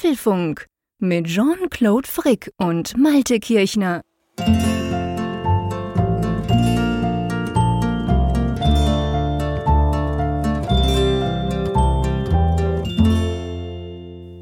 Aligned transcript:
Apfelfunk 0.00 0.64
mit 0.98 1.26
Jean-Claude 1.26 2.08
Frick 2.08 2.50
und 2.56 2.96
Malte 2.96 3.38
Kirchner. 3.38 4.00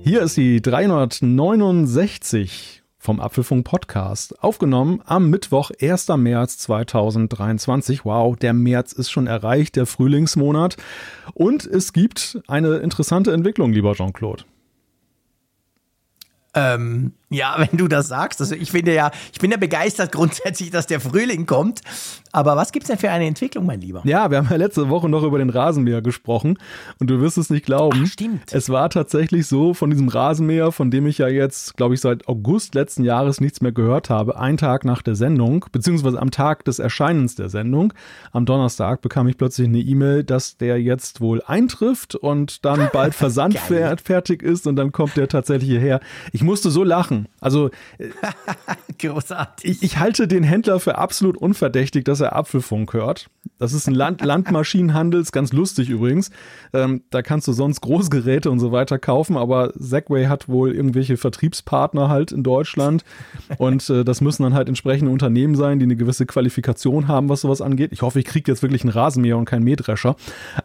Hier 0.05 0.23
ist 0.23 0.37
die 0.37 0.63
369 0.63 2.85
vom 2.97 3.19
Apfelfunk 3.19 3.67
Podcast, 3.67 4.40
aufgenommen 4.40 5.03
am 5.06 5.29
Mittwoch, 5.29 5.72
1. 5.81 6.06
März 6.19 6.59
2023. 6.59 8.04
Wow, 8.04 8.37
der 8.37 8.53
März 8.53 8.93
ist 8.93 9.11
schon 9.11 9.27
erreicht, 9.27 9.75
der 9.75 9.87
Frühlingsmonat. 9.87 10.77
Und 11.35 11.67
es 11.67 11.93
gibt 11.93 12.38
eine 12.47 12.77
interessante 12.77 13.33
Entwicklung, 13.33 13.72
lieber 13.72 13.95
Jean-Claude. 13.95 14.45
Ähm, 16.55 17.12
ja, 17.30 17.56
wenn 17.59 17.77
du 17.77 17.88
das 17.88 18.09
sagst. 18.09 18.41
Also 18.41 18.54
ich 18.54 18.70
finde 18.70 18.95
ja, 18.95 19.10
ich 19.32 19.38
bin 19.38 19.50
ja 19.50 19.56
begeistert 19.56 20.12
grundsätzlich, 20.12 20.70
dass 20.70 20.86
der 20.86 21.00
Frühling 21.00 21.46
kommt. 21.46 21.80
Aber 22.30 22.56
was 22.56 22.73
gibt 22.73 22.84
es 22.84 22.88
denn 22.88 22.98
für 22.98 23.10
eine 23.10 23.27
Entwicklung, 23.27 23.64
mein 23.64 23.80
Lieber? 23.80 24.02
Ja, 24.04 24.30
wir 24.30 24.38
haben 24.38 24.48
ja 24.50 24.56
letzte 24.56 24.90
Woche 24.90 25.09
noch 25.09 25.23
über 25.23 25.38
den 25.38 25.48
Rasenmäher 25.48 26.02
gesprochen 26.02 26.59
und 27.00 27.09
du 27.09 27.20
wirst 27.20 27.38
es 27.38 27.48
nicht 27.48 27.64
glauben. 27.64 28.02
Ach, 28.04 28.06
stimmt. 28.06 28.52
Es 28.52 28.68
war 28.68 28.90
tatsächlich 28.90 29.46
so 29.46 29.73
von 29.73 29.90
diesem 29.90 30.09
Rasenmäher, 30.09 30.70
von 30.70 30.90
dem 30.90 31.06
ich 31.06 31.18
ja 31.18 31.28
jetzt, 31.28 31.76
glaube 31.76 31.95
ich, 31.95 32.00
seit 32.00 32.28
August 32.28 32.74
letzten 32.74 33.04
Jahres 33.04 33.40
nichts 33.40 33.62
mehr 33.62 33.73
gehört 33.73 34.10
habe, 34.10 34.38
ein 34.38 34.59
Tag 34.59 34.84
nach 34.84 35.01
der 35.01 35.15
Sendung, 35.15 35.65
beziehungsweise 35.73 36.20
am 36.20 36.30
Tag 36.30 36.65
des 36.66 36.78
Erscheinens 36.78 37.34
der 37.34 37.48
Sendung, 37.48 37.95
am 38.32 38.45
Donnerstag 38.45 39.01
bekam 39.01 39.26
ich 39.28 39.38
plötzlich 39.38 39.66
eine 39.66 39.78
E-Mail, 39.78 40.23
dass 40.23 40.59
der 40.59 40.80
jetzt 40.80 41.20
wohl 41.23 41.42
eintrifft 41.46 42.15
und 42.15 42.65
dann 42.65 42.88
bald 42.92 43.15
Versand 43.15 43.59
fertig 43.59 44.42
ist 44.42 44.66
und 44.66 44.76
dann 44.76 44.92
kommt 44.92 45.16
der 45.16 45.28
tatsächlich 45.28 45.70
hierher. 45.70 46.01
Ich 46.32 46.38
musste 46.42 46.70
so 46.70 46.84
lachen. 46.84 47.28
Also 47.41 47.70
äh, 47.98 48.09
großartig. 48.98 49.71
Ich, 49.71 49.82
ich 49.82 49.99
halte 49.99 50.29
den 50.29 50.43
Händler 50.43 50.80
für 50.80 50.99
absolut 50.99 51.37
unverdächtig, 51.37 52.04
dass 52.04 52.21
er 52.21 52.35
Apfelfunk 52.37 52.93
hört. 52.93 53.29
Das 53.59 53.73
ist 53.73 53.88
ein 53.88 53.95
Land 53.95 54.23
Landmaschinenhandel, 54.23 55.21
ist 55.21 55.32
ganz 55.32 55.52
lustig 55.52 55.88
übrigens. 55.88 56.30
Ähm, 56.73 57.02
da 57.10 57.23
kannst 57.23 57.49
du 57.49 57.52
sonst 57.52 57.80
Großgeräte 57.80 58.51
und 58.51 58.60
so 58.60 58.73
weiter 58.73 58.99
kaufen, 58.99 59.37
aber 59.37 59.73
Segway 59.74 60.27
hat 60.27 60.49
wohl 60.49 60.73
irgendwelche 60.73 61.16
Vertriebspartner 61.16 62.09
halt 62.09 62.30
in 62.30 62.43
Deutschland 62.43 63.05
und 63.57 63.88
äh, 63.90 64.05
das 64.05 64.21
müssen 64.21 64.45
dann 64.45 64.55
halt 64.55 64.69
entsprechende 64.69 65.11
Unternehmen 65.11 65.57
sein, 65.57 65.79
die 65.79 65.84
eine 65.84 65.97
gewisse 65.97 66.27
Qualifikation 66.27 67.09
haben, 67.09 67.29
was 67.29 67.41
sowas 67.41 67.61
angeht. 67.61 67.93
Ich 67.93 68.03
hoffe, 68.03 68.21
ich 68.21 68.27
kriege 68.27 68.51
jetzt 68.51 68.62
wirklich 68.62 68.83
einen 68.83 68.93
Rasenmäher 68.93 69.37
und 69.37 69.47
keinen 69.47 69.65
Mähdrescher. 69.65 70.15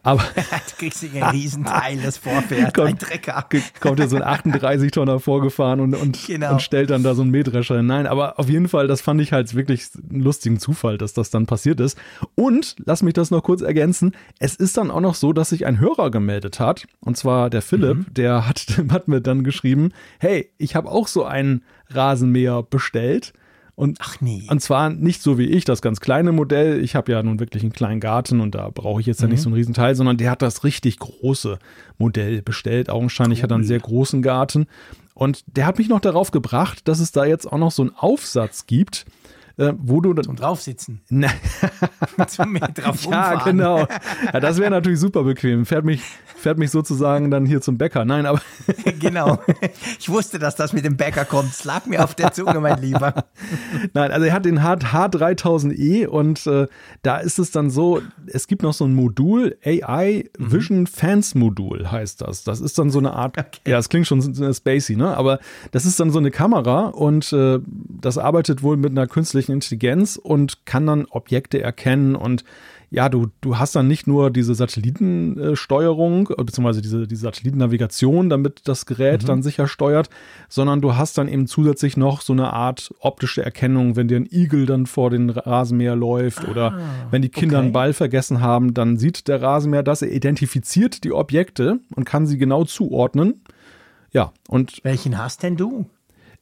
Aber 0.04 0.22
du 0.36 0.76
kriegst 0.78 1.04
einen 1.04 1.24
Riesenteil, 1.24 1.98
das 1.98 2.18
vorfährt, 2.18 2.74
kommt, 2.76 2.90
ein 2.90 3.00
Trecker. 3.00 3.48
Kommt 3.80 4.00
ja 4.00 4.08
so 4.08 4.18
ein 4.18 4.24
38 4.24 4.92
Tonner 4.92 5.20
vorgefahren 5.20 5.63
und, 5.72 5.96
und, 5.96 6.28
genau. 6.28 6.54
und 6.54 6.62
stellt 6.62 6.90
dann 6.90 7.04
da 7.04 7.16
so 7.16 7.22
einen 7.22 7.32
Mähdrescher 7.32 7.78
hin. 7.78 7.86
Nein, 7.86 8.08
aber 8.08 8.40
auf 8.40 8.50
jeden 8.50 8.68
Fall, 8.68 8.88
das 8.88 9.02
fand 9.02 9.22
ich 9.22 9.32
halt 9.32 9.54
wirklich 9.56 9.84
einen 10.10 10.22
lustigen 10.22 10.60
Zufall, 10.60 10.98
dass 10.98 11.14
das 11.14 11.30
dann 11.30 11.46
passiert 11.46 11.80
ist. 11.80 11.98
Und 12.36 12.76
lass 12.86 13.04
mich 13.04 13.14
das 13.14 13.32
noch 13.32 13.44
kurz 13.44 13.62
ergänzen. 13.62 14.14
Es 14.40 14.56
ist 14.56 14.78
dann 14.78 14.92
auch 14.92 15.02
noch 15.02 15.16
so, 15.16 15.34
dass 15.34 15.50
sich 15.50 15.66
ein 15.66 15.80
Hörer 15.80 16.12
gemeldet 16.12 16.60
hat. 16.60 16.86
Und 17.00 17.18
zwar 17.18 17.50
der 17.50 17.62
Philipp, 17.62 17.98
mhm. 17.98 18.14
der 18.14 18.48
hat, 18.48 18.66
hat 18.90 19.08
mir 19.08 19.22
dann 19.22 19.44
geschrieben, 19.44 19.92
hey, 20.20 20.50
ich 20.58 20.76
habe 20.76 20.90
auch 20.90 21.08
so 21.08 21.24
einen 21.24 21.64
Rasenmäher 21.90 22.64
bestellt. 22.64 23.34
Und, 23.76 23.98
Ach 24.02 24.22
nee. 24.22 24.46
und 24.50 24.62
zwar 24.62 24.92
nicht 24.92 25.24
so 25.24 25.40
wie 25.40 25.46
ich, 25.46 25.66
das 25.66 25.82
ganz 25.82 26.00
kleine 26.00 26.32
Modell. 26.32 26.84
Ich 26.84 26.96
habe 26.96 27.12
ja 27.12 27.24
nun 27.24 27.40
wirklich 27.40 27.64
einen 27.64 27.74
kleinen 27.74 28.00
Garten 28.00 28.40
und 28.40 28.54
da 28.54 28.70
brauche 28.70 29.02
ich 29.02 29.08
jetzt 29.08 29.22
ja 29.22 29.28
nicht 29.28 29.40
mhm. 29.40 29.44
so 29.44 29.50
einen 29.50 29.56
Riesenteil, 29.56 29.96
sondern 29.96 30.18
der 30.18 30.30
hat 30.30 30.44
das 30.44 30.64
richtig 30.64 31.00
große 31.00 31.58
Modell 31.98 32.44
bestellt. 32.44 32.92
Augenscheinlich 32.92 33.40
cool. 33.40 33.44
hat 33.44 33.52
er 33.52 33.56
einen 33.56 33.64
sehr 33.64 33.80
großen 33.80 34.22
Garten. 34.22 34.68
Und 35.14 35.44
der 35.48 35.66
hat 35.66 35.78
mich 35.78 35.90
noch 35.90 36.00
darauf 36.00 36.32
gebracht, 36.32 36.88
dass 36.88 37.00
es 37.00 37.12
da 37.12 37.26
jetzt 37.26 37.52
auch 37.52 37.58
noch 37.58 37.72
so 37.72 37.84
einen 37.84 37.96
Aufsatz 37.96 38.66
gibt, 38.66 39.06
äh, 39.58 39.74
wo 39.78 40.02
du 40.02 40.14
zum 40.22 40.36
draufsitzen. 40.36 41.02
Ne. 41.10 41.30
zum 42.28 42.58
drauf 42.74 43.06
Ja, 43.06 43.44
genau. 43.44 43.86
Ja, 44.32 44.40
das 44.40 44.58
wäre 44.58 44.72
natürlich 44.72 45.00
super 45.00 45.24
bequem. 45.24 45.66
Fährt 45.66 45.86
mich, 45.86 46.02
fährt 46.36 46.58
mich 46.58 46.72
sozusagen 46.72 47.30
dann 47.30 47.46
hier 47.46 47.62
zum 47.62 47.78
Bäcker. 47.78 48.04
Nein, 48.04 48.26
aber 48.26 48.42
genau. 49.00 49.40
Ich 50.00 50.10
wusste, 50.10 50.40
dass 50.40 50.56
das 50.56 50.74
mit 50.74 50.86
dem 50.86 50.98
Bäcker 50.98 51.26
kommt. 51.26 51.52
Es 51.52 51.64
lag 51.66 51.86
mir 51.86 52.04
auf 52.04 52.16
der 52.16 52.34
Zunge, 52.34 52.60
mein 52.60 52.82
Lieber. 52.82 53.26
Nein, 53.94 54.12
also 54.12 54.26
er 54.26 54.34
hat 54.34 54.46
den 54.46 54.64
H 54.64 54.74
3000e 54.74 56.08
und 56.08 56.48
äh, 56.48 56.68
da 57.04 57.18
ist 57.18 57.38
es 57.38 57.52
dann 57.52 57.70
so, 57.70 58.02
es 58.26 58.48
gibt 58.48 58.64
noch 58.64 58.74
so 58.74 58.86
ein 58.86 58.96
Modul, 58.96 59.56
AI 59.64 60.26
mhm. 60.38 60.52
Vision 60.52 60.88
Fans 60.88 61.36
Modul 61.36 61.92
heißt 61.92 62.22
das. 62.22 62.44
Das 62.44 62.60
ist 62.60 62.80
dann 62.80 62.90
so 62.90 63.00
eine 63.00 63.14
Art, 63.14 63.38
okay. 63.38 63.60
ja, 63.68 63.78
es 63.78 63.90
klingt 63.90 64.08
schon 64.08 64.54
spacey, 64.54 64.96
ne? 64.96 65.16
Aber 65.16 65.40
das 65.72 65.86
ist 65.86 66.00
dann 66.00 66.10
so 66.10 66.20
eine 66.20 66.32
Kamera 66.32 66.88
und 66.88 67.32
äh, 67.34 67.60
das 68.02 68.18
arbeitet 68.18 68.64
wohl 68.64 68.78
mit 68.78 68.92
einer 68.92 69.08
künstlichen 69.08 69.43
künstlichen 69.44 69.54
Intelligenz 69.54 70.16
und 70.16 70.66
kann 70.66 70.88
dann 70.88 71.06
Objekte 71.06 71.62
erkennen 71.62 72.16
und 72.16 72.44
ja, 72.90 73.10
du, 73.10 73.30
du 73.42 73.58
hast 73.58 73.76
dann 73.76 73.88
nicht 73.88 74.06
nur 74.06 74.30
diese 74.30 74.54
Satellitensteuerung, 74.54 76.30
äh, 76.30 76.44
beziehungsweise 76.44 76.84
diese, 76.84 77.08
diese 77.08 77.22
Satellitennavigation, 77.22 78.30
damit 78.30 78.68
das 78.68 78.86
Gerät 78.86 79.24
mhm. 79.24 79.28
dann 79.28 79.42
sicher 79.42 79.68
steuert, 79.68 80.12
sondern 80.48 80.80
du 80.80 80.96
hast 80.96 81.18
dann 81.18 81.28
eben 81.28 81.48
zusätzlich 81.48 81.98
noch 81.98 82.22
so 82.22 82.34
eine 82.34 82.54
Art 82.54 82.94
optische 83.00 83.44
Erkennung, 83.44 83.96
wenn 83.96 84.10
dir 84.10 84.18
ein 84.18 84.28
Igel 84.32 84.68
dann 84.68 84.86
vor 84.86 85.10
den 85.10 85.32
Rasenmäher 85.32 85.96
läuft 85.96 86.46
ah, 86.46 86.52
oder 86.52 86.80
wenn 87.10 87.24
die 87.24 87.30
Kinder 87.30 87.58
okay. 87.58 87.64
einen 87.64 87.74
Ball 87.74 87.94
vergessen 87.94 88.42
haben, 88.42 88.76
dann 88.76 88.98
sieht 88.98 89.28
der 89.28 89.42
Rasenmäher 89.42 89.82
das, 89.82 90.04
er 90.04 90.12
identifiziert 90.12 91.04
die 91.04 91.14
Objekte 91.14 91.80
und 91.96 92.06
kann 92.06 92.28
sie 92.28 92.38
genau 92.38 92.64
zuordnen. 92.64 93.42
Ja, 94.12 94.34
und. 94.48 94.82
Welchen 94.84 95.18
hast 95.18 95.42
denn 95.42 95.58
du? 95.58 95.88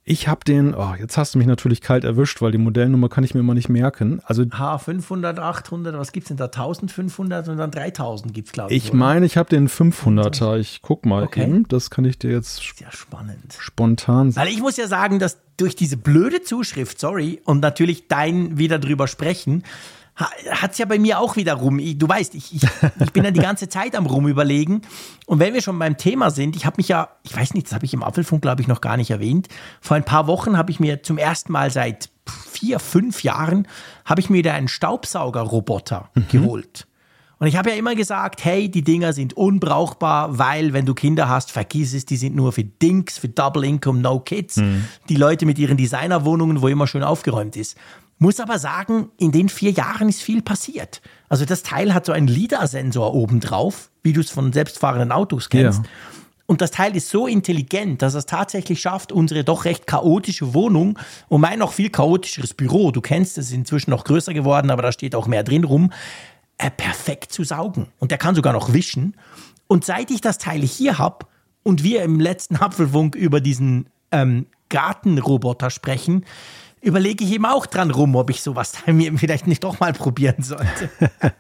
Ich 0.04 0.28
habe 0.28 0.44
den, 0.44 0.74
oh, 0.74 0.96
jetzt 1.00 1.16
hast 1.18 1.36
du 1.36 1.38
mich 1.38 1.46
natürlich 1.46 1.80
kalt 1.80 2.04
erwischt, 2.04 2.42
weil 2.42 2.52
die 2.52 2.58
Modellnummer 2.58 3.08
kann 3.08 3.24
ich 3.24 3.36
mir 3.36 3.42
immer 3.42 3.54
nicht 3.54 3.70
merken. 3.70 4.20
Also 4.26 4.42
H500, 4.42 5.38
800, 5.38 5.96
was 5.96 6.12
gibt 6.12 6.24
es 6.24 6.28
denn 6.30 6.38
da? 6.38 6.46
1500 6.46 7.48
und 7.50 7.58
dann 7.58 7.70
3000 7.70 8.34
gibt 8.34 8.48
es, 8.48 8.52
glaube 8.52 8.74
ich. 8.74 8.86
Ich 8.86 8.94
meine, 8.94 9.28
ich 9.28 9.38
habe 9.38 9.50
den 9.50 9.70
500er. 9.70 10.58
Ich 10.58 10.82
guck 10.82 11.06
mal 11.06 11.24
okay. 11.24 11.44
eben. 11.44 11.68
Das 11.68 11.92
kann 11.92 12.06
ich 12.06 12.18
dir 12.18 12.32
jetzt 12.32 12.64
Sehr 12.76 12.92
spannend. 12.92 13.56
spontan 13.60 14.32
sagen. 14.32 14.48
Weil 14.48 14.54
ich 14.54 14.60
muss 14.60 14.76
ja 14.78 14.88
sagen, 14.88 15.20
dass 15.20 15.38
durch 15.58 15.76
diese 15.76 15.98
blöde 15.98 16.42
Zuschrift, 16.42 17.00
sorry, 17.00 17.40
und 17.46 17.60
natürlich 17.60 18.08
dein 18.08 18.58
wieder 18.58 18.80
drüber 18.80 19.08
sprechen, 19.08 19.64
hat 20.50 20.72
es 20.72 20.78
ja 20.78 20.86
bei 20.86 21.00
mir 21.00 21.20
auch 21.20 21.36
wieder 21.36 21.54
rum. 21.54 21.80
Ich, 21.80 21.98
du 21.98 22.08
weißt, 22.08 22.36
ich, 22.36 22.56
ich, 22.56 22.64
ich 23.00 23.12
bin 23.12 23.24
ja 23.24 23.32
die 23.32 23.40
ganze 23.40 23.70
Zeit 23.70 23.96
am 23.96 24.06
Rumüberlegen. 24.06 24.82
Und 25.26 25.40
wenn 25.40 25.54
wir 25.54 25.62
schon 25.62 25.78
beim 25.80 25.98
Thema 25.98 26.32
sind, 26.32 26.56
ich 26.56 26.66
habe 26.66 26.76
mich 26.78 26.88
ja, 26.88 27.10
ich 27.24 27.36
weiß 27.36 27.54
nicht, 27.54 27.68
das 27.68 27.74
habe 27.74 27.86
ich 27.86 27.94
im 27.94 28.04
Apfelfunk, 28.04 28.42
glaube 28.42 28.62
ich, 28.62 28.68
noch 28.68 28.82
gar 28.82 28.98
nicht 28.98 29.12
erwähnt. 29.12 29.48
Vor 29.80 29.98
ein 29.98 30.06
paar 30.06 30.28
Wochen 30.28 30.58
habe 30.58 30.72
ich 30.72 30.80
mir 30.80 31.04
zum 31.04 31.18
ersten 31.18 31.52
Mal 31.52 31.72
seit 31.72 32.10
vier, 32.50 32.80
fünf 32.80 33.24
Jahren, 33.24 33.68
habe 34.06 34.22
ich 34.22 34.30
mir 34.30 34.44
da 34.44 34.54
einen 34.54 34.68
Staubsaugerroboter 34.68 36.10
mhm. 36.14 36.28
geholt. 36.30 36.88
Und 37.42 37.48
ich 37.48 37.56
habe 37.56 37.72
ja 37.72 37.76
immer 37.76 37.96
gesagt, 37.96 38.46
hey, 38.46 38.70
die 38.70 38.84
Dinger 38.84 39.14
sind 39.14 39.34
unbrauchbar, 39.34 40.38
weil 40.38 40.74
wenn 40.74 40.86
du 40.86 40.94
Kinder 40.94 41.28
hast, 41.28 41.52
vergiss 41.52 41.92
es, 41.96 42.06
die 42.06 42.16
sind 42.16 42.36
nur 42.36 42.52
für 42.52 42.64
Dinks, 42.64 43.18
für 43.18 43.30
Double 43.30 43.64
Income, 43.64 44.00
No 44.00 44.20
Kids. 44.20 44.58
Mhm. 44.58 44.86
Die 45.10 45.16
Leute 45.16 45.48
mit 45.48 45.58
ihren 45.58 45.76
Designerwohnungen, 45.76 46.62
wo 46.62 46.68
immer 46.68 46.86
schön 46.86 47.02
aufgeräumt 47.02 47.56
ist. 47.58 47.76
Muss 48.24 48.40
aber 48.40 48.60
sagen, 48.60 49.10
in 49.18 49.32
den 49.32 49.50
vier 49.50 49.72
Jahren 49.72 50.08
ist 50.08 50.22
viel 50.22 50.44
passiert. 50.44 51.02
Also 51.28 51.44
das 51.44 51.64
Teil 51.64 51.92
hat 51.92 52.06
so 52.06 52.12
einen 52.12 52.28
LIDAR-Sensor 52.28 53.16
oben 53.16 53.40
drauf, 53.40 53.90
wie 54.04 54.14
du 54.14 54.22
es 54.22 54.30
von 54.30 54.54
selbstfahrenden 54.54 55.12
Autos 55.12 55.50
kennst. 55.50 55.80
Ja. 55.80 55.90
Und 56.46 56.62
das 56.62 56.70
Teil 56.70 56.96
ist 56.96 57.10
so 57.10 57.26
intelligent, 57.26 58.04
dass 58.04 58.14
es 58.14 58.28
tatsächlich 58.28 58.80
schafft, 58.80 59.12
unsere 59.12 59.44
doch 59.44 59.66
recht 59.66 59.88
chaotische 59.88 60.54
Wohnung 60.54 61.00
und 61.30 61.42
mein 61.42 61.58
noch 61.58 61.74
viel 61.74 61.90
chaotischeres 61.90 62.54
Büro, 62.54 62.92
du 62.92 63.02
kennst 63.02 63.40
es, 63.40 63.48
ist 63.48 63.54
inzwischen 63.54 63.90
noch 63.90 64.04
größer 64.04 64.36
geworden, 64.36 64.70
aber 64.70 64.84
da 64.84 64.92
steht 64.92 65.16
auch 65.16 65.26
mehr 65.26 65.44
drin 65.44 65.64
rum, 65.64 65.92
äh, 66.60 66.70
perfekt 66.70 67.34
zu 67.34 67.44
saugen. 67.44 67.88
Und 67.98 68.12
der 68.12 68.20
kann 68.20 68.36
sogar 68.36 68.54
noch 68.54 68.72
wischen. 68.72 69.16
Und 69.66 69.84
seit 69.84 70.12
ich 70.12 70.22
das 70.22 70.38
Teil 70.38 70.62
hier 70.62 71.00
habe 71.00 71.26
und 71.64 71.82
wir 71.82 72.04
im 72.04 72.20
letzten 72.20 72.58
Apfelfunk 72.58 73.16
über 73.16 73.42
diesen 73.42 73.90
ähm, 74.12 74.46
Gartenroboter 74.70 75.72
sprechen, 75.72 76.24
überlege 76.82 77.24
ich 77.24 77.34
eben 77.34 77.46
auch 77.46 77.66
dran 77.66 77.92
rum, 77.92 78.16
ob 78.16 78.30
ich 78.30 78.42
sowas 78.42 78.74
mir 78.88 79.18
vielleicht 79.18 79.48
nicht 79.48 79.64
doch 79.64 79.80
mal 79.80 79.94
probieren 79.94 80.42
sollte. 80.42 80.90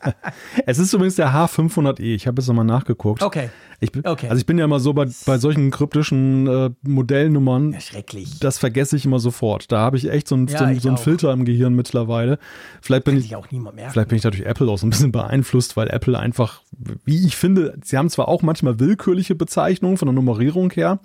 es 0.66 0.78
ist 0.78 0.94
übrigens 0.94 1.16
der 1.16 1.34
H500e. 1.34 2.02
Ich 2.02 2.28
habe 2.28 2.42
jetzt 2.42 2.48
nochmal 2.48 2.66
nachgeguckt. 2.66 3.24
Okay. 3.24 3.50
Ich 3.84 3.92
bin, 3.92 4.06
okay. 4.06 4.28
Also 4.30 4.40
ich 4.40 4.46
bin 4.46 4.60
ja 4.60 4.66
immer 4.66 4.80
so 4.80 4.94
bei, 4.94 5.08
bei 5.26 5.40
solchen 5.40 5.72
kryptischen 5.72 6.46
äh, 6.46 6.70
Modellnummern. 6.84 7.76
Schrecklich. 7.82 8.40
Das 8.40 8.60
vergesse 8.60 8.96
ich 8.96 9.06
immer 9.06 9.18
sofort. 9.20 9.72
Da 9.72 9.80
habe 9.80 9.98
ich 9.98 10.08
echt 10.08 10.28
so, 10.28 10.36
ein, 10.36 10.46
ja, 10.46 10.72
so, 10.76 10.80
so 10.80 10.88
einen 10.90 10.98
Filter 11.00 11.34
im 11.34 11.46
Gehirn 11.46 11.74
mittlerweile. 11.74 12.38
Vielleicht 12.82 13.06
bin 13.06 13.16
Kann 13.16 13.24
ich, 13.24 13.36
auch 13.36 13.50
niemand 13.50 13.78
merken. 13.78 13.92
vielleicht 13.92 14.10
bin 14.10 14.18
ich 14.18 14.22
dadurch 14.22 14.44
Apple 14.44 14.70
auch 14.70 14.78
so 14.78 14.86
ein 14.86 14.92
bisschen 14.92 15.12
beeinflusst, 15.12 15.76
weil 15.78 15.88
Apple 15.88 16.18
einfach, 16.18 16.62
wie 17.06 17.26
ich 17.26 17.36
finde, 17.36 17.76
sie 17.84 17.98
haben 17.98 18.12
zwar 18.12 18.28
auch 18.28 18.44
manchmal 18.44 18.80
willkürliche 18.80 19.34
Bezeichnungen 19.34 19.98
von 19.98 20.06
der 20.06 20.14
Nummerierung 20.14 20.70
her, 20.70 21.00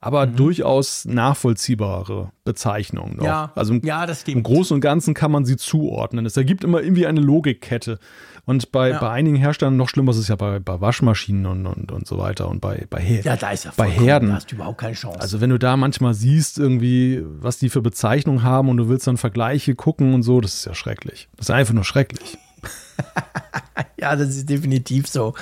aber 0.00 0.26
durchaus 0.26 1.04
nachvollziehbare 1.04 2.30
Bezeichnung. 2.44 3.16
Noch. 3.16 3.24
Ja, 3.24 3.52
also 3.54 3.74
im, 3.74 3.84
ja, 3.84 4.06
das 4.06 4.18
im 4.20 4.22
stimmt. 4.22 4.44
Großen 4.44 4.74
und 4.74 4.80
Ganzen 4.80 5.12
kann 5.14 5.32
man 5.32 5.44
sie 5.44 5.56
zuordnen. 5.56 6.24
Es 6.24 6.36
ergibt 6.36 6.62
immer 6.64 6.80
irgendwie 6.82 7.06
eine 7.06 7.20
Logikkette. 7.20 7.98
Und 8.44 8.72
bei, 8.72 8.90
Ja. 8.90 8.98
bei 9.00 9.10
einigen 9.10 9.36
Herstellern 9.36 9.76
noch 9.76 9.88
schlimmer 9.90 10.12
ist 10.12 10.18
es 10.18 10.28
ja 10.28 10.36
bei, 10.36 10.58
bei 10.58 10.80
Waschmaschinen 10.80 11.44
und, 11.46 11.66
und, 11.66 11.92
und 11.92 12.06
so 12.06 12.16
weiter 12.16 12.48
und 12.48 12.60
bei, 12.60 12.86
bei, 12.88 13.00
Her 13.00 13.22
Ja, 13.24 13.36
da 13.36 13.50
ist 13.50 13.64
ja 13.64 13.72
bei 13.76 13.90
Herden. 13.90 14.30
Da 14.30 14.36
hast 14.36 14.50
du 14.50 14.54
überhaupt 14.54 14.78
keine 14.78 14.94
Chance. 14.94 15.20
Also 15.20 15.40
wenn 15.40 15.50
du 15.50 15.58
da 15.58 15.76
manchmal 15.76 16.14
siehst, 16.14 16.58
irgendwie, 16.58 17.22
was 17.24 17.58
die 17.58 17.68
für 17.68 17.82
Bezeichnungen 17.82 18.42
haben 18.44 18.68
und 18.70 18.78
du 18.78 18.88
willst 18.88 19.06
dann 19.06 19.16
Vergleiche 19.18 19.74
gucken 19.74 20.14
und 20.14 20.22
so, 20.22 20.40
das 20.40 20.54
ist 20.54 20.64
ja 20.64 20.74
schrecklich. 20.74 21.28
Das 21.36 21.46
ist 21.46 21.50
einfach 21.50 21.74
nur 21.74 21.84
schrecklich. 21.84 22.38
ja, 24.00 24.16
das 24.16 24.30
ist 24.30 24.48
definitiv 24.48 25.06
so. 25.06 25.34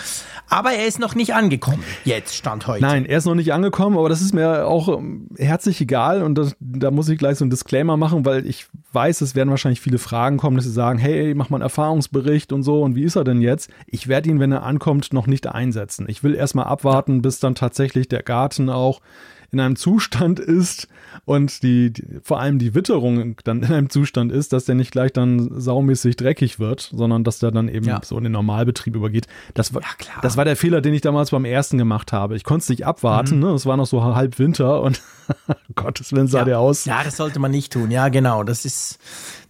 Aber 0.48 0.72
er 0.72 0.86
ist 0.86 0.98
noch 0.98 1.14
nicht 1.14 1.34
angekommen. 1.34 1.82
Jetzt, 2.04 2.36
Stand 2.36 2.66
heute. 2.66 2.82
Nein, 2.82 3.06
er 3.06 3.18
ist 3.18 3.24
noch 3.24 3.34
nicht 3.34 3.52
angekommen, 3.52 3.96
aber 3.98 4.08
das 4.08 4.20
ist 4.20 4.34
mir 4.34 4.66
auch 4.66 4.88
ähm, 4.88 5.28
herzlich 5.36 5.80
egal 5.80 6.22
und 6.22 6.36
das, 6.36 6.56
da 6.60 6.90
muss 6.90 7.08
ich 7.08 7.18
gleich 7.18 7.38
so 7.38 7.44
einen 7.44 7.50
Disclaimer 7.50 7.96
machen, 7.96 8.24
weil 8.24 8.46
ich 8.46 8.66
weiß, 8.92 9.20
es 9.20 9.34
werden 9.34 9.50
wahrscheinlich 9.50 9.80
viele 9.80 9.98
Fragen 9.98 10.36
kommen, 10.36 10.56
dass 10.56 10.64
sie 10.64 10.72
sagen, 10.72 10.98
hey, 10.98 11.34
mach 11.34 11.50
mal 11.50 11.56
einen 11.56 11.62
Erfahrungsbericht 11.62 12.52
und 12.52 12.62
so 12.62 12.82
und 12.82 12.94
wie 12.94 13.04
ist 13.04 13.16
er 13.16 13.24
denn 13.24 13.42
jetzt? 13.42 13.70
Ich 13.86 14.08
werde 14.08 14.30
ihn, 14.30 14.40
wenn 14.40 14.52
er 14.52 14.62
ankommt, 14.62 15.12
noch 15.12 15.26
nicht 15.26 15.46
einsetzen. 15.46 16.06
Ich 16.08 16.22
will 16.22 16.34
erstmal 16.34 16.66
abwarten, 16.66 17.22
bis 17.22 17.40
dann 17.40 17.54
tatsächlich 17.54 18.08
der 18.08 18.22
Garten 18.22 18.70
auch 18.70 19.00
in 19.52 19.60
einem 19.60 19.76
Zustand 19.76 20.40
ist 20.40 20.88
und 21.24 21.62
die, 21.62 21.92
die 21.92 22.04
vor 22.22 22.40
allem 22.40 22.58
die 22.58 22.74
Witterung 22.74 23.36
dann 23.44 23.62
in 23.62 23.72
einem 23.72 23.90
Zustand 23.90 24.30
ist, 24.32 24.52
dass 24.52 24.64
der 24.66 24.74
nicht 24.74 24.90
gleich 24.92 25.12
dann 25.12 25.50
saumäßig 25.60 26.16
dreckig 26.16 26.58
wird, 26.58 26.90
sondern 26.92 27.24
dass 27.24 27.38
der 27.38 27.50
dann 27.50 27.68
eben 27.68 27.86
Ja. 27.86 28.00
so 28.04 28.16
in 28.18 28.24
den 28.24 28.32
Normalbetrieb 28.32 28.94
übergeht. 28.94 29.26
Das 29.54 29.74
war, 29.74 29.82
Ja, 29.82 29.88
klar. 29.98 30.16
das 30.22 30.36
war 30.36 30.44
der 30.44 30.56
Fehler, 30.56 30.80
den 30.80 30.94
ich 30.94 31.00
damals 31.00 31.30
beim 31.30 31.44
ersten 31.44 31.78
gemacht 31.78 32.12
habe. 32.12 32.36
Ich 32.36 32.44
konnte 32.44 32.62
es 32.62 32.68
nicht 32.68 32.86
abwarten, 32.86 33.38
ne? 33.38 33.48
Es 33.50 33.66
war 33.66 33.76
noch 33.76 33.86
so 33.86 34.02
halb 34.04 34.38
Winter 34.38 34.82
und 34.82 35.00
Gottes 35.74 36.12
Willen 36.12 36.26
sah 36.28 36.38
ja. 36.38 36.44
der 36.44 36.58
aus. 36.60 36.84
Ja, 36.84 37.02
das 37.04 37.16
sollte 37.16 37.38
man 37.38 37.50
nicht 37.50 37.72
tun. 37.72 37.90
Ja, 37.90 38.08
genau. 38.08 38.42
Das 38.42 38.64
ist, 38.64 38.98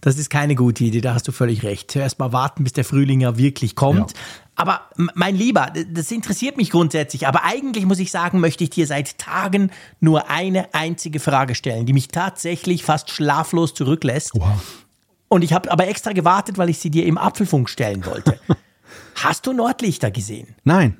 das 0.01 0.17
ist 0.17 0.29
keine 0.29 0.55
gute 0.55 0.83
Idee. 0.83 1.01
Da 1.01 1.13
hast 1.13 1.27
du 1.27 1.31
völlig 1.31 1.63
recht. 1.63 1.91
Zuerst 1.91 2.19
mal 2.19 2.33
warten, 2.33 2.63
bis 2.63 2.73
der 2.73 2.85
Frühling 2.85 3.21
ja 3.21 3.37
wirklich 3.37 3.75
kommt. 3.75 4.11
Ja. 4.11 4.17
Aber 4.55 4.81
mein 5.13 5.35
Lieber, 5.35 5.71
das 5.91 6.11
interessiert 6.11 6.57
mich 6.57 6.71
grundsätzlich. 6.71 7.27
Aber 7.27 7.43
eigentlich 7.43 7.85
muss 7.85 7.99
ich 7.99 8.09
sagen, 8.09 8.39
möchte 8.39 8.63
ich 8.63 8.71
dir 8.71 8.87
seit 8.87 9.19
Tagen 9.19 9.71
nur 9.99 10.29
eine 10.29 10.73
einzige 10.73 11.19
Frage 11.19 11.53
stellen, 11.53 11.85
die 11.85 11.93
mich 11.93 12.07
tatsächlich 12.07 12.83
fast 12.83 13.11
schlaflos 13.11 13.75
zurücklässt. 13.75 14.31
Wow. 14.33 14.83
Und 15.27 15.43
ich 15.43 15.53
habe 15.53 15.71
aber 15.71 15.87
extra 15.87 16.13
gewartet, 16.13 16.57
weil 16.57 16.69
ich 16.69 16.79
sie 16.79 16.89
dir 16.89 17.05
im 17.05 17.17
Apfelfunk 17.17 17.69
stellen 17.69 18.05
wollte. 18.05 18.39
Hast 19.15 19.45
du 19.45 19.53
Nordlichter 19.53 20.09
gesehen? 20.09 20.55
Nein. 20.63 20.97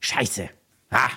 Scheiße. 0.00 0.48
Ah. 0.90 1.10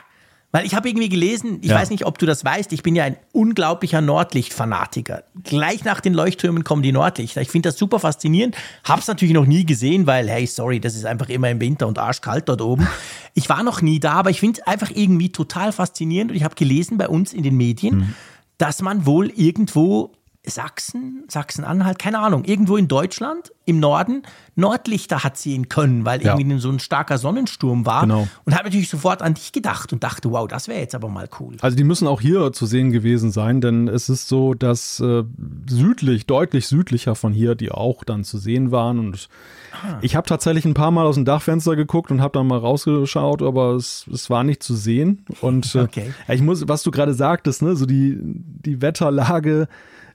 Weil 0.51 0.65
ich 0.65 0.73
habe 0.75 0.87
irgendwie 0.87 1.09
gelesen, 1.09 1.59
ich 1.61 1.69
Ja. 1.69 1.75
weiß 1.75 1.89
nicht, 1.89 2.05
ob 2.05 2.17
du 2.19 2.25
das 2.25 2.43
weißt, 2.45 2.71
ich 2.71 2.81
bin 2.81 2.95
ja 2.95 3.03
ein 3.03 3.17
unglaublicher 3.33 3.99
Nordlichtfanatiker. 4.01 5.23
Gleich 5.43 5.83
nach 5.83 5.99
den 5.99 6.13
Leuchttürmen 6.13 6.63
kommen 6.63 6.83
die 6.83 6.91
Nordlichter. 6.93 7.41
Ich 7.41 7.49
finde 7.49 7.69
das 7.69 7.77
super 7.77 7.99
faszinierend. 7.99 8.55
Hab's 8.85 9.07
natürlich 9.07 9.33
noch 9.33 9.45
nie 9.45 9.65
gesehen, 9.65 10.07
weil, 10.07 10.29
hey, 10.29 10.47
sorry, 10.47 10.79
das 10.79 10.95
ist 10.95 11.05
einfach 11.05 11.27
immer 11.29 11.49
im 11.49 11.59
Winter 11.59 11.85
und 11.87 11.99
arschkalt 11.99 12.47
dort 12.49 12.61
oben. 12.61 12.87
Ich 13.33 13.49
war 13.49 13.61
noch 13.61 13.83
nie 13.83 13.99
da, 13.99 14.13
aber 14.13 14.31
ich 14.31 14.39
finde 14.39 14.59
es 14.61 14.65
einfach 14.67 14.89
irgendwie 14.95 15.31
total 15.31 15.71
faszinierend 15.71 16.31
und 16.31 16.37
ich 16.37 16.43
habe 16.43 16.55
gelesen 16.55 16.97
bei 16.97 17.07
uns 17.07 17.33
in 17.33 17.43
den 17.43 17.55
Medien, 17.55 17.95
Mhm. 17.97 18.13
dass 18.57 18.81
man 18.81 19.05
wohl 19.05 19.27
irgendwo 19.29 20.11
Sachsen, 20.47 21.23
Sachsen-Anhalt, 21.27 21.99
keine 21.99 22.19
Ahnung, 22.19 22.45
irgendwo 22.45 22.77
in 22.77 22.87
Deutschland 22.87 23.51
im 23.65 23.79
Norden 23.79 24.23
Nordlichter 24.55 25.23
hat 25.23 25.37
sehen 25.37 25.67
können, 25.69 26.05
weil 26.05 26.23
Ja. 26.23 26.37
irgendwie 26.37 26.59
so 26.59 26.69
ein 26.69 26.79
starker 26.79 27.17
Sonnensturm 27.17 27.85
war. 27.85 28.01
Genau. 28.01 28.27
Und 28.45 28.53
habe 28.55 28.63
natürlich 28.65 28.89
sofort 28.89 29.21
an 29.21 29.33
dich 29.35 29.51
gedacht 29.51 29.91
und 29.93 30.03
dachte, 30.03 30.31
wow, 30.31 30.47
das 30.47 30.67
wäre 30.67 30.79
jetzt 30.79 30.95
aber 30.95 31.09
mal 31.09 31.29
cool. 31.39 31.55
Also 31.61 31.75
die 31.77 31.83
müssen 31.83 32.07
auch 32.07 32.21
hier 32.21 32.51
zu 32.53 32.65
sehen 32.65 32.91
gewesen 32.91 33.31
sein, 33.31 33.61
denn 33.61 33.87
es 33.87 34.09
ist 34.09 34.27
so, 34.29 34.53
dass 34.53 34.99
äh, 34.99 35.23
südlich, 35.69 36.25
deutlich 36.25 36.67
südlicher 36.67 37.15
von 37.15 37.33
hier, 37.33 37.55
die 37.55 37.71
auch 37.71 38.03
dann 38.03 38.23
zu 38.23 38.37
sehen 38.37 38.71
waren. 38.71 38.99
Und 38.99 39.29
Ah. 39.73 39.99
ich 40.01 40.15
habe 40.15 40.27
tatsächlich 40.27 40.65
ein 40.65 40.73
paar 40.73 40.89
Mal 40.91 41.05
aus 41.05 41.15
dem 41.15 41.25
Dachfenster 41.25 41.75
geguckt 41.75 42.09
und 42.09 42.19
habe 42.21 42.31
dann 42.39 42.47
mal 42.47 42.57
rausgeschaut, 42.57 43.43
aber 43.43 43.75
es, 43.75 44.07
es 44.11 44.27
war 44.29 44.43
nicht 44.43 44.63
zu 44.63 44.73
sehen. 44.75 45.25
Und 45.41 45.75
äh, 45.75 45.79
Okay. 45.87 46.13
ich 46.29 46.41
muss, 46.41 46.67
was 46.67 46.81
du 46.83 46.89
gerade 46.89 47.13
sagtest, 47.13 47.61
ne, 47.61 47.75
so 47.75 47.85
die, 47.85 48.17
die 48.23 48.81
Wetterlage, 48.81 49.67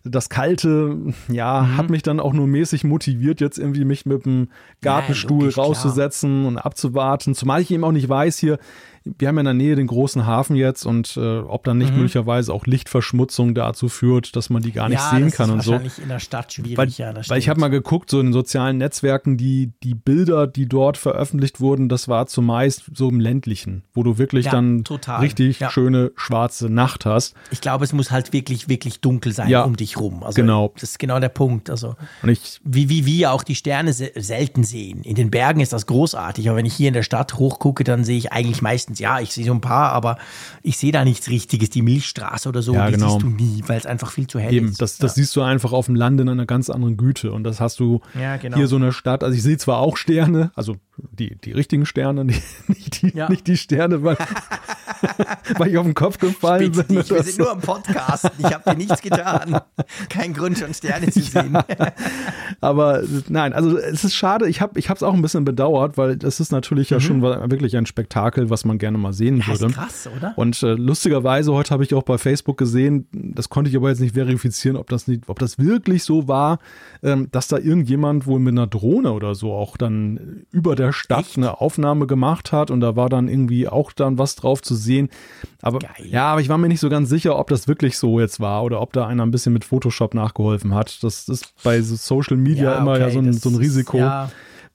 das 0.04 0.28
Kalte, 0.28 0.98
ja, 1.28 1.62
Mhm. 1.62 1.76
hat 1.76 1.90
mich 1.90 2.02
dann 2.02 2.18
auch 2.20 2.32
nur 2.32 2.46
mäßig 2.46 2.84
motiviert, 2.84 3.40
jetzt 3.40 3.58
irgendwie 3.58 3.84
mich 3.84 4.04
mit 4.06 4.24
dem 4.26 4.48
Gartenstuhl 4.80 5.38
logisch, 5.40 5.54
klar. 5.54 5.66
rauszusetzen 5.66 6.44
und 6.44 6.58
abzuwarten. 6.58 7.34
Zumal 7.34 7.60
ich 7.60 7.70
eben 7.70 7.84
auch 7.84 7.92
nicht 7.92 8.08
weiß 8.08 8.38
hier, 8.38 8.58
wir 9.04 9.28
haben 9.28 9.36
ja 9.36 9.40
in 9.40 9.44
der 9.46 9.54
Nähe 9.54 9.76
den 9.76 9.86
großen 9.86 10.26
Hafen 10.26 10.56
jetzt 10.56 10.86
und 10.86 11.16
äh, 11.16 11.38
ob 11.38 11.64
dann 11.64 11.78
nicht 11.78 11.90
Mhm. 11.92 11.96
möglicherweise 11.98 12.52
auch 12.52 12.66
Lichtverschmutzung 12.66 13.54
dazu 13.54 13.88
führt, 13.88 14.36
dass 14.36 14.50
man 14.50 14.62
die 14.62 14.72
gar 14.72 14.88
nicht 14.88 15.00
sehen 15.00 15.24
das 15.26 15.34
kann 15.34 15.50
und 15.50 15.62
so. 15.62 15.72
wahrscheinlich 15.72 16.00
in 16.02 16.08
der 16.08 16.18
Stadt 16.20 16.52
schwierig. 16.52 16.76
Weil, 16.78 16.88
ja, 16.90 17.14
weil 17.28 17.38
ich 17.38 17.48
habe 17.48 17.60
mal 17.60 17.68
geguckt, 17.68 18.10
so 18.10 18.20
in 18.20 18.26
den 18.26 18.32
sozialen 18.32 18.78
Netzwerken, 18.78 19.36
die, 19.36 19.72
die 19.82 19.94
Bilder, 19.94 20.46
die 20.46 20.66
dort 20.66 20.96
veröffentlicht 20.98 21.60
wurden, 21.60 21.88
das 21.88 22.08
war 22.08 22.26
zumeist 22.26 22.84
so 22.94 23.08
im 23.08 23.20
ländlichen, 23.20 23.82
wo 23.94 24.02
du 24.02 24.18
wirklich 24.18 24.46
Ja, 24.46 24.52
dann 24.52 24.84
total. 24.84 25.20
richtig 25.20 25.60
Ja. 25.60 25.70
schöne 25.70 26.12
schwarze 26.16 26.68
Nacht 26.68 27.06
hast. 27.06 27.34
Ich 27.50 27.60
glaube, 27.60 27.84
es 27.84 27.92
muss 27.92 28.10
halt 28.10 28.32
wirklich, 28.32 28.68
wirklich 28.68 29.00
dunkel 29.00 29.32
sein 29.32 29.48
Ja, 29.48 29.62
um 29.64 29.76
dich 29.76 29.98
rum. 29.98 30.22
Also, 30.22 30.36
genau. 30.36 30.72
Das 30.74 30.84
ist 30.90 30.98
genau 30.98 31.18
der 31.20 31.28
Punkt. 31.28 31.70
Also, 31.70 31.96
Und 32.22 32.28
ich, 32.28 32.60
wie, 32.64 32.88
wie 32.88 33.06
wir 33.06 33.32
auch 33.32 33.42
die 33.42 33.54
Sterne 33.54 33.92
se 33.92 34.10
selten 34.16 34.64
sehen. 34.64 35.02
In 35.02 35.14
den 35.14 35.30
Bergen 35.30 35.60
ist 35.60 35.72
das 35.72 35.86
großartig, 35.86 36.48
aber 36.48 36.58
wenn 36.58 36.66
ich 36.66 36.74
hier 36.74 36.88
in 36.88 36.94
der 36.94 37.02
Stadt 37.02 37.34
hochgucke, 37.34 37.84
dann 37.84 38.04
sehe 38.04 38.16
ich 38.18 38.32
eigentlich 38.32 38.62
meistens, 38.62 38.91
ja, 38.98 39.20
ich 39.20 39.32
sehe 39.32 39.44
so 39.44 39.52
ein 39.52 39.60
paar, 39.60 39.92
aber 39.92 40.18
ich 40.62 40.76
sehe 40.78 40.92
da 40.92 41.04
nichts 41.04 41.28
Richtiges. 41.28 41.70
Die 41.70 41.82
Milchstraße 41.82 42.48
oder 42.48 42.62
so, 42.62 42.74
Ja, 42.74 42.86
die 42.86 42.94
genau. 42.94 43.10
siehst 43.10 43.22
du 43.22 43.28
nie, 43.28 43.62
weil 43.66 43.78
es 43.78 43.86
einfach 43.86 44.10
viel 44.10 44.26
zu 44.26 44.38
hell 44.38 44.52
Eben, 44.52 44.68
ist. 44.68 44.80
das, 44.82 44.98
das 44.98 45.14
siehst 45.14 45.34
du 45.36 45.42
einfach 45.42 45.72
auf 45.72 45.86
dem 45.86 45.94
Land 45.94 46.20
in 46.20 46.28
einer 46.28 46.46
ganz 46.46 46.70
anderen 46.70 46.96
Güte. 46.96 47.32
Und 47.32 47.44
das 47.44 47.60
hast 47.60 47.80
du 47.80 48.00
Ja, 48.18 48.36
genau. 48.36 48.56
hier 48.56 48.66
so 48.68 48.76
eine 48.76 48.92
Stadt. 48.92 49.24
Also 49.24 49.36
ich 49.36 49.42
sehe 49.42 49.56
zwar 49.58 49.78
auch 49.78 49.96
Sterne, 49.96 50.50
also 50.54 50.76
die, 50.96 51.36
die 51.36 51.52
richtigen 51.52 51.86
Sterne, 51.86 52.24
die, 52.26 52.40
nicht, 52.68 53.02
die, 53.02 53.16
Ja. 53.16 53.28
nicht 53.28 53.46
die 53.46 53.56
Sterne, 53.56 54.02
weil, 54.02 54.16
weil 55.58 55.70
ich 55.70 55.78
auf 55.78 55.84
den 55.86 55.94
Kopf 55.94 56.18
gefallen 56.18 56.72
Bitte 56.72 56.84
bin. 56.84 56.96
nicht, 56.98 57.10
wir 57.10 57.22
sind 57.22 57.38
nur 57.38 57.50
am 57.50 57.60
Podcast. 57.60 58.30
Ich 58.38 58.44
habe 58.52 58.70
dir 58.70 58.76
nichts 58.76 59.00
getan. 59.02 59.60
Kein 60.08 60.32
Grund, 60.34 60.58
schon 60.58 60.72
Sterne 60.74 61.10
zu 61.10 61.20
sehen. 61.22 61.56
Aber 62.60 63.02
nein, 63.28 63.52
also 63.52 63.78
es 63.78 64.04
ist 64.04 64.14
schade. 64.14 64.48
Ich 64.48 64.60
habe 64.60 64.78
es 64.78 65.02
auch 65.02 65.14
ein 65.14 65.22
bisschen 65.22 65.44
bedauert, 65.44 65.96
weil 65.96 66.16
das 66.16 66.40
ist 66.40 66.52
natürlich 66.52 66.90
ja 66.90 67.00
schon 67.00 67.22
wirklich 67.22 67.76
ein 67.76 67.86
Spektakel, 67.86 68.50
was 68.50 68.64
man 68.64 68.78
gerne 68.82 68.98
mal 68.98 69.12
sehen. 69.14 69.38
Ja, 69.46 69.52
ist 69.54 69.62
würde. 69.62 69.72
krass, 69.72 70.08
oder? 70.14 70.34
Und 70.36 70.62
äh, 70.62 70.74
lustigerweise, 70.74 71.52
heute 71.54 71.70
habe 71.70 71.84
ich 71.84 71.94
auch 71.94 72.02
bei 72.02 72.18
Facebook 72.18 72.58
gesehen, 72.58 73.06
das 73.12 73.48
konnte 73.48 73.70
ich 73.70 73.76
aber 73.76 73.88
jetzt 73.88 74.00
nicht 74.00 74.14
verifizieren, 74.14 74.76
ob 74.76 74.90
das, 74.90 75.08
nicht, 75.08 75.22
ob 75.28 75.38
das 75.38 75.58
wirklich 75.58 76.02
so 76.04 76.28
war, 76.28 76.58
ähm, 77.02 77.28
dass 77.30 77.48
da 77.48 77.56
irgendjemand 77.58 78.26
wohl 78.26 78.40
mit 78.40 78.52
einer 78.52 78.66
Drohne 78.66 79.12
oder 79.12 79.34
so 79.34 79.52
auch 79.52 79.76
dann 79.76 80.44
über 80.50 80.76
der 80.76 80.92
Stadt 80.92 81.20
Echt? 81.26 81.36
eine 81.38 81.60
Aufnahme 81.60 82.06
gemacht 82.06 82.52
hat 82.52 82.70
und 82.70 82.80
da 82.80 82.94
war 82.96 83.08
dann 83.08 83.28
irgendwie 83.28 83.68
auch 83.68 83.92
dann 83.92 84.18
was 84.18 84.34
drauf 84.34 84.60
zu 84.60 84.74
sehen. 84.74 85.08
Aber 85.62 85.78
Geil. 85.78 85.90
ja, 86.04 86.24
aber 86.32 86.40
ich 86.40 86.48
war 86.48 86.58
mir 86.58 86.68
nicht 86.68 86.80
so 86.80 86.88
ganz 86.90 87.08
sicher, 87.08 87.38
ob 87.38 87.48
das 87.48 87.68
wirklich 87.68 87.96
so 87.96 88.18
jetzt 88.20 88.40
war 88.40 88.64
oder 88.64 88.80
ob 88.80 88.92
da 88.92 89.06
einer 89.06 89.24
ein 89.24 89.30
bisschen 89.30 89.52
mit 89.52 89.64
Photoshop 89.64 90.12
nachgeholfen 90.14 90.74
hat. 90.74 91.02
Das 91.04 91.28
ist 91.28 91.54
bei 91.62 91.80
so 91.80 91.94
Social 91.96 92.36
Media 92.36 92.76
immer 92.78 92.98
ja 92.98 93.10
so 93.10 93.20
ein, 93.20 93.32
so 93.32 93.48
ein 93.48 93.54
ist- 93.54 93.60
Risiko. 93.60 93.98
Ja, 93.98 94.30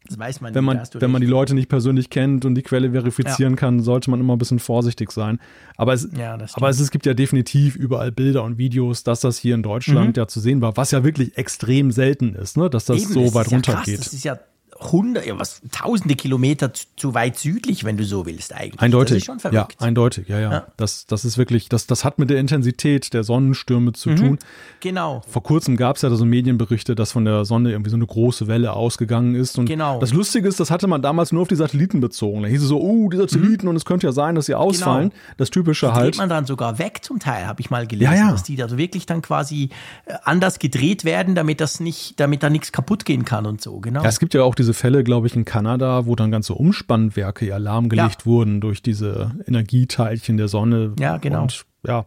das 0.08 0.18
weiß 0.20 0.42
man 0.42 0.56
Wenn 0.56 0.64
nie, 0.64 0.76
man, 0.76 0.88
du 0.92 1.02
wenn 1.02 1.12
man 1.12 1.22
die. 1.22 1.28
Leute 1.28 1.54
nicht 1.54 1.70
persönlich 1.70 2.10
kennt 2.10 2.46
und 2.46 2.56
die 2.56 2.62
Quelle 2.62 2.92
verifizieren 2.92 3.56
kann, 3.56 3.80
sollte 3.82 4.10
man 4.10 4.20
immer 4.20 4.36
ein 4.36 4.40
bisschen 4.40 4.60
vorsichtig 4.60 5.12
sein. 5.12 5.40
Aber 5.76 5.94
es, 5.94 6.10
Ja, 6.18 6.38
aber 6.54 6.70
es, 6.70 6.80
es 6.80 6.92
gibt 6.92 7.06
ja 7.06 7.14
definitiv 7.14 7.76
überall 7.76 8.12
Bilder 8.12 8.44
und 8.44 8.58
Videos, 8.58 9.04
dass 9.04 9.20
das 9.20 9.38
hier 9.38 9.56
in 9.56 9.64
Deutschland 9.64 10.18
ja 10.18 10.28
zu 10.28 10.40
sehen 10.40 10.62
war, 10.62 10.78
was 10.78 10.92
ja 10.92 11.04
wirklich 11.04 11.38
extrem 11.38 11.92
selten 11.92 12.36
ist, 12.36 12.58
ne? 12.58 12.70
dass 12.70 12.86
das 12.86 13.02
Eben, 13.02 13.14
so 13.14 13.24
das 13.26 13.36
weit 13.36 13.46
ist 13.48 13.52
ja 13.52 13.60
krass. 13.60 13.86
Das 13.86 14.14
ist 14.14 14.24
ja 14.24 14.40
hundert, 14.80 15.26
ja, 15.26 15.38
was, 15.40 15.62
tausende 15.72 16.16
Kilometer 16.16 16.74
zu, 16.74 16.86
zu 16.96 17.14
weit 17.14 17.38
südlich, 17.38 17.84
wenn 17.84 17.98
du 17.98 18.04
so 18.06 18.26
willst 18.26 18.54
eigentlich. 18.54 18.74
Das 18.76 18.82
Eindeutig. 18.84 19.18
ist 19.18 19.26
schon 19.26 19.38
ja, 19.38 19.50
verrückt. 19.50 19.76
eindeutig, 19.80 20.28
ja, 20.28 20.40
ja. 20.40 20.52
Ja. 20.52 20.68
Das, 20.78 21.06
das 21.06 21.26
ist 21.26 21.38
wirklich, 21.38 21.70
das, 21.70 21.88
das 21.88 22.04
hat 22.06 22.20
mit 22.20 22.30
der 22.30 22.38
Intensität 22.40 23.14
der 23.14 23.24
Sonnenstürme 23.24 23.94
zu 23.94 24.14
tun. 24.16 24.40
Genau. 24.80 25.22
Vor 25.28 25.44
kurzem 25.44 25.78
gab 25.78 25.96
es 25.96 26.02
ja 26.02 26.10
da 26.10 26.16
so 26.16 26.26
Medienberichte, 26.26 26.96
dass 26.96 27.12
von 27.12 27.26
der 27.26 27.46
Sonne 27.46 27.72
irgendwie 27.72 27.90
so 27.90 27.96
eine 27.96 28.06
große 28.06 28.48
Welle 28.48 28.74
ausgegangen 28.74 29.36
ist. 29.36 29.58
Und 29.58 29.66
Genau. 29.66 30.00
das 30.00 30.14
Lustige 30.14 30.48
ist, 30.48 30.60
das 30.60 30.72
hatte 30.72 30.88
man 30.88 31.02
damals 31.02 31.32
nur 31.32 31.42
auf 31.42 31.48
die 31.48 31.56
Satelliten 31.56 32.00
bezogen. 32.00 32.44
Da 32.44 32.48
hieß 32.48 32.62
es 32.62 32.68
so, 32.70 32.80
oh, 32.82 33.10
die 33.10 33.18
Satelliten 33.18 33.68
und 33.68 33.76
es 33.76 33.86
könnte 33.86 34.08
ja 34.08 34.14
sein, 34.14 34.36
dass 34.36 34.46
sie 34.46 34.56
ausfallen. 34.56 35.12
Das 35.38 35.50
Typische 35.50 35.88
Geht 35.88 35.96
halt. 35.96 36.18
man 36.18 36.30
dann 36.30 36.46
sogar 36.46 36.80
weg 36.80 37.00
zum 37.04 37.20
Teil, 37.20 37.48
habe 37.48 37.62
ich 37.62 37.70
mal 37.70 37.88
gelesen, 37.88 38.14
Ja, 38.14 38.18
ja. 38.20 38.32
dass 38.32 38.44
die 38.44 38.62
also 38.62 38.78
wirklich 38.78 39.06
dann 39.06 39.22
quasi 39.22 39.70
äh, 40.06 40.14
anders 40.24 40.60
gedreht 40.60 41.06
werden, 41.06 41.36
damit 41.36 41.62
das 41.62 41.80
nicht, 41.80 42.20
damit 42.20 42.44
da 42.44 42.50
nichts 42.50 42.72
kaputt 42.72 43.06
gehen 43.06 43.26
kann 43.26 43.46
und 43.46 43.62
so, 43.62 43.80
genau. 43.80 44.04
Ja, 44.04 44.10
es 44.10 44.20
gibt 44.20 44.34
ja 44.34 44.44
auch 44.44 44.56
diese 44.56 44.67
Fälle, 44.74 45.04
glaube 45.04 45.28
ich, 45.28 45.36
in 45.36 45.46
Kanada, 45.46 46.06
wo 46.06 46.16
dann 46.16 46.32
ganze 46.32 46.54
Umspannwerke 46.54 47.46
ja 47.46 47.58
lahmgelegt 47.58 48.22
Ja. 48.22 48.26
wurden 48.26 48.62
durch 48.62 48.82
diese 48.82 49.32
Energieteilchen 49.48 50.38
der 50.38 50.48
Sonne. 50.48 50.94
Ja, 51.00 51.18
genau. 51.18 51.44
Und 51.44 51.66
ja, 51.86 52.06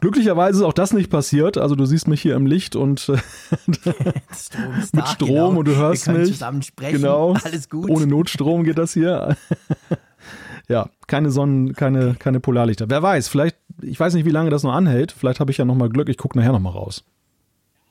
glücklicherweise 0.00 0.58
ist 0.58 0.64
auch 0.64 0.72
das 0.72 0.92
nicht 0.92 1.10
passiert. 1.10 1.56
Also 1.56 1.74
du 1.76 1.86
siehst 1.86 2.08
mich 2.08 2.20
hier 2.20 2.34
im 2.36 2.46
Licht 2.46 2.76
und 2.76 3.00
Strom 4.36 4.74
mit 4.92 5.08
Strom 5.08 5.28
genau. 5.28 5.48
und 5.50 5.68
du 5.68 5.76
hörst 5.76 6.06
Wir 6.06 6.14
mich. 6.14 6.28
zusammen 6.32 6.62
sprechen, 6.62 6.96
Genau. 7.02 7.34
alles 7.44 7.68
gut. 7.70 7.88
Ohne 7.90 8.06
Notstrom 8.06 8.64
geht 8.64 8.78
das 8.78 8.92
hier. 8.92 9.36
ja, 10.68 10.88
keine 11.06 11.30
Sonnen, 11.30 11.72
keine, 11.74 12.14
keine 12.18 12.40
Polarlichter. 12.40 12.90
Wer 12.90 13.02
weiß, 13.02 13.28
vielleicht 13.28 13.56
ich 13.82 13.98
weiß 13.98 14.14
nicht, 14.14 14.24
wie 14.24 14.30
lange 14.30 14.50
das 14.50 14.62
noch 14.62 14.72
anhält. 14.72 15.10
Vielleicht 15.12 15.40
habe 15.40 15.50
ich 15.50 15.58
ja 15.58 15.64
nochmal 15.64 15.88
Glück. 15.88 16.08
Ich 16.08 16.16
gucke 16.16 16.38
nachher 16.38 16.52
nochmal 16.52 16.72
raus. 16.72 17.04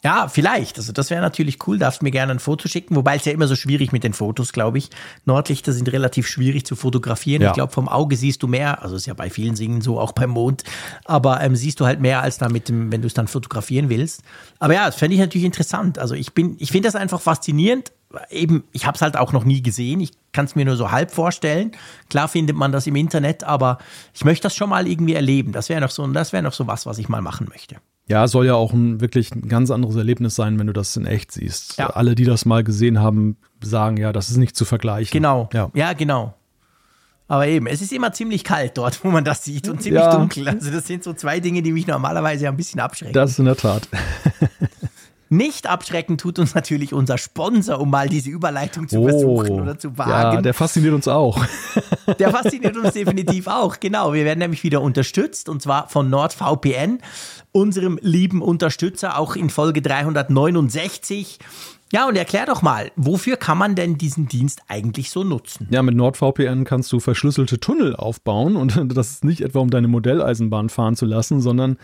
Ja, 0.04 0.28
vielleicht. 0.28 0.78
Also 0.78 0.92
das 0.92 1.10
wäre 1.10 1.22
natürlich 1.22 1.66
cool. 1.66 1.80
Darfst 1.80 2.04
mir 2.04 2.12
gerne 2.12 2.34
ein 2.34 2.40
Foto 2.40 2.68
schicken. 2.68 2.98
Wobei 2.98 3.16
es 3.16 3.24
ja 3.24 3.32
immer 3.32 3.48
so 3.48 3.56
schwierig 3.56 3.94
mit 3.94 4.04
den 4.04 4.14
Fotos, 4.14 4.52
glaube 4.52 4.78
ich. 4.78 4.90
Nordlichter 5.24 5.72
sind 5.72 5.90
relativ 5.94 6.28
schwierig 6.28 6.66
zu 6.66 6.76
fotografieren. 6.76 7.42
Ja. 7.42 7.50
Ich 7.50 7.54
glaube, 7.54 7.72
vom 7.72 7.88
Auge 7.88 8.18
siehst 8.18 8.44
du 8.44 8.48
mehr. 8.48 8.84
Also 8.84 8.98
ist 8.98 9.06
ja 9.06 9.14
bei 9.14 9.30
vielen 9.30 9.56
Singen 9.56 9.80
so, 9.80 10.00
auch 10.02 10.12
beim 10.12 10.32
Mond. 10.32 10.66
Aber 11.06 11.40
ähm, 11.40 11.56
siehst 11.56 11.80
du 11.80 11.86
halt 11.86 12.02
mehr 12.02 12.22
als 12.22 12.38
da 12.38 12.50
mit 12.50 12.68
dem, 12.68 12.92
wenn 12.92 13.02
du 13.02 13.08
es 13.08 13.14
dann 13.14 13.28
fotografieren 13.28 13.88
willst. 13.88 14.24
Aber 14.60 14.74
ja, 14.74 14.88
das 14.88 14.96
fände 14.96 15.16
ich 15.16 15.22
natürlich 15.22 15.46
interessant. 15.46 15.98
Also 15.98 16.16
ich 16.16 16.34
bin, 16.34 16.58
ich 16.60 16.72
finde 16.72 16.88
das 16.88 16.96
einfach 16.96 17.22
faszinierend. 17.22 17.94
Eben, 18.30 18.66
ich 18.74 18.86
habe 18.86 18.96
es 18.96 19.02
halt 19.02 19.16
auch 19.16 19.32
noch 19.32 19.46
nie 19.46 19.64
gesehen. 19.64 20.02
Ich 20.02 20.12
kann 20.34 20.46
es 20.46 20.56
mir 20.56 20.66
nur 20.66 20.76
so 20.76 20.92
halb 20.92 21.12
vorstellen. 21.12 21.72
Klar 22.10 22.28
findet 22.28 22.58
man 22.58 22.74
das 22.74 22.88
im 22.88 22.98
Internet, 22.98 23.46
aber 23.46 23.78
ich 24.14 24.26
möchte 24.26 24.44
das 24.44 24.56
schon 24.56 24.70
mal 24.70 24.86
irgendwie 24.86 25.14
erleben. 25.14 25.54
Das 25.54 25.70
wäre 25.70 25.80
noch 25.80 25.92
so, 25.92 26.06
das 26.08 26.34
wäre 26.34 26.44
noch 26.44 26.54
so 26.54 26.68
was, 26.68 26.86
was 26.86 26.98
ich 26.98 27.08
mal 27.08 27.22
machen 27.22 27.48
möchte. 27.50 27.78
Ja, 28.10 28.28
soll 28.28 28.46
ja 28.46 28.56
auch 28.56 28.74
ein 28.74 29.00
wirklich 29.00 29.34
ein 29.34 29.48
ganz 29.48 29.72
anderes 29.72 29.96
Erlebnis 29.96 30.36
sein, 30.36 30.60
wenn 30.60 30.68
du 30.68 30.74
das 30.74 30.96
in 30.98 31.06
echt 31.06 31.32
siehst. 31.32 31.78
Ja. 31.78 31.88
Alle, 31.88 32.16
die 32.16 32.26
das 32.26 32.46
mal 32.46 32.64
gesehen 32.64 33.00
haben, 33.00 33.38
sagen 33.64 33.98
ja, 33.98 34.12
das 34.12 34.30
ist 34.30 34.38
nicht 34.38 34.56
zu 34.56 34.66
vergleichen. 34.66 35.12
Genau. 35.12 35.50
Ja, 35.54 35.72
ja 35.74 35.94
genau. 35.94 36.34
Aber 37.30 37.48
eben, 37.48 37.66
es 37.68 37.82
ist 37.82 37.94
immer 37.94 38.12
ziemlich 38.12 38.44
kalt 38.44 38.78
dort, 38.78 39.04
wo 39.04 39.10
man 39.10 39.24
das 39.24 39.44
sieht 39.44 39.70
und 39.70 39.82
ziemlich 39.82 40.04
ja. 40.04 40.16
dunkel. 40.16 40.50
Also 40.50 40.70
das 40.70 40.86
sind 40.86 41.04
so 41.04 41.14
zwei 41.14 41.40
Dinge, 41.40 41.62
die 41.62 41.72
mich 41.72 41.88
normalerweise 41.88 42.48
ein 42.48 42.58
bisschen 42.58 42.80
abschrecken. 42.80 43.14
Das 43.14 43.32
ist 43.32 43.40
in 43.40 43.46
der 43.46 43.56
Tat. 43.56 43.88
Nicht 45.34 45.66
abschrecken 45.66 46.20
tut 46.20 46.38
uns 46.38 46.54
natürlich 46.54 46.94
unser 46.94 47.18
Sponsor, 47.18 47.80
um 47.80 47.90
mal 47.90 48.08
diese 48.08 48.30
Überleitung 48.30 48.88
zu 48.88 49.00
oh, 49.00 49.08
versuchen 49.08 49.62
oder 49.62 49.80
zu 49.80 49.98
wagen. 49.98 50.36
Ja, 50.36 50.42
der 50.42 50.54
fasziniert 50.54 50.94
uns 50.94 51.08
auch. 51.08 51.44
Der 52.20 52.32
fasziniert 52.32 52.76
uns 52.76 52.92
definitiv 52.92 53.48
auch, 53.48 53.80
genau. 53.80 54.14
Wir 54.14 54.26
werden 54.26 54.40
nämlich 54.40 54.64
wieder 54.64 54.82
unterstützt 54.82 55.48
und 55.48 55.62
zwar 55.62 55.88
von 55.88 56.10
NordVPN, 56.10 57.00
unserem 57.54 57.98
lieben 58.02 58.42
Unterstützer, 58.42 59.18
auch 59.18 59.36
in 59.36 59.50
Folge 59.50 59.82
369. 59.82 61.40
Ja, 61.94 62.08
und 62.08 62.16
erklär 62.16 62.46
doch 62.46 62.62
mal, 62.62 62.92
wofür 62.96 63.38
kann 63.38 63.58
man 63.58 63.76
denn 63.76 63.98
diesen 63.98 64.28
Dienst 64.28 64.62
eigentlich 64.68 65.12
so 65.12 65.24
nutzen? 65.24 65.68
Ja, 65.72 65.82
mit 65.82 65.96
NordVPN 65.96 66.66
kannst 66.66 66.92
du 66.92 67.00
verschlüsselte 67.00 67.60
Tunnel 67.60 67.96
aufbauen 67.96 68.56
und 68.56 68.80
das 68.98 69.12
ist 69.12 69.24
nicht 69.24 69.42
etwa, 69.42 69.60
um 69.60 69.70
deine 69.70 69.88
Modelleisenbahn 69.88 70.70
fahren 70.70 70.96
zu 70.96 71.06
lassen, 71.06 71.40
sondern 71.40 71.78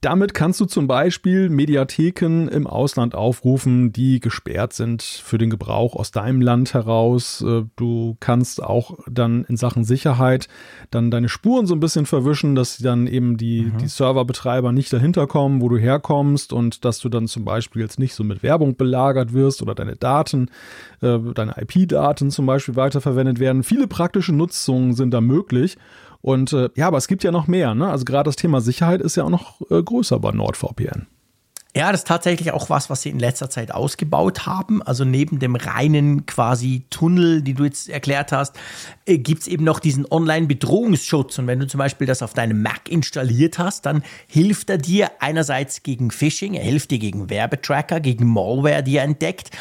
damit 0.00 0.32
kannst 0.32 0.58
du 0.60 0.64
zum 0.64 0.86
Beispiel 0.86 1.50
Mediatheken 1.50 2.48
im 2.48 2.66
Ausland 2.66 3.14
aufrufen, 3.14 3.92
die 3.92 4.18
gesperrt 4.18 4.72
sind 4.72 5.02
für 5.02 5.36
den 5.36 5.50
Gebrauch 5.50 5.94
aus 5.94 6.10
deinem 6.10 6.40
Land 6.40 6.72
heraus. 6.72 7.44
Äh, 7.46 7.64
du 7.76 8.16
kannst 8.18 8.62
auch 8.62 8.98
dann 9.10 9.44
in 9.44 9.58
Sachen 9.58 9.84
Sicherheit 9.84 10.48
dann 10.90 11.10
deine 11.10 11.28
Spuren 11.28 11.66
so 11.66 11.74
ein 11.74 11.80
bisschen 11.80 12.06
verwischen, 12.06 12.54
dass 12.54 12.78
dann 12.78 13.06
eben 13.06 13.36
die, 13.36 13.64
mhm. 13.64 13.76
die 13.76 13.88
Serverbetreiber 13.88 14.72
nicht 14.72 14.90
dahinter 14.90 15.26
kommen, 15.26 15.60
wo 15.60 15.68
du 15.68 15.76
herkommst 15.76 16.54
und 16.54 16.86
dass 16.86 16.98
du 17.00 17.10
dann 17.10 17.28
zum 17.28 17.44
Beispiel 17.44 17.82
jetzt 17.82 17.98
nicht 17.98 18.14
so 18.14 18.24
mit 18.24 18.42
Werbung 18.42 18.76
belagert 18.76 19.34
wirst 19.34 19.60
oder 19.60 19.74
deine 19.74 19.96
Daten, 19.96 20.50
äh, 21.02 21.18
deine 21.34 21.56
IP-Daten 21.60 22.30
zum 22.30 22.46
Beispiel 22.46 22.74
weiterverwendet 22.74 23.38
werden. 23.38 23.62
Viele 23.62 23.86
praktische 23.86 24.32
Nutzungen 24.32 24.94
sind 24.94 25.10
da 25.10 25.20
möglich. 25.20 25.76
Und 26.22 26.52
äh, 26.52 26.68
ja, 26.74 26.88
aber 26.88 26.98
es 26.98 27.08
gibt 27.08 27.24
ja 27.24 27.30
noch 27.30 27.46
mehr. 27.46 27.74
Ne? 27.74 27.88
Also 27.88 28.04
gerade 28.04 28.28
das 28.28 28.36
Thema 28.36 28.60
Sicherheit 28.60 29.00
ist 29.00 29.16
ja 29.16 29.24
auch 29.24 29.30
noch 29.30 29.60
äh, 29.70 29.82
größer 29.82 30.18
bei 30.18 30.32
NordVPN. 30.32 31.06
Ja, 31.74 31.92
das 31.92 32.00
ist 32.00 32.08
tatsächlich 32.08 32.50
auch 32.50 32.68
was, 32.68 32.90
was 32.90 33.02
sie 33.02 33.10
in 33.10 33.20
letzter 33.20 33.48
Zeit 33.48 33.72
ausgebaut 33.72 34.44
haben. 34.44 34.82
Also 34.82 35.04
neben 35.04 35.38
dem 35.38 35.54
reinen 35.54 36.26
quasi 36.26 36.82
Tunnel, 36.90 37.42
die 37.42 37.54
du 37.54 37.62
jetzt 37.62 37.88
erklärt 37.88 38.32
hast, 38.32 38.56
äh, 39.06 39.18
gibt 39.18 39.42
es 39.42 39.48
eben 39.48 39.62
noch 39.62 39.78
diesen 39.78 40.04
Online-Bedrohungsschutz. 40.10 41.38
Und 41.38 41.46
wenn 41.46 41.60
du 41.60 41.68
zum 41.68 41.78
Beispiel 41.78 42.08
das 42.08 42.22
auf 42.22 42.34
deinem 42.34 42.60
Mac 42.60 42.88
installiert 42.88 43.60
hast, 43.60 43.86
dann 43.86 44.02
hilft 44.26 44.68
er 44.68 44.78
dir 44.78 45.12
einerseits 45.20 45.84
gegen 45.84 46.10
Phishing, 46.10 46.54
er 46.54 46.64
hilft 46.64 46.90
dir 46.90 46.98
gegen 46.98 47.30
Werbetracker, 47.30 48.00
gegen 48.00 48.26
Malware, 48.26 48.82
die 48.82 48.96
er 48.96 49.04
entdeckt. 49.04 49.52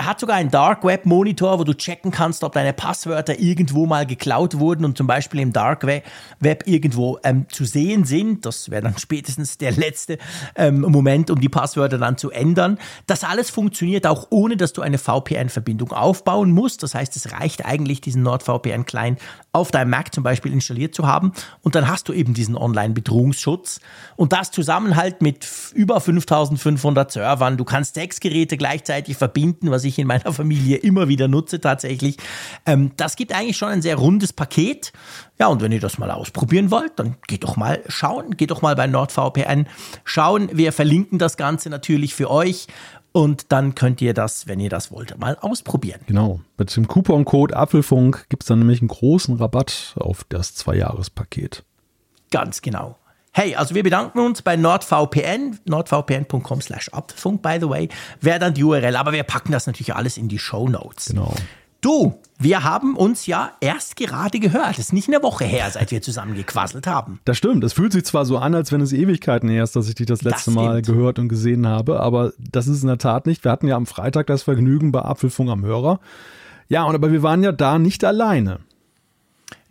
Er 0.00 0.06
hat 0.06 0.18
sogar 0.18 0.36
einen 0.36 0.50
Dark 0.50 0.82
Web 0.82 1.04
Monitor, 1.04 1.58
wo 1.58 1.64
du 1.64 1.74
checken 1.74 2.10
kannst, 2.10 2.42
ob 2.42 2.54
deine 2.54 2.72
Passwörter 2.72 3.38
irgendwo 3.38 3.84
mal 3.84 4.06
geklaut 4.06 4.58
wurden 4.58 4.86
und 4.86 4.96
zum 4.96 5.06
Beispiel 5.06 5.40
im 5.40 5.52
Dark 5.52 5.84
Web 5.84 6.62
irgendwo 6.64 7.18
ähm, 7.22 7.44
zu 7.50 7.66
sehen 7.66 8.06
sind. 8.06 8.46
Das 8.46 8.70
wäre 8.70 8.80
dann 8.80 8.96
spätestens 8.98 9.58
der 9.58 9.72
letzte 9.72 10.16
ähm, 10.56 10.80
Moment, 10.80 11.30
um 11.30 11.38
die 11.38 11.50
Passwörter 11.50 11.98
dann 11.98 12.16
zu 12.16 12.30
ändern. 12.30 12.78
Das 13.08 13.24
alles 13.24 13.50
funktioniert 13.50 14.06
auch 14.06 14.28
ohne, 14.30 14.56
dass 14.56 14.72
du 14.72 14.80
eine 14.80 14.96
VPN-Verbindung 14.96 15.92
aufbauen 15.92 16.50
musst. 16.50 16.82
Das 16.82 16.94
heißt, 16.94 17.14
es 17.16 17.32
reicht 17.32 17.66
eigentlich, 17.66 18.00
diesen 18.00 18.22
NordVPN-Client 18.22 19.20
auf 19.52 19.70
deinem 19.70 19.90
Mac 19.90 20.14
zum 20.14 20.24
Beispiel 20.24 20.54
installiert 20.54 20.94
zu 20.94 21.06
haben 21.06 21.32
und 21.60 21.74
dann 21.74 21.88
hast 21.88 22.08
du 22.08 22.14
eben 22.14 22.32
diesen 22.32 22.56
Online-Bedrohungsschutz 22.56 23.80
und 24.16 24.32
das 24.32 24.50
zusammen 24.50 24.96
halt 24.96 25.20
mit 25.20 25.46
über 25.74 26.00
5500 26.00 27.12
Servern. 27.12 27.58
Du 27.58 27.64
kannst 27.64 27.96
sechs 27.96 28.20
Geräte 28.20 28.56
gleichzeitig 28.56 29.18
verbinden, 29.18 29.70
was 29.70 29.84
ich 29.84 29.89
in 29.98 30.06
meiner 30.06 30.32
Familie 30.32 30.76
immer 30.76 31.08
wieder 31.08 31.28
nutze 31.28 31.60
tatsächlich. 31.60 32.16
Ähm, 32.66 32.92
das 32.96 33.16
gibt 33.16 33.34
eigentlich 33.34 33.56
schon 33.56 33.68
ein 33.68 33.82
sehr 33.82 33.96
rundes 33.96 34.32
Paket. 34.32 34.92
Ja, 35.38 35.48
und 35.48 35.62
wenn 35.62 35.72
ihr 35.72 35.80
das 35.80 35.98
mal 35.98 36.10
ausprobieren 36.10 36.70
wollt, 36.70 36.92
dann 36.96 37.16
geht 37.26 37.44
doch 37.44 37.56
mal 37.56 37.82
schauen, 37.88 38.36
geht 38.36 38.50
doch 38.50 38.62
mal 38.62 38.76
bei 38.76 38.86
NordVPN 38.86 39.66
schauen. 40.04 40.50
Wir 40.52 40.72
verlinken 40.72 41.18
das 41.18 41.36
Ganze 41.36 41.70
natürlich 41.70 42.14
für 42.14 42.30
euch 42.30 42.66
und 43.12 43.50
dann 43.50 43.74
könnt 43.74 44.00
ihr 44.00 44.14
das, 44.14 44.46
wenn 44.46 44.60
ihr 44.60 44.70
das 44.70 44.92
wollt, 44.92 45.18
mal 45.18 45.36
ausprobieren. 45.40 46.00
Genau. 46.06 46.40
Mit 46.56 46.74
dem 46.76 46.86
Couponcode 46.86 47.54
Apfelfunk 47.54 48.26
gibt 48.28 48.44
es 48.44 48.48
dann 48.48 48.60
nämlich 48.60 48.80
einen 48.80 48.88
großen 48.88 49.36
Rabatt 49.36 49.94
auf 49.96 50.24
das 50.28 50.54
Zwei-Jahres-Paket. 50.54 51.64
Ganz 52.30 52.62
genau. 52.62 52.96
Hey, 53.32 53.54
also 53.54 53.76
wir 53.76 53.84
bedanken 53.84 54.18
uns 54.18 54.42
bei 54.42 54.56
NordVPN, 54.56 55.60
nordvpn.com 55.64 56.60
slash 56.60 56.88
Apfelfunk, 56.92 57.42
by 57.42 57.58
the 57.60 57.68
way, 57.68 57.88
wäre 58.20 58.40
dann 58.40 58.54
die 58.54 58.64
URL, 58.64 58.96
aber 58.96 59.12
wir 59.12 59.22
packen 59.22 59.52
das 59.52 59.66
natürlich 59.66 59.94
alles 59.94 60.16
in 60.16 60.28
die 60.28 60.38
Show 60.38 60.68
Notes. 60.68 61.06
Genau. 61.06 61.34
Du, 61.80 62.18
wir 62.38 62.64
haben 62.64 62.94
uns 62.94 63.26
ja 63.26 63.52
erst 63.60 63.96
gerade 63.96 64.38
gehört. 64.38 64.72
Es 64.72 64.78
ist 64.86 64.92
nicht 64.92 65.08
eine 65.08 65.22
Woche 65.22 65.44
her, 65.44 65.70
seit 65.70 65.90
wir 65.92 66.02
zusammen 66.02 66.34
gequasselt 66.34 66.86
haben. 66.86 67.20
Das 67.24 67.38
stimmt. 67.38 67.64
Es 67.64 67.72
fühlt 67.72 67.92
sich 67.92 68.04
zwar 68.04 68.26
so 68.26 68.36
an, 68.36 68.54
als 68.54 68.70
wenn 68.70 68.82
es 68.82 68.92
Ewigkeiten 68.92 69.48
her 69.48 69.64
ist, 69.64 69.76
dass 69.76 69.88
ich 69.88 69.94
dich 69.94 70.06
das 70.06 70.22
letzte 70.22 70.50
das 70.50 70.54
Mal 70.54 70.82
gehört 70.82 71.18
und 71.18 71.28
gesehen 71.28 71.66
habe, 71.66 72.00
aber 72.00 72.32
das 72.38 72.66
ist 72.66 72.82
in 72.82 72.88
der 72.88 72.98
Tat 72.98 73.26
nicht. 73.26 73.44
Wir 73.44 73.52
hatten 73.52 73.66
ja 73.66 73.76
am 73.76 73.86
Freitag 73.86 74.26
das 74.26 74.42
Vergnügen 74.42 74.92
bei 74.92 75.00
Apfelfunk 75.00 75.48
am 75.48 75.64
Hörer. 75.64 76.00
Ja, 76.68 76.84
und 76.84 76.94
aber 76.94 77.12
wir 77.12 77.22
waren 77.22 77.42
ja 77.42 77.52
da 77.52 77.78
nicht 77.78 78.04
alleine. 78.04 78.60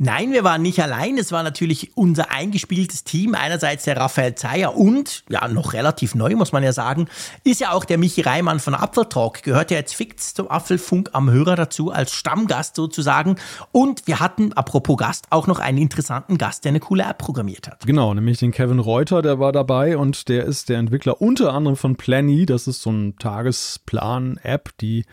Nein, 0.01 0.31
wir 0.31 0.45
waren 0.45 0.61
nicht 0.61 0.81
allein. 0.81 1.17
Es 1.17 1.33
war 1.33 1.43
natürlich 1.43 1.91
unser 1.95 2.31
eingespieltes 2.31 3.03
Team. 3.03 3.35
Einerseits 3.35 3.83
der 3.83 3.97
Raphael 3.97 4.33
Zeyer 4.33 4.77
und, 4.77 5.25
ja, 5.27 5.45
noch 5.49 5.73
relativ 5.73 6.15
neu, 6.15 6.35
muss 6.37 6.53
man 6.53 6.63
ja 6.63 6.71
sagen, 6.71 7.09
ist 7.43 7.59
ja 7.59 7.73
auch 7.73 7.83
der 7.83 7.97
Michi 7.97 8.21
Reimann 8.21 8.61
von 8.61 8.75
Apfeltalk. 8.75 9.43
Gehört 9.43 9.71
ja 9.71 9.77
jetzt 9.77 9.93
fix 9.93 10.33
zum 10.33 10.49
Apfelfunk 10.49 11.09
am 11.11 11.29
Hörer 11.29 11.57
dazu, 11.57 11.91
als 11.91 12.13
Stammgast 12.13 12.77
sozusagen. 12.77 13.35
Und 13.73 14.07
wir 14.07 14.21
hatten, 14.21 14.53
apropos 14.53 14.95
Gast, 14.95 15.27
auch 15.31 15.47
noch 15.47 15.59
einen 15.59 15.77
interessanten 15.77 16.37
Gast, 16.37 16.63
der 16.63 16.69
eine 16.69 16.79
coole 16.79 17.03
App 17.03 17.17
programmiert 17.17 17.67
hat. 17.67 17.85
Genau, 17.85 18.13
nämlich 18.13 18.39
den 18.39 18.51
Kevin 18.51 18.79
Reuter, 18.79 19.21
der 19.21 19.39
war 19.39 19.51
dabei 19.51 19.97
und 19.97 20.29
der 20.29 20.45
ist 20.45 20.69
der 20.69 20.77
Entwickler 20.77 21.21
unter 21.21 21.53
anderem 21.53 21.75
von 21.75 21.97
Planny. 21.97 22.45
Das 22.45 22.67
ist 22.67 22.81
so 22.81 22.91
ein 22.91 23.17
Tagesplan-App, 23.17 24.77
die 24.79 25.03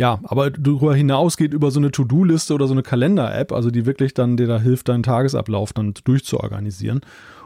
ja, 0.00 0.18
aber 0.22 0.50
darüber 0.50 0.94
hinaus 0.94 1.36
geht 1.36 1.52
über 1.52 1.70
so 1.70 1.78
eine 1.78 1.90
To-Do-Liste 1.90 2.54
oder 2.54 2.66
so 2.66 2.72
eine 2.72 2.82
Kalender-App, 2.82 3.52
also 3.52 3.70
die 3.70 3.84
wirklich 3.84 4.14
dann 4.14 4.38
dir 4.38 4.46
da 4.46 4.58
hilft, 4.58 4.88
deinen 4.88 5.02
Tagesablauf 5.02 5.74
dann 5.74 5.92
durchzuorganisieren. 6.04 7.02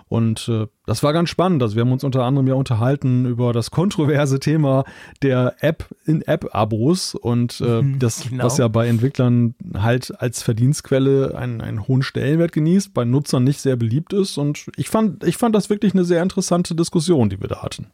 Und 0.07 0.49
äh, 0.49 0.69
das 0.87 1.03
war 1.03 1.13
ganz 1.13 1.31
spannend. 1.31 1.65
Also 1.65 1.75
wir 1.75 1.81
haben 1.81 1.91
uns 1.91 2.05
unter 2.05 2.23
anderem 2.23 2.47
ja 2.47 2.55
unterhalten 2.55 3.25
über 3.25 3.53
das 3.53 3.73
kontroverse 3.73 4.39
Thema 4.39 4.85
der 5.21 5.57
App 5.59 5.89
in 6.05 6.23
App-Abos 6.23 7.17
und 7.17 7.61
äh, 7.61 7.83
mhm, 7.83 7.99
das, 7.99 8.29
genau. 8.29 8.45
was 8.45 8.59
ja 8.59 8.69
bei 8.69 8.87
Entwicklern 8.87 9.57
halt 9.77 10.13
als 10.21 10.41
Verdienstquelle 10.45 11.37
einen, 11.37 11.61
einen 11.61 11.89
hohen 11.89 12.03
Stellenwert 12.03 12.53
genießt, 12.53 12.95
bei 12.95 13.05
Nutzern 13.05 13.43
nicht 13.43 13.63
sehr 13.63 13.75
beliebt 13.75 14.13
ist. 14.13 14.39
Und 14.39 14.67
ich 14.77 14.89
fand, 14.89 15.25
ich 15.25 15.39
fand 15.39 15.57
das 15.57 15.71
wirklich 15.71 15.93
eine 15.93 16.05
sehr 16.05 16.23
interessante 16.23 16.77
Diskussion, 16.77 17.31
die 17.31 17.41
wir 17.41 17.49
da 17.49 17.65
hatten. 17.65 17.89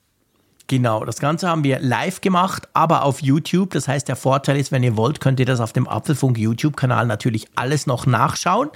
Genau, 0.71 1.05
das 1.05 1.19
Ganze 1.19 1.49
haben 1.49 1.65
wir 1.65 1.81
live 1.81 2.21
gemacht, 2.21 2.69
aber 2.75 3.03
auf 3.03 3.23
YouTube. 3.23 3.71
Das 3.71 3.89
heißt, 3.89 4.07
der 4.07 4.15
Vorteil 4.15 4.57
ist, 4.57 4.71
wenn 4.71 4.85
ihr 4.85 4.97
wollt, 4.97 5.21
könnt 5.21 5.41
ihr 5.41 5.47
das 5.47 5.59
auf 5.59 5.73
dem 5.73 5.89
Apfelfunk 5.89 6.39
YouTube-Kanal 6.39 7.09
natürlich 7.09 7.49
alles 7.57 7.89
noch 7.89 8.07
nachschauen. 8.07 8.71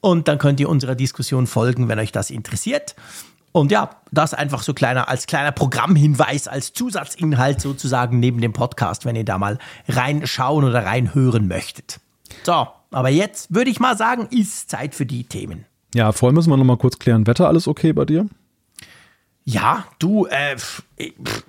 Und 0.00 0.28
dann 0.28 0.38
könnt 0.38 0.60
ihr 0.60 0.68
unserer 0.68 0.94
Diskussion 0.94 1.48
folgen, 1.48 1.88
wenn 1.88 1.98
euch 1.98 2.12
das 2.12 2.30
interessiert. 2.30 2.94
Und 3.50 3.72
ja, 3.72 3.90
das 4.12 4.34
einfach 4.34 4.62
so 4.62 4.72
kleiner 4.72 5.08
als 5.08 5.26
kleiner 5.26 5.50
Programmhinweis, 5.50 6.46
als 6.46 6.74
Zusatzinhalt 6.74 7.60
sozusagen 7.60 8.20
neben 8.20 8.40
dem 8.40 8.52
Podcast, 8.52 9.04
wenn 9.04 9.16
ihr 9.16 9.24
da 9.24 9.36
mal 9.36 9.58
reinschauen 9.88 10.64
oder 10.64 10.84
reinhören 10.84 11.48
möchtet. 11.48 11.98
So, 12.44 12.68
aber 12.92 13.08
jetzt 13.08 13.52
würde 13.52 13.72
ich 13.72 13.80
mal 13.80 13.96
sagen, 13.96 14.28
ist 14.30 14.70
Zeit 14.70 14.94
für 14.94 15.06
die 15.06 15.24
Themen. 15.24 15.64
Ja, 15.92 16.12
vorher 16.12 16.34
müssen 16.34 16.50
wir 16.50 16.56
noch 16.56 16.62
mal 16.62 16.78
kurz 16.78 17.00
klären. 17.00 17.26
Wetter 17.26 17.48
alles 17.48 17.66
okay 17.66 17.92
bei 17.92 18.04
dir? 18.04 18.28
Ja, 19.44 19.84
du, 19.98 20.26
äh, 20.26 20.56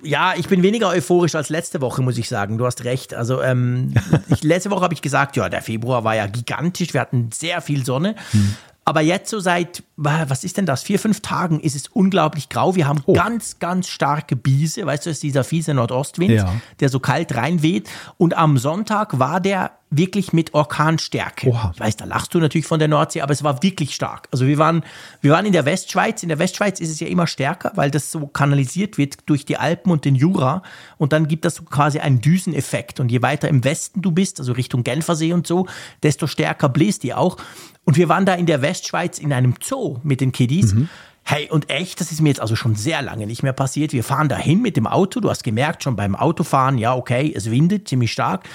ja, 0.02 0.34
ich 0.36 0.48
bin 0.48 0.62
weniger 0.62 0.88
euphorisch 0.88 1.34
als 1.36 1.48
letzte 1.48 1.80
Woche, 1.80 2.02
muss 2.02 2.18
ich 2.18 2.28
sagen. 2.28 2.58
Du 2.58 2.66
hast 2.66 2.84
recht. 2.84 3.14
Also 3.14 3.40
ähm, 3.40 3.94
ich, 4.28 4.42
letzte 4.42 4.70
Woche 4.70 4.82
habe 4.82 4.94
ich 4.94 5.02
gesagt, 5.02 5.36
ja, 5.36 5.48
der 5.48 5.62
Februar 5.62 6.02
war 6.02 6.16
ja 6.16 6.26
gigantisch. 6.26 6.92
Wir 6.92 7.00
hatten 7.00 7.30
sehr 7.32 7.60
viel 7.60 7.84
Sonne. 7.84 8.16
Hm. 8.32 8.56
Aber 8.86 9.00
jetzt 9.00 9.30
so 9.30 9.40
seit, 9.40 9.82
was 9.96 10.44
ist 10.44 10.58
denn 10.58 10.66
das, 10.66 10.82
vier, 10.82 10.98
fünf 10.98 11.20
Tagen 11.20 11.60
ist 11.60 11.74
es 11.74 11.88
unglaublich 11.88 12.50
grau. 12.50 12.74
Wir 12.74 12.86
haben 12.86 13.02
oh. 13.06 13.14
ganz, 13.14 13.58
ganz 13.58 13.88
starke 13.88 14.36
Biese. 14.36 14.84
Weißt 14.84 15.06
du, 15.06 15.10
das 15.10 15.18
ist 15.18 15.22
dieser 15.22 15.42
fiese 15.42 15.72
Nordostwind, 15.72 16.32
ja. 16.32 16.52
der 16.80 16.90
so 16.90 17.00
kalt 17.00 17.34
reinweht. 17.34 17.88
Und 18.18 18.36
am 18.36 18.58
Sonntag 18.58 19.18
war 19.18 19.40
der 19.40 19.70
wirklich 19.96 20.32
mit 20.32 20.54
Orkanstärke. 20.54 21.48
Oha. 21.48 21.72
Ich 21.74 21.80
weiß, 21.80 21.96
da 21.96 22.04
lachst 22.04 22.34
du 22.34 22.38
natürlich 22.38 22.66
von 22.66 22.78
der 22.78 22.88
Nordsee, 22.88 23.20
aber 23.20 23.32
es 23.32 23.44
war 23.44 23.62
wirklich 23.62 23.94
stark. 23.94 24.28
Also 24.32 24.46
wir 24.46 24.58
waren, 24.58 24.84
wir 25.20 25.32
waren 25.32 25.46
in 25.46 25.52
der 25.52 25.64
Westschweiz. 25.64 26.22
In 26.22 26.28
der 26.28 26.38
Westschweiz 26.38 26.80
ist 26.80 26.90
es 26.90 27.00
ja 27.00 27.06
immer 27.06 27.26
stärker, 27.26 27.72
weil 27.74 27.90
das 27.90 28.10
so 28.10 28.26
kanalisiert 28.26 28.98
wird 28.98 29.28
durch 29.28 29.44
die 29.44 29.56
Alpen 29.56 29.90
und 29.90 30.04
den 30.04 30.14
Jura. 30.14 30.62
Und 30.98 31.12
dann 31.12 31.28
gibt 31.28 31.44
das 31.44 31.56
so 31.56 31.64
quasi 31.64 31.98
einen 31.98 32.20
Düseneffekt. 32.20 33.00
Und 33.00 33.10
je 33.10 33.22
weiter 33.22 33.48
im 33.48 33.64
Westen 33.64 34.02
du 34.02 34.10
bist, 34.10 34.38
also 34.40 34.52
Richtung 34.52 34.84
Genfersee 34.84 35.32
und 35.32 35.46
so, 35.46 35.66
desto 36.02 36.26
stärker 36.26 36.68
bläst 36.68 37.02
die 37.02 37.14
auch. 37.14 37.36
Und 37.84 37.96
wir 37.96 38.08
waren 38.08 38.26
da 38.26 38.34
in 38.34 38.46
der 38.46 38.62
Westschweiz 38.62 39.18
in 39.18 39.32
einem 39.32 39.54
Zoo 39.62 39.98
mit 40.02 40.20
den 40.20 40.32
Kiddies. 40.32 40.74
Mhm. 40.74 40.88
Hey, 41.26 41.48
und 41.50 41.70
echt, 41.70 42.00
das 42.00 42.12
ist 42.12 42.20
mir 42.20 42.28
jetzt 42.28 42.40
also 42.40 42.54
schon 42.54 42.74
sehr 42.74 43.00
lange 43.00 43.26
nicht 43.26 43.42
mehr 43.42 43.54
passiert. 43.54 43.94
Wir 43.94 44.04
fahren 44.04 44.28
dahin 44.28 44.60
mit 44.60 44.76
dem 44.76 44.86
Auto. 44.86 45.20
Du 45.20 45.30
hast 45.30 45.42
gemerkt 45.42 45.82
schon 45.82 45.96
beim 45.96 46.14
Autofahren, 46.14 46.76
ja, 46.76 46.94
okay, 46.94 47.32
es 47.34 47.50
windet 47.50 47.88
ziemlich 47.88 48.12
stark. 48.12 48.46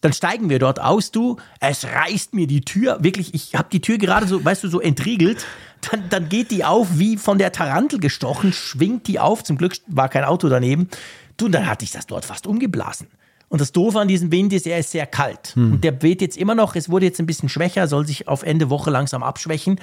Dann 0.00 0.12
steigen 0.12 0.50
wir 0.50 0.58
dort 0.58 0.80
aus, 0.80 1.10
du. 1.10 1.36
Es 1.60 1.84
reißt 1.84 2.34
mir 2.34 2.46
die 2.46 2.60
Tür. 2.60 2.98
Wirklich, 3.00 3.34
ich 3.34 3.54
habe 3.54 3.68
die 3.72 3.80
Tür 3.80 3.98
gerade 3.98 4.26
so, 4.26 4.44
weißt 4.44 4.64
du, 4.64 4.68
so 4.68 4.80
entriegelt. 4.80 5.44
Dann, 5.90 6.08
dann 6.08 6.28
geht 6.28 6.50
die 6.50 6.64
auf, 6.64 6.98
wie 6.98 7.16
von 7.16 7.38
der 7.38 7.52
Tarantel 7.52 7.98
gestochen, 7.98 8.52
schwingt 8.52 9.06
die 9.08 9.18
auf. 9.18 9.44
Zum 9.44 9.56
Glück 9.56 9.74
war 9.86 10.08
kein 10.08 10.24
Auto 10.24 10.48
daneben. 10.48 10.88
Du, 11.36 11.46
und 11.46 11.52
dann 11.52 11.66
hatte 11.66 11.84
ich 11.84 11.92
das 11.92 12.06
dort 12.06 12.24
fast 12.24 12.46
umgeblasen. 12.46 13.08
Und 13.48 13.60
das 13.60 13.70
Doofe 13.70 14.00
an 14.00 14.08
diesem 14.08 14.32
Wind 14.32 14.52
ist, 14.52 14.66
er 14.66 14.78
ist 14.78 14.90
sehr 14.90 15.06
kalt. 15.06 15.54
Hm. 15.54 15.74
Und 15.74 15.84
der 15.84 16.02
weht 16.02 16.20
jetzt 16.20 16.36
immer 16.36 16.56
noch, 16.56 16.74
es 16.74 16.90
wurde 16.90 17.06
jetzt 17.06 17.20
ein 17.20 17.26
bisschen 17.26 17.48
schwächer, 17.48 17.86
soll 17.86 18.06
sich 18.06 18.26
auf 18.26 18.42
Ende 18.42 18.70
Woche 18.70 18.90
langsam 18.90 19.22
abschwächen. 19.22 19.80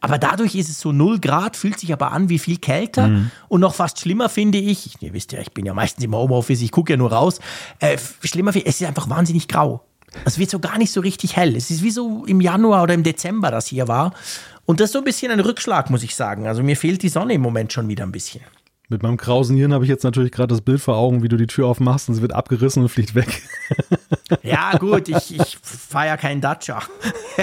Aber 0.00 0.18
dadurch 0.18 0.54
ist 0.54 0.68
es 0.68 0.78
so 0.78 0.92
0 0.92 1.18
Grad, 1.18 1.56
fühlt 1.56 1.80
sich 1.80 1.92
aber 1.92 2.12
an 2.12 2.28
wie 2.28 2.38
viel 2.38 2.58
kälter. 2.58 3.06
Hm. 3.06 3.30
Und 3.48 3.60
noch 3.60 3.74
fast 3.74 3.98
schlimmer 4.00 4.28
finde 4.28 4.58
ich, 4.58 5.00
ihr 5.02 5.14
wisst 5.14 5.32
ja, 5.32 5.40
ich 5.40 5.52
bin 5.52 5.64
ja 5.64 5.72
meistens 5.72 6.04
im 6.04 6.14
Homeoffice, 6.14 6.60
ich 6.60 6.70
gucke 6.70 6.92
ja 6.92 6.96
nur 6.98 7.10
raus. 7.10 7.40
Äh, 7.78 7.96
schlimmer 8.22 8.52
finde 8.52 8.68
ich, 8.68 8.74
es 8.74 8.80
ist 8.80 8.86
einfach 8.86 9.08
wahnsinnig 9.08 9.48
grau. 9.48 9.84
Es 10.24 10.38
wird 10.38 10.50
so 10.50 10.58
gar 10.58 10.78
nicht 10.78 10.92
so 10.92 11.00
richtig 11.00 11.36
hell. 11.36 11.56
Es 11.56 11.70
ist 11.70 11.82
wie 11.82 11.90
so 11.90 12.24
im 12.26 12.40
Januar 12.40 12.82
oder 12.82 12.94
im 12.94 13.02
Dezember 13.02 13.50
das 13.50 13.66
hier 13.66 13.88
war. 13.88 14.12
Und 14.64 14.80
das 14.80 14.86
ist 14.86 14.92
so 14.92 14.98
ein 14.98 15.04
bisschen 15.04 15.32
ein 15.32 15.40
Rückschlag, 15.40 15.88
muss 15.88 16.02
ich 16.02 16.14
sagen. 16.14 16.46
Also 16.46 16.62
mir 16.62 16.76
fehlt 16.76 17.02
die 17.02 17.08
Sonne 17.08 17.34
im 17.34 17.40
Moment 17.40 17.72
schon 17.72 17.88
wieder 17.88 18.04
ein 18.04 18.12
bisschen. 18.12 18.42
Mit 18.90 19.02
meinem 19.02 19.18
krausen 19.18 19.54
Hirn 19.54 19.74
habe 19.74 19.84
ich 19.84 19.90
jetzt 19.90 20.02
natürlich 20.02 20.32
gerade 20.32 20.54
das 20.54 20.62
Bild 20.62 20.80
vor 20.80 20.96
Augen, 20.96 21.22
wie 21.22 21.28
du 21.28 21.36
die 21.36 21.46
Tür 21.46 21.66
aufmachst 21.66 22.08
und 22.08 22.14
sie 22.14 22.22
wird 22.22 22.32
abgerissen 22.32 22.82
und 22.82 22.88
fliegt 22.88 23.14
weg. 23.14 23.42
Ja, 24.42 24.76
gut, 24.76 25.08
ich, 25.08 25.38
ich 25.38 25.58
fahre 25.62 26.06
ja 26.06 26.16
keinen 26.16 26.40
Dacia. 26.40 26.82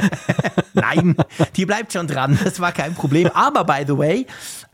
Nein, 0.74 1.16
die 1.56 1.66
bleibt 1.66 1.94
schon 1.94 2.08
dran. 2.08 2.38
Das 2.44 2.60
war 2.60 2.72
kein 2.72 2.94
Problem. 2.94 3.30
Aber 3.34 3.64
by 3.64 3.84
the 3.88 3.98
way, 3.98 4.28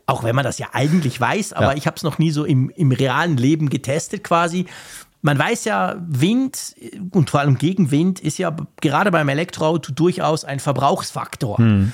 auch 0.06 0.22
wenn 0.22 0.34
man 0.34 0.44
das 0.44 0.58
ja 0.58 0.68
eigentlich 0.72 1.20
weiß, 1.20 1.54
aber 1.54 1.72
ja. 1.72 1.74
ich 1.74 1.86
habe 1.86 1.96
es 1.96 2.02
noch 2.02 2.18
nie 2.18 2.30
so 2.30 2.44
im, 2.44 2.70
im 2.70 2.92
realen 2.92 3.36
Leben 3.36 3.70
getestet 3.70 4.24
quasi. 4.24 4.66
Man 5.22 5.38
weiß 5.38 5.64
ja, 5.64 5.96
Wind 6.06 6.74
und 7.12 7.30
vor 7.30 7.40
allem 7.40 7.56
Gegenwind 7.56 8.20
ist 8.20 8.38
ja 8.38 8.54
gerade 8.80 9.10
beim 9.10 9.28
Elektroauto 9.28 9.92
durchaus 9.92 10.44
ein 10.44 10.60
Verbrauchsfaktor. 10.60 11.58
Hm. 11.58 11.92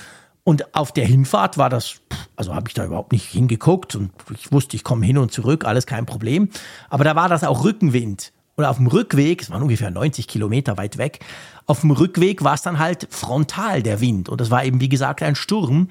Und 0.49 0.75
auf 0.75 0.93
der 0.93 1.05
Hinfahrt 1.05 1.59
war 1.59 1.69
das, 1.69 2.01
also 2.35 2.55
habe 2.55 2.69
ich 2.69 2.75
da 2.75 2.87
überhaupt 2.87 3.13
nicht 3.13 3.27
hingeguckt 3.27 3.95
und 3.95 4.13
ich 4.33 4.51
wusste, 4.51 4.77
ich 4.77 4.83
komme 4.83 5.05
hin 5.05 5.19
und 5.19 5.31
zurück, 5.31 5.67
alles 5.67 5.85
kein 5.85 6.07
Problem. 6.07 6.49
Aber 6.89 7.05
da 7.05 7.15
war 7.15 7.29
das 7.29 7.45
auch 7.45 7.65
Rückenwind. 7.65 8.33
Und 8.57 8.65
auf 8.65 8.79
dem 8.79 8.87
Rückweg, 8.87 9.43
es 9.43 9.51
waren 9.51 9.61
ungefähr 9.61 9.91
90 9.91 10.27
Kilometer 10.27 10.79
weit 10.79 10.97
weg, 10.97 11.21
auf 11.67 11.83
dem 11.83 11.91
Rückweg 11.91 12.45
war 12.45 12.55
es 12.55 12.63
dann 12.63 12.79
halt 12.79 13.09
frontal 13.11 13.83
der 13.83 14.01
Wind. 14.01 14.31
Und 14.31 14.41
das 14.41 14.51
war 14.51 14.65
eben, 14.65 14.81
wie 14.81 14.89
gesagt, 14.89 15.23
ein 15.23 15.35
Sturm. 15.35 15.91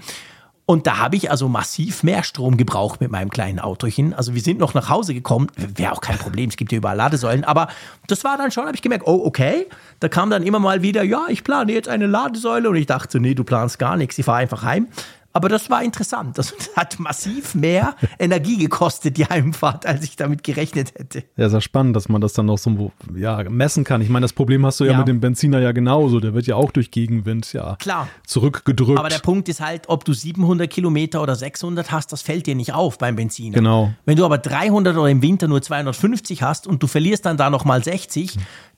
Und 0.70 0.86
da 0.86 0.98
habe 0.98 1.16
ich 1.16 1.32
also 1.32 1.48
massiv 1.48 2.04
mehr 2.04 2.24
Strom 2.24 2.58
gebraucht 2.58 3.00
mit 3.00 3.10
meinem 3.10 3.30
kleinen 3.30 3.58
Autochen. 3.58 4.14
Also 4.14 4.34
wir 4.34 4.42
sind 4.42 4.60
noch 4.60 4.74
nach 4.74 4.90
Hause 4.90 5.14
gekommen, 5.14 5.48
wäre 5.56 5.94
auch 5.94 6.02
kein 6.02 6.18
Problem, 6.18 6.50
es 6.50 6.58
gibt 6.58 6.74
ja 6.74 6.80
überall 6.80 6.98
Ladesäulen, 6.98 7.46
aber 7.46 7.70
das 8.08 8.26
war 8.26 8.38
dann 8.38 8.52
schon, 8.52 8.66
habe 8.66 8.76
ich 8.76 8.82
gemerkt, 8.82 9.08
oh 9.08 9.22
okay, 9.24 9.68
da 10.02 10.10
kam 10.10 10.30
dann 10.30 10.44
immer 10.44 10.60
mal 10.60 10.82
wieder, 10.82 11.04
ja, 11.04 11.28
ich 11.30 11.46
plane 11.46 11.72
jetzt 11.72 11.88
eine 11.88 12.06
Ladesäule. 12.06 12.70
Und 12.70 12.76
ich 12.76 12.86
dachte, 12.86 13.22
nee, 13.22 13.34
du 13.34 13.46
planst 13.46 13.80
gar 13.80 13.96
nichts, 13.96 14.18
ich 14.18 14.26
fahre 14.26 14.40
einfach 14.40 14.64
heim. 14.64 14.88
Aber 15.34 15.50
das 15.50 15.70
war 15.70 15.84
interessant. 15.84 16.38
Das 16.38 16.54
hat 16.76 17.00
massiv 17.00 17.54
mehr 17.56 17.96
Energie 18.18 18.58
gekostet, 18.58 19.18
die 19.18 19.26
Heimfahrt, 19.26 19.86
als 19.86 20.04
ich 20.04 20.16
damit 20.16 20.44
gerechnet 20.44 20.94
hätte. 20.96 21.24
Ja, 21.36 21.48
ist 21.48 21.54
ja 21.54 21.62
spannend, 21.62 21.96
dass 21.96 22.10
man 22.10 22.22
das 22.22 22.34
dann 22.34 22.48
noch 22.48 22.58
so 22.58 22.92
ja, 23.16 23.44
messen 23.50 23.84
kann. 23.84 24.02
Ich 24.02 24.10
meine, 24.10 24.24
das 24.24 24.34
Problem 24.34 24.66
hast 24.66 24.80
du 24.80 24.86
ja, 24.86 24.94
ja, 24.94 24.98
mit 24.98 25.08
dem 25.08 25.20
Benziner 25.20 25.60
ja 25.60 25.72
genauso. 25.72 26.20
Der 26.20 26.34
wird 26.34 26.48
ja 26.48 26.56
auch 26.56 26.72
durch 26.72 26.92
Gegenwind 26.92 27.54
ja 27.54 27.76
Klar. 27.78 28.08
zurückgedrückt. 28.26 29.00
Aber 29.00 29.10
der 29.10 29.20
Punkt 29.20 29.48
ist 29.50 29.62
halt, 29.62 29.90
ob 29.90 30.06
du 30.06 30.14
700 30.14 30.70
Kilometer 30.70 31.22
oder 31.22 31.36
600 31.36 31.92
hast, 31.92 32.12
das 32.12 32.22
fällt 32.22 32.48
dir 32.48 32.56
nicht 32.56 32.74
auf 32.74 32.98
beim 32.98 33.16
Benziner. 33.16 33.56
Genau. 33.56 33.94
Wenn 34.06 34.18
du 34.18 34.26
aber 34.26 34.38
300 34.38 34.96
oder 34.98 35.10
im 35.10 35.22
Winter 35.22 35.48
nur 35.48 35.62
250 35.62 36.42
hast 36.42 36.68
und 36.68 36.82
du 36.82 36.88
verlierst 36.88 37.26
dann 37.26 37.38
da 37.38 37.50
nochmal 37.50 37.84
60, 37.84 38.38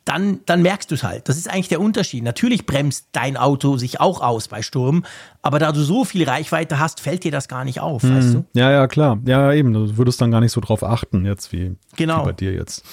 dann, 0.09 0.39
dann 0.47 0.63
merkst 0.63 0.89
du 0.89 0.95
es 0.95 1.03
halt. 1.03 1.29
Das 1.29 1.37
ist 1.37 1.47
eigentlich 1.47 1.67
der 1.67 1.79
Unterschied. 1.79 2.23
Natürlich 2.23 2.65
bremst 2.65 3.09
dein 3.11 3.37
Auto 3.37 3.77
sich 3.77 3.99
auch 3.99 4.21
aus 4.21 4.47
bei 4.47 4.63
Sturm, 4.63 5.05
aber 5.43 5.59
da 5.59 5.71
du 5.71 5.81
so 5.81 6.03
viel 6.03 6.27
Reichweite 6.27 6.79
hast, 6.79 6.99
fällt 6.99 7.23
dir 7.23 7.31
das 7.31 7.47
gar 7.47 7.63
nicht 7.63 7.79
auf, 7.79 8.01
hm. 8.01 8.17
weißt 8.17 8.33
du? 8.33 8.45
Ja, 8.53 8.71
ja, 8.71 8.87
klar. 8.87 9.19
Ja, 9.25 9.53
eben. 9.53 9.71
Du 9.71 9.97
würdest 9.97 10.19
dann 10.19 10.31
gar 10.31 10.41
nicht 10.41 10.51
so 10.51 10.61
drauf 10.61 10.83
achten, 10.83 11.27
jetzt 11.27 11.53
wie, 11.53 11.75
genau. 11.95 12.21
wie 12.21 12.25
bei 12.25 12.33
dir 12.33 12.53
jetzt. 12.53 12.83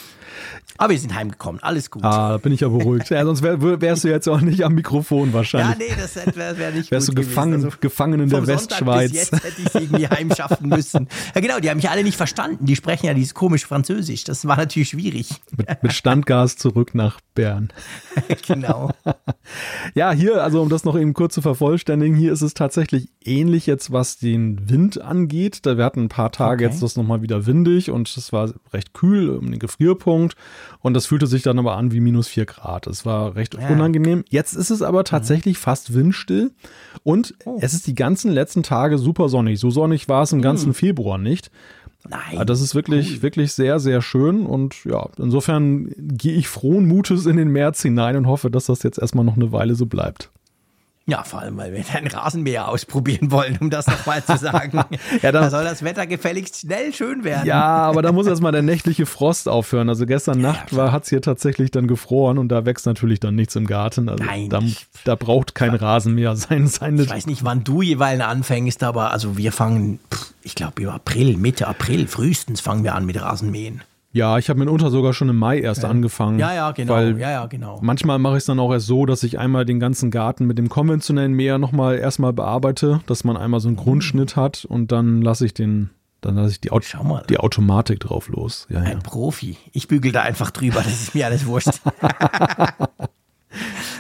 Aber 0.79 0.93
wir 0.93 0.99
sind 0.99 1.15
heimgekommen, 1.15 1.63
alles 1.63 1.91
gut. 1.91 2.05
Ah, 2.05 2.33
da 2.33 2.39
bin 2.39 2.53
ich 2.53 2.61
ja 2.61 2.69
beruhigt. 2.69 3.11
Ja, 3.11 3.25
sonst 3.25 3.43
wär, 3.43 3.81
wärst 3.81 4.05
du 4.05 4.09
jetzt 4.09 4.29
auch 4.29 4.41
nicht 4.41 4.65
am 4.65 4.75
Mikrofon 4.75 5.33
wahrscheinlich. 5.33 5.89
Ja, 5.89 5.95
nee, 5.95 6.01
das 6.01 6.37
wäre 6.37 6.59
wär 6.59 6.71
nicht 6.73 6.91
Wärst 6.91 7.09
du 7.09 7.15
gefangen, 7.15 7.65
also 7.65 7.77
gefangen 7.81 8.21
in 8.21 8.29
der 8.29 8.47
Westschweiz. 8.47 9.13
Bis 9.13 9.31
jetzt 9.31 9.45
hätte 9.45 9.61
ich 9.61 9.67
es 9.67 9.75
irgendwie 9.75 10.09
heimschaffen 10.09 10.69
müssen. 10.69 11.09
Ja, 11.35 11.41
genau, 11.41 11.61
die 11.61 11.71
haben 11.71 11.77
mich 11.77 11.91
alle 11.91 12.05
nicht 12.05 12.17
verstanden. 12.17 12.67
Die 12.67 12.77
sprechen 12.77 13.07
ja 13.07 13.15
dieses 13.15 13.35
komisch 13.35 13.67
Französisch. 13.67 14.25
Das 14.25 14.47
war 14.47 14.57
natürlich 14.57 14.91
schwierig. 14.91 15.31
Mit, 15.57 15.83
mit 15.83 15.93
Standgas 15.93 16.57
zurück 16.57 16.95
nach 16.95 17.21
Bern. 17.35 17.73
genau. 18.47 18.91
Ja, 19.97 20.13
hier, 20.13 20.45
also 20.45 20.61
um 20.61 20.69
das 20.69 20.85
noch 20.85 20.95
eben 20.95 21.15
kurz 21.15 21.33
zu 21.33 21.41
vervollständigen, 21.41 22.15
hier 22.15 22.31
ist 22.31 22.43
es 22.43 22.53
tatsächlich 22.53 23.09
ähnlich 23.25 23.65
jetzt, 23.65 23.93
was 23.93 24.19
den 24.19 24.69
Wind 24.69 25.01
angeht. 25.01 25.65
Da 25.65 25.79
wir 25.79 25.87
hatten 25.87 26.03
ein 26.03 26.09
paar 26.11 26.31
Tage 26.31 26.67
okay. 26.67 26.71
jetzt 26.71 26.83
das 26.83 26.97
nochmal 26.97 27.23
wieder 27.23 27.47
windig 27.47 27.91
und 27.91 28.15
es 28.15 28.31
war 28.31 28.53
recht 28.75 28.93
kühl 28.93 29.31
um 29.31 29.51
den 29.51 29.59
Gefrierpunkt. 29.59 30.37
Und 30.83 30.93
das 30.93 31.07
fühlte 31.07 31.27
sich 31.27 31.43
dann 31.43 31.59
aber 31.59 31.79
an 31.79 31.93
wie 31.93 32.01
minus 32.01 32.29
vier 32.29 32.45
Grad. 32.45 32.87
Es 32.87 33.07
war 33.07 33.37
recht 33.37 33.55
ja. 33.55 33.69
unangenehm. 33.71 34.23
Jetzt 34.29 34.53
ist 34.53 34.69
es 34.69 34.83
aber 34.83 35.03
tatsächlich 35.03 35.57
mhm. 35.57 35.61
fast 35.61 35.95
windstill. 35.95 36.51
Und 37.03 37.33
oh. 37.47 37.57
es 37.63 37.73
ist 37.73 37.87
die 37.87 37.95
ganzen 37.95 38.31
letzten 38.33 38.63
Tage 38.63 38.99
super 38.99 39.31
sonnig. 39.31 39.59
So 39.61 39.71
sonnig 39.71 40.11
war 40.11 40.25
es 40.25 40.33
im 40.33 40.43
ganzen 40.43 40.69
mhm. 40.69 40.75
Februar 40.75 41.17
nicht. 41.17 41.51
Nein. 42.09 42.47
Das 42.47 42.61
ist 42.61 42.75
wirklich, 42.75 43.17
cool. 43.17 43.23
wirklich 43.23 43.53
sehr, 43.53 43.79
sehr 43.81 44.03
schön. 44.03 44.47
Und 44.47 44.85
ja, 44.85 45.09
insofern 45.19 45.91
gehe 45.97 46.35
ich 46.35 46.49
frohen 46.49 46.87
Mutes 46.87 47.27
in 47.27 47.37
den 47.37 47.49
März 47.49 47.83
hinein 47.83 48.17
und 48.17 48.27
hoffe, 48.27 48.51
dass 48.51 48.67
das 48.67 48.83
jetzt 48.83 48.99
erstmal 48.99 49.25
noch 49.25 49.37
eine 49.37 49.53
Weile 49.53 49.75
so 49.75 49.87
bleibt. 49.87 50.31
Ja, 51.09 51.23
vor 51.23 51.41
allem, 51.41 51.57
weil 51.57 51.73
wir 51.73 51.85
ein 51.95 52.09
Rasenmäher 52.09 52.69
ausprobieren 52.69 53.31
wollen, 53.31 53.59
um 53.61 53.71
das 53.71 53.87
nochmal 53.87 54.25
zu 54.25 54.37
sagen. 54.37 54.85
ja, 55.23 55.31
da 55.31 55.51
soll 55.51 55.63
das 55.63 55.85
Wetter 55.85 56.07
gefälligst 56.07 56.61
schnell 56.61 56.93
schön 56.93 57.23
werden. 57.23 57.47
Ja, 57.47 57.63
aber 57.63 58.03
da 58.03 58.11
muss 58.11 58.27
erstmal 58.27 58.51
der 58.51 58.63
nächtliche 58.63 59.07
Frost 59.07 59.49
aufhören. 59.49 59.89
Also 59.89 60.05
gestern 60.05 60.41
ja, 60.41 60.49
Nacht 60.49 60.73
hat 60.73 61.05
es 61.05 61.11
hier 61.11 61.23
tatsächlich 61.23 61.71
dann 61.71 61.87
gefroren 61.87 62.39
und 62.39 62.49
da 62.49 62.67
wächst 62.67 62.87
natürlich 62.87 63.21
dann 63.21 63.37
nichts 63.37 63.55
im 63.55 63.67
Garten. 63.69 64.09
Also 64.09 64.25
Nein. 64.25 64.49
Da, 64.49 64.61
da 65.05 65.15
braucht 65.15 65.55
kein 65.55 65.75
Rasenmäher 65.75 66.35
sein. 66.35 66.67
Seine 66.67 67.03
ich 67.03 67.11
weiß 67.11 67.27
nicht, 67.27 67.45
wann 67.45 67.63
du 67.63 67.83
jeweils 67.83 68.21
anfängst, 68.21 68.83
aber 68.83 69.13
also 69.13 69.37
wir 69.37 69.53
fangen, 69.53 70.01
ich 70.43 70.57
glaube, 70.57 70.83
im 70.83 70.89
April, 70.89 71.37
Mitte 71.37 71.69
April, 71.69 72.09
frühestens 72.09 72.61
fangen 72.61 72.83
wir 72.83 72.97
an 72.97 73.07
mit 73.07 73.21
Rasenmähen. 73.21 73.83
Ja, 74.17 74.39
ich 74.39 74.49
habe 74.49 74.59
mitunter 74.59 74.91
sogar 74.91 75.13
schon 75.13 75.29
im 75.29 75.37
Mai 75.37 75.61
erst 75.61 75.83
ja. 75.83 75.91
angefangen. 75.91 76.39
Ja, 76.39 76.55
ja, 76.55 76.71
genau. 76.71 76.95
Weil 76.95 77.19
ja, 77.19 77.31
ja, 77.31 77.45
genau. 77.45 77.81
Manchmal 77.83 78.19
mache 78.19 78.37
ich 78.37 78.39
es 78.39 78.45
dann 78.47 78.59
auch 78.59 78.73
erst 78.73 78.87
so, 78.87 79.05
dass 79.05 79.23
ich 79.23 79.39
einmal 79.39 79.67
den 79.67 79.79
ganzen 79.79 80.11
Garten 80.11 80.47
mit 80.47 80.57
dem 80.57 80.71
konventionellen 80.71 81.35
Mäher 81.35 81.59
nochmal 81.59 81.99
erstmal 81.99 82.33
bearbeite, 82.33 83.03
dass 83.07 83.25
man 83.25 83.37
einmal 83.37 83.61
so 83.61 83.69
einen 83.69 83.77
Grundschnitt 83.77 84.35
hat 84.35 84.65
und 84.65 84.91
dann 84.91 85.21
lasse 85.21 85.45
ich 85.45 85.53
den, 85.53 85.91
dann 86.23 86.37
lasse 86.37 86.53
ich 86.53 86.63
die, 86.63 86.71
Aut 86.71 86.87
die 87.29 87.37
Automatik 87.37 88.01
drauf 88.01 88.29
los. 88.29 88.67
Ja, 88.71 88.81
Ein 88.81 88.87
ja. 88.87 88.99
Profi. 89.01 89.59
Ich 89.73 89.87
bügel 89.87 90.13
da 90.13 90.23
einfach 90.23 90.51
drüber, 90.51 90.77
das 90.83 90.95
ist 91.03 91.15
mir 91.15 91.27
alles 91.27 91.45
wurscht. 91.45 91.83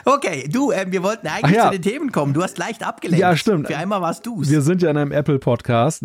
Okay, 0.05 0.49
du, 0.49 0.71
äh, 0.71 0.87
wir 0.89 1.03
wollten 1.03 1.27
eigentlich 1.27 1.57
ja. 1.57 1.67
zu 1.67 1.79
den 1.79 1.83
Themen 1.83 2.13
kommen. 2.13 2.33
Du 2.33 2.43
hast 2.43 2.59
leicht 2.59 2.87
abgelenkt. 2.87 3.21
Ja, 3.21 3.37
stimmt. 3.37 3.67
Für 3.67 3.77
einmal 3.77 4.01
warst 4.01 4.25
du 4.27 4.41
Wir 4.43 4.63
sind 4.63 4.83
ja 4.83 4.91
in 4.91 4.97
einem 4.97 5.13
Apple-Podcast. 5.13 6.05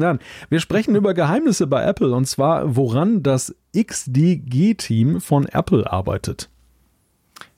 Wir 0.50 0.60
sprechen 0.60 0.96
über 0.96 1.14
Geheimnisse 1.14 1.68
bei 1.68 1.84
Apple 1.84 2.14
und 2.14 2.26
zwar, 2.26 2.76
woran 2.76 3.24
das 3.24 3.56
XDG-Team 3.76 5.22
von 5.22 5.46
Apple 5.46 5.92
arbeitet. 5.92 6.50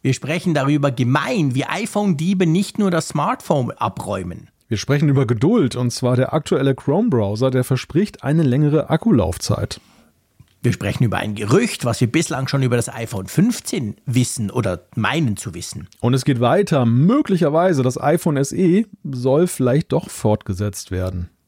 Wir 0.02 0.14
sprechen 0.14 0.54
darüber 0.54 0.92
gemein, 0.92 1.56
wie 1.56 1.66
iPhone-Diebe 1.66 2.46
nicht 2.46 2.78
nur 2.78 2.92
das 2.92 3.08
Smartphone 3.08 3.72
abräumen. 3.72 4.50
Wir 4.68 4.78
sprechen 4.78 5.08
über 5.08 5.26
Geduld 5.26 5.76
und 5.76 5.92
zwar 5.92 6.16
der 6.16 6.34
aktuelle 6.34 6.76
Chrome-Browser, 6.76 7.52
der 7.52 7.64
verspricht 7.64 8.24
eine 8.24 8.44
längere 8.44 8.90
Akkulaufzeit. 8.90 9.80
Wir 10.64 10.72
sprechen 10.72 11.04
über 11.04 11.18
ein 11.18 11.36
Gerücht, 11.36 11.84
was 11.84 12.00
wir 12.00 12.10
bislang 12.10 12.48
schon 12.48 12.64
über 12.64 12.78
das 12.78 12.88
iPhone 12.88 13.28
15 13.28 13.98
wissen 14.06 14.50
oder 14.50 14.86
meinen 14.96 15.36
zu 15.36 15.54
wissen. 15.54 15.90
Und 16.00 16.14
es 16.14 16.24
geht 16.24 16.40
weiter. 16.40 16.86
Möglicherweise 16.86 17.84
das 17.84 18.02
iPhone 18.02 18.42
SE 18.42 18.86
soll 19.04 19.48
vielleicht 19.48 19.92
doch 19.92 20.10
fortgesetzt 20.10 20.90
werden. 20.90 21.30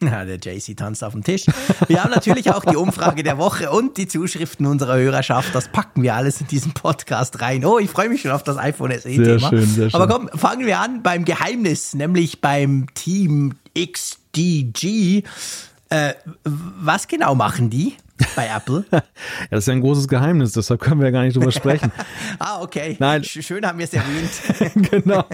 Ja, 0.00 0.24
der 0.24 0.36
JC 0.36 0.76
tanzt 0.76 1.02
auf 1.02 1.12
dem 1.12 1.24
Tisch. 1.24 1.46
Wir 1.88 2.04
haben 2.04 2.12
natürlich 2.12 2.52
auch 2.52 2.64
die 2.64 2.76
Umfrage 2.76 3.24
der 3.24 3.36
Woche 3.36 3.72
und 3.72 3.96
die 3.96 4.06
Zuschriften 4.06 4.64
unserer 4.64 4.96
Hörerschaft. 4.96 5.52
Das 5.56 5.66
packen 5.66 6.04
wir 6.04 6.14
alles 6.14 6.40
in 6.40 6.46
diesen 6.46 6.70
Podcast 6.72 7.40
rein. 7.40 7.64
Oh, 7.64 7.80
ich 7.80 7.90
freue 7.90 8.08
mich 8.08 8.20
schon 8.20 8.30
auf 8.30 8.44
das 8.44 8.58
iPhone 8.58 8.92
SE-Thema. 8.92 9.24
Sehr 9.24 9.40
schön, 9.40 9.66
sehr 9.66 9.90
schön. 9.90 10.00
Aber 10.00 10.06
komm, 10.06 10.28
fangen 10.38 10.66
wir 10.66 10.78
an 10.78 11.02
beim 11.02 11.24
Geheimnis, 11.24 11.94
nämlich 11.94 12.40
beim 12.40 12.86
Team 12.94 13.56
XDG. 13.76 15.24
Äh, 15.88 16.14
was 16.44 17.08
genau 17.08 17.34
machen 17.34 17.68
die? 17.68 17.96
Bei 18.36 18.46
Apple? 18.46 18.84
ja, 18.92 19.02
das 19.50 19.60
ist 19.60 19.66
ja 19.68 19.74
ein 19.74 19.80
großes 19.80 20.08
Geheimnis, 20.08 20.52
deshalb 20.52 20.80
können 20.80 21.00
wir 21.00 21.06
ja 21.06 21.10
gar 21.10 21.22
nicht 21.22 21.36
drüber 21.36 21.52
sprechen. 21.52 21.92
ah, 22.38 22.60
okay. 22.62 22.96
Nein. 22.98 23.24
Schön 23.24 23.64
haben 23.66 23.78
wir 23.78 23.84
es 23.84 23.94
erwähnt. 23.94 24.90
genau. 24.90 25.24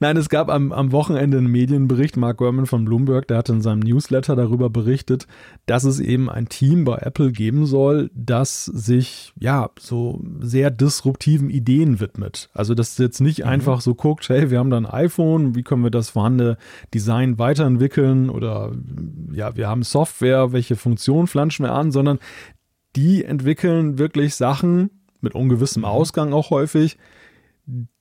Nein, 0.00 0.16
es 0.16 0.28
gab 0.28 0.50
am, 0.50 0.72
am 0.72 0.92
Wochenende 0.92 1.38
einen 1.38 1.48
Medienbericht, 1.48 2.16
Mark 2.16 2.38
Gurman 2.38 2.66
von 2.66 2.84
Bloomberg, 2.84 3.28
der 3.28 3.38
hat 3.38 3.48
in 3.48 3.60
seinem 3.60 3.80
Newsletter 3.80 4.36
darüber 4.36 4.70
berichtet, 4.70 5.26
dass 5.66 5.84
es 5.84 6.00
eben 6.00 6.30
ein 6.30 6.48
Team 6.48 6.84
bei 6.84 6.96
Apple 6.98 7.32
geben 7.32 7.66
soll, 7.66 8.10
das 8.14 8.64
sich 8.64 9.32
ja 9.38 9.70
so 9.78 10.20
sehr 10.40 10.70
disruptiven 10.70 11.50
Ideen 11.50 12.00
widmet. 12.00 12.48
Also, 12.54 12.74
dass 12.74 12.92
es 12.92 12.98
jetzt 12.98 13.20
nicht 13.20 13.40
mhm. 13.40 13.50
einfach 13.50 13.80
so 13.80 13.94
guckt, 13.94 14.28
hey, 14.28 14.50
wir 14.50 14.58
haben 14.58 14.70
da 14.70 14.76
ein 14.76 14.86
iPhone, 14.86 15.54
wie 15.54 15.62
können 15.62 15.82
wir 15.82 15.90
das 15.90 16.10
vorhandene 16.10 16.56
Design 16.94 17.38
weiterentwickeln 17.38 18.30
oder 18.30 18.72
ja, 19.32 19.56
wir 19.56 19.68
haben 19.68 19.82
Software, 19.82 20.52
welche 20.52 20.76
Funktion 20.76 21.26
flanschen 21.26 21.64
wir 21.64 21.72
an, 21.78 21.92
sondern 21.92 22.18
die 22.96 23.24
entwickeln 23.24 23.98
wirklich 23.98 24.34
Sachen 24.34 24.90
mit 25.20 25.34
ungewissem 25.34 25.82
mhm. 25.82 25.88
Ausgang 25.88 26.32
auch 26.32 26.50
häufig, 26.50 26.98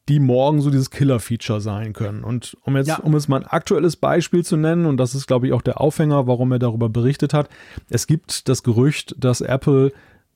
die 0.10 0.20
morgen 0.20 0.62
so 0.62 0.70
dieses 0.70 0.90
Killer-Feature 0.90 1.60
sein 1.60 1.94
können. 1.94 2.24
Und 2.24 2.58
um 2.62 2.78
jetzt, 2.78 2.88
ja. 2.88 3.00
um 3.00 3.14
jetzt 3.14 3.28
mal 3.28 3.42
ein 3.42 3.48
aktuelles 3.48 3.98
Beispiel 3.98 4.46
zu 4.46 4.56
nennen, 4.56 4.86
und 4.86 4.98
das 4.98 5.16
ist, 5.16 5.28
glaube 5.28 5.48
ich, 5.48 5.54
auch 5.54 5.62
der 5.62 5.82
Aufhänger, 5.82 6.28
warum 6.28 6.52
er 6.52 6.60
darüber 6.60 6.90
berichtet 6.90 7.34
hat. 7.34 7.50
Es 7.90 8.08
gibt 8.08 8.48
das 8.48 8.64
Gerücht, 8.64 9.16
dass 9.18 9.42
Apple 9.42 9.92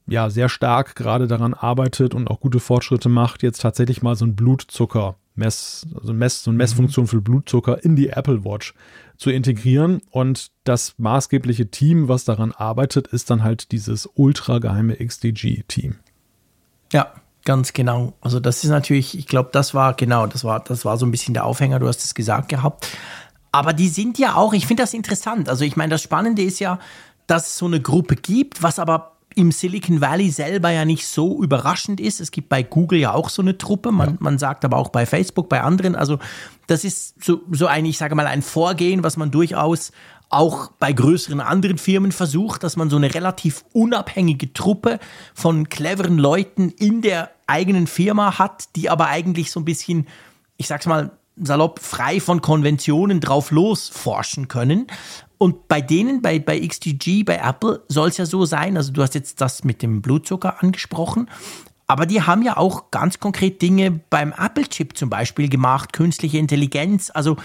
ja 0.07 0.29
sehr 0.29 0.49
stark 0.49 0.95
gerade 0.95 1.27
daran 1.27 1.53
arbeitet 1.53 2.13
und 2.13 2.29
auch 2.29 2.41
gute 2.41 2.59
Fortschritte 2.59 3.07
macht, 3.07 3.43
jetzt 3.43 3.61
tatsächlich 3.61 4.01
mal 4.01 4.15
so 4.15 4.25
ein 4.25 4.35
Blutzucker 4.35 5.15
Mess, 5.35 5.85
also 5.99 6.13
Mess, 6.13 6.43
so 6.43 6.51
eine 6.51 6.57
Messfunktion 6.57 7.07
für 7.07 7.21
Blutzucker 7.21 7.83
in 7.83 7.95
die 7.95 8.09
Apple 8.09 8.43
Watch 8.43 8.73
zu 9.17 9.29
integrieren. 9.29 10.01
Und 10.09 10.51
das 10.63 10.95
maßgebliche 10.97 11.69
Team, 11.69 12.07
was 12.07 12.25
daran 12.25 12.51
arbeitet, 12.51 13.07
ist 13.07 13.29
dann 13.29 13.43
halt 13.43 13.71
dieses 13.71 14.09
ultra 14.15 14.59
geheime 14.59 14.95
XDG-Team. 14.97 15.95
Ja, 16.91 17.13
ganz 17.45 17.73
genau. 17.73 18.13
Also 18.21 18.39
das 18.39 18.63
ist 18.63 18.69
natürlich, 18.69 19.17
ich 19.17 19.27
glaube, 19.27 19.49
das 19.53 19.73
war 19.73 19.93
genau, 19.93 20.27
das 20.27 20.43
war, 20.43 20.59
das 20.59 20.85
war 20.85 20.97
so 20.97 21.05
ein 21.05 21.11
bisschen 21.11 21.33
der 21.33 21.45
Aufhänger, 21.45 21.79
du 21.79 21.87
hast 21.87 22.03
es 22.03 22.13
gesagt 22.13 22.49
gehabt. 22.49 22.87
Aber 23.51 23.73
die 23.73 23.89
sind 23.89 24.17
ja 24.17 24.35
auch, 24.35 24.53
ich 24.53 24.65
finde 24.65 24.83
das 24.83 24.93
interessant. 24.93 25.49
Also 25.49 25.65
ich 25.65 25.75
meine, 25.75 25.91
das 25.91 26.01
Spannende 26.01 26.41
ist 26.41 26.59
ja, 26.59 26.79
dass 27.27 27.47
es 27.47 27.57
so 27.57 27.65
eine 27.65 27.81
Gruppe 27.81 28.15
gibt, 28.15 28.63
was 28.63 28.79
aber 28.79 29.17
im 29.35 29.51
Silicon 29.51 30.01
Valley 30.01 30.29
selber 30.29 30.69
ja 30.69 30.85
nicht 30.85 31.07
so 31.07 31.41
überraschend 31.41 31.99
ist. 31.99 32.19
Es 32.19 32.31
gibt 32.31 32.49
bei 32.49 32.63
Google 32.63 32.99
ja 32.99 33.13
auch 33.13 33.29
so 33.29 33.41
eine 33.41 33.57
Truppe, 33.57 33.91
man, 33.91 34.09
ja. 34.11 34.17
man 34.19 34.37
sagt 34.37 34.65
aber 34.65 34.77
auch 34.77 34.89
bei 34.89 35.05
Facebook, 35.05 35.49
bei 35.49 35.61
anderen. 35.61 35.95
Also 35.95 36.19
das 36.67 36.83
ist 36.83 37.23
so, 37.23 37.41
so 37.51 37.67
ein, 37.67 37.85
ich 37.85 37.97
sage 37.97 38.15
mal, 38.15 38.27
ein 38.27 38.41
Vorgehen, 38.41 39.03
was 39.03 39.17
man 39.17 39.31
durchaus 39.31 39.91
auch 40.29 40.71
bei 40.79 40.93
größeren 40.93 41.41
anderen 41.41 41.77
Firmen 41.77 42.11
versucht, 42.11 42.63
dass 42.63 42.77
man 42.77 42.89
so 42.89 42.95
eine 42.95 43.13
relativ 43.13 43.65
unabhängige 43.73 44.53
Truppe 44.53 44.99
von 45.33 45.67
cleveren 45.67 46.17
Leuten 46.17 46.69
in 46.69 47.01
der 47.01 47.31
eigenen 47.47 47.85
Firma 47.85 48.39
hat, 48.39 48.75
die 48.75 48.89
aber 48.89 49.07
eigentlich 49.07 49.51
so 49.51 49.59
ein 49.59 49.65
bisschen, 49.65 50.07
ich 50.55 50.67
sag's 50.67 50.85
mal, 50.85 51.11
salopp 51.35 51.79
frei 51.79 52.19
von 52.19 52.41
Konventionen 52.41 53.19
drauf 53.19 53.51
losforschen 53.51 54.47
können. 54.47 54.87
Und 55.37 55.67
bei 55.67 55.81
denen, 55.81 56.21
bei, 56.21 56.39
bei 56.39 56.59
XTG, 56.59 57.23
bei 57.23 57.37
Apple, 57.37 57.83
soll 57.87 58.09
es 58.09 58.17
ja 58.17 58.25
so 58.25 58.45
sein, 58.45 58.77
also 58.77 58.91
du 58.91 59.01
hast 59.01 59.15
jetzt 59.15 59.41
das 59.41 59.63
mit 59.63 59.81
dem 59.81 60.01
Blutzucker 60.01 60.61
angesprochen, 60.61 61.29
aber 61.87 62.05
die 62.05 62.21
haben 62.21 62.43
ja 62.43 62.57
auch 62.57 62.91
ganz 62.91 63.19
konkret 63.19 63.61
Dinge 63.61 63.99
beim 64.09 64.33
Apple-Chip 64.37 64.95
zum 64.95 65.09
Beispiel 65.09 65.49
gemacht, 65.49 65.93
künstliche 65.93 66.37
Intelligenz, 66.37 67.11
also 67.13 67.37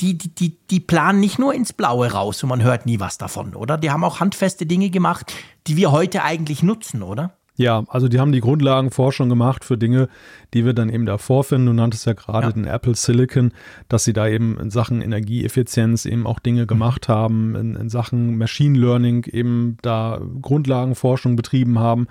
die, 0.00 0.18
die, 0.18 0.34
die, 0.34 0.56
die 0.70 0.80
planen 0.80 1.20
nicht 1.20 1.38
nur 1.38 1.54
ins 1.54 1.72
Blaue 1.72 2.10
raus 2.10 2.42
und 2.42 2.48
man 2.48 2.62
hört 2.62 2.86
nie 2.86 2.98
was 2.98 3.18
davon, 3.18 3.54
oder? 3.54 3.78
Die 3.78 3.90
haben 3.90 4.02
auch 4.02 4.20
handfeste 4.20 4.66
Dinge 4.66 4.90
gemacht, 4.90 5.32
die 5.66 5.76
wir 5.76 5.92
heute 5.92 6.24
eigentlich 6.24 6.62
nutzen, 6.62 7.02
oder? 7.02 7.36
Ja, 7.56 7.84
also 7.86 8.08
die 8.08 8.18
haben 8.18 8.32
die 8.32 8.40
Grundlagenforschung 8.40 9.28
gemacht 9.28 9.64
für 9.64 9.78
Dinge, 9.78 10.08
die 10.54 10.64
wir 10.64 10.74
dann 10.74 10.88
eben 10.88 11.06
da 11.06 11.18
vorfinden. 11.18 11.66
Du 11.66 11.72
nanntest 11.72 12.04
ja 12.04 12.12
gerade 12.12 12.48
ja. 12.48 12.52
den 12.52 12.64
Apple 12.64 12.96
Silicon, 12.96 13.52
dass 13.88 14.02
sie 14.02 14.12
da 14.12 14.26
eben 14.26 14.58
in 14.58 14.70
Sachen 14.70 15.00
Energieeffizienz 15.00 16.04
eben 16.04 16.26
auch 16.26 16.40
Dinge 16.40 16.66
gemacht 16.66 17.08
haben, 17.08 17.54
in, 17.54 17.76
in 17.76 17.88
Sachen 17.88 18.38
Machine 18.38 18.76
Learning 18.76 19.24
eben 19.30 19.76
da 19.82 20.20
Grundlagenforschung 20.42 21.36
betrieben 21.36 21.78
haben. 21.78 22.08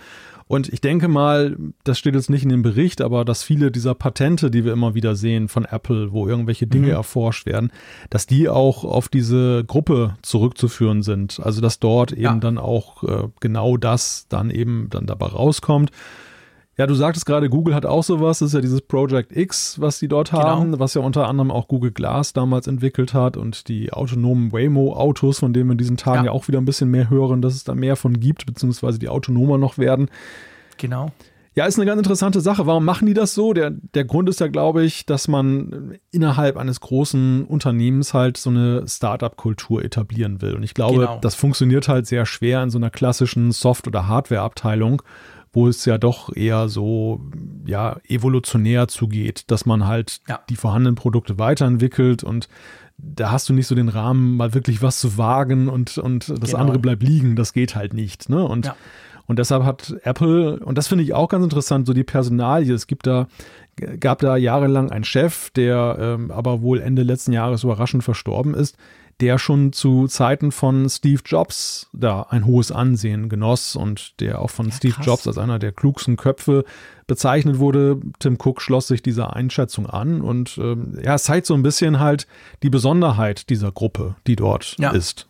Und 0.48 0.72
ich 0.72 0.82
denke 0.82 1.08
mal, 1.08 1.58
das 1.84 2.00
steht 2.00 2.16
jetzt 2.16 2.30
nicht 2.30 2.44
in 2.44 2.50
dem 2.50 2.62
Bericht, 2.62 3.02
aber 3.02 3.26
dass 3.26 3.44
viele 3.44 3.72
dieser 3.72 3.96
Patente, 3.96 4.52
die 4.52 4.66
wir 4.66 4.74
immer 4.74 4.94
wieder 4.96 5.16
sehen 5.16 5.48
von 5.48 5.66
Apple, 5.66 6.12
wo 6.12 6.28
irgendwelche 6.28 6.68
Dinge 6.68 6.88
mhm. 6.88 6.94
erforscht 6.94 7.46
werden, 7.46 7.72
dass 8.10 8.26
die 8.26 8.50
auch 8.50 8.84
auf 8.84 9.08
diese 9.08 9.64
Gruppe 9.66 10.16
zurückzuführen 10.22 11.02
sind. 11.02 11.40
Also 11.42 11.62
dass 11.62 11.80
dort 11.80 12.12
eben 12.12 12.22
ja. 12.22 12.36
dann 12.36 12.58
auch 12.58 13.04
äh, 13.04 13.28
genau 13.40 13.78
das 13.78 14.28
dann 14.30 14.50
eben 14.50 14.88
dann 14.90 15.06
dabei 15.06 15.28
rauskommt. 15.28 15.92
Ja, 16.76 16.88
du 16.88 16.96
sagtest 16.96 17.28
gerade, 17.28 17.50
Google 17.50 17.76
hat 17.76 17.86
auch 17.86 18.04
sowas. 18.04 18.40
Das 18.40 18.48
ist 18.48 18.54
ja 18.54 18.62
dieses 18.62 18.82
Project 18.82 19.36
X, 19.36 19.80
was 19.80 20.00
die 20.00 20.08
dort 20.08 20.32
genau. 20.32 20.44
haben, 20.44 20.80
was 20.80 20.96
ja 20.96 21.02
unter 21.02 21.28
anderem 21.28 21.52
auch 21.52 21.68
Google 21.68 21.92
Glass 21.92 22.34
damals 22.34 22.66
entwickelt 22.66 23.14
hat 23.14 23.38
und 23.38 23.68
die 23.68 23.94
autonomen 23.94 24.52
Waymo-Autos, 24.52 25.40
von 25.40 25.54
denen 25.54 25.68
wir 25.68 25.74
in 25.74 25.78
diesen 25.78 25.98
Tagen 25.98 26.26
ja. 26.26 26.26
ja. 26.26 26.32
auch 26.32 26.48
wieder 26.48 26.60
ein 26.60 26.66
bisschen 26.66 26.90
mehr 26.90 27.12
hören, 27.12 27.44
dass 27.44 27.54
es 27.54 27.64
da 27.64 27.76
mehr 27.76 27.96
von 27.96 28.20
gibt, 28.20 28.48
beziehungsweise 28.48 28.98
die 28.98 29.10
autonomer 29.10 29.60
noch 29.60 29.78
werden. 29.78 30.10
Genau. 30.78 31.12
Ja, 31.56 31.66
ist 31.66 31.78
eine 31.78 31.86
ganz 31.86 32.00
interessante 32.00 32.42
Sache. 32.42 32.66
Warum 32.66 32.84
machen 32.84 33.06
die 33.06 33.14
das 33.14 33.36
so? 33.36 33.54
Der, 33.54 33.70
der 33.70 34.06
Grund 34.06 34.28
ist 34.28 34.40
ja, 34.40 34.48
glaube 34.48 34.84
ich, 34.84 35.06
dass 35.06 35.28
man 35.28 36.00
innerhalb 36.10 36.58
eines 36.58 36.80
großen 36.80 37.46
Unternehmens 37.46 38.16
halt 38.16 38.38
so 38.38 38.50
eine 38.50 38.88
Startup-Kultur 38.88 39.84
etablieren 39.84 40.42
will. 40.42 40.56
Und 40.56 40.64
ich 40.64 40.74
glaube, 40.74 41.02
genau. 41.02 41.20
das 41.22 41.36
funktioniert 41.36 41.88
halt 41.88 42.08
sehr 42.08 42.26
schwer 42.26 42.64
in 42.64 42.72
so 42.72 42.80
einer 42.80 42.90
klassischen 42.90 43.52
Soft- 43.52 43.86
oder 43.86 44.08
Hardware-Abteilung 44.08 45.04
wo 45.54 45.68
es 45.68 45.86
ja 45.86 45.98
doch 45.98 46.36
eher 46.36 46.68
so 46.68 47.22
ja 47.66 47.98
evolutionär 48.08 48.88
zugeht, 48.88 49.50
dass 49.52 49.66
man 49.66 49.88
halt 49.88 50.22
ja. 50.28 50.40
die 50.50 50.56
vorhandenen 50.56 50.96
Produkte 50.96 51.40
weiterentwickelt 51.40 52.24
und 52.24 52.50
da 52.98 53.32
hast 53.32 53.50
du 53.50 53.54
nicht 53.54 53.68
so 53.68 53.76
den 53.76 53.90
Rahmen, 53.90 54.38
mal 54.38 54.54
wirklich 54.54 54.82
was 54.82 55.00
zu 55.00 55.18
wagen 55.18 55.68
und, 55.70 55.98
und 55.98 56.30
das 56.30 56.52
genau. 56.52 56.58
andere 56.58 56.80
bleibt 56.80 57.04
liegen. 57.04 57.36
Das 57.36 57.54
geht 57.54 57.76
halt 57.76 57.94
nicht. 57.94 58.30
Ne? 58.30 58.44
Und, 58.44 58.68
ja. 58.68 58.76
und 59.26 59.40
deshalb 59.40 59.64
hat 59.64 59.96
Apple, 60.04 60.60
und 60.60 60.78
das 60.78 60.88
finde 60.88 61.04
ich 61.04 61.14
auch 61.14 61.28
ganz 61.28 61.44
interessant, 61.44 61.88
so 61.88 61.94
die 61.94 62.04
Personalie. 62.04 62.74
Es 62.74 62.88
gibt 62.88 63.08
da, 63.08 63.28
gab 64.00 64.20
da 64.20 64.38
jahrelang 64.38 64.92
einen 64.92 65.04
Chef, 65.04 65.50
der 65.52 65.98
ähm, 66.00 66.32
aber 66.32 66.62
wohl 66.62 66.80
Ende 66.80 67.04
letzten 67.04 67.34
Jahres 67.34 67.64
überraschend 67.64 68.04
verstorben 68.04 68.54
ist 68.54 68.78
der 69.22 69.38
schon 69.38 69.74
zu 69.74 70.08
Zeiten 70.08 70.52
von 70.52 70.90
Steve 70.90 71.22
Jobs 71.26 71.90
da 71.94 72.24
ein 72.30 72.46
hohes 72.46 72.72
Ansehen 72.72 73.30
genoss 73.30 73.76
und 73.76 74.20
der 74.20 74.40
auch 74.40 74.50
von 74.50 74.70
ja, 74.70 74.72
Steve 74.74 74.94
krass. 74.96 75.06
Jobs 75.06 75.28
als 75.28 75.38
einer 75.38 75.60
der 75.60 75.72
klugsten 75.72 76.18
Köpfe 76.18 76.66
bezeichnet 77.08 77.60
wurde. 77.60 78.00
Tim 78.20 78.38
Cook 78.44 78.62
schloss 78.62 78.88
sich 78.88 79.02
dieser 79.02 79.36
Einschätzung 79.36 79.88
an 79.88 80.22
und 80.22 80.58
ähm, 80.58 81.00
ja, 81.04 81.16
es 81.16 81.24
zeigt 81.24 81.46
so 81.46 81.54
ein 81.54 81.64
bisschen 81.64 82.00
halt 82.00 82.28
die 82.64 82.70
Besonderheit 82.70 83.50
dieser 83.50 83.72
Gruppe, 83.72 84.16
die 84.28 84.36
dort 84.36 84.76
ja. 84.80 84.92
ist. 84.92 85.28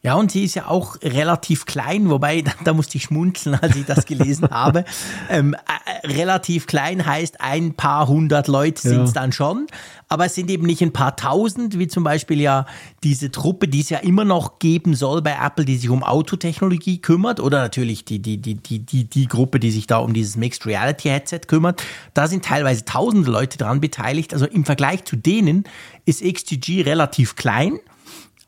Ja, 0.00 0.14
und 0.14 0.30
sie 0.30 0.44
ist 0.44 0.54
ja 0.54 0.68
auch 0.68 0.96
relativ 1.02 1.66
klein, 1.66 2.08
wobei, 2.08 2.42
da, 2.42 2.52
da 2.64 2.72
musste 2.72 2.96
ich 2.98 3.04
schmunzeln, 3.04 3.56
als 3.56 3.74
ich 3.74 3.84
das 3.84 4.06
gelesen 4.06 4.48
habe. 4.50 4.84
Ähm, 5.28 5.54
äh, 5.54 6.06
relativ 6.06 6.68
klein 6.68 7.04
heißt, 7.04 7.40
ein 7.40 7.74
paar 7.74 8.06
hundert 8.06 8.46
Leute 8.46 8.80
sind 8.80 9.02
es 9.02 9.14
ja. 9.14 9.22
dann 9.22 9.32
schon, 9.32 9.66
aber 10.08 10.26
es 10.26 10.36
sind 10.36 10.50
eben 10.50 10.66
nicht 10.66 10.82
ein 10.82 10.92
paar 10.92 11.16
tausend, 11.16 11.80
wie 11.80 11.88
zum 11.88 12.04
Beispiel 12.04 12.40
ja 12.40 12.66
diese 13.02 13.32
Truppe, 13.32 13.66
die 13.66 13.80
es 13.80 13.90
ja 13.90 13.98
immer 13.98 14.24
noch 14.24 14.60
geben 14.60 14.94
soll 14.94 15.20
bei 15.20 15.36
Apple, 15.42 15.64
die 15.64 15.76
sich 15.76 15.90
um 15.90 16.04
Autotechnologie 16.04 16.98
kümmert, 16.98 17.40
oder 17.40 17.58
natürlich 17.58 18.04
die, 18.04 18.20
die, 18.20 18.36
die, 18.36 18.54
die, 18.54 18.78
die, 18.78 19.04
die 19.04 19.26
Gruppe, 19.26 19.58
die 19.58 19.72
sich 19.72 19.88
da 19.88 19.98
um 19.98 20.14
dieses 20.14 20.36
Mixed 20.36 20.64
Reality 20.64 21.08
Headset 21.08 21.40
kümmert. 21.48 21.82
Da 22.14 22.28
sind 22.28 22.44
teilweise 22.44 22.84
tausende 22.84 23.30
Leute 23.30 23.58
dran 23.58 23.80
beteiligt. 23.80 24.32
Also 24.32 24.46
im 24.46 24.64
Vergleich 24.64 25.04
zu 25.04 25.16
denen 25.16 25.64
ist 26.04 26.22
XGG 26.22 26.82
relativ 26.82 27.34
klein. 27.34 27.80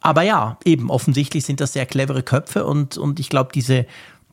Aber 0.01 0.23
ja, 0.23 0.59
eben, 0.65 0.91
offensichtlich 0.91 1.45
sind 1.45 1.61
das 1.61 1.75
sehr 1.75 1.87
clevere 1.87 2.23
Köpfe 2.23 2.65
und, 2.65 2.97
und 2.97 3.21
ich 3.21 3.29
glaube, 3.29 3.51
diese, 3.55 3.87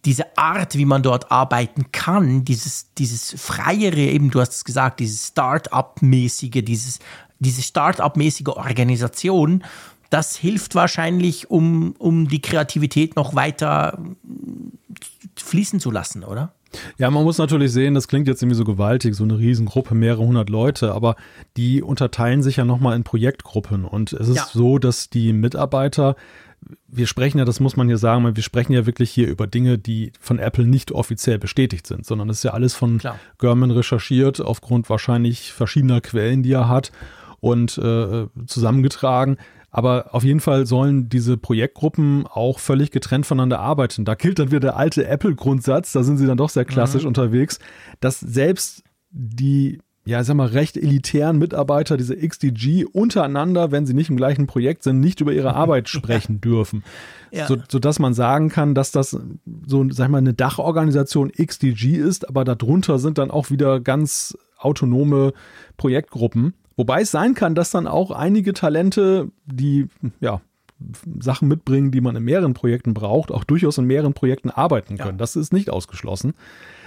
diese 0.06 0.38
Art, 0.38 0.76
wie 0.76 0.86
man 0.86 1.04
dort 1.04 1.32
arbeiten 1.32 1.92
kann, 1.92 2.46
dieses, 2.46 2.94
dieses 2.98 3.36
freiere, 3.38 3.98
eben, 3.98 4.32
du 4.32 4.40
hast 4.40 4.54
es 4.54 4.64
gesagt, 4.64 5.02
dieses 5.02 5.28
Start-up-mäßige, 5.28 6.64
dieses, 6.64 7.00
diese 7.40 7.62
Start-up-mäßige 7.62 8.48
Organisation, 8.48 9.64
das 10.10 10.38
hilft 10.38 10.76
wahrscheinlich, 10.76 11.52
um, 11.52 11.94
um 11.98 12.30
die 12.30 12.42
Kreativität 12.42 13.18
noch 13.18 13.36
weiter 13.36 14.00
fließen 15.36 15.82
zu 15.82 15.92
lassen, 15.92 16.24
oder? 16.24 16.54
Ja, 16.98 17.10
man 17.12 17.24
muss 17.24 17.38
natürlich 17.38 17.72
sehen, 17.72 17.94
das 17.94 18.08
klingt 18.08 18.28
jetzt 18.28 18.42
irgendwie 18.42 18.58
so 18.58 18.66
gewaltig, 18.66 19.16
so 19.16 19.24
eine 19.24 19.38
Riesengruppe, 19.38 19.96
mehrere 19.96 20.26
hundert 20.26 20.50
Leute, 20.50 20.94
aber 20.94 21.16
die 21.56 21.82
unterteilen 21.82 22.44
sich 22.44 22.58
ja 22.58 22.66
nochmal 22.66 22.96
in 22.96 23.04
Projektgruppen. 23.04 23.86
Und 23.86 24.14
es 24.14 24.28
ist 24.28 24.38
ja. 24.38 24.48
so, 24.52 24.78
dass 24.78 25.10
die 25.10 25.34
Mitarbeiter, 25.34 26.16
wir 26.88 27.08
sprechen 27.08 27.38
ja, 27.38 27.46
das 27.46 27.60
muss 27.60 27.78
man 27.78 27.88
hier 27.88 27.98
sagen, 27.98 28.36
wir 28.36 28.44
sprechen 28.44 28.74
ja 28.74 28.86
wirklich 28.86 29.12
hier 29.12 29.28
über 29.28 29.48
Dinge, 29.48 29.78
die 29.78 30.12
von 30.20 30.40
Apple 30.40 30.66
nicht 30.66 30.92
offiziell 30.92 31.40
bestätigt 31.40 31.88
sind, 31.88 32.06
sondern 32.06 32.30
es 32.30 32.38
ist 32.38 32.44
ja 32.44 32.52
alles 32.52 32.74
von 32.74 32.98
Klar. 32.98 33.20
German 33.38 33.72
recherchiert, 33.72 34.42
aufgrund 34.42 34.90
wahrscheinlich 34.90 35.54
verschiedener 35.54 36.02
Quellen, 36.02 36.44
die 36.44 36.52
er 36.52 36.68
hat 36.68 36.92
und 37.40 37.78
äh, 37.78 38.26
zusammengetragen. 38.48 39.38
Aber 39.78 40.16
auf 40.16 40.24
jeden 40.24 40.40
Fall 40.40 40.66
sollen 40.66 41.08
diese 41.08 41.38
Projektgruppen 41.38 42.26
auch 42.26 42.58
völlig 42.58 42.90
getrennt 42.90 43.28
voneinander 43.28 43.60
arbeiten. 43.60 44.06
Da 44.06 44.16
gilt 44.16 44.40
dann 44.40 44.48
wieder 44.48 44.60
der 44.60 44.76
alte 44.76 45.06
Apple-Grundsatz, 45.06 45.92
da 45.92 46.02
sind 46.02 46.18
sie 46.18 46.26
dann 46.26 46.36
doch 46.36 46.50
sehr 46.50 46.66
klassisch 46.66 47.04
mhm. 47.04 47.10
unterwegs, 47.10 47.60
dass 48.00 48.20
selbst 48.20 48.82
die 49.12 49.78
ja, 50.04 50.24
sag 50.24 50.36
mal, 50.36 50.48
recht 50.48 50.78
elitären 50.78 51.38
Mitarbeiter, 51.38 51.96
diese 51.96 52.16
XDG, 52.16 52.86
untereinander, 52.86 53.72
wenn 53.72 53.86
sie 53.86 53.94
nicht 53.94 54.10
im 54.10 54.18
gleichen 54.18 54.48
Projekt 54.48 54.82
sind, 54.82 55.00
nicht 55.00 55.22
über 55.22 55.32
ihre 55.32 55.54
Arbeit 55.54 55.90
sprechen 55.90 56.42
dürfen. 56.42 56.84
Ja. 57.30 57.46
So, 57.46 57.58
sodass 57.70 58.00
man 58.00 58.16
sagen 58.16 58.50
kann, 58.50 58.74
dass 58.74 58.92
das 58.92 59.12
so, 59.12 59.90
sag 59.92 60.06
ich 60.06 60.12
mal, 60.12 60.18
eine 60.18 60.34
Dachorganisation 60.34 61.32
XDG 61.32 61.98
ist, 61.98 62.28
aber 62.28 62.46
darunter 62.46 62.98
sind 62.98 63.20
dann 63.20 63.30
auch 63.30 63.52
wieder 63.52 63.80
ganz 63.80 64.36
autonome 64.58 65.34
Projektgruppen. 65.76 66.56
Wobei 66.78 67.02
es 67.02 67.12
sein 67.12 67.34
kann, 67.34 67.56
dass 67.56 67.72
dann 67.72 67.88
auch 67.88 68.12
einige 68.12 68.54
Talente, 68.54 69.30
die 69.46 69.88
ja 70.22 70.42
Sachen 71.20 71.48
mitbringen, 71.48 71.90
die 71.90 72.02
man 72.02 72.16
in 72.16 72.24
mehreren 72.24 72.54
Projekten 72.54 72.94
braucht, 72.94 73.32
auch 73.32 73.44
durchaus 73.44 73.80
in 73.80 73.86
mehreren 73.86 74.14
Projekten 74.14 74.52
arbeiten 74.52 74.98
können. 74.98 75.18
Ja. 75.18 75.18
Das 75.18 75.36
ist 75.36 75.52
nicht 75.52 75.72
ausgeschlossen. 75.72 76.36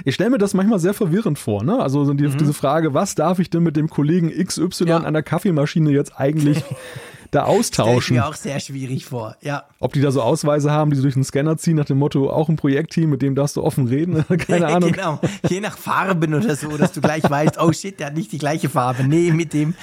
Ich 0.05 0.15
stelle 0.15 0.31
mir 0.31 0.39
das 0.39 0.55
manchmal 0.55 0.79
sehr 0.79 0.95
verwirrend 0.95 1.39
vor. 1.39 1.65
Ne? 1.65 1.81
Also 1.81 2.13
die, 2.15 2.29
mhm. 2.29 2.39
diese 2.39 2.53
Frage, 2.53 2.95
was 2.95 3.17
darf 3.17 3.41
ich 3.41 3.51
denn 3.51 3.65
mit 3.65 3.77
dem 3.77 3.91
Kollegen 3.91 4.31
XY 4.31 4.85
ja. 4.85 4.99
an 4.99 5.13
der 5.13 5.25
Kaffeemaschine 5.25 5.91
jetzt 5.91 6.19
eigentlich 6.19 6.63
da 7.31 7.45
austauschen. 7.45 8.03
Stell 8.03 8.17
mir 8.17 8.27
auch 8.27 8.35
sehr 8.35 8.61
schwierig 8.61 9.07
vor, 9.07 9.37
ja. 9.41 9.65
Ob 9.79 9.93
die 9.93 10.01
da 10.01 10.11
so 10.11 10.21
Ausweise 10.21 10.71
haben, 10.71 10.91
die 10.91 10.97
sie 10.97 11.03
durch 11.03 11.15
den 11.15 11.25
Scanner 11.25 11.57
ziehen, 11.57 11.77
nach 11.77 11.85
dem 11.85 11.99
Motto, 11.99 12.31
auch 12.31 12.49
ein 12.49 12.57
Projektteam, 12.57 13.11
mit 13.11 13.23
dem 13.23 13.35
darfst 13.35 13.57
du 13.57 13.63
offen 13.63 13.87
reden? 13.87 14.25
Keine 14.47 14.67
Ahnung. 14.75 14.93
genau, 14.93 15.21
je 15.49 15.61
nach 15.61 15.79
Farben 15.79 16.35
oder 16.35 16.57
so, 16.57 16.77
dass 16.77 16.93
du 16.93 17.01
gleich 17.01 17.29
weißt, 17.29 17.61
oh 17.61 17.73
shit, 17.73 17.99
der 18.01 18.09
hat 18.09 18.15
nicht 18.15 18.33
die 18.33 18.39
gleiche 18.39 18.69
Farbe. 18.69 19.05
Nee, 19.05 19.31
mit 19.33 19.53
dem, 19.53 19.75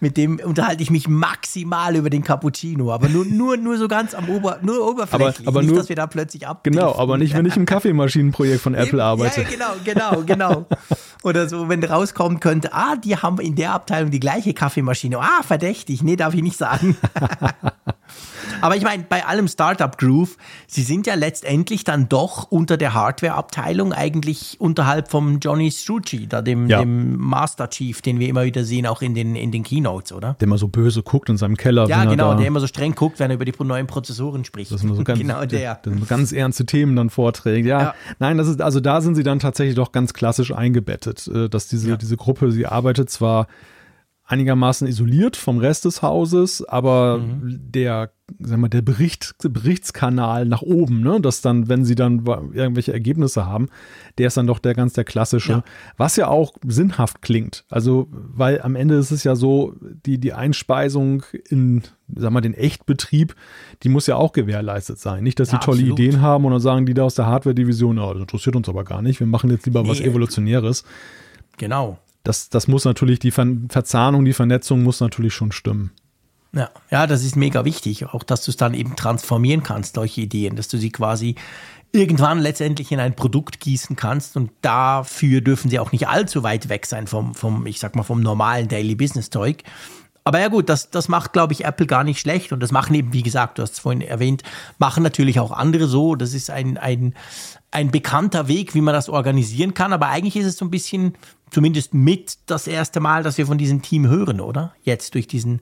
mit 0.00 0.16
dem 0.16 0.40
unterhalte 0.40 0.82
ich 0.82 0.90
mich 0.90 1.08
maximal 1.08 1.94
über 1.96 2.10
den 2.10 2.24
Cappuccino, 2.24 2.92
aber 2.92 3.08
nur, 3.08 3.24
nur, 3.24 3.56
nur 3.56 3.78
so 3.78 3.88
ganz 3.88 4.14
am 4.14 4.28
Ober, 4.28 4.58
nur 4.62 4.86
oberflächlich. 4.86 5.46
Aber, 5.46 5.48
aber 5.48 5.60
nicht, 5.62 5.70
nur, 5.70 5.78
dass 5.78 5.88
wir 5.88 5.96
da 5.96 6.06
plötzlich 6.06 6.46
ab. 6.46 6.64
Genau, 6.64 6.96
aber 6.96 7.18
nicht, 7.18 7.34
wenn 7.34 7.46
ich 7.46 7.56
im 7.56 7.66
Kaffeemaschinenprojekt 7.66 8.60
von 8.60 8.74
Apple 8.74 9.02
arbeite. 9.02 9.42
Ja, 9.42 9.48
genau, 9.48 9.72
genau, 9.84 10.22
genau. 10.22 10.66
Oder 11.22 11.48
so, 11.48 11.68
wenn 11.68 11.82
rauskommen 11.82 12.40
könnte, 12.40 12.72
ah, 12.72 12.96
die 12.96 13.16
haben 13.16 13.40
in 13.40 13.54
der 13.54 13.72
Abteilung 13.72 14.10
die 14.10 14.20
gleiche 14.20 14.54
Kaffeemaschine. 14.54 15.18
Ah, 15.18 15.42
verdächtig. 15.42 16.02
Nee, 16.02 16.16
darf 16.16 16.34
ich 16.34 16.42
nicht 16.42 16.56
sagen. 16.56 16.95
Aber 18.60 18.76
ich 18.76 18.82
meine, 18.82 19.04
bei 19.08 19.24
allem 19.24 19.48
Startup 19.48 19.96
Groove, 19.96 20.36
sie 20.66 20.82
sind 20.82 21.06
ja 21.06 21.14
letztendlich 21.14 21.84
dann 21.84 22.08
doch 22.08 22.50
unter 22.50 22.76
der 22.76 22.94
Hardware-Abteilung 22.94 23.92
eigentlich 23.92 24.56
unterhalb 24.60 25.10
vom 25.10 25.40
Johnny 25.40 25.70
Strucci, 25.70 26.26
da 26.26 26.42
dem, 26.42 26.68
ja. 26.68 26.80
dem, 26.80 27.16
Master 27.16 27.68
Chief, 27.68 28.00
den 28.02 28.18
wir 28.18 28.28
immer 28.28 28.44
wieder 28.44 28.64
sehen, 28.64 28.86
auch 28.86 29.02
in 29.02 29.14
den, 29.14 29.36
in 29.36 29.52
den 29.52 29.62
Keynotes, 29.62 30.12
oder? 30.12 30.36
Der 30.40 30.46
immer 30.46 30.58
so 30.58 30.68
böse 30.68 31.02
guckt 31.02 31.28
in 31.28 31.36
seinem 31.36 31.56
Keller. 31.56 31.88
Ja, 31.88 32.04
genau, 32.04 32.34
der 32.34 32.46
immer 32.46 32.60
so 32.60 32.66
streng 32.66 32.94
guckt, 32.94 33.18
wenn 33.18 33.30
er 33.30 33.34
über 33.34 33.44
die 33.44 33.52
neuen 33.62 33.86
Prozessoren 33.86 34.44
spricht. 34.44 34.70
Das 34.72 34.82
ist 34.82 34.94
so 34.94 35.04
ganz, 35.04 35.18
genau 35.20 35.44
der. 35.44 35.76
der 35.76 35.92
ganz 36.08 36.32
ernste 36.32 36.66
Themen 36.66 36.96
dann 36.96 37.10
vorträgt. 37.10 37.66
Ja, 37.66 37.80
ja, 37.80 37.94
nein, 38.18 38.38
das 38.38 38.48
ist, 38.48 38.60
also 38.60 38.80
da 38.80 39.00
sind 39.00 39.14
sie 39.16 39.22
dann 39.22 39.38
tatsächlich 39.38 39.74
doch 39.74 39.92
ganz 39.92 40.14
klassisch 40.14 40.52
eingebettet, 40.52 41.28
äh, 41.28 41.48
dass 41.48 41.68
diese, 41.68 41.90
ja. 41.90 41.96
diese 41.96 42.16
Gruppe, 42.16 42.52
sie 42.52 42.66
arbeitet 42.66 43.10
zwar 43.10 43.46
einigermaßen 44.26 44.88
isoliert 44.88 45.36
vom 45.36 45.58
Rest 45.58 45.84
des 45.84 46.02
Hauses, 46.02 46.64
aber 46.64 47.18
mhm. 47.18 47.60
der, 47.70 48.10
sag 48.40 48.58
mal, 48.58 48.68
der 48.68 48.82
Bericht, 48.82 49.34
Berichtskanal 49.38 50.46
nach 50.46 50.62
oben, 50.62 51.00
ne, 51.00 51.20
dass 51.20 51.42
dann, 51.42 51.68
wenn 51.68 51.84
sie 51.84 51.94
dann 51.94 52.26
irgendwelche 52.52 52.92
Ergebnisse 52.92 53.46
haben, 53.46 53.68
der 54.18 54.26
ist 54.26 54.36
dann 54.36 54.48
doch 54.48 54.58
der 54.58 54.74
ganz 54.74 54.94
der 54.94 55.04
klassische, 55.04 55.52
ja. 55.52 55.64
was 55.96 56.16
ja 56.16 56.26
auch 56.26 56.54
sinnhaft 56.66 57.22
klingt. 57.22 57.64
Also, 57.70 58.08
weil 58.10 58.60
am 58.62 58.74
Ende 58.74 58.96
ist 58.96 59.12
es 59.12 59.22
ja 59.22 59.36
so, 59.36 59.74
die, 59.80 60.18
die 60.18 60.32
Einspeisung 60.32 61.22
in, 61.48 61.82
sag 62.12 62.32
mal, 62.32 62.40
den 62.40 62.54
Echtbetrieb, 62.54 63.36
die 63.84 63.88
muss 63.88 64.08
ja 64.08 64.16
auch 64.16 64.32
gewährleistet 64.32 64.98
sein. 64.98 65.22
Nicht, 65.22 65.38
dass 65.38 65.50
sie 65.50 65.56
ja, 65.56 65.60
tolle 65.60 65.78
absolut. 65.78 66.00
Ideen 66.00 66.20
haben 66.20 66.44
und 66.44 66.50
dann 66.50 66.60
sagen 66.60 66.84
die 66.84 66.94
da 66.94 67.04
aus 67.04 67.14
der 67.14 67.26
Hardware-Division, 67.26 68.00
oh, 68.00 68.12
das 68.12 68.22
interessiert 68.22 68.56
uns 68.56 68.68
aber 68.68 68.82
gar 68.82 69.02
nicht, 69.02 69.20
wir 69.20 69.28
machen 69.28 69.50
jetzt 69.50 69.66
lieber 69.66 69.84
nee. 69.84 69.88
was 69.88 70.00
Evolutionäres. 70.00 70.82
Genau 71.58 72.00
das, 72.26 72.48
das 72.48 72.68
muss 72.68 72.84
natürlich, 72.84 73.18
die 73.18 73.30
Ver 73.30 73.46
Verzahnung, 73.68 74.24
die 74.24 74.32
Vernetzung 74.32 74.82
muss 74.82 75.00
natürlich 75.00 75.34
schon 75.34 75.52
stimmen. 75.52 75.92
Ja, 76.52 76.70
ja, 76.90 77.06
das 77.06 77.22
ist 77.22 77.36
mega 77.36 77.64
wichtig, 77.64 78.06
auch 78.06 78.22
dass 78.22 78.44
du 78.44 78.50
es 78.50 78.56
dann 78.56 78.74
eben 78.74 78.96
transformieren 78.96 79.62
kannst, 79.62 79.94
solche 79.94 80.22
Ideen, 80.22 80.56
dass 80.56 80.68
du 80.68 80.78
sie 80.78 80.90
quasi 80.90 81.34
irgendwann 81.92 82.40
letztendlich 82.40 82.90
in 82.92 83.00
ein 83.00 83.14
Produkt 83.14 83.60
gießen 83.60 83.94
kannst 83.94 84.36
und 84.36 84.50
dafür 84.62 85.40
dürfen 85.40 85.70
sie 85.70 85.78
auch 85.78 85.92
nicht 85.92 86.08
allzu 86.08 86.42
weit 86.42 86.68
weg 86.68 86.86
sein 86.86 87.06
vom, 87.06 87.34
vom 87.34 87.66
ich 87.66 87.78
sag 87.78 87.94
mal, 87.94 88.02
vom 88.02 88.20
normalen 88.20 88.68
Daily 88.68 88.94
Business 88.94 89.30
Zeug. 89.30 89.62
Aber 90.26 90.40
ja 90.40 90.48
gut, 90.48 90.68
das, 90.68 90.90
das 90.90 91.08
macht, 91.08 91.32
glaube 91.32 91.52
ich, 91.52 91.64
Apple 91.64 91.86
gar 91.86 92.02
nicht 92.02 92.18
schlecht 92.18 92.52
und 92.52 92.58
das 92.58 92.72
machen 92.72 92.96
eben, 92.96 93.12
wie 93.12 93.22
gesagt, 93.22 93.58
du 93.58 93.62
hast 93.62 93.74
es 93.74 93.78
vorhin 93.78 94.00
erwähnt, 94.00 94.42
machen 94.76 95.04
natürlich 95.04 95.38
auch 95.38 95.52
andere 95.52 95.86
so. 95.86 96.16
Das 96.16 96.34
ist 96.34 96.50
ein, 96.50 96.78
ein, 96.78 97.14
ein 97.70 97.92
bekannter 97.92 98.48
Weg, 98.48 98.74
wie 98.74 98.80
man 98.80 98.92
das 98.92 99.08
organisieren 99.08 99.72
kann, 99.72 99.92
aber 99.92 100.08
eigentlich 100.08 100.34
ist 100.34 100.46
es 100.46 100.56
so 100.56 100.64
ein 100.64 100.72
bisschen 100.72 101.16
zumindest 101.52 101.94
mit 101.94 102.38
das 102.46 102.66
erste 102.66 102.98
Mal, 102.98 103.22
dass 103.22 103.38
wir 103.38 103.46
von 103.46 103.56
diesem 103.56 103.82
Team 103.82 104.08
hören, 104.08 104.40
oder? 104.40 104.74
Jetzt 104.82 105.14
durch 105.14 105.28
diesen, 105.28 105.60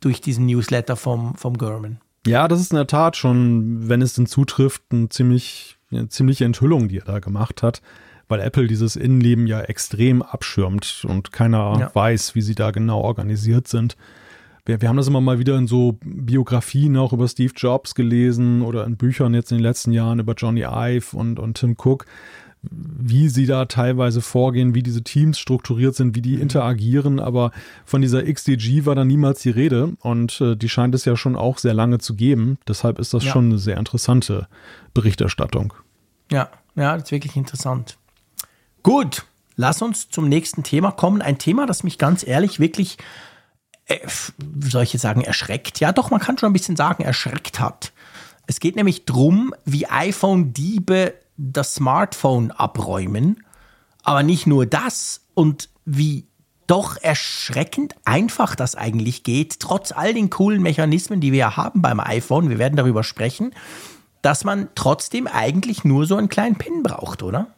durch 0.00 0.20
diesen 0.20 0.46
Newsletter 0.46 0.96
vom, 0.96 1.36
vom 1.36 1.56
German. 1.56 2.00
Ja, 2.26 2.48
das 2.48 2.60
ist 2.60 2.72
in 2.72 2.78
der 2.78 2.88
Tat 2.88 3.16
schon, 3.16 3.88
wenn 3.88 4.02
es 4.02 4.14
denn 4.14 4.26
zutrifft, 4.26 4.82
eine 4.90 5.08
ziemlich, 5.08 5.78
eine 5.92 6.08
ziemliche 6.08 6.46
Enthüllung, 6.46 6.88
die 6.88 6.98
er 6.98 7.04
da 7.04 7.20
gemacht 7.20 7.62
hat, 7.62 7.80
weil 8.30 8.40
Apple 8.40 8.66
dieses 8.66 8.96
Innenleben 8.96 9.46
ja 9.46 9.60
extrem 9.60 10.22
abschirmt 10.22 11.04
und 11.08 11.32
keiner 11.32 11.76
ja. 11.78 11.90
weiß, 11.94 12.34
wie 12.34 12.42
sie 12.42 12.54
da 12.54 12.70
genau 12.70 13.00
organisiert 13.00 13.68
sind. 13.68 13.96
Wir, 14.64 14.80
wir 14.80 14.88
haben 14.88 14.96
das 14.96 15.08
immer 15.08 15.20
mal 15.20 15.38
wieder 15.38 15.56
in 15.56 15.66
so 15.66 15.98
Biografien 16.02 16.96
auch 16.96 17.12
über 17.12 17.26
Steve 17.28 17.52
Jobs 17.56 17.94
gelesen 17.94 18.62
oder 18.62 18.84
in 18.86 18.96
Büchern 18.96 19.34
jetzt 19.34 19.50
in 19.50 19.58
den 19.58 19.64
letzten 19.64 19.92
Jahren 19.92 20.18
über 20.18 20.34
Johnny 20.34 20.62
Ive 20.62 21.16
und, 21.16 21.38
und 21.38 21.54
Tim 21.58 21.76
Cook 21.78 22.06
wie 22.62 23.28
sie 23.28 23.46
da 23.46 23.64
teilweise 23.64 24.20
vorgehen, 24.20 24.74
wie 24.74 24.82
diese 24.82 25.02
Teams 25.02 25.38
strukturiert 25.38 25.94
sind, 25.94 26.14
wie 26.14 26.20
die 26.20 26.36
mhm. 26.36 26.42
interagieren, 26.42 27.18
aber 27.18 27.52
von 27.84 28.02
dieser 28.02 28.22
XDG 28.22 28.84
war 28.84 28.94
da 28.94 29.04
niemals 29.04 29.40
die 29.40 29.50
Rede 29.50 29.94
und 30.00 30.40
äh, 30.40 30.56
die 30.56 30.68
scheint 30.68 30.94
es 30.94 31.04
ja 31.04 31.16
schon 31.16 31.36
auch 31.36 31.58
sehr 31.58 31.74
lange 31.74 31.98
zu 31.98 32.14
geben. 32.14 32.58
Deshalb 32.68 32.98
ist 32.98 33.14
das 33.14 33.24
ja. 33.24 33.32
schon 33.32 33.46
eine 33.46 33.58
sehr 33.58 33.78
interessante 33.78 34.46
Berichterstattung. 34.92 35.72
Ja, 36.30 36.50
ja, 36.76 36.94
das 36.94 37.04
ist 37.04 37.12
wirklich 37.12 37.36
interessant. 37.36 37.96
Gut, 38.82 39.24
lass 39.56 39.82
uns 39.82 40.08
zum 40.08 40.28
nächsten 40.28 40.62
Thema 40.62 40.90
kommen. 40.90 41.22
Ein 41.22 41.38
Thema, 41.38 41.66
das 41.66 41.82
mich 41.82 41.98
ganz 41.98 42.26
ehrlich 42.26 42.60
wirklich, 42.60 42.98
äh, 43.86 43.98
soll 44.60 44.84
ich 44.84 44.92
jetzt 44.92 45.02
sagen, 45.02 45.22
erschreckt. 45.22 45.80
Ja, 45.80 45.92
doch, 45.92 46.10
man 46.10 46.20
kann 46.20 46.38
schon 46.38 46.50
ein 46.50 46.54
bisschen 46.54 46.76
sagen, 46.76 47.02
erschreckt 47.02 47.60
hat. 47.60 47.92
Es 48.46 48.58
geht 48.58 48.76
nämlich 48.76 49.04
darum, 49.04 49.54
wie 49.64 49.86
iPhone-Diebe 49.86 51.14
das 51.36 51.74
Smartphone 51.74 52.50
abräumen. 52.50 53.44
Aber 54.02 54.22
nicht 54.22 54.46
nur 54.46 54.66
das 54.66 55.22
und 55.34 55.68
wie 55.84 56.26
doch 56.66 56.96
erschreckend 57.02 57.96
einfach 58.04 58.54
das 58.54 58.76
eigentlich 58.76 59.24
geht, 59.24 59.60
trotz 59.60 59.92
all 59.92 60.14
den 60.14 60.30
coolen 60.30 60.62
Mechanismen, 60.62 61.20
die 61.20 61.32
wir 61.32 61.38
ja 61.40 61.56
haben 61.56 61.82
beim 61.82 61.98
iPhone, 62.00 62.48
wir 62.48 62.58
werden 62.58 62.76
darüber 62.76 63.02
sprechen, 63.02 63.52
dass 64.22 64.44
man 64.44 64.68
trotzdem 64.74 65.26
eigentlich 65.26 65.84
nur 65.84 66.06
so 66.06 66.16
einen 66.16 66.28
kleinen 66.28 66.56
Pin 66.56 66.82
braucht, 66.82 67.22
oder? 67.22 67.48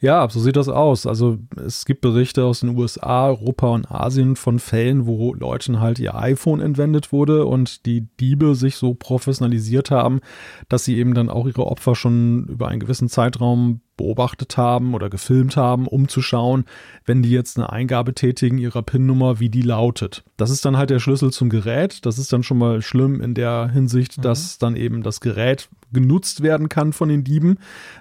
Ja, 0.00 0.28
so 0.28 0.40
sieht 0.40 0.56
das 0.56 0.68
aus. 0.68 1.06
Also 1.06 1.38
es 1.64 1.84
gibt 1.84 2.00
Berichte 2.00 2.44
aus 2.44 2.60
den 2.60 2.76
USA, 2.76 3.28
Europa 3.28 3.68
und 3.68 3.90
Asien 3.90 4.36
von 4.36 4.58
Fällen, 4.58 5.06
wo 5.06 5.34
Leuten 5.34 5.80
halt 5.80 5.98
ihr 5.98 6.14
iPhone 6.14 6.60
entwendet 6.60 7.12
wurde 7.12 7.46
und 7.46 7.86
die 7.86 8.08
Diebe 8.18 8.54
sich 8.54 8.76
so 8.76 8.94
professionalisiert 8.94 9.90
haben, 9.90 10.20
dass 10.68 10.84
sie 10.84 10.96
eben 10.96 11.14
dann 11.14 11.28
auch 11.28 11.46
ihre 11.46 11.66
Opfer 11.66 11.94
schon 11.94 12.46
über 12.48 12.68
einen 12.68 12.80
gewissen 12.80 13.08
Zeitraum 13.08 13.80
beobachtet 14.02 14.56
haben 14.56 14.94
oder 14.94 15.08
gefilmt 15.08 15.56
haben, 15.56 15.86
um 15.86 16.08
zu 16.08 16.22
schauen, 16.22 16.64
wenn 17.06 17.22
die 17.22 17.30
jetzt 17.30 17.56
eine 17.56 17.70
Eingabe 17.70 18.14
tätigen 18.14 18.58
ihrer 18.58 18.82
PIN-Nummer, 18.82 19.38
wie 19.38 19.48
die 19.48 19.62
lautet. 19.62 20.24
Das 20.36 20.50
ist 20.50 20.64
dann 20.64 20.76
halt 20.76 20.90
der 20.90 20.98
Schlüssel 20.98 21.30
zum 21.30 21.48
Gerät. 21.48 22.04
Das 22.04 22.18
ist 22.18 22.32
dann 22.32 22.42
schon 22.42 22.58
mal 22.58 22.82
schlimm 22.82 23.20
in 23.20 23.34
der 23.34 23.70
Hinsicht, 23.72 24.18
mhm. 24.18 24.22
dass 24.22 24.58
dann 24.58 24.74
eben 24.74 25.04
das 25.04 25.20
Gerät 25.20 25.68
genutzt 25.92 26.42
werden 26.42 26.68
kann 26.68 26.92
von 26.92 27.08
den 27.08 27.22
Dieben, 27.22 27.58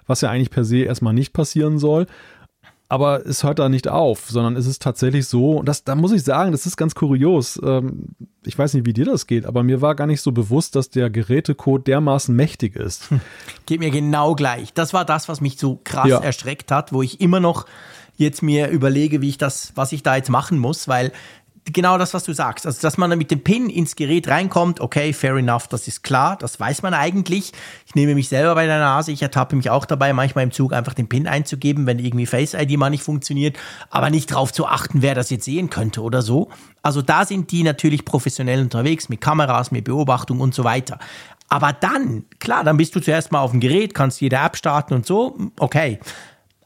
was 0.08 0.22
ja 0.22 0.32
eigentlich 0.32 0.50
per 0.50 0.64
se 0.64 0.80
erstmal 0.80 1.14
nicht 1.14 1.34
passieren 1.34 1.78
soll. 1.78 2.08
Aber 2.92 3.26
es 3.26 3.46
hört 3.46 3.60
da 3.60 3.70
nicht 3.70 3.88
auf, 3.88 4.26
sondern 4.28 4.58
es 4.58 4.66
ist 4.66 4.82
tatsächlich 4.82 5.26
so, 5.26 5.60
und 5.60 5.66
das, 5.70 5.86
da 5.86 5.96
muss 5.96 6.12
ich 6.12 6.24
sagen, 6.24 6.52
das 6.52 6.66
ist 6.66 6.76
ganz 6.76 6.94
kurios. 6.94 7.58
Ähm, 7.64 8.10
ich 8.44 8.60
weiß 8.60 8.74
nicht, 8.74 8.86
wie 8.86 8.92
dir 8.92 9.06
das 9.06 9.28
geht, 9.28 9.46
aber 9.46 9.64
mir 9.64 9.80
war 9.80 9.96
gar 9.96 10.08
nicht 10.08 10.20
so 10.20 10.34
bewusst, 10.34 10.76
dass 10.76 10.90
der 10.90 11.10
Gerätecode 11.10 11.88
dermaßen 11.88 12.36
mächtig 12.36 12.76
ist. 12.76 13.10
Hm. 13.10 13.22
Geht 13.66 13.80
mir 13.80 13.92
genau 13.92 14.36
gleich. 14.36 14.74
Das 14.74 14.94
war 14.94 15.06
das, 15.06 15.30
was 15.30 15.40
mich 15.40 15.58
so 15.58 15.80
krass 15.82 16.10
ja. 16.10 16.20
erschreckt 16.20 16.70
hat, 16.70 16.92
wo 16.92 17.02
ich 17.02 17.22
immer 17.22 17.40
noch 17.40 17.66
jetzt 18.18 18.44
mir 18.44 18.68
überlege, 18.68 19.22
wie 19.22 19.30
ich 19.30 19.38
das, 19.38 19.72
was 19.76 19.94
ich 19.94 20.04
da 20.04 20.18
jetzt 20.18 20.30
machen 20.30 20.60
muss, 20.60 20.90
weil 20.90 21.14
genau 21.66 21.98
das, 21.98 22.14
was 22.14 22.24
du 22.24 22.34
sagst. 22.34 22.66
Also, 22.66 22.82
dass 22.82 22.98
man 22.98 23.18
mit 23.18 23.32
dem 23.32 23.44
PIN 23.44 23.70
ins 23.70 23.96
Gerät 23.96 24.28
reinkommt, 24.28 24.80
okay, 24.80 25.14
fair 25.14 25.36
enough, 25.36 25.68
das 25.68 25.88
ist 25.88 26.04
klar, 26.04 26.38
das 26.38 26.60
weiß 26.60 26.82
man 26.82 26.94
eigentlich. 26.94 27.52
Ich 27.86 27.96
nehme 27.96 28.16
mich 28.16 28.30
selber 28.30 28.56
bei 28.56 28.66
der 28.66 28.80
Nase, 28.80 29.12
ich 29.12 29.22
ertappe 29.22 29.56
mich 29.56 29.70
auch 29.70 29.86
dabei, 29.86 30.14
manchmal 30.14 30.44
im 30.44 30.52
Zug 30.52 30.74
einfach 30.74 30.94
den 30.94 31.08
PIN 31.08 31.28
einzugeben, 31.28 31.86
wenn 31.86 32.00
irgendwie 32.00 32.26
Face 32.26 32.54
ID 32.54 32.78
mal 32.78 32.90
nicht 32.90 33.04
funktioniert, 33.04 33.58
aber 33.90 34.10
nicht 34.10 34.32
darauf 34.32 34.52
zu 34.52 34.66
achten, 34.66 35.02
wer 35.02 35.16
das 35.16 35.30
jetzt 35.30 35.46
sehen 35.46 35.70
könnte 35.70 36.02
oder 36.02 36.22
so. 36.22 36.50
Also 36.82 37.02
da 37.02 37.26
sind 37.26 37.52
die 37.52 37.64
natürlich 37.64 38.06
professionell 38.06 38.62
unterwegs 38.62 39.10
mit 39.10 39.22
Kameras, 39.22 39.72
mit 39.72 39.86
Beobachtung 39.86 40.40
und 40.40 40.54
so 40.54 40.64
weiter. 40.64 41.00
Aber 41.48 41.74
dann, 41.74 42.24
klar, 42.40 42.64
dann 42.64 42.78
bist 42.78 42.96
du 42.96 43.02
zuerst 43.02 43.34
mal 43.34 43.42
auf 43.42 43.52
dem 43.52 43.60
Gerät, 43.60 43.94
kannst 43.94 44.22
jede 44.22 44.38
App 44.38 44.56
starten 44.56 44.94
und 44.94 45.06
so, 45.06 45.38
okay. 45.60 46.00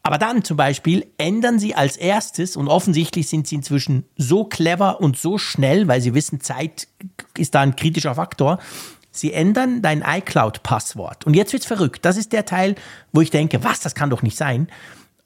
Aber 0.05 0.19
dann 0.19 0.43
zum 0.43 0.55
Beispiel 0.55 1.07
ändern 1.17 1.57
sie 1.57 1.73
als 1.73 1.97
erstes, 1.97 2.55
und 2.55 2.67
offensichtlich 2.67 3.27
sind 3.27 3.47
sie 3.47 3.55
inzwischen 3.55 4.05
so 4.15 4.43
clever 4.43 5.01
und 5.01 5.17
so 5.17 5.39
schnell, 5.39 5.87
weil 5.87 5.99
sie 5.99 6.13
wissen, 6.13 6.41
Zeit 6.41 6.87
ist 7.35 7.55
da 7.55 7.61
ein 7.61 7.75
kritischer 7.75 8.13
Faktor, 8.13 8.59
sie 9.09 9.33
ändern 9.33 9.81
dein 9.81 10.03
iCloud-Passwort. 10.05 11.25
Und 11.25 11.33
jetzt 11.33 11.53
wird's 11.53 11.65
verrückt. 11.65 12.05
Das 12.05 12.17
ist 12.17 12.33
der 12.33 12.45
Teil, 12.45 12.75
wo 13.13 13.21
ich 13.21 13.31
denke, 13.31 13.63
was, 13.63 13.79
das 13.79 13.95
kann 13.95 14.11
doch 14.11 14.21
nicht 14.21 14.37
sein. 14.37 14.67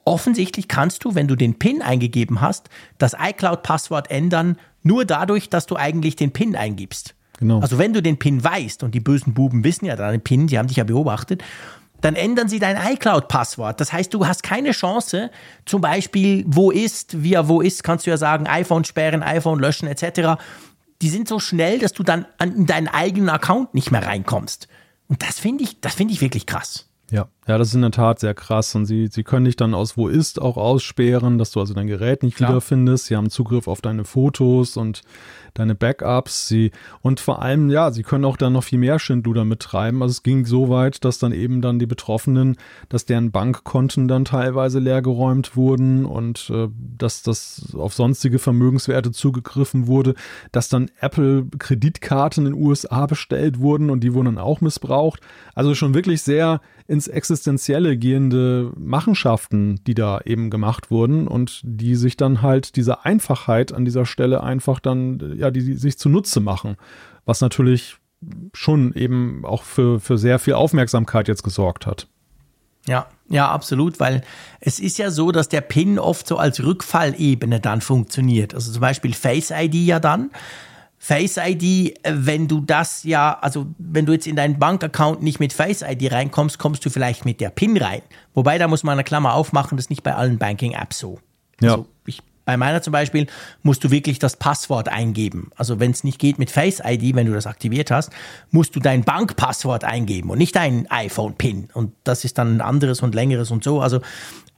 Offensichtlich 0.06 0.66
kannst 0.66 1.04
du, 1.04 1.14
wenn 1.14 1.28
du 1.28 1.36
den 1.36 1.58
PIN 1.58 1.82
eingegeben 1.82 2.40
hast, 2.40 2.70
das 2.96 3.12
iCloud-Passwort 3.12 4.10
ändern, 4.10 4.56
nur 4.82 5.04
dadurch, 5.04 5.50
dass 5.50 5.66
du 5.66 5.76
eigentlich 5.76 6.16
den 6.16 6.32
PIN 6.32 6.56
eingibst. 6.56 7.14
Genau. 7.38 7.60
Also 7.60 7.76
wenn 7.76 7.92
du 7.92 8.00
den 8.00 8.18
PIN 8.18 8.42
weißt, 8.42 8.82
und 8.82 8.94
die 8.94 9.00
bösen 9.00 9.34
Buben 9.34 9.62
wissen 9.62 9.84
ja 9.84 9.96
deinen 9.96 10.22
PIN, 10.22 10.46
die 10.46 10.58
haben 10.58 10.68
dich 10.68 10.78
ja 10.78 10.84
beobachtet, 10.84 11.42
dann 12.00 12.14
ändern 12.14 12.48
sie 12.48 12.58
dein 12.58 12.76
iCloud-Passwort. 12.76 13.80
Das 13.80 13.92
heißt, 13.92 14.12
du 14.14 14.26
hast 14.26 14.42
keine 14.42 14.72
Chance, 14.72 15.30
zum 15.66 15.80
Beispiel, 15.80 16.44
wo 16.46 16.70
ist, 16.70 17.22
via 17.22 17.48
wo 17.48 17.60
ist, 17.60 17.82
kannst 17.82 18.06
du 18.06 18.10
ja 18.10 18.16
sagen, 18.16 18.46
iPhone 18.46 18.84
sperren, 18.84 19.22
iPhone 19.22 19.60
löschen 19.60 19.88
etc. 19.88 20.40
Die 21.02 21.08
sind 21.08 21.28
so 21.28 21.38
schnell, 21.38 21.78
dass 21.78 21.92
du 21.92 22.02
dann 22.02 22.26
in 22.42 22.66
deinen 22.66 22.88
eigenen 22.88 23.28
Account 23.28 23.74
nicht 23.74 23.90
mehr 23.90 24.06
reinkommst. 24.06 24.68
Und 25.08 25.22
das 25.22 25.38
finde 25.38 25.64
ich, 25.64 25.80
das 25.80 25.94
finde 25.94 26.14
ich 26.14 26.20
wirklich 26.20 26.46
krass. 26.46 26.86
Ja, 27.10 27.26
ja, 27.48 27.58
das 27.58 27.68
ist 27.68 27.74
in 27.74 27.82
der 27.82 27.90
Tat 27.90 28.20
sehr 28.20 28.34
krass. 28.34 28.74
Und 28.74 28.86
sie, 28.86 29.08
sie 29.08 29.24
können 29.24 29.44
dich 29.44 29.56
dann 29.56 29.74
aus 29.74 29.96
Wo 29.96 30.08
ist 30.08 30.40
auch 30.40 30.56
aussperren, 30.56 31.38
dass 31.38 31.50
du 31.50 31.60
also 31.60 31.74
dein 31.74 31.88
Gerät 31.88 32.22
nicht 32.22 32.36
Klar. 32.36 32.50
wiederfindest. 32.50 33.06
Sie 33.06 33.16
haben 33.16 33.30
Zugriff 33.30 33.66
auf 33.66 33.80
deine 33.80 34.04
Fotos 34.04 34.76
und 34.76 35.02
deine 35.54 35.74
Backups. 35.74 36.48
Sie, 36.48 36.70
und 37.00 37.20
vor 37.20 37.42
allem, 37.42 37.70
ja, 37.70 37.90
sie 37.90 38.02
können 38.02 38.24
auch 38.24 38.36
dann 38.36 38.52
noch 38.52 38.64
viel 38.64 38.78
mehr 38.78 38.98
Schindluder 38.98 39.44
mittreiben. 39.44 40.02
Also 40.02 40.12
es 40.12 40.22
ging 40.22 40.44
so 40.44 40.68
weit, 40.68 41.04
dass 41.04 41.18
dann 41.18 41.32
eben 41.32 41.60
dann 41.62 41.78
die 41.78 41.86
Betroffenen, 41.86 42.56
dass 42.88 43.06
deren 43.06 43.30
Bankkonten 43.30 44.08
dann 44.08 44.24
teilweise 44.24 44.78
leergeräumt 44.78 45.56
wurden 45.56 46.04
und 46.04 46.50
äh, 46.50 46.68
dass 46.98 47.22
das 47.22 47.74
auf 47.74 47.94
sonstige 47.94 48.38
Vermögenswerte 48.38 49.12
zugegriffen 49.12 49.86
wurde, 49.86 50.14
dass 50.52 50.68
dann 50.68 50.90
Apple-Kreditkarten 51.00 52.46
in 52.46 52.52
den 52.52 52.62
USA 52.62 53.06
bestellt 53.06 53.60
wurden 53.60 53.90
und 53.90 54.00
die 54.00 54.14
wurden 54.14 54.26
dann 54.26 54.38
auch 54.38 54.60
missbraucht. 54.60 55.20
Also 55.54 55.74
schon 55.74 55.94
wirklich 55.94 56.22
sehr 56.22 56.60
ins 56.90 57.06
Existenzielle 57.06 57.96
gehende 57.96 58.72
Machenschaften, 58.76 59.78
die 59.86 59.94
da 59.94 60.20
eben 60.24 60.50
gemacht 60.50 60.90
wurden 60.90 61.28
und 61.28 61.60
die 61.62 61.94
sich 61.94 62.16
dann 62.16 62.42
halt 62.42 62.74
diese 62.74 63.04
Einfachheit 63.04 63.72
an 63.72 63.84
dieser 63.84 64.04
Stelle 64.04 64.42
einfach 64.42 64.80
dann, 64.80 65.36
ja, 65.36 65.52
die, 65.52 65.64
die 65.64 65.74
sich 65.74 65.98
zunutze 65.98 66.40
machen. 66.40 66.76
Was 67.24 67.40
natürlich 67.40 67.98
schon 68.52 68.92
eben 68.94 69.44
auch 69.44 69.62
für, 69.62 70.00
für 70.00 70.18
sehr 70.18 70.40
viel 70.40 70.54
Aufmerksamkeit 70.54 71.28
jetzt 71.28 71.44
gesorgt 71.44 71.86
hat. 71.86 72.08
Ja, 72.88 73.06
ja, 73.28 73.48
absolut, 73.48 74.00
weil 74.00 74.22
es 74.60 74.80
ist 74.80 74.98
ja 74.98 75.12
so, 75.12 75.30
dass 75.30 75.48
der 75.48 75.60
PIN 75.60 76.00
oft 76.00 76.26
so 76.26 76.38
als 76.38 76.60
Rückfallebene 76.60 77.60
dann 77.60 77.82
funktioniert. 77.82 78.52
Also 78.52 78.72
zum 78.72 78.80
Beispiel 78.80 79.14
Face 79.14 79.52
ID 79.52 79.76
ja 79.76 80.00
dann. 80.00 80.30
Face 81.02 81.38
ID, 81.38 81.96
äh, 82.04 82.12
wenn 82.12 82.46
du 82.46 82.60
das 82.60 83.04
ja, 83.04 83.38
also 83.40 83.66
wenn 83.78 84.04
du 84.04 84.12
jetzt 84.12 84.26
in 84.26 84.36
deinen 84.36 84.58
Bankaccount 84.58 85.22
nicht 85.22 85.40
mit 85.40 85.54
Face 85.54 85.82
ID 85.82 86.12
reinkommst, 86.12 86.58
kommst 86.58 86.84
du 86.84 86.90
vielleicht 86.90 87.24
mit 87.24 87.40
der 87.40 87.48
PIN 87.48 87.78
rein. 87.78 88.02
Wobei, 88.34 88.58
da 88.58 88.68
muss 88.68 88.82
man 88.82 88.92
eine 88.92 89.04
Klammer 89.04 89.32
aufmachen, 89.32 89.78
das 89.78 89.86
ist 89.86 89.90
nicht 89.90 90.02
bei 90.02 90.14
allen 90.14 90.36
Banking-Apps 90.36 90.98
so. 90.98 91.18
Ja. 91.62 91.72
Also 91.72 91.86
bei 92.44 92.56
meiner 92.56 92.82
zum 92.82 92.92
Beispiel 92.92 93.26
musst 93.62 93.84
du 93.84 93.90
wirklich 93.90 94.18
das 94.18 94.36
Passwort 94.36 94.88
eingeben. 94.88 95.50
Also 95.56 95.78
wenn 95.78 95.90
es 95.90 96.04
nicht 96.04 96.18
geht 96.18 96.38
mit 96.38 96.50
Face 96.50 96.80
ID, 96.84 97.14
wenn 97.14 97.26
du 97.26 97.32
das 97.32 97.46
aktiviert 97.46 97.90
hast, 97.90 98.10
musst 98.50 98.74
du 98.74 98.80
dein 98.80 99.04
Bankpasswort 99.04 99.84
eingeben 99.84 100.30
und 100.30 100.38
nicht 100.38 100.56
dein 100.56 100.90
iPhone-Pin. 100.90 101.68
Und 101.72 101.92
das 102.04 102.24
ist 102.24 102.38
dann 102.38 102.56
ein 102.56 102.60
anderes 102.60 103.02
und 103.02 103.14
längeres 103.14 103.50
und 103.50 103.62
so. 103.62 103.80
Also 103.80 104.00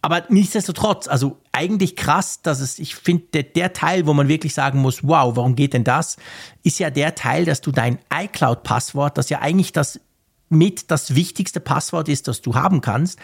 aber 0.05 0.25
nichtsdestotrotz, 0.31 1.07
also 1.07 1.38
eigentlich 1.53 1.95
krass, 1.95 2.42
dass 2.42 2.59
es, 2.59 2.81
ich 2.81 2.97
finde, 2.97 3.25
der, 3.35 3.45
der, 3.45 3.73
Teil, 3.73 4.05
wo 4.05 4.12
man 4.14 4.27
wirklich 4.27 4.53
sagen 4.53 4.81
muss, 4.81 5.05
wow, 5.05 5.37
warum 5.37 5.55
geht 5.55 5.75
denn 5.75 5.85
das, 5.85 6.16
ist 6.64 6.81
ja 6.81 6.90
der 6.90 7.14
Teil, 7.14 7.45
dass 7.45 7.61
du 7.61 7.71
dein 7.71 8.01
iCloud-Passwort, 8.12 9.16
das 9.16 9.31
ja 9.31 9.40
eigentlich 9.40 9.71
das 9.71 10.01
mit 10.49 10.90
das 10.90 11.14
wichtigste 11.14 11.61
Passwort 11.61 12.09
ist, 12.09 12.27
das 12.27 12.42
du 12.42 12.57
haben 12.57 12.81
kannst, 12.81 13.18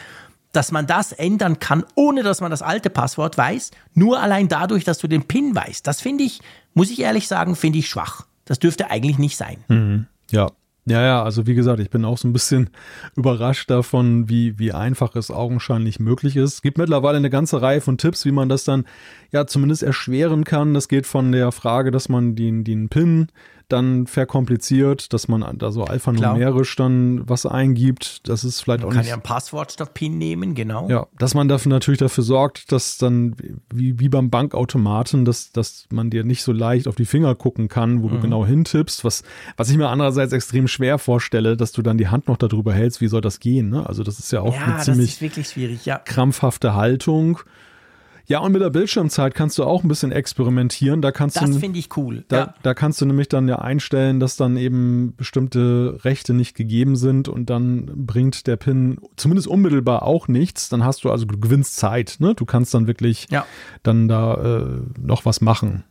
dass 0.52 0.72
man 0.72 0.86
das 0.86 1.12
ändern 1.12 1.58
kann, 1.58 1.84
ohne 1.94 2.22
dass 2.22 2.40
man 2.40 2.50
das 2.50 2.62
alte 2.62 2.90
Passwort 2.90 3.36
weiß, 3.36 3.70
nur 3.94 4.20
allein 4.20 4.48
dadurch, 4.48 4.84
dass 4.84 4.98
du 4.98 5.08
den 5.08 5.24
PIN 5.28 5.54
weißt. 5.54 5.86
Das 5.86 6.00
finde 6.00 6.24
ich, 6.24 6.40
muss 6.74 6.90
ich 6.90 7.00
ehrlich 7.00 7.28
sagen, 7.28 7.56
finde 7.56 7.78
ich 7.78 7.88
schwach. 7.88 8.26
Das 8.44 8.58
dürfte 8.58 8.90
eigentlich 8.90 9.18
nicht 9.18 9.36
sein. 9.36 9.58
Mhm. 9.68 10.06
Ja, 10.30 10.50
ja, 10.90 11.02
ja, 11.02 11.22
also 11.22 11.46
wie 11.46 11.54
gesagt, 11.54 11.80
ich 11.80 11.90
bin 11.90 12.06
auch 12.06 12.16
so 12.16 12.26
ein 12.26 12.32
bisschen 12.32 12.70
überrascht 13.16 13.70
davon, 13.70 14.28
wie, 14.30 14.58
wie 14.58 14.72
einfach 14.72 15.14
es 15.16 15.30
augenscheinlich 15.30 16.00
möglich 16.00 16.36
ist. 16.36 16.54
Es 16.54 16.62
gibt 16.62 16.78
mittlerweile 16.78 17.18
eine 17.18 17.30
ganze 17.30 17.60
Reihe 17.60 17.82
von 17.82 17.98
Tipps, 17.98 18.24
wie 18.24 18.32
man 18.32 18.48
das 18.48 18.64
dann 18.64 18.84
ja 19.30 19.46
zumindest 19.46 19.82
erschweren 19.82 20.44
kann. 20.44 20.72
Das 20.72 20.88
geht 20.88 21.06
von 21.06 21.30
der 21.30 21.52
Frage, 21.52 21.90
dass 21.90 22.08
man 22.08 22.36
den, 22.36 22.64
den 22.64 22.88
PIN 22.88 23.28
dann 23.68 24.06
verkompliziert, 24.06 25.12
dass 25.12 25.28
man 25.28 25.58
da 25.58 25.70
so 25.70 25.84
alphanumerisch 25.84 26.74
dann 26.76 27.28
was 27.28 27.46
eingibt. 27.46 28.28
Das 28.28 28.44
ist 28.44 28.60
vielleicht 28.60 28.80
man 28.80 28.88
auch 28.88 28.92
kann 28.92 29.00
nicht. 29.00 29.10
ja 29.10 29.14
ein 29.14 29.22
Passwort 29.22 29.72
statt 29.72 29.94
PIN 29.94 30.18
nehmen, 30.18 30.54
genau. 30.54 30.88
Ja, 30.88 31.06
dass 31.18 31.34
man 31.34 31.48
dafür 31.48 31.70
natürlich 31.70 31.98
dafür 31.98 32.24
sorgt, 32.24 32.72
dass 32.72 32.98
dann 32.98 33.36
wie, 33.72 33.98
wie 34.00 34.08
beim 34.08 34.30
Bankautomaten, 34.30 35.24
dass, 35.24 35.52
dass 35.52 35.86
man 35.90 36.10
dir 36.10 36.24
nicht 36.24 36.42
so 36.42 36.52
leicht 36.52 36.88
auf 36.88 36.96
die 36.96 37.04
Finger 37.04 37.34
gucken 37.34 37.68
kann, 37.68 38.02
wo 38.02 38.08
mhm. 38.08 38.12
du 38.12 38.20
genau 38.20 38.46
hintippst, 38.46 39.04
was, 39.04 39.22
was 39.56 39.70
ich 39.70 39.76
mir 39.76 39.88
andererseits 39.88 40.32
extrem 40.32 40.68
schwer 40.68 40.98
vorstelle, 40.98 41.56
dass 41.56 41.72
du 41.72 41.82
dann 41.82 41.98
die 41.98 42.08
Hand 42.08 42.28
noch 42.28 42.36
darüber 42.36 42.72
hältst, 42.72 43.00
wie 43.00 43.08
soll 43.08 43.20
das 43.20 43.40
gehen. 43.40 43.68
Ne? 43.68 43.86
Also 43.86 44.02
das 44.02 44.18
ist 44.18 44.32
ja 44.32 44.40
auch 44.40 44.54
ja, 44.54 44.64
eine 44.64 44.78
ziemlich 44.80 45.20
ja. 45.84 45.98
krampfhafte 45.98 46.74
Haltung. 46.74 47.40
Ja, 48.28 48.40
und 48.40 48.52
mit 48.52 48.60
der 48.60 48.68
Bildschirmzeit 48.68 49.34
kannst 49.34 49.56
du 49.56 49.64
auch 49.64 49.82
ein 49.82 49.88
bisschen 49.88 50.12
experimentieren. 50.12 51.00
Da 51.00 51.12
kannst 51.12 51.36
das 51.36 51.56
finde 51.56 51.78
ich 51.78 51.96
cool. 51.96 52.26
Da, 52.28 52.36
ja. 52.36 52.54
da 52.62 52.74
kannst 52.74 53.00
du 53.00 53.06
nämlich 53.06 53.30
dann 53.30 53.48
ja 53.48 53.56
einstellen, 53.56 54.20
dass 54.20 54.36
dann 54.36 54.58
eben 54.58 55.14
bestimmte 55.16 55.98
Rechte 56.04 56.34
nicht 56.34 56.54
gegeben 56.54 56.96
sind 56.96 57.28
und 57.28 57.48
dann 57.48 57.86
bringt 58.06 58.46
der 58.46 58.56
Pin 58.56 58.98
zumindest 59.16 59.48
unmittelbar 59.48 60.02
auch 60.02 60.28
nichts. 60.28 60.68
Dann 60.68 60.84
hast 60.84 61.04
du 61.04 61.10
also, 61.10 61.24
du 61.24 61.40
gewinnst 61.40 61.76
Zeit. 61.76 62.16
Ne? 62.18 62.34
Du 62.34 62.44
kannst 62.44 62.74
dann 62.74 62.86
wirklich 62.86 63.28
ja. 63.30 63.46
dann 63.82 64.08
da 64.08 64.34
äh, 64.34 64.80
noch 65.00 65.24
was 65.24 65.40
machen. 65.40 65.84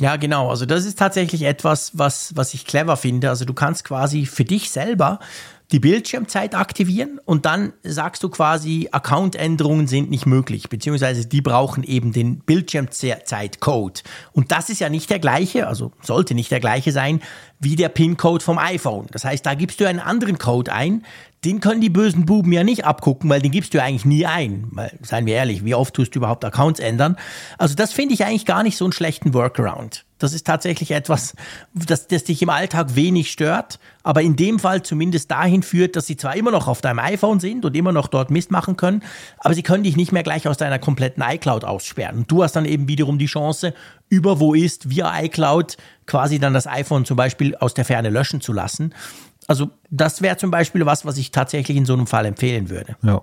Ja, 0.00 0.16
genau. 0.16 0.50
Also 0.50 0.66
das 0.66 0.84
ist 0.84 0.98
tatsächlich 0.98 1.42
etwas, 1.42 1.98
was, 1.98 2.36
was 2.36 2.54
ich 2.54 2.66
clever 2.66 2.96
finde. 2.96 3.28
Also 3.28 3.44
du 3.44 3.54
kannst 3.54 3.84
quasi 3.84 4.26
für 4.26 4.44
dich 4.44 4.70
selber 4.70 5.20
die 5.72 5.80
Bildschirmzeit 5.80 6.54
aktivieren 6.54 7.18
und 7.24 7.44
dann 7.44 7.72
sagst 7.82 8.22
du 8.22 8.28
quasi, 8.28 8.88
Accountänderungen 8.92 9.88
sind 9.88 10.10
nicht 10.10 10.24
möglich, 10.24 10.68
beziehungsweise 10.68 11.26
die 11.26 11.40
brauchen 11.40 11.82
eben 11.82 12.12
den 12.12 12.38
Bildschirmzeitcode. 12.38 14.04
Und 14.32 14.52
das 14.52 14.70
ist 14.70 14.80
ja 14.80 14.88
nicht 14.88 15.10
der 15.10 15.18
gleiche, 15.18 15.66
also 15.66 15.92
sollte 16.02 16.34
nicht 16.34 16.50
der 16.52 16.60
gleiche 16.60 16.92
sein, 16.92 17.20
wie 17.58 17.74
der 17.74 17.88
PIN-Code 17.88 18.44
vom 18.44 18.58
iPhone. 18.58 19.06
Das 19.10 19.24
heißt, 19.24 19.44
da 19.44 19.54
gibst 19.54 19.80
du 19.80 19.88
einen 19.88 19.98
anderen 19.98 20.38
Code 20.38 20.72
ein, 20.72 21.04
den 21.46 21.60
können 21.60 21.80
die 21.80 21.90
bösen 21.90 22.26
Buben 22.26 22.52
ja 22.52 22.64
nicht 22.64 22.84
abgucken, 22.84 23.30
weil 23.30 23.40
den 23.40 23.52
gibst 23.52 23.72
du 23.72 23.78
ja 23.78 23.84
eigentlich 23.84 24.04
nie 24.04 24.26
ein. 24.26 24.66
Weil, 24.72 24.92
seien 25.02 25.26
wir 25.26 25.34
ehrlich, 25.34 25.64
wie 25.64 25.76
oft 25.76 25.94
tust 25.94 26.14
du 26.14 26.18
überhaupt 26.18 26.44
Accounts 26.44 26.80
ändern? 26.80 27.16
Also 27.56 27.76
das 27.76 27.92
finde 27.92 28.14
ich 28.14 28.24
eigentlich 28.24 28.46
gar 28.46 28.64
nicht 28.64 28.76
so 28.76 28.84
einen 28.84 28.92
schlechten 28.92 29.32
Workaround. 29.32 30.04
Das 30.18 30.32
ist 30.32 30.46
tatsächlich 30.46 30.90
etwas, 30.90 31.34
das, 31.74 32.08
das 32.08 32.24
dich 32.24 32.42
im 32.42 32.48
Alltag 32.48 32.96
wenig 32.96 33.30
stört, 33.30 33.78
aber 34.02 34.22
in 34.22 34.34
dem 34.34 34.58
Fall 34.58 34.82
zumindest 34.82 35.30
dahin 35.30 35.62
führt, 35.62 35.94
dass 35.94 36.06
sie 36.06 36.16
zwar 36.16 36.34
immer 36.34 36.50
noch 36.50 36.68
auf 36.68 36.80
deinem 36.80 36.98
iPhone 36.98 37.38
sind 37.38 37.64
und 37.64 37.76
immer 37.76 37.92
noch 37.92 38.08
dort 38.08 38.30
Mist 38.30 38.50
machen 38.50 38.76
können, 38.76 39.02
aber 39.38 39.54
sie 39.54 39.62
können 39.62 39.84
dich 39.84 39.96
nicht 39.96 40.12
mehr 40.12 40.22
gleich 40.22 40.48
aus 40.48 40.56
deiner 40.56 40.78
kompletten 40.78 41.22
iCloud 41.22 41.64
aussperren. 41.64 42.18
Und 42.18 42.30
du 42.30 42.42
hast 42.42 42.56
dann 42.56 42.64
eben 42.64 42.88
wiederum 42.88 43.18
die 43.18 43.26
Chance, 43.26 43.74
über 44.08 44.40
wo 44.40 44.54
ist, 44.54 44.88
via 44.88 45.22
iCloud 45.22 45.76
quasi 46.06 46.38
dann 46.38 46.54
das 46.54 46.66
iPhone 46.66 47.04
zum 47.04 47.16
Beispiel 47.16 47.54
aus 47.56 47.74
der 47.74 47.84
Ferne 47.84 48.08
löschen 48.08 48.40
zu 48.40 48.52
lassen. 48.52 48.94
Also 49.46 49.70
das 49.90 50.22
wäre 50.22 50.36
zum 50.36 50.50
Beispiel 50.50 50.84
was, 50.86 51.04
was 51.04 51.16
ich 51.18 51.30
tatsächlich 51.30 51.76
in 51.76 51.84
so 51.84 51.92
einem 51.92 52.06
Fall 52.06 52.26
empfehlen 52.26 52.68
würde. 52.70 52.96
Ja. 53.02 53.20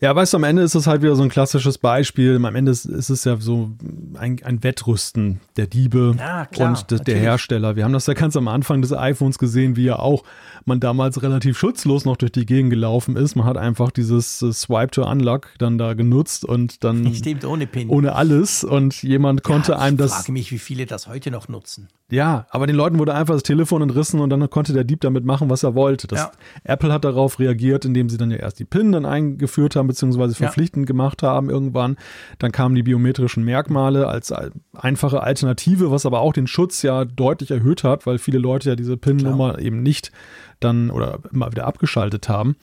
Ja, 0.00 0.14
weißt 0.14 0.34
du, 0.34 0.36
am 0.36 0.44
Ende 0.44 0.60
ist 0.60 0.74
es 0.74 0.86
halt 0.86 1.00
wieder 1.00 1.16
so 1.16 1.22
ein 1.22 1.30
klassisches 1.30 1.78
Beispiel. 1.78 2.36
Am 2.44 2.54
Ende 2.56 2.72
ist, 2.72 2.84
ist 2.84 3.08
es 3.08 3.24
ja 3.24 3.38
so 3.38 3.70
ein, 4.18 4.38
ein 4.44 4.62
Wettrüsten 4.62 5.40
der 5.56 5.66
Diebe 5.66 6.14
Ja, 6.18 6.44
klar, 6.44 6.70
und 6.70 6.90
de, 6.90 6.98
der. 6.98 7.16
Hersteller. 7.16 7.74
Wir 7.76 7.84
haben 7.84 7.92
das 7.94 8.06
ja 8.06 8.12
ganz 8.12 8.36
am 8.36 8.48
Anfang 8.48 8.82
des 8.82 8.92
iPhones 8.92 9.38
gesehen, 9.38 9.76
wie 9.76 9.84
ja 9.84 9.98
auch 9.98 10.24
man 10.66 10.78
damals 10.80 11.22
relativ 11.22 11.56
schutzlos 11.56 12.04
noch 12.04 12.16
durch 12.18 12.32
die 12.32 12.44
Gegend 12.44 12.68
gelaufen 12.70 13.16
ist. 13.16 13.34
Man 13.34 13.46
hat 13.46 13.56
einfach 13.56 13.90
dieses 13.92 14.42
äh, 14.42 14.52
Swipe 14.52 14.90
to 14.90 15.08
Unlock 15.08 15.50
dann 15.58 15.78
da 15.78 15.94
genutzt 15.94 16.44
und 16.44 16.84
dann 16.84 17.14
Stimmt, 17.14 17.44
ohne 17.46 17.66
PIN. 17.66 17.88
ohne 17.88 18.14
alles 18.14 18.62
und 18.62 19.02
jemand 19.02 19.42
konnte 19.42 19.72
Ja, 19.72 19.78
einem 19.78 19.94
ich 19.94 20.00
das 20.02 20.12
frage 20.12 20.32
mich, 20.32 20.50
wie 20.52 20.58
viele 20.58 20.84
das 20.84 21.06
heute 21.06 21.30
noch 21.30 21.48
nutzen. 21.48 21.88
Ja, 22.10 22.46
aber 22.50 22.66
den 22.66 22.76
Leuten 22.76 22.98
wurde 22.98 23.14
einfach 23.14 23.34
das 23.34 23.42
Telefon 23.42 23.80
entrissen 23.82 24.20
und 24.20 24.30
dann 24.30 24.48
konnte 24.50 24.72
der 24.72 24.84
Dieb 24.84 25.00
damit 25.00 25.24
machen, 25.24 25.48
was 25.50 25.62
er 25.62 25.74
wollte. 25.74 26.06
Das, 26.06 26.18
Ja. 26.20 26.30
Apple 26.62 26.92
hat 26.92 27.04
darauf 27.04 27.38
reagiert, 27.38 27.84
indem 27.84 28.08
sie 28.08 28.18
dann 28.18 28.30
ja 28.30 28.36
erst 28.36 28.58
die 28.58 28.64
PIN 28.66 28.92
dann 28.92 29.06
eingeführt 29.06 29.74
haben, 29.74 29.86
beziehungsweise 29.86 30.32
Ja. 30.34 30.38
verpflichtend 30.38 30.86
gemacht 30.86 31.22
haben 31.22 31.48
irgendwann. 31.50 31.96
Dann 32.38 32.52
kamen 32.52 32.74
die 32.74 32.82
biometrischen 32.82 33.42
Merkmale 33.44 34.06
als 34.06 34.32
al- 34.32 34.52
einfache 34.74 35.22
Alternative, 35.22 35.90
was 35.90 36.04
aber 36.06 36.20
auch 36.20 36.32
den 36.34 36.46
Schutz 36.46 36.82
ja 36.82 37.04
deutlich 37.04 37.50
erhöht 37.50 37.84
hat, 37.84 38.06
weil 38.06 38.18
viele 38.18 38.38
Leute 38.38 38.68
ja 38.68 38.76
diese 38.76 38.96
PIN-Nummer 38.96 39.58
eben 39.58 39.82
nicht 39.82 40.12
dann 40.60 40.90
oder 40.90 41.18
immer 41.32 41.50
wieder 41.50 41.66
abgeschaltet 41.66 42.28
haben. 42.28 42.56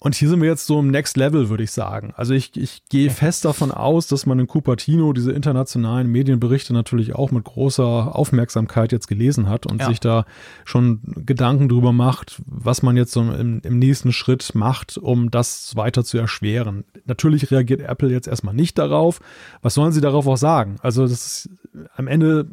Und 0.00 0.14
hier 0.14 0.28
sind 0.28 0.40
wir 0.40 0.48
jetzt 0.48 0.66
so 0.66 0.78
im 0.78 0.92
Next 0.92 1.16
Level, 1.16 1.48
würde 1.48 1.64
ich 1.64 1.72
sagen. 1.72 2.12
Also 2.16 2.32
ich, 2.32 2.56
ich 2.56 2.82
gehe 2.88 3.10
fest 3.10 3.44
davon 3.44 3.72
aus, 3.72 4.06
dass 4.06 4.26
man 4.26 4.38
in 4.38 4.46
Cupertino 4.46 5.12
diese 5.12 5.32
internationalen 5.32 6.06
Medienberichte 6.06 6.72
natürlich 6.72 7.16
auch 7.16 7.32
mit 7.32 7.42
großer 7.42 8.14
Aufmerksamkeit 8.14 8.92
jetzt 8.92 9.08
gelesen 9.08 9.48
hat 9.48 9.66
und 9.66 9.80
Ja. 9.80 9.88
sich 9.88 9.98
da 9.98 10.24
schon 10.64 11.00
Gedanken 11.26 11.68
drüber 11.68 11.92
macht, 11.92 12.40
was 12.46 12.82
man 12.82 12.96
jetzt 12.96 13.10
so 13.10 13.22
im, 13.22 13.60
im 13.64 13.78
nächsten 13.80 14.12
Schritt 14.12 14.54
macht, 14.54 14.98
um 14.98 15.32
das 15.32 15.74
weiter 15.74 16.04
zu 16.04 16.16
erschweren. 16.16 16.84
Natürlich 17.06 17.50
reagiert 17.50 17.80
Apple 17.80 18.10
jetzt 18.10 18.28
erstmal 18.28 18.54
nicht 18.54 18.78
darauf. 18.78 19.18
Was 19.62 19.74
sollen 19.74 19.90
sie 19.90 20.00
darauf 20.00 20.28
auch 20.28 20.36
sagen? 20.36 20.76
Also 20.80 21.02
das 21.02 21.10
ist 21.26 21.50
am 21.96 22.06
Ende 22.06 22.46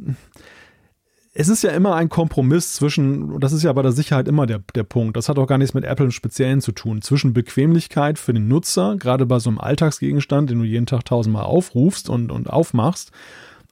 es 1.38 1.50
ist 1.50 1.64
ja 1.64 1.72
immer 1.72 1.96
ein 1.96 2.08
Kompromiss 2.08 2.74
zwischen, 2.74 3.42
das 3.42 3.52
ist 3.52 3.64
ja 3.64 3.74
bei 3.74 3.82
der 3.82 3.92
Sicherheit 3.92 4.30
immer 4.30 4.46
der, 4.46 4.62
der 4.74 4.84
Punkt, 4.84 5.18
das 5.18 5.28
hat 5.28 5.38
auch 5.38 5.48
gar 5.48 5.58
nichts 5.58 5.74
mit 5.74 5.84
Apple 5.84 6.06
im 6.06 6.12
Speziellen 6.12 6.62
zu 6.62 6.72
tun, 6.72 7.02
zwischen 7.02 7.34
Bequemlichkeit 7.34 8.18
für 8.18 8.34
den 8.34 8.48
Nutzer, 8.48 8.96
gerade 8.98 9.26
bei 9.26 9.40
so 9.40 9.50
einem 9.50 9.60
Alltagsgegenstand, 9.60 10.50
den 10.50 10.60
du 10.60 10.64
jeden 10.64 10.86
Tag 10.86 11.04
tausendmal 11.04 11.44
aufrufst 11.44 12.10
und, 12.10 12.32
und 12.32 12.50
aufmachst, 12.50 13.12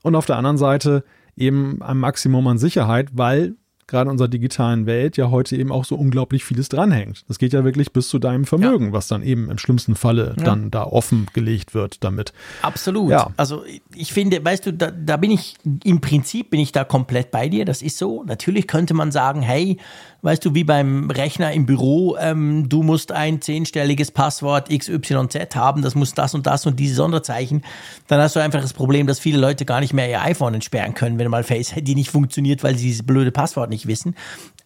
und 0.01 0.15
auf 0.15 0.25
der 0.25 0.35
anderen 0.35 0.57
Seite 0.57 1.05
eben 1.37 1.81
ein 1.81 1.97
Maximum 1.97 2.45
an 2.47 2.57
Sicherheit, 2.57 3.09
weil 3.13 3.55
gerade 3.87 4.07
in 4.07 4.11
unserer 4.11 4.27
digitalen 4.27 4.85
Welt 4.85 5.17
ja 5.17 5.29
heute 5.29 5.55
eben 5.55 5.71
auch 5.71 5.85
so 5.85 5.95
unglaublich 5.95 6.43
vieles 6.43 6.69
dranhängt. 6.69 7.25
Das 7.27 7.39
geht 7.39 7.53
ja 7.53 7.63
wirklich 7.63 7.91
bis 7.91 8.09
zu 8.09 8.19
deinem 8.19 8.45
Vermögen, 8.45 8.93
was 8.93 9.07
dann 9.07 9.23
eben 9.23 9.49
im 9.49 9.57
schlimmsten 9.57 9.95
Falle 9.95 10.35
dann 10.37 10.71
da 10.71 10.83
offengelegt 10.83 11.73
wird 11.73 12.03
damit. 12.03 12.33
Absolut. 12.61 13.11
Ja. 13.11 13.31
Also 13.37 13.63
ich 13.95 14.13
finde, 14.13 14.43
weißt 14.43 14.65
du, 14.65 14.73
da, 14.73 14.91
da 14.91 15.17
bin 15.17 15.31
ich, 15.31 15.55
im 15.83 16.01
Prinzip 16.01 16.49
bin 16.49 16.59
ich 16.59 16.71
da 16.71 16.83
komplett 16.83 17.31
bei 17.31 17.49
dir, 17.49 17.65
das 17.65 17.81
ist 17.81 17.97
so. 17.97 18.23
Natürlich 18.23 18.67
könnte 18.67 18.93
man 18.93 19.11
sagen, 19.11 19.41
hey, 19.41 19.77
weißt 20.23 20.43
du, 20.45 20.55
wie 20.55 20.63
beim 20.63 21.11
Rechner 21.11 21.51
im 21.51 21.65
Büro, 21.65 22.15
ähm, 22.17 22.69
du 22.69 22.81
musst 22.81 23.11
ein 23.11 23.41
zehnstelliges 23.41 24.11
Passwort 24.11 24.69
XYZ 24.69 25.55
haben, 25.55 25.81
das 25.81 25.95
muss 25.95 26.13
das 26.13 26.33
und 26.33 26.47
das 26.47 26.65
und 26.65 26.79
diese 26.79 26.95
Sonderzeichen. 26.95 27.63
Dann 28.07 28.21
hast 28.21 28.35
du 28.35 28.39
einfach 28.39 28.61
das 28.61 28.73
Problem, 28.73 29.05
dass 29.05 29.19
viele 29.19 29.37
Leute 29.37 29.65
gar 29.65 29.81
nicht 29.81 29.93
mehr 29.93 30.09
ihr 30.09 30.21
iPhone 30.21 30.53
entsperren 30.53 30.93
können, 30.93 31.19
wenn 31.19 31.29
mal 31.29 31.43
Face 31.43 31.75
ID 31.75 31.89
nicht 31.89 32.09
funktioniert, 32.09 32.63
weil 32.63 32.77
sie 32.77 32.87
dieses 32.87 33.05
blöde 33.05 33.31
Passwort 33.31 33.69
nicht 33.69 33.82
wissen. 33.87 34.15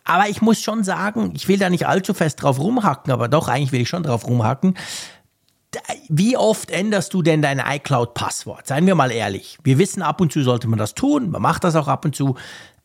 Aber 0.04 0.30
ich 0.30 0.42
muss 0.42 0.62
schon 0.62 0.84
sagen, 0.84 1.34
ich 1.36 1.48
will 1.48 1.58
da 1.58 1.70
nicht 1.70 1.88
allzu 1.88 2.14
fest 2.14 2.42
drauf 2.42 2.60
rumhacken, 2.60 3.12
aber 3.12 3.28
doch, 3.28 3.48
eigentlich 3.48 3.72
will 3.72 3.82
ich 3.82 3.90
schon 3.90 4.04
drauf 4.04 4.28
rumhacken 4.28 4.76
wie 6.10 6.38
oft 6.38 6.72
änderst 6.72 7.14
du 7.14 7.22
denn 7.22 7.42
dein 7.42 7.60
iCloud-Passwort? 7.60 8.68
Seien 8.68 8.88
wir 8.88 8.96
mal 8.96 9.12
ehrlich. 9.12 9.58
Wir 9.64 9.78
wissen, 9.78 10.02
ab 10.02 10.22
und 10.22 10.32
zu 10.32 10.42
sollte 10.44 10.68
man 10.68 10.80
das 10.80 10.96
tun, 10.96 11.30
man 11.30 11.42
macht 11.42 11.64
das 11.64 11.76
auch 11.76 11.88
ab 11.88 12.06
und 12.06 12.16
zu, 12.16 12.36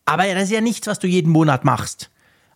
aber 0.04 0.24
das 0.34 0.44
ist 0.44 0.52
ja 0.52 0.60
nichts, 0.60 0.86
was 0.86 0.98
du 0.98 1.06
jeden 1.06 1.30
Monat 1.30 1.64
machst. 1.64 2.10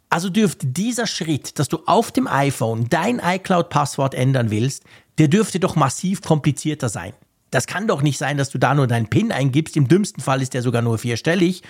Also 0.08 0.28
dürfte 0.30 0.66
dieser 0.66 1.06
Schritt, 1.06 1.58
dass 1.58 1.68
du 1.68 1.80
auf 1.86 2.12
dem 2.12 2.26
iPhone 2.26 2.88
dein 2.88 3.20
iCloud-Passwort 3.22 4.14
ändern 4.14 4.50
willst, 4.50 4.84
der 5.18 5.28
dürfte 5.28 5.60
doch 5.60 5.76
massiv 5.76 6.22
komplizierter 6.22 6.88
sein. 6.88 7.12
Das 7.50 7.66
kann 7.66 7.86
doch 7.86 8.02
nicht 8.02 8.18
sein, 8.18 8.36
dass 8.36 8.50
du 8.50 8.58
da 8.58 8.74
nur 8.74 8.86
deinen 8.86 9.08
PIN 9.08 9.32
eingibst. 9.32 9.76
Im 9.76 9.88
dümmsten 9.88 10.22
Fall 10.22 10.42
ist 10.42 10.54
der 10.54 10.62
sogar 10.62 10.82
nur 10.82 10.98
vierstellig. 10.98 11.62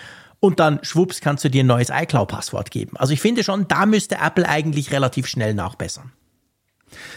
Und 0.47 0.61
dann 0.61 0.79
schwupps 0.83 1.21
kannst 1.21 1.45
du 1.45 1.51
dir 1.51 1.65
ein 1.65 1.67
neues 1.67 1.91
iCloud-Passwort 1.91 2.71
geben. 2.71 2.97
Also 2.97 3.13
ich 3.13 3.21
finde 3.21 3.43
schon, 3.43 3.67
da 3.67 3.85
müsste 3.85 4.19
Apple 4.25 4.49
eigentlich 4.49 4.93
relativ 4.93 5.27
schnell 5.27 5.55
nachbessern. 5.55 6.13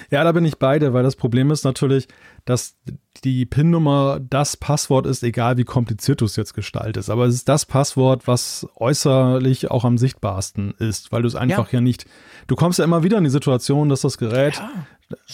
Ja, 0.10 0.24
da 0.24 0.32
bin 0.32 0.46
ich 0.46 0.58
beide, 0.58 0.94
weil 0.94 1.04
das 1.04 1.16
Problem 1.16 1.52
ist 1.52 1.64
natürlich, 1.64 2.08
dass 2.46 2.76
die 3.24 3.46
PIN-Nummer 3.46 4.20
das 4.20 4.58
Passwort 4.58 5.06
ist, 5.06 5.22
egal 5.22 5.58
wie 5.58 5.64
kompliziert 5.64 6.22
du 6.22 6.26
es 6.26 6.38
jetzt 6.38 6.56
gestaltest. 6.56 7.12
Aber 7.12 7.28
es 7.28 7.36
ist 7.36 7.48
das 7.48 7.68
Passwort, 7.68 8.26
was 8.26 8.68
äußerlich 8.78 9.70
auch 9.70 9.86
am 9.86 10.00
sichtbarsten 10.00 10.74
ist, 10.80 11.12
weil 11.12 11.22
du 11.22 11.28
es 11.28 11.36
einfach 11.36 11.72
ja. 11.72 11.78
Ja. 11.78 11.82
nicht. 11.82 12.08
Du 12.48 12.56
kommst 12.56 12.80
ja 12.80 12.86
immer 12.86 13.04
wieder 13.04 13.20
in 13.20 13.26
die 13.26 13.30
Situation, 13.30 13.90
dass 13.90 14.02
das 14.02 14.18
Gerät. 14.18 14.60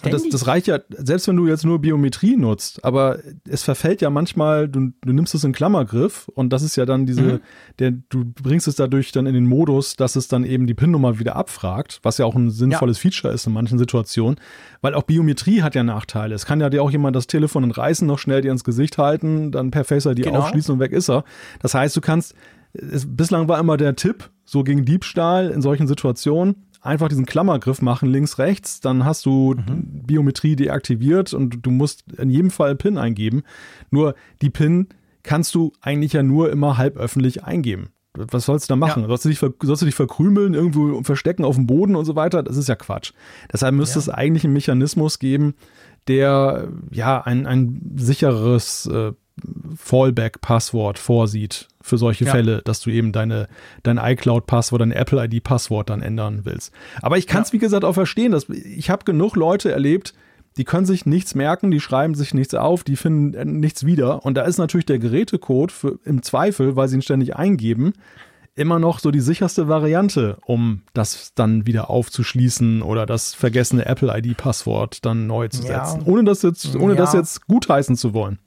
Das, 0.03 0.28
das 0.30 0.47
reicht 0.47 0.67
ja, 0.67 0.80
selbst 0.89 1.28
wenn 1.28 1.36
du 1.36 1.47
jetzt 1.47 1.65
nur 1.65 1.80
Biometrie 1.80 2.38
nutzt, 2.38 2.84
aber 2.86 3.19
es 3.47 3.63
verfällt 3.63 4.01
ja 4.01 4.09
manchmal, 4.09 4.69
du, 4.69 4.91
du 5.01 5.13
nimmst 5.13 5.36
es 5.36 5.43
in 5.43 5.51
Klammergriff 5.51 6.30
und 6.34 6.51
das 6.53 6.63
ist 6.63 6.76
ja 6.78 6.86
dann 6.86 7.05
diese, 7.05 7.21
Mhm. 7.21 7.39
der, 7.80 7.91
du 8.09 8.23
bringst 8.26 8.67
es 8.67 8.76
dadurch 8.76 9.11
dann 9.11 9.26
in 9.26 9.34
den 9.34 9.45
Modus, 9.47 9.95
dass 9.95 10.15
es 10.15 10.28
dann 10.28 10.45
eben 10.45 10.65
die 10.67 10.73
PIN-Nummer 10.73 11.19
wieder 11.19 11.36
abfragt, 11.36 11.99
was 12.03 12.17
ja 12.17 12.26
auch 12.26 12.36
ein 12.36 12.49
sinnvolles 12.51 12.97
Feature 12.99 13.34
ist 13.34 13.47
in 13.47 13.53
manchen 13.53 13.78
Situationen, 13.78 14.39
weil 14.82 14.93
auch 14.93 15.03
Biometrie 15.03 15.61
hat 15.61 15.76
ja 15.76 15.84
Nachteile. 15.84 16.36
Es 16.36 16.45
kann 16.45 16.61
ja 16.61 16.69
dir 16.69 16.82
auch 16.82 16.91
jemand 16.91 17.15
das 17.15 17.28
Telefon 17.28 17.63
entreißen, 17.63 18.07
noch 18.07 18.19
schnell 18.19 18.41
dir 18.41 18.51
ins 18.51 18.63
Gesicht 18.63 18.97
halten, 18.97 19.51
dann 19.51 19.71
per 19.71 19.84
Face 19.84 20.05
ID 20.05 20.23
Genau. 20.23 20.39
aufschließen 20.39 20.73
und 20.73 20.80
weg 20.80 20.91
ist 20.93 21.09
er. 21.09 21.23
Das 21.61 21.73
heißt, 21.73 21.95
du 21.97 22.01
kannst, 22.01 22.34
es, 22.73 23.05
bislang 23.07 23.47
war 23.47 23.59
immer 23.59 23.78
der 23.78 23.95
Tipp, 23.95 24.30
so 24.45 24.63
gegen 24.63 24.86
Diebstahl 24.86 25.49
in 25.49 25.61
solchen 25.61 25.88
Situationen, 25.88 26.55
einfach 26.86 27.07
diesen 27.09 27.25
Klammergriff 27.25 27.81
machen, 27.81 28.09
links, 28.09 28.38
rechts, 28.38 28.79
dann 28.79 29.05
hast 29.05 29.25
du 29.25 29.55
Biometrie 29.67 30.55
deaktiviert 30.55 31.33
und 31.33 31.65
du 31.65 31.71
musst 31.71 32.03
in 32.17 32.29
jedem 32.29 32.51
Fall 32.51 32.75
PIN 32.75 32.97
eingeben. 32.97 33.43
Nur 33.91 34.15
die 34.41 34.49
PIN 34.49 34.88
kannst 35.23 35.55
du 35.55 35.73
eigentlich 35.81 36.13
ja 36.13 36.23
nur 36.23 36.51
immer 36.51 36.77
halb 36.77 36.97
öffentlich 36.97 37.43
eingeben. 37.43 37.89
Was 38.13 38.45
sollst 38.45 38.69
du 38.69 38.73
da 38.73 38.75
machen? 38.77 39.01
Ja. 39.03 39.07
Sollst, 39.09 39.25
du 39.25 39.29
dich, 39.29 39.39
sollst 39.39 39.81
du 39.81 39.86
dich 39.86 39.95
verkrümeln, 39.95 40.53
irgendwo 40.53 41.01
verstecken 41.03 41.43
auf 41.43 41.55
dem 41.55 41.67
Boden 41.67 41.95
und 41.97 42.05
so 42.05 42.15
weiter? 42.15 42.43
Das 42.43 42.55
ist 42.55 42.69
ja 42.69 42.75
Quatsch. 42.75 43.11
Deshalb 43.51 43.75
müsste 43.75 43.95
Ja. 43.99 44.03
es 44.03 44.09
eigentlich 44.09 44.45
einen 44.45 44.53
Mechanismus 44.53 45.19
geben, 45.19 45.55
der 46.07 46.69
ja 46.91 47.21
ein, 47.21 47.45
ein 47.45 47.81
sicheres 47.97 48.86
äh, 48.86 49.11
Fallback-Passwort 49.75 50.99
vorsieht 50.99 51.67
für 51.81 51.97
solche 51.97 52.25
Ja. 52.25 52.31
Fälle, 52.31 52.61
dass 52.63 52.79
du 52.81 52.89
eben 52.89 53.11
deine, 53.11 53.47
dein 53.83 53.97
iCloud-Passwort, 53.97 54.81
dein 54.81 54.91
Apple-ID-Passwort 54.91 55.89
dann 55.89 56.01
ändern 56.01 56.41
willst. 56.43 56.73
Aber 57.01 57.17
ich 57.17 57.27
kann 57.27 57.43
es, 57.43 57.53
wie 57.53 57.59
gesagt, 57.59 57.83
auch 57.86 57.93
verstehen. 57.93 58.31
Dass, 58.31 58.49
ich 58.49 58.89
habe 58.89 59.05
genug 59.05 59.36
Leute 59.36 59.71
erlebt, 59.71 60.13
die 60.57 60.63
können 60.63 60.86
sich 60.86 61.05
nichts 61.05 61.36
merken, 61.36 61.69
die 61.69 61.79
schreiben 61.81 62.15
sich 62.15 62.33
nichts 62.33 62.53
auf, 62.55 62.83
die 62.83 62.95
finden 62.95 63.33
äh, 63.33 63.45
nichts 63.45 63.86
wieder. 63.86 64.25
Und 64.25 64.36
da 64.36 64.43
ist 64.43 64.57
natürlich 64.57 64.86
der 64.86 64.99
Gerätecode 64.99 65.71
für, 65.71 65.99
im 66.05 66.23
Zweifel, 66.23 66.75
weil 66.75 66.88
sie 66.88 66.95
ihn 66.95 67.01
ständig 67.01 67.36
eingeben, 67.36 67.93
immer 68.55 68.79
noch 68.79 68.99
so 68.99 69.11
die 69.11 69.19
sicherste 69.19 69.67
Variante, 69.67 70.38
um 70.45 70.81
das 70.93 71.33
dann 71.36 71.67
wieder 71.67 71.89
aufzuschließen 71.89 72.81
oder 72.83 73.05
das 73.05 73.33
vergessene 73.33 73.86
Apple-ID-Passwort 73.86 75.03
dann 75.05 75.27
neu 75.27 75.49
zu 75.49 75.61
Ja. 75.67 75.86
setzen. 75.86 76.03
Ohne 76.09 76.23
das 76.23 76.41
jetzt, 76.41 76.73
ohne 76.77 76.93
Ja. 76.93 76.99
das 76.99 77.11
jetzt 77.13 77.47
gutheißen 77.47 77.97
zu 77.97 78.13
wollen. 78.13 78.39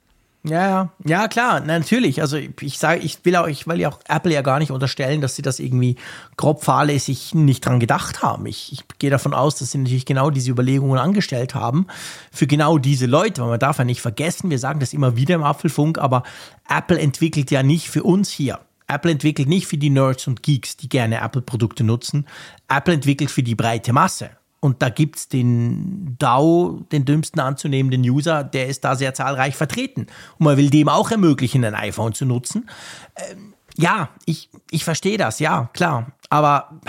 Ja, 0.43 0.67
ja, 0.69 0.89
ja, 1.05 1.27
klar, 1.27 1.59
natürlich. 1.59 2.21
Also 2.21 2.37
ich 2.37 2.79
sage, 2.79 3.01
ich 3.01 3.25
will 3.25 3.35
auch, 3.35 3.47
ich 3.47 3.67
will 3.67 3.77
ja 3.77 3.89
auch 3.89 3.99
Apple 4.07 4.31
ja 4.31 4.41
gar 4.41 4.59
nicht 4.59 4.71
unterstellen, 4.71 5.19
dass 5.19 5.35
sie 5.35 5.41
das 5.41 5.59
irgendwie 5.59 5.97
grob 6.37 6.63
fahrlässig 6.63 7.35
nicht 7.35 7.65
dran 7.65 7.81
gedacht 7.81 8.23
haben. 8.23 8.45
Ich, 8.45 8.71
ich 8.71 8.85
gehe 8.99 9.09
davon 9.09 9.33
aus, 9.33 9.57
dass 9.57 9.71
sie 9.71 9.79
natürlich 9.79 10.05
genau 10.05 10.29
diese 10.29 10.51
Überlegungen 10.51 10.97
angestellt 10.97 11.55
haben 11.55 11.87
für 12.31 12.47
genau 12.47 12.77
diese 12.77 13.05
Leute, 13.05 13.41
weil 13.41 13.49
man 13.49 13.59
darf 13.59 13.79
ja 13.79 13.83
nicht 13.83 13.99
vergessen, 13.99 14.49
wir 14.49 14.59
sagen 14.59 14.79
das 14.79 14.93
immer 14.93 15.17
wieder 15.17 15.35
im 15.35 15.43
Apfelfunk, 15.43 15.97
aber 15.97 16.23
Apple 16.69 16.99
entwickelt 16.99 17.51
ja 17.51 17.61
nicht 17.61 17.89
für 17.89 18.03
uns 18.03 18.29
hier. 18.29 18.59
Apple 18.87 19.11
entwickelt 19.11 19.49
nicht 19.49 19.67
für 19.67 19.77
die 19.77 19.89
Nerds 19.89 20.25
und 20.27 20.41
Geeks, 20.41 20.77
die 20.77 20.87
gerne 20.87 21.19
Apple-Produkte 21.19 21.83
nutzen. 21.83 22.25
Apple 22.69 22.93
entwickelt 22.93 23.29
für 23.29 23.43
die 23.43 23.55
breite 23.55 23.91
Masse. 23.91 24.31
Und 24.61 24.81
da 24.81 24.89
gibt's 24.89 25.29
den 25.29 26.17
DAO, 26.19 26.81
den 26.91 27.05
dümmsten 27.05 27.39
anzunehmenden 27.39 28.01
User, 28.01 28.43
der 28.43 28.67
ist 28.67 28.83
da 28.83 28.95
sehr 28.95 29.13
zahlreich 29.13 29.55
vertreten. 29.55 30.07
Und 30.37 30.45
man 30.45 30.57
will 30.57 30.69
dem 30.69 30.89
auch 30.89 31.11
ermöglichen, 31.11 31.63
ein 31.63 31.75
iPhone 31.75 32.13
zu 32.13 32.25
nutzen. 32.25 32.69
Ähm, 33.15 33.53
ja, 33.77 34.09
ich, 34.25 34.49
ich 34.69 34.83
verstehe 34.83 35.17
das, 35.17 35.39
ja, 35.39 35.69
klar. 35.73 36.11
Aber 36.29 36.81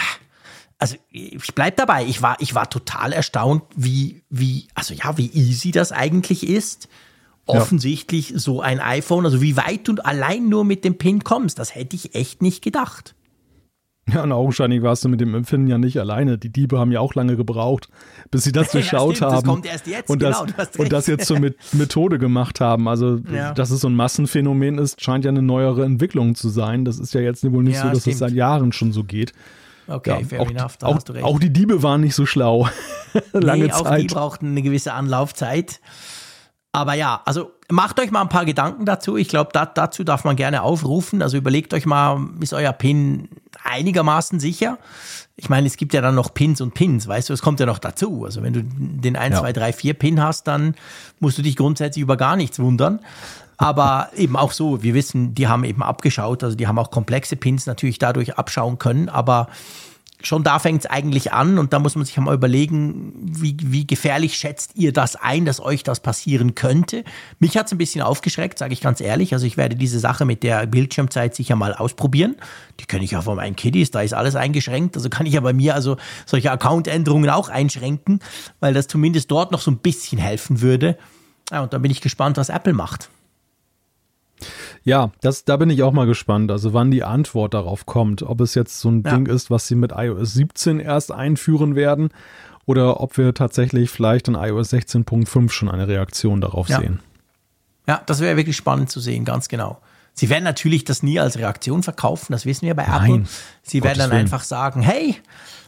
also 0.80 0.96
ich 1.10 1.54
bleib 1.54 1.76
dabei. 1.76 2.04
Ich 2.06 2.22
war, 2.22 2.36
ich 2.40 2.54
war 2.54 2.68
total 2.68 3.12
erstaunt, 3.12 3.62
wie, 3.76 4.22
wie, 4.30 4.66
also 4.74 4.94
ja, 4.94 5.16
wie 5.16 5.30
easy 5.30 5.70
das 5.70 5.92
eigentlich 5.92 6.48
ist. 6.48 6.88
Offensichtlich 7.46 8.32
so 8.36 8.60
ein 8.60 8.80
iPhone, 8.80 9.24
also 9.24 9.42
wie 9.42 9.56
weit 9.56 9.88
du 9.88 9.96
allein 10.02 10.48
nur 10.48 10.64
mit 10.64 10.84
dem 10.84 10.98
PIN 10.98 11.24
kommst, 11.24 11.58
das 11.58 11.74
hätte 11.74 11.96
ich 11.96 12.14
echt 12.14 12.42
nicht 12.42 12.62
gedacht. 12.62 13.14
Ja, 14.12 14.24
und 14.24 14.32
augenscheinlich 14.32 14.82
warst 14.82 15.04
du 15.04 15.08
mit 15.08 15.20
dem 15.20 15.34
Empfinden 15.34 15.68
ja 15.68 15.78
nicht 15.78 15.98
alleine. 15.98 16.36
Die 16.36 16.50
Diebe 16.50 16.78
haben 16.78 16.90
ja 16.90 17.00
auch 17.00 17.14
lange 17.14 17.36
gebraucht, 17.36 17.88
bis 18.30 18.42
sie 18.44 18.52
das 18.52 18.70
durchschaut 18.72 19.20
ja, 19.20 19.28
haben. 19.28 19.34
Das 19.34 19.44
kommt 19.44 19.66
erst 19.66 19.86
jetzt, 19.86 20.10
und, 20.10 20.18
genau, 20.18 20.46
das, 20.56 20.76
und 20.76 20.92
das 20.92 21.06
jetzt 21.06 21.26
zur 21.26 21.38
Methode 21.72 22.18
gemacht 22.18 22.60
haben. 22.60 22.88
Also, 22.88 23.18
ja. 23.32 23.52
dass 23.52 23.70
es 23.70 23.80
so 23.80 23.88
ein 23.88 23.94
Massenphänomen 23.94 24.78
ist, 24.78 25.00
scheint 25.00 25.24
ja 25.24 25.30
eine 25.30 25.42
neuere 25.42 25.84
Entwicklung 25.84 26.34
zu 26.34 26.48
sein. 26.48 26.84
Das 26.84 26.98
ist 26.98 27.14
ja 27.14 27.20
jetzt 27.20 27.44
wohl 27.50 27.62
nicht 27.62 27.76
ja, 27.76 27.82
so, 27.82 27.88
dass 27.90 28.00
stimmt. 28.00 28.14
es 28.14 28.18
seit 28.18 28.32
Jahren 28.32 28.72
schon 28.72 28.92
so 28.92 29.04
geht. 29.04 29.32
Okay, 29.86 30.24
fair 30.24 30.40
auch, 30.40 30.50
enough, 30.50 30.76
da 30.76 30.86
auch, 30.86 30.94
hast 30.96 31.08
du 31.08 31.12
recht. 31.12 31.24
Auch 31.24 31.38
die 31.40 31.52
Diebe 31.52 31.82
waren 31.82 32.00
nicht 32.00 32.14
so 32.14 32.24
schlau. 32.24 32.68
Lange 33.32 33.64
nee, 33.64 33.70
Zeit. 33.70 33.86
Auch 33.86 33.96
die 33.96 34.06
brauchten 34.06 34.46
eine 34.48 34.62
gewisse 34.62 34.92
Anlaufzeit. 34.92 35.80
Aber 36.72 36.94
ja, 36.94 37.20
also 37.24 37.50
macht 37.68 37.98
euch 37.98 38.12
mal 38.12 38.20
ein 38.20 38.28
paar 38.28 38.44
Gedanken 38.44 38.84
dazu. 38.84 39.16
Ich 39.16 39.28
glaube, 39.28 39.50
da, 39.52 39.66
dazu 39.66 40.04
darf 40.04 40.24
man 40.24 40.36
gerne 40.36 40.62
aufrufen. 40.62 41.20
Also 41.20 41.36
überlegt 41.36 41.74
euch 41.74 41.84
mal, 41.84 42.20
ist 42.40 42.52
euer 42.52 42.72
PIN 42.72 43.28
einigermaßen 43.64 44.38
sicher? 44.38 44.78
Ich 45.36 45.48
meine, 45.48 45.66
es 45.66 45.76
gibt 45.76 45.94
ja 45.94 46.00
dann 46.00 46.14
noch 46.14 46.32
Pins 46.32 46.60
und 46.60 46.74
Pins, 46.74 47.08
weißt 47.08 47.28
du, 47.28 47.32
es 47.32 47.42
kommt 47.42 47.58
ja 47.60 47.66
noch 47.66 47.78
dazu. 47.78 48.24
Also 48.24 48.42
wenn 48.42 48.52
du 48.52 48.62
den 48.62 49.16
1, 49.16 49.34
ja. 49.34 49.40
2, 49.40 49.52
3, 49.52 49.72
4 49.72 49.94
Pin 49.94 50.22
hast, 50.22 50.46
dann 50.46 50.74
musst 51.18 51.38
du 51.38 51.42
dich 51.42 51.56
grundsätzlich 51.56 52.02
über 52.02 52.16
gar 52.16 52.36
nichts 52.36 52.58
wundern. 52.60 53.00
Aber 53.56 54.10
eben 54.16 54.36
auch 54.36 54.52
so, 54.52 54.82
wir 54.82 54.94
wissen, 54.94 55.34
die 55.34 55.48
haben 55.48 55.64
eben 55.64 55.82
abgeschaut, 55.82 56.44
also 56.44 56.56
die 56.56 56.68
haben 56.68 56.78
auch 56.78 56.90
komplexe 56.90 57.36
Pins 57.36 57.66
natürlich 57.66 57.98
dadurch 57.98 58.36
abschauen 58.36 58.78
können, 58.78 59.08
aber 59.08 59.48
schon 60.22 60.42
da 60.42 60.58
fängt 60.58 60.84
es 60.84 60.90
eigentlich 60.90 61.32
an 61.32 61.58
und 61.58 61.72
da 61.72 61.78
muss 61.78 61.96
man 61.96 62.04
sich 62.04 62.16
mal 62.18 62.34
überlegen, 62.34 63.12
wie, 63.22 63.56
wie 63.60 63.86
gefährlich 63.86 64.34
schätzt 64.34 64.72
ihr 64.74 64.92
das 64.92 65.16
ein, 65.16 65.44
dass 65.44 65.60
euch 65.60 65.82
das 65.82 66.00
passieren 66.00 66.54
könnte. 66.54 67.04
Mich 67.38 67.56
hat 67.56 67.66
es 67.66 67.72
ein 67.72 67.78
bisschen 67.78 68.02
aufgeschreckt, 68.02 68.58
sage 68.58 68.72
ich 68.72 68.80
ganz 68.80 69.00
ehrlich. 69.00 69.32
Also 69.32 69.46
ich 69.46 69.56
werde 69.56 69.76
diese 69.76 69.98
Sache 69.98 70.24
mit 70.24 70.42
der 70.42 70.66
Bildschirmzeit 70.66 71.34
sicher 71.34 71.56
mal 71.56 71.74
ausprobieren. 71.74 72.36
Die 72.80 72.86
kenne 72.86 73.04
ich 73.04 73.12
ja 73.12 73.22
von 73.22 73.36
meinen 73.36 73.56
Kiddies, 73.56 73.90
da 73.90 74.02
ist 74.02 74.14
alles 74.14 74.36
eingeschränkt. 74.36 74.96
Also 74.96 75.08
kann 75.08 75.26
ich 75.26 75.34
ja 75.34 75.40
bei 75.40 75.52
mir 75.52 75.74
also 75.74 75.96
solche 76.26 76.50
Account-Änderungen 76.50 77.30
auch 77.30 77.48
einschränken, 77.48 78.20
weil 78.60 78.74
das 78.74 78.86
zumindest 78.86 79.30
dort 79.30 79.52
noch 79.52 79.60
so 79.60 79.70
ein 79.70 79.78
bisschen 79.78 80.18
helfen 80.18 80.60
würde. 80.60 80.98
Ja, 81.50 81.62
und 81.62 81.72
dann 81.72 81.82
bin 81.82 81.90
ich 81.90 82.00
gespannt, 82.00 82.36
was 82.36 82.48
Apple 82.48 82.72
macht. 82.72 83.10
Ja, 84.82 85.12
das, 85.20 85.44
da 85.44 85.56
bin 85.56 85.70
ich 85.70 85.82
auch 85.82 85.92
mal 85.92 86.06
gespannt, 86.06 86.50
also 86.50 86.72
wann 86.72 86.90
die 86.90 87.04
Antwort 87.04 87.54
darauf 87.54 87.86
kommt. 87.86 88.22
Ob 88.22 88.40
es 88.40 88.54
jetzt 88.54 88.80
so 88.80 88.90
ein 88.90 89.02
ja. 89.04 89.14
Ding 89.14 89.26
ist, 89.26 89.50
was 89.50 89.66
sie 89.66 89.74
mit 89.74 89.92
iOS 89.94 90.34
17 90.34 90.80
erst 90.80 91.12
einführen 91.12 91.76
werden 91.76 92.10
oder 92.66 93.00
ob 93.00 93.18
wir 93.18 93.34
tatsächlich 93.34 93.90
vielleicht 93.90 94.28
in 94.28 94.34
iOS 94.34 94.72
16.5 94.72 95.50
schon 95.50 95.70
eine 95.70 95.86
Reaktion 95.86 96.40
darauf 96.40 96.68
ja. 96.68 96.80
sehen. 96.80 97.00
Ja, 97.86 98.02
das 98.06 98.20
wäre 98.20 98.36
wirklich 98.36 98.56
spannend 98.56 98.90
zu 98.90 99.00
sehen, 99.00 99.24
ganz 99.24 99.48
genau. 99.48 99.80
Sie 100.14 100.28
werden 100.28 100.44
natürlich 100.44 100.84
das 100.84 101.02
nie 101.02 101.18
als 101.18 101.38
Reaktion 101.38 101.82
verkaufen, 101.82 102.32
das 102.32 102.46
wissen 102.46 102.66
wir 102.66 102.74
bei 102.74 102.86
Nein, 102.86 103.10
Apple. 103.10 103.24
Sie 103.62 103.82
werden 103.82 103.98
dann 103.98 104.10
Willen. 104.10 104.22
einfach 104.22 104.42
sagen, 104.42 104.82
hey, 104.82 105.16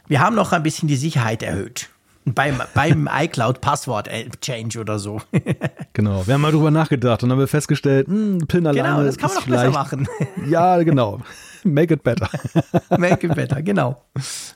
wir 0.06 0.20
haben 0.20 0.36
noch 0.36 0.52
ein 0.52 0.62
bisschen 0.62 0.88
die 0.88 0.96
Sicherheit 0.96 1.42
erhöht. 1.42 1.88
Beim, 2.24 2.62
beim 2.74 3.08
iCloud-Passwort-Change 3.12 4.78
oder 4.78 4.98
so. 5.00 5.20
genau, 5.92 6.24
wir 6.26 6.34
haben 6.34 6.40
mal 6.40 6.52
drüber 6.52 6.70
nachgedacht 6.70 7.22
und 7.22 7.32
haben 7.32 7.38
wir 7.38 7.48
festgestellt, 7.48 8.06
mh, 8.06 8.14
hm, 8.14 8.38
PIN 8.46 8.66
alleine 8.66 8.88
Genau, 8.88 9.04
das 9.04 9.18
kann 9.18 9.30
man 9.30 9.38
noch 9.38 9.46
besser 9.46 9.70
machen. 9.70 10.08
ja, 10.48 10.80
genau. 10.82 11.20
Make 11.64 11.94
it 11.94 12.02
better. 12.02 12.28
Make 12.98 13.26
it 13.26 13.34
better, 13.34 13.62
genau. 13.62 14.04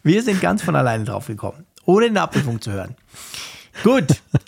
Wir 0.02 0.22
sind 0.22 0.40
ganz 0.40 0.62
von 0.62 0.76
alleine 0.76 1.04
drauf 1.04 1.26
gekommen, 1.26 1.66
ohne 1.84 2.06
eine 2.06 2.20
Abprüfung 2.20 2.60
zu 2.60 2.72
hören. 2.72 2.94
Gut, 3.82 4.06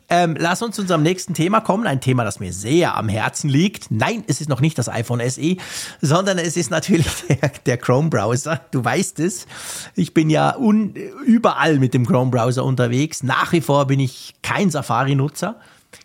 ähm, 0.08 0.36
lass 0.38 0.62
uns 0.62 0.76
zu 0.76 0.82
unserem 0.82 1.02
nächsten 1.02 1.34
Thema 1.34 1.60
kommen. 1.60 1.86
Ein 1.86 2.00
Thema, 2.00 2.24
das 2.24 2.40
mir 2.40 2.52
sehr 2.52 2.96
am 2.96 3.08
Herzen 3.08 3.48
liegt. 3.48 3.90
Nein, 3.90 4.24
es 4.26 4.40
ist 4.40 4.48
noch 4.48 4.60
nicht 4.60 4.78
das 4.78 4.88
iPhone 4.88 5.20
SE, 5.28 5.56
sondern 6.00 6.38
es 6.38 6.56
ist 6.56 6.70
natürlich 6.70 7.06
der, 7.28 7.50
der 7.66 7.76
Chrome-Browser. 7.76 8.60
Du 8.70 8.84
weißt 8.84 9.20
es. 9.20 9.46
Ich 9.94 10.14
bin 10.14 10.30
ja 10.30 10.56
un, 10.56 10.94
überall 11.24 11.78
mit 11.78 11.94
dem 11.94 12.06
Chrome-Browser 12.06 12.64
unterwegs. 12.64 13.22
Nach 13.22 13.52
wie 13.52 13.60
vor 13.60 13.86
bin 13.86 14.00
ich 14.00 14.34
kein 14.42 14.70
Safari-Nutzer. 14.70 15.56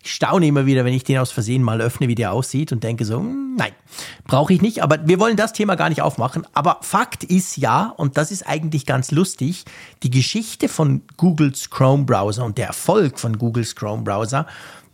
Ich 0.01 0.13
staune 0.13 0.47
immer 0.47 0.65
wieder, 0.65 0.85
wenn 0.85 0.93
ich 0.93 1.03
den 1.03 1.17
aus 1.17 1.31
Versehen 1.31 1.63
mal 1.63 1.81
öffne, 1.81 2.07
wie 2.07 2.15
der 2.15 2.31
aussieht 2.31 2.71
und 2.71 2.83
denke 2.83 3.05
so, 3.05 3.19
hm, 3.19 3.55
nein, 3.57 3.71
brauche 4.25 4.53
ich 4.53 4.61
nicht. 4.61 4.81
Aber 4.81 5.07
wir 5.07 5.19
wollen 5.19 5.37
das 5.37 5.53
Thema 5.53 5.75
gar 5.75 5.89
nicht 5.89 6.01
aufmachen. 6.01 6.45
Aber 6.53 6.79
Fakt 6.81 7.23
ist 7.23 7.57
ja, 7.57 7.93
und 7.97 8.17
das 8.17 8.31
ist 8.31 8.47
eigentlich 8.47 8.85
ganz 8.85 9.11
lustig, 9.11 9.65
die 10.03 10.09
Geschichte 10.09 10.69
von 10.69 11.01
Googles 11.17 11.69
Chrome 11.69 12.03
Browser 12.03 12.45
und 12.45 12.57
der 12.57 12.67
Erfolg 12.67 13.19
von 13.19 13.37
Googles 13.37 13.75
Chrome 13.75 14.03
Browser, 14.03 14.47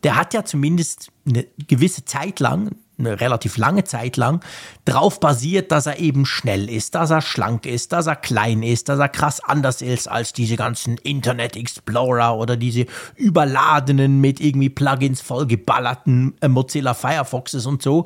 der 0.04 0.16
hat 0.16 0.34
ja 0.34 0.46
zumindest 0.46 1.12
eine 1.28 1.46
gewisse 1.68 2.06
Zeit 2.06 2.40
lang 2.40 2.72
eine 3.00 3.20
relativ 3.20 3.58
lange 3.58 3.84
Zeit 3.84 4.18
lang 4.18 4.41
drauf 4.86 5.20
basiert, 5.20 5.72
dass 5.72 5.86
er 5.86 6.00
eben 6.00 6.26
schnell 6.26 6.70
ist, 6.70 6.95
dass 6.95 7.10
er 7.10 7.22
schlank 7.22 7.66
ist, 7.66 7.91
dass 7.93 8.08
er 8.08 8.16
klein 8.16 8.64
ist, 8.64 8.89
dass 8.89 9.00
er 9.00 9.10
krass 9.10 9.43
anders 9.43 9.82
ist 9.82 10.08
als 10.08 10.34
diese 10.34 10.56
ganzen 10.56 10.97
Internet 10.97 11.56
Explorer 11.56 12.38
oder 12.38 12.58
diese 12.58 12.86
überladenen 13.16 14.22
mit 14.22 14.39
irgendwie 14.39 14.70
Plugins 14.70 15.22
vollgeballerten 15.22 16.36
äh, 16.41 16.47
Mozilla 16.47 16.93
Firefoxes 16.93 17.66
und 17.66 17.82
so. 17.82 18.06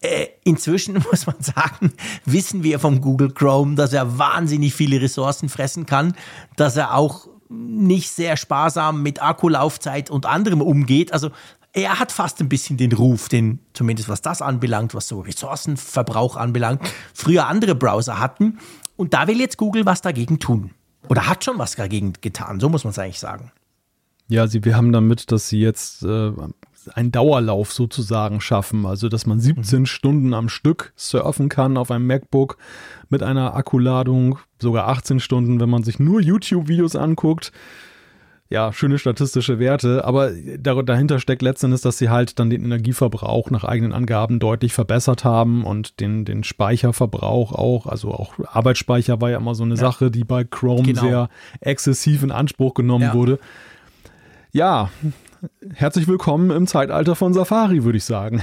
Äh, 0.00 0.26
inzwischen 0.44 0.94
muss 1.10 1.26
man 1.26 1.36
sagen, 1.40 1.92
wissen 2.24 2.62
wir 2.62 2.78
vom 2.78 3.00
Google 3.00 3.30
Chrome, 3.30 3.74
dass 3.74 3.92
er 3.92 4.18
wahnsinnig 4.18 4.74
viele 4.74 5.00
Ressourcen 5.00 5.48
fressen 5.48 5.86
kann, 5.86 6.14
dass 6.56 6.76
er 6.76 6.94
auch 6.94 7.28
nicht 7.48 8.10
sehr 8.10 8.36
sparsam 8.36 9.02
mit 9.02 9.22
Akkulaufzeit 9.22 10.10
und 10.10 10.26
anderem 10.26 10.60
umgeht. 10.60 11.12
Also 11.12 11.30
er 11.74 11.98
hat 11.98 12.12
fast 12.12 12.40
ein 12.40 12.48
bisschen 12.48 12.76
den 12.76 12.92
Ruf, 12.92 13.28
den 13.28 13.58
zumindest 13.72 14.08
was 14.08 14.22
das 14.22 14.40
anbelangt, 14.40 14.94
was 14.94 15.08
so 15.08 15.20
Ressourcenverbrauch 15.20 16.36
anbelangt, 16.36 16.80
früher 17.12 17.48
andere 17.48 17.74
Browser 17.74 18.20
hatten. 18.20 18.58
Und 18.96 19.12
da 19.12 19.26
will 19.26 19.40
jetzt 19.40 19.58
Google 19.58 19.84
was 19.84 20.00
dagegen 20.00 20.38
tun. 20.38 20.70
Oder 21.08 21.28
hat 21.28 21.44
schon 21.44 21.58
was 21.58 21.74
dagegen 21.74 22.14
getan, 22.20 22.60
so 22.60 22.68
muss 22.68 22.84
man 22.84 22.92
es 22.92 22.98
eigentlich 22.98 23.18
sagen. 23.18 23.50
Ja, 24.28 24.46
sie, 24.46 24.64
wir 24.64 24.76
haben 24.76 24.92
damit, 24.92 25.32
dass 25.32 25.48
sie 25.48 25.60
jetzt 25.60 26.02
äh, 26.04 26.32
einen 26.94 27.12
Dauerlauf 27.12 27.72
sozusagen 27.72 28.40
schaffen. 28.40 28.86
Also, 28.86 29.08
dass 29.08 29.26
man 29.26 29.40
17 29.40 29.80
mhm. 29.80 29.86
Stunden 29.86 30.32
am 30.32 30.48
Stück 30.48 30.92
surfen 30.96 31.48
kann 31.48 31.76
auf 31.76 31.90
einem 31.90 32.06
MacBook 32.06 32.56
mit 33.10 33.22
einer 33.22 33.54
Akkuladung, 33.54 34.38
sogar 34.62 34.88
18 34.88 35.20
Stunden, 35.20 35.60
wenn 35.60 35.68
man 35.68 35.82
sich 35.82 35.98
nur 35.98 36.20
YouTube-Videos 36.20 36.96
anguckt 36.96 37.52
ja, 38.54 38.72
schöne 38.72 38.98
statistische 38.98 39.58
Werte, 39.58 40.04
aber 40.04 40.30
dahinter 40.30 41.18
steckt 41.18 41.42
letztendlich, 41.42 41.80
dass 41.82 41.98
sie 41.98 42.08
halt 42.08 42.38
dann 42.38 42.50
den 42.50 42.64
Energieverbrauch 42.64 43.50
nach 43.50 43.64
eigenen 43.64 43.92
Angaben 43.92 44.38
deutlich 44.38 44.72
verbessert 44.72 45.24
haben 45.24 45.64
und 45.64 45.98
den, 45.98 46.24
den 46.24 46.44
Speicherverbrauch 46.44 47.50
auch, 47.50 47.86
also 47.86 48.12
auch 48.12 48.34
Arbeitsspeicher 48.46 49.20
war 49.20 49.30
ja 49.30 49.38
immer 49.38 49.56
so 49.56 49.64
eine 49.64 49.74
ja. 49.74 49.80
Sache, 49.80 50.12
die 50.12 50.22
bei 50.22 50.44
Chrome 50.44 50.84
genau. 50.84 51.00
sehr 51.02 51.28
exzessiv 51.58 52.22
in 52.22 52.30
Anspruch 52.30 52.74
genommen 52.74 53.06
ja. 53.06 53.14
wurde. 53.14 53.40
Ja, 54.52 54.90
herzlich 55.74 56.08
willkommen 56.08 56.50
im 56.50 56.66
Zeitalter 56.66 57.16
von 57.16 57.34
Safari, 57.34 57.84
würde 57.84 57.98
ich 57.98 58.04
sagen. 58.04 58.42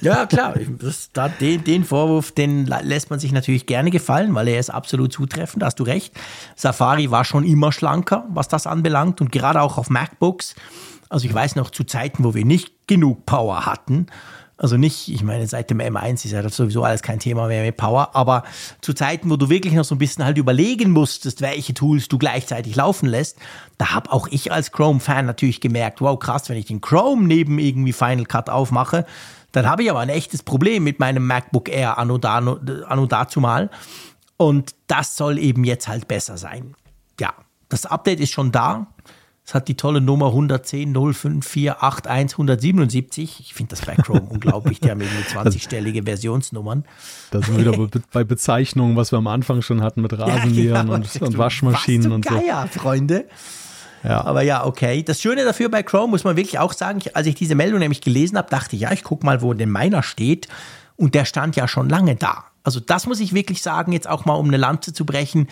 Ja, 0.00 0.26
klar. 0.26 0.54
Das, 0.80 1.10
da, 1.12 1.28
den, 1.28 1.62
den 1.62 1.84
Vorwurf, 1.84 2.32
den 2.32 2.66
lässt 2.66 3.10
man 3.10 3.20
sich 3.20 3.32
natürlich 3.32 3.66
gerne 3.66 3.90
gefallen, 3.90 4.34
weil 4.34 4.48
er 4.48 4.58
ist 4.58 4.70
absolut 4.70 5.12
zutreffend, 5.12 5.62
da 5.62 5.66
hast 5.66 5.78
du 5.78 5.84
recht. 5.84 6.14
Safari 6.56 7.10
war 7.10 7.24
schon 7.24 7.44
immer 7.44 7.70
schlanker, 7.70 8.26
was 8.30 8.48
das 8.48 8.66
anbelangt 8.66 9.20
und 9.20 9.30
gerade 9.30 9.60
auch 9.60 9.78
auf 9.78 9.90
MacBooks. 9.90 10.56
Also 11.08 11.26
ich 11.26 11.34
weiß 11.34 11.54
noch 11.56 11.70
zu 11.70 11.84
Zeiten, 11.84 12.24
wo 12.24 12.34
wir 12.34 12.44
nicht 12.44 12.88
genug 12.88 13.24
Power 13.24 13.66
hatten, 13.66 14.06
also 14.56 14.76
nicht, 14.76 15.08
ich 15.08 15.22
meine, 15.22 15.46
seit 15.46 15.70
dem 15.70 15.78
M1 15.78 16.24
ist 16.24 16.32
ja 16.32 16.40
das 16.40 16.56
sowieso 16.56 16.84
alles 16.84 17.02
kein 17.02 17.18
Thema 17.18 17.48
mehr 17.48 17.64
mit 17.64 17.76
Power, 17.76 18.14
aber 18.14 18.44
zu 18.80 18.92
Zeiten, 18.92 19.28
wo 19.30 19.36
du 19.36 19.48
wirklich 19.48 19.74
noch 19.74 19.84
so 19.84 19.94
ein 19.94 19.98
bisschen 19.98 20.24
halt 20.24 20.38
überlegen 20.38 20.90
musstest, 20.90 21.40
welche 21.40 21.74
Tools 21.74 22.08
du 22.08 22.18
gleichzeitig 22.18 22.76
laufen 22.76 23.06
lässt, 23.06 23.38
da 23.78 23.92
habe 23.92 24.12
auch 24.12 24.28
ich 24.28 24.52
als 24.52 24.70
Chrome-Fan 24.70 25.26
natürlich 25.26 25.60
gemerkt, 25.60 26.00
wow, 26.00 26.18
krass, 26.18 26.48
wenn 26.48 26.56
ich 26.56 26.66
den 26.66 26.80
Chrome 26.80 27.26
neben 27.26 27.58
irgendwie 27.58 27.92
Final 27.92 28.26
Cut 28.26 28.48
aufmache, 28.48 29.06
dann 29.50 29.66
habe 29.66 29.82
ich 29.82 29.90
aber 29.90 30.00
ein 30.00 30.08
echtes 30.08 30.42
Problem 30.42 30.84
mit 30.84 30.98
meinem 30.98 31.26
MacBook 31.26 31.68
Air 31.68 31.98
anno, 31.98 32.18
da, 32.18 32.38
anno 32.38 33.06
dazu 33.06 33.40
mal. 33.40 33.70
Und 34.36 34.74
das 34.88 35.16
soll 35.16 35.38
eben 35.38 35.62
jetzt 35.62 35.86
halt 35.86 36.08
besser 36.08 36.36
sein. 36.36 36.74
Ja, 37.20 37.34
das 37.68 37.86
Update 37.86 38.18
ist 38.20 38.32
schon 38.32 38.50
da. 38.50 38.88
Es 39.46 39.54
hat 39.54 39.68
die 39.68 39.76
tolle 39.76 40.00
Nummer 40.00 40.28
110 40.28 40.94
05481 40.94 42.34
177. 42.38 43.40
Ich 43.40 43.52
finde 43.52 43.76
das 43.76 43.84
bei 43.84 43.94
Chrome 43.94 44.22
unglaublich. 44.30 44.80
Die 44.80 44.90
haben 44.90 45.02
irgendwie 45.02 45.22
20-stellige 45.22 46.04
Versionsnummern. 46.04 46.84
Da 47.30 47.42
sind 47.42 47.58
wir 47.58 47.72
wieder 47.72 48.00
bei 48.10 48.24
Bezeichnungen, 48.24 48.96
was 48.96 49.12
wir 49.12 49.18
am 49.18 49.26
Anfang 49.26 49.60
schon 49.60 49.82
hatten 49.82 50.00
mit 50.00 50.12
Rasenmähern 50.18 50.74
ja, 50.74 50.82
genau. 50.82 50.94
und, 50.94 51.22
und, 51.22 51.38
Waschmaschinen 51.38 52.12
und 52.12 52.26
so. 52.26 52.36
Ja, 52.36 52.66
Freunde. 52.68 53.26
Ja. 54.02 54.24
Aber 54.24 54.40
ja, 54.42 54.64
okay. 54.64 55.02
Das 55.02 55.20
Schöne 55.20 55.44
dafür 55.44 55.68
bei 55.68 55.82
Chrome 55.82 56.08
muss 56.08 56.24
man 56.24 56.36
wirklich 56.36 56.58
auch 56.58 56.72
sagen, 56.72 57.00
als 57.12 57.26
ich 57.26 57.34
diese 57.34 57.54
Meldung 57.54 57.80
nämlich 57.80 58.00
gelesen 58.00 58.38
habe, 58.38 58.48
dachte 58.48 58.76
ich, 58.76 58.82
ja, 58.82 58.92
ich 58.92 59.04
gucke 59.04 59.26
mal, 59.26 59.42
wo 59.42 59.52
denn 59.52 59.70
meiner 59.70 60.02
steht. 60.02 60.48
Und 60.96 61.14
der 61.14 61.26
stand 61.26 61.56
ja 61.56 61.68
schon 61.68 61.90
lange 61.90 62.16
da. 62.16 62.44
Also 62.62 62.80
das 62.80 63.06
muss 63.06 63.20
ich 63.20 63.34
wirklich 63.34 63.62
sagen, 63.62 63.92
jetzt 63.92 64.08
auch 64.08 64.24
mal 64.24 64.34
um 64.34 64.48
eine 64.48 64.56
Lanze 64.56 64.94
zu 64.94 65.04
brechen. 65.04 65.48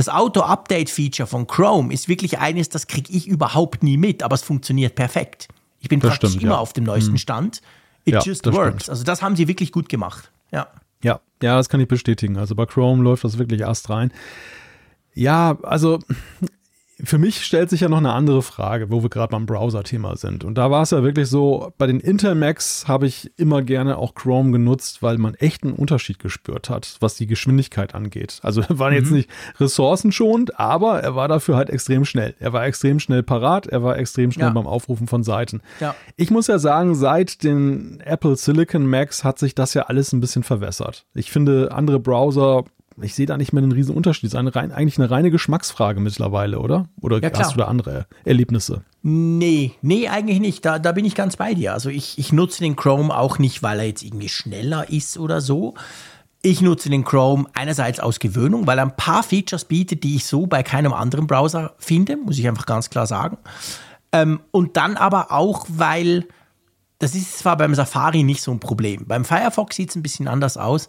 Das 0.00 0.08
Auto-Update-Feature 0.08 1.26
von 1.26 1.46
Chrome 1.46 1.92
ist 1.92 2.08
wirklich 2.08 2.38
eines, 2.38 2.70
das 2.70 2.86
kriege 2.86 3.12
ich 3.12 3.28
überhaupt 3.28 3.82
nie 3.82 3.98
mit, 3.98 4.22
aber 4.22 4.34
es 4.34 4.40
funktioniert 4.40 4.94
perfekt. 4.94 5.48
Ich 5.78 5.90
bin 5.90 6.00
das 6.00 6.12
praktisch 6.12 6.30
stimmt, 6.30 6.44
immer 6.44 6.54
ja. 6.54 6.58
auf 6.58 6.72
dem 6.72 6.84
neuesten 6.84 7.10
hm. 7.10 7.18
Stand. 7.18 7.60
It 8.06 8.14
ja, 8.14 8.22
just 8.22 8.46
works. 8.46 8.84
Stimmt. 8.84 8.88
Also 8.88 9.04
das 9.04 9.20
haben 9.20 9.36
sie 9.36 9.46
wirklich 9.46 9.72
gut 9.72 9.90
gemacht. 9.90 10.32
Ja. 10.52 10.68
Ja, 11.02 11.20
ja, 11.42 11.54
das 11.54 11.68
kann 11.68 11.80
ich 11.80 11.88
bestätigen. 11.88 12.38
Also 12.38 12.54
bei 12.54 12.64
Chrome 12.64 13.02
läuft 13.02 13.24
das 13.24 13.36
wirklich 13.36 13.60
erst 13.60 13.90
rein. 13.90 14.10
Ja, 15.12 15.58
also 15.64 15.98
für 17.04 17.18
mich 17.18 17.44
stellt 17.44 17.70
sich 17.70 17.80
ja 17.80 17.88
noch 17.88 17.98
eine 17.98 18.12
andere 18.12 18.42
Frage, 18.42 18.90
wo 18.90 19.02
wir 19.02 19.10
gerade 19.10 19.30
beim 19.30 19.46
Browser-Thema 19.46 20.16
sind. 20.16 20.44
Und 20.44 20.56
da 20.56 20.70
war 20.70 20.82
es 20.82 20.90
ja 20.90 21.02
wirklich 21.02 21.28
so, 21.28 21.72
bei 21.78 21.86
den 21.86 22.00
Intel 22.00 22.34
Macs 22.34 22.88
habe 22.88 23.06
ich 23.06 23.30
immer 23.36 23.62
gerne 23.62 23.98
auch 23.98 24.14
Chrome 24.14 24.52
genutzt, 24.52 25.02
weil 25.02 25.18
man 25.18 25.34
echt 25.34 25.64
einen 25.64 25.72
Unterschied 25.72 26.18
gespürt 26.18 26.70
hat, 26.70 26.96
was 27.00 27.16
die 27.16 27.26
Geschwindigkeit 27.26 27.94
angeht. 27.94 28.40
Also 28.42 28.60
er 28.68 28.78
war 28.78 28.90
mhm. 28.90 28.96
jetzt 28.96 29.10
nicht 29.10 29.30
ressourcenschonend, 29.58 30.58
aber 30.58 31.00
er 31.00 31.14
war 31.14 31.28
dafür 31.28 31.56
halt 31.56 31.70
extrem 31.70 32.04
schnell. 32.04 32.34
Er 32.38 32.52
war 32.52 32.64
extrem 32.64 33.00
schnell 33.00 33.22
parat, 33.22 33.66
er 33.66 33.82
war 33.82 33.98
extrem 33.98 34.32
schnell 34.32 34.48
ja. 34.48 34.52
beim 34.52 34.66
Aufrufen 34.66 35.06
von 35.06 35.22
Seiten. 35.22 35.60
Ja. 35.80 35.94
Ich 36.16 36.30
muss 36.30 36.46
ja 36.46 36.58
sagen, 36.58 36.94
seit 36.94 37.42
den 37.42 38.00
Apple 38.00 38.36
Silicon 38.36 38.86
Macs 38.86 39.24
hat 39.24 39.38
sich 39.38 39.54
das 39.54 39.74
ja 39.74 39.82
alles 39.82 40.12
ein 40.12 40.20
bisschen 40.20 40.42
verwässert. 40.42 41.06
Ich 41.14 41.30
finde, 41.30 41.72
andere 41.72 42.00
Browser 42.00 42.64
ich 43.02 43.14
sehe 43.14 43.26
da 43.26 43.36
nicht 43.36 43.52
mehr 43.52 43.62
einen 43.62 43.72
riesen 43.72 43.94
Unterschied. 43.94 44.24
Das 44.24 44.32
ist 44.32 44.38
eine 44.38 44.54
rein, 44.54 44.72
eigentlich 44.72 44.98
eine 44.98 45.10
reine 45.10 45.30
Geschmacksfrage 45.30 46.00
mittlerweile, 46.00 46.58
oder? 46.58 46.88
Oder 47.00 47.22
ja, 47.22 47.30
hast 47.34 47.54
du 47.54 47.58
da 47.58 47.66
andere 47.66 48.06
Erlebnisse? 48.24 48.82
Nee, 49.02 49.72
nee, 49.82 50.08
eigentlich 50.08 50.40
nicht. 50.40 50.64
Da, 50.64 50.78
da 50.78 50.92
bin 50.92 51.04
ich 51.04 51.14
ganz 51.14 51.36
bei 51.36 51.54
dir. 51.54 51.72
Also 51.72 51.88
ich, 51.88 52.18
ich 52.18 52.32
nutze 52.32 52.60
den 52.60 52.76
Chrome 52.76 53.16
auch 53.16 53.38
nicht, 53.38 53.62
weil 53.62 53.80
er 53.80 53.86
jetzt 53.86 54.02
irgendwie 54.02 54.28
schneller 54.28 54.90
ist 54.90 55.18
oder 55.18 55.40
so. 55.40 55.74
Ich 56.42 56.62
nutze 56.62 56.88
den 56.88 57.04
Chrome 57.04 57.46
einerseits 57.54 58.00
aus 58.00 58.18
Gewöhnung, 58.18 58.66
weil 58.66 58.78
er 58.78 58.86
ein 58.86 58.96
paar 58.96 59.22
Features 59.22 59.66
bietet, 59.66 60.04
die 60.04 60.16
ich 60.16 60.24
so 60.24 60.46
bei 60.46 60.62
keinem 60.62 60.92
anderen 60.92 61.26
Browser 61.26 61.74
finde, 61.78 62.16
muss 62.16 62.38
ich 62.38 62.48
einfach 62.48 62.66
ganz 62.66 62.90
klar 62.90 63.06
sagen. 63.06 63.38
Ähm, 64.12 64.40
und 64.50 64.76
dann 64.76 64.96
aber 64.96 65.32
auch, 65.32 65.66
weil 65.68 66.26
das 66.98 67.14
ist 67.14 67.38
zwar 67.38 67.56
beim 67.56 67.74
Safari 67.74 68.22
nicht 68.22 68.42
so 68.42 68.50
ein 68.52 68.60
Problem. 68.60 69.06
Beim 69.06 69.24
Firefox 69.24 69.76
sieht 69.76 69.90
es 69.90 69.96
ein 69.96 70.02
bisschen 70.02 70.28
anders 70.28 70.56
aus 70.56 70.88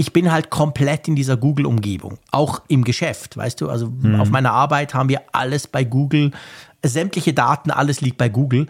ich 0.00 0.14
bin 0.14 0.32
halt 0.32 0.48
komplett 0.48 1.08
in 1.08 1.14
dieser 1.14 1.36
Google-Umgebung, 1.36 2.16
auch 2.30 2.62
im 2.68 2.84
Geschäft, 2.84 3.36
weißt 3.36 3.60
du, 3.60 3.68
also 3.68 3.90
mhm. 3.90 4.18
auf 4.18 4.30
meiner 4.30 4.50
Arbeit 4.50 4.94
haben 4.94 5.10
wir 5.10 5.20
alles 5.32 5.66
bei 5.66 5.84
Google, 5.84 6.30
sämtliche 6.82 7.34
Daten, 7.34 7.70
alles 7.70 8.00
liegt 8.00 8.16
bei 8.16 8.30
Google. 8.30 8.66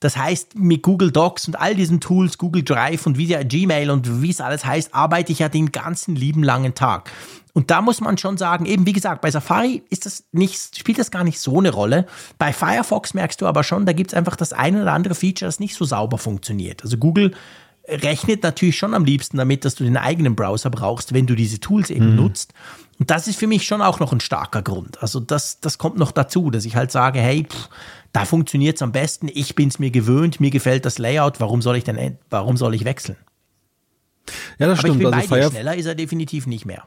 Das 0.00 0.18
heißt, 0.18 0.58
mit 0.58 0.82
Google 0.82 1.10
Docs 1.10 1.48
und 1.48 1.58
all 1.58 1.74
diesen 1.74 2.00
Tools, 2.00 2.36
Google 2.36 2.64
Drive 2.64 3.06
und 3.06 3.16
wie 3.16 3.28
Gmail 3.28 3.90
und 3.90 4.20
wie 4.20 4.28
es 4.28 4.42
alles 4.42 4.66
heißt, 4.66 4.94
arbeite 4.94 5.32
ich 5.32 5.38
ja 5.38 5.48
den 5.48 5.72
ganzen 5.72 6.16
lieben 6.16 6.42
langen 6.42 6.74
Tag. 6.74 7.10
Und 7.54 7.70
da 7.70 7.80
muss 7.80 8.02
man 8.02 8.18
schon 8.18 8.36
sagen, 8.36 8.66
eben 8.66 8.84
wie 8.84 8.92
gesagt, 8.92 9.22
bei 9.22 9.30
Safari 9.30 9.82
ist 9.88 10.04
das 10.04 10.24
nicht, 10.32 10.76
spielt 10.78 10.98
das 10.98 11.10
gar 11.10 11.24
nicht 11.24 11.40
so 11.40 11.60
eine 11.60 11.70
Rolle. 11.70 12.04
Bei 12.36 12.52
Firefox 12.52 13.14
merkst 13.14 13.40
du 13.40 13.46
aber 13.46 13.64
schon, 13.64 13.86
da 13.86 13.94
gibt 13.94 14.10
es 14.12 14.14
einfach 14.14 14.36
das 14.36 14.52
eine 14.52 14.82
oder 14.82 14.92
andere 14.92 15.14
Feature, 15.14 15.48
das 15.48 15.60
nicht 15.60 15.76
so 15.76 15.86
sauber 15.86 16.18
funktioniert. 16.18 16.82
Also 16.82 16.98
Google 16.98 17.32
rechnet 17.88 18.42
natürlich 18.42 18.78
schon 18.78 18.94
am 18.94 19.04
liebsten 19.04 19.36
damit, 19.36 19.64
dass 19.64 19.74
du 19.74 19.84
den 19.84 19.96
eigenen 19.96 20.36
Browser 20.36 20.70
brauchst, 20.70 21.12
wenn 21.12 21.26
du 21.26 21.34
diese 21.34 21.60
Tools 21.60 21.90
eben 21.90 22.10
mhm. 22.10 22.16
nutzt. 22.16 22.54
Und 22.98 23.10
das 23.10 23.26
ist 23.26 23.38
für 23.38 23.46
mich 23.46 23.66
schon 23.66 23.82
auch 23.82 24.00
noch 24.00 24.12
ein 24.12 24.20
starker 24.20 24.62
Grund. 24.62 25.02
Also 25.02 25.20
das, 25.20 25.60
das 25.60 25.78
kommt 25.78 25.98
noch 25.98 26.12
dazu, 26.12 26.50
dass 26.50 26.64
ich 26.64 26.76
halt 26.76 26.92
sage, 26.92 27.18
hey, 27.20 27.46
pff, 27.48 27.68
da 28.12 28.24
funktioniert 28.24 28.76
es 28.76 28.82
am 28.82 28.92
besten, 28.92 29.28
ich 29.32 29.54
bin 29.54 29.68
es 29.68 29.78
mir 29.78 29.90
gewöhnt, 29.90 30.40
mir 30.40 30.50
gefällt 30.50 30.86
das 30.86 30.98
Layout, 30.98 31.40
warum 31.40 31.60
soll 31.60 31.76
ich 31.76 31.84
denn, 31.84 32.18
warum 32.30 32.56
soll 32.56 32.74
ich 32.74 32.84
wechseln? 32.84 33.16
Ja, 34.58 34.68
das 34.68 34.78
Aber 34.78 34.88
stimmt. 34.88 35.02
Ich 35.02 35.10
bin 35.10 35.14
also 35.14 35.34
dir, 35.34 35.50
schneller 35.50 35.74
ist 35.74 35.86
er 35.86 35.94
definitiv 35.94 36.46
nicht 36.46 36.64
mehr. 36.64 36.86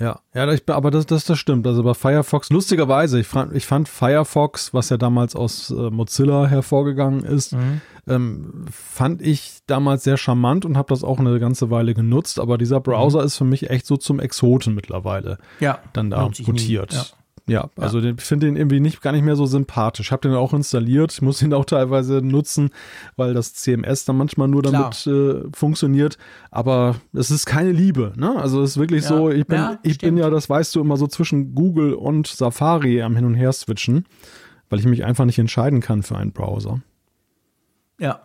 Ja, 0.00 0.20
ja, 0.34 0.48
aber 0.68 0.90
das, 0.90 1.04
das, 1.04 1.24
das 1.24 1.38
stimmt. 1.38 1.66
Also 1.66 1.82
bei 1.82 1.92
Firefox, 1.92 2.48
lustigerweise, 2.48 3.20
ich 3.20 3.26
fand, 3.26 3.54
ich 3.54 3.66
fand 3.66 3.86
Firefox, 3.86 4.72
was 4.72 4.88
ja 4.88 4.96
damals 4.96 5.36
aus 5.36 5.70
äh, 5.70 5.90
Mozilla 5.90 6.46
hervorgegangen 6.46 7.22
ist, 7.22 7.52
mhm. 7.52 7.82
ähm, 8.08 8.64
fand 8.72 9.20
ich 9.20 9.58
damals 9.66 10.02
sehr 10.02 10.16
charmant 10.16 10.64
und 10.64 10.78
habe 10.78 10.88
das 10.88 11.04
auch 11.04 11.18
eine 11.18 11.38
ganze 11.38 11.70
Weile 11.70 11.92
genutzt. 11.92 12.40
Aber 12.40 12.56
dieser 12.56 12.80
Browser 12.80 13.20
mhm. 13.20 13.26
ist 13.26 13.36
für 13.36 13.44
mich 13.44 13.68
echt 13.68 13.84
so 13.84 13.98
zum 13.98 14.20
Exoten 14.20 14.74
mittlerweile. 14.74 15.36
Ja, 15.60 15.80
dann 15.92 16.08
da 16.08 16.30
mutiert. 16.46 16.94
Ja. 16.94 17.04
Ja, 17.50 17.68
also 17.74 17.98
ja. 17.98 18.12
ich 18.16 18.20
finde 18.20 18.46
den 18.46 18.54
irgendwie 18.54 18.78
nicht 18.78 19.02
gar 19.02 19.10
nicht 19.10 19.24
mehr 19.24 19.34
so 19.34 19.44
sympathisch. 19.44 20.06
Ich 20.06 20.12
habe 20.12 20.28
den 20.28 20.36
auch 20.36 20.54
installiert, 20.54 21.12
ich 21.12 21.20
muss 21.20 21.42
ihn 21.42 21.52
auch 21.52 21.64
teilweise 21.64 22.22
nutzen, 22.22 22.70
weil 23.16 23.34
das 23.34 23.54
CMS 23.54 24.04
dann 24.04 24.18
manchmal 24.18 24.46
nur 24.46 24.62
damit 24.62 25.04
äh, 25.08 25.50
funktioniert. 25.52 26.16
Aber 26.52 26.94
es 27.12 27.32
ist 27.32 27.46
keine 27.46 27.72
Liebe. 27.72 28.12
Ne? 28.14 28.36
Also 28.36 28.62
es 28.62 28.70
ist 28.70 28.76
wirklich 28.76 29.02
ja. 29.02 29.08
so, 29.08 29.30
ich 29.30 29.48
bin, 29.48 29.58
ja, 29.58 29.80
ich 29.82 29.98
bin 29.98 30.16
ja, 30.16 30.30
das 30.30 30.48
weißt 30.48 30.76
du, 30.76 30.80
immer 30.80 30.96
so 30.96 31.08
zwischen 31.08 31.56
Google 31.56 31.94
und 31.94 32.28
Safari 32.28 33.02
am 33.02 33.16
Hin 33.16 33.24
und 33.24 33.34
Her 33.34 33.52
switchen, 33.52 34.06
weil 34.68 34.78
ich 34.78 34.86
mich 34.86 35.04
einfach 35.04 35.24
nicht 35.24 35.40
entscheiden 35.40 35.80
kann 35.80 36.04
für 36.04 36.16
einen 36.16 36.30
Browser. 36.30 36.80
Ja. 37.98 38.20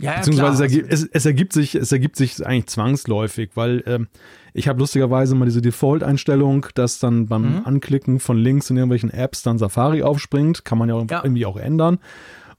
Ja, 0.00 0.16
Beziehungsweise 0.16 0.54
es, 0.54 0.72
ergibt, 0.72 0.90
es, 0.90 1.04
es, 1.12 1.26
ergibt 1.26 1.52
sich, 1.52 1.74
es 1.74 1.92
ergibt 1.92 2.16
sich 2.16 2.46
eigentlich 2.46 2.68
zwangsläufig, 2.68 3.50
weil 3.56 3.82
ähm, 3.84 4.08
ich 4.52 4.68
habe 4.68 4.78
lustigerweise 4.78 5.34
mal 5.34 5.44
diese 5.44 5.62
Default-Einstellung, 5.62 6.66
dass 6.74 6.98
dann 6.98 7.26
beim 7.26 7.58
mhm. 7.58 7.62
Anklicken 7.64 8.20
von 8.20 8.36
Links 8.36 8.70
in 8.70 8.76
irgendwelchen 8.76 9.10
Apps 9.10 9.42
dann 9.42 9.58
Safari 9.58 10.02
aufspringt. 10.02 10.64
Kann 10.64 10.78
man 10.78 10.88
ja, 10.88 10.98
ja. 10.98 11.22
irgendwie 11.22 11.46
auch 11.46 11.56
ändern. 11.56 11.98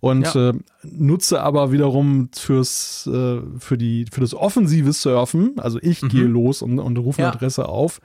Und 0.01 0.33
ja. 0.33 0.49
äh, 0.49 0.53
nutze 0.83 1.41
aber 1.41 1.71
wiederum 1.71 2.29
fürs, 2.33 3.07
äh, 3.07 3.39
für, 3.59 3.77
die, 3.77 4.05
für 4.11 4.21
das 4.21 4.33
offensive 4.33 4.93
Surfen, 4.93 5.53
also 5.57 5.77
ich 5.79 6.01
mhm. 6.01 6.09
gehe 6.09 6.25
los 6.25 6.63
und, 6.63 6.79
und 6.79 6.97
rufe 6.97 7.21
eine 7.21 7.31
Adresse 7.31 7.69
auf, 7.69 8.01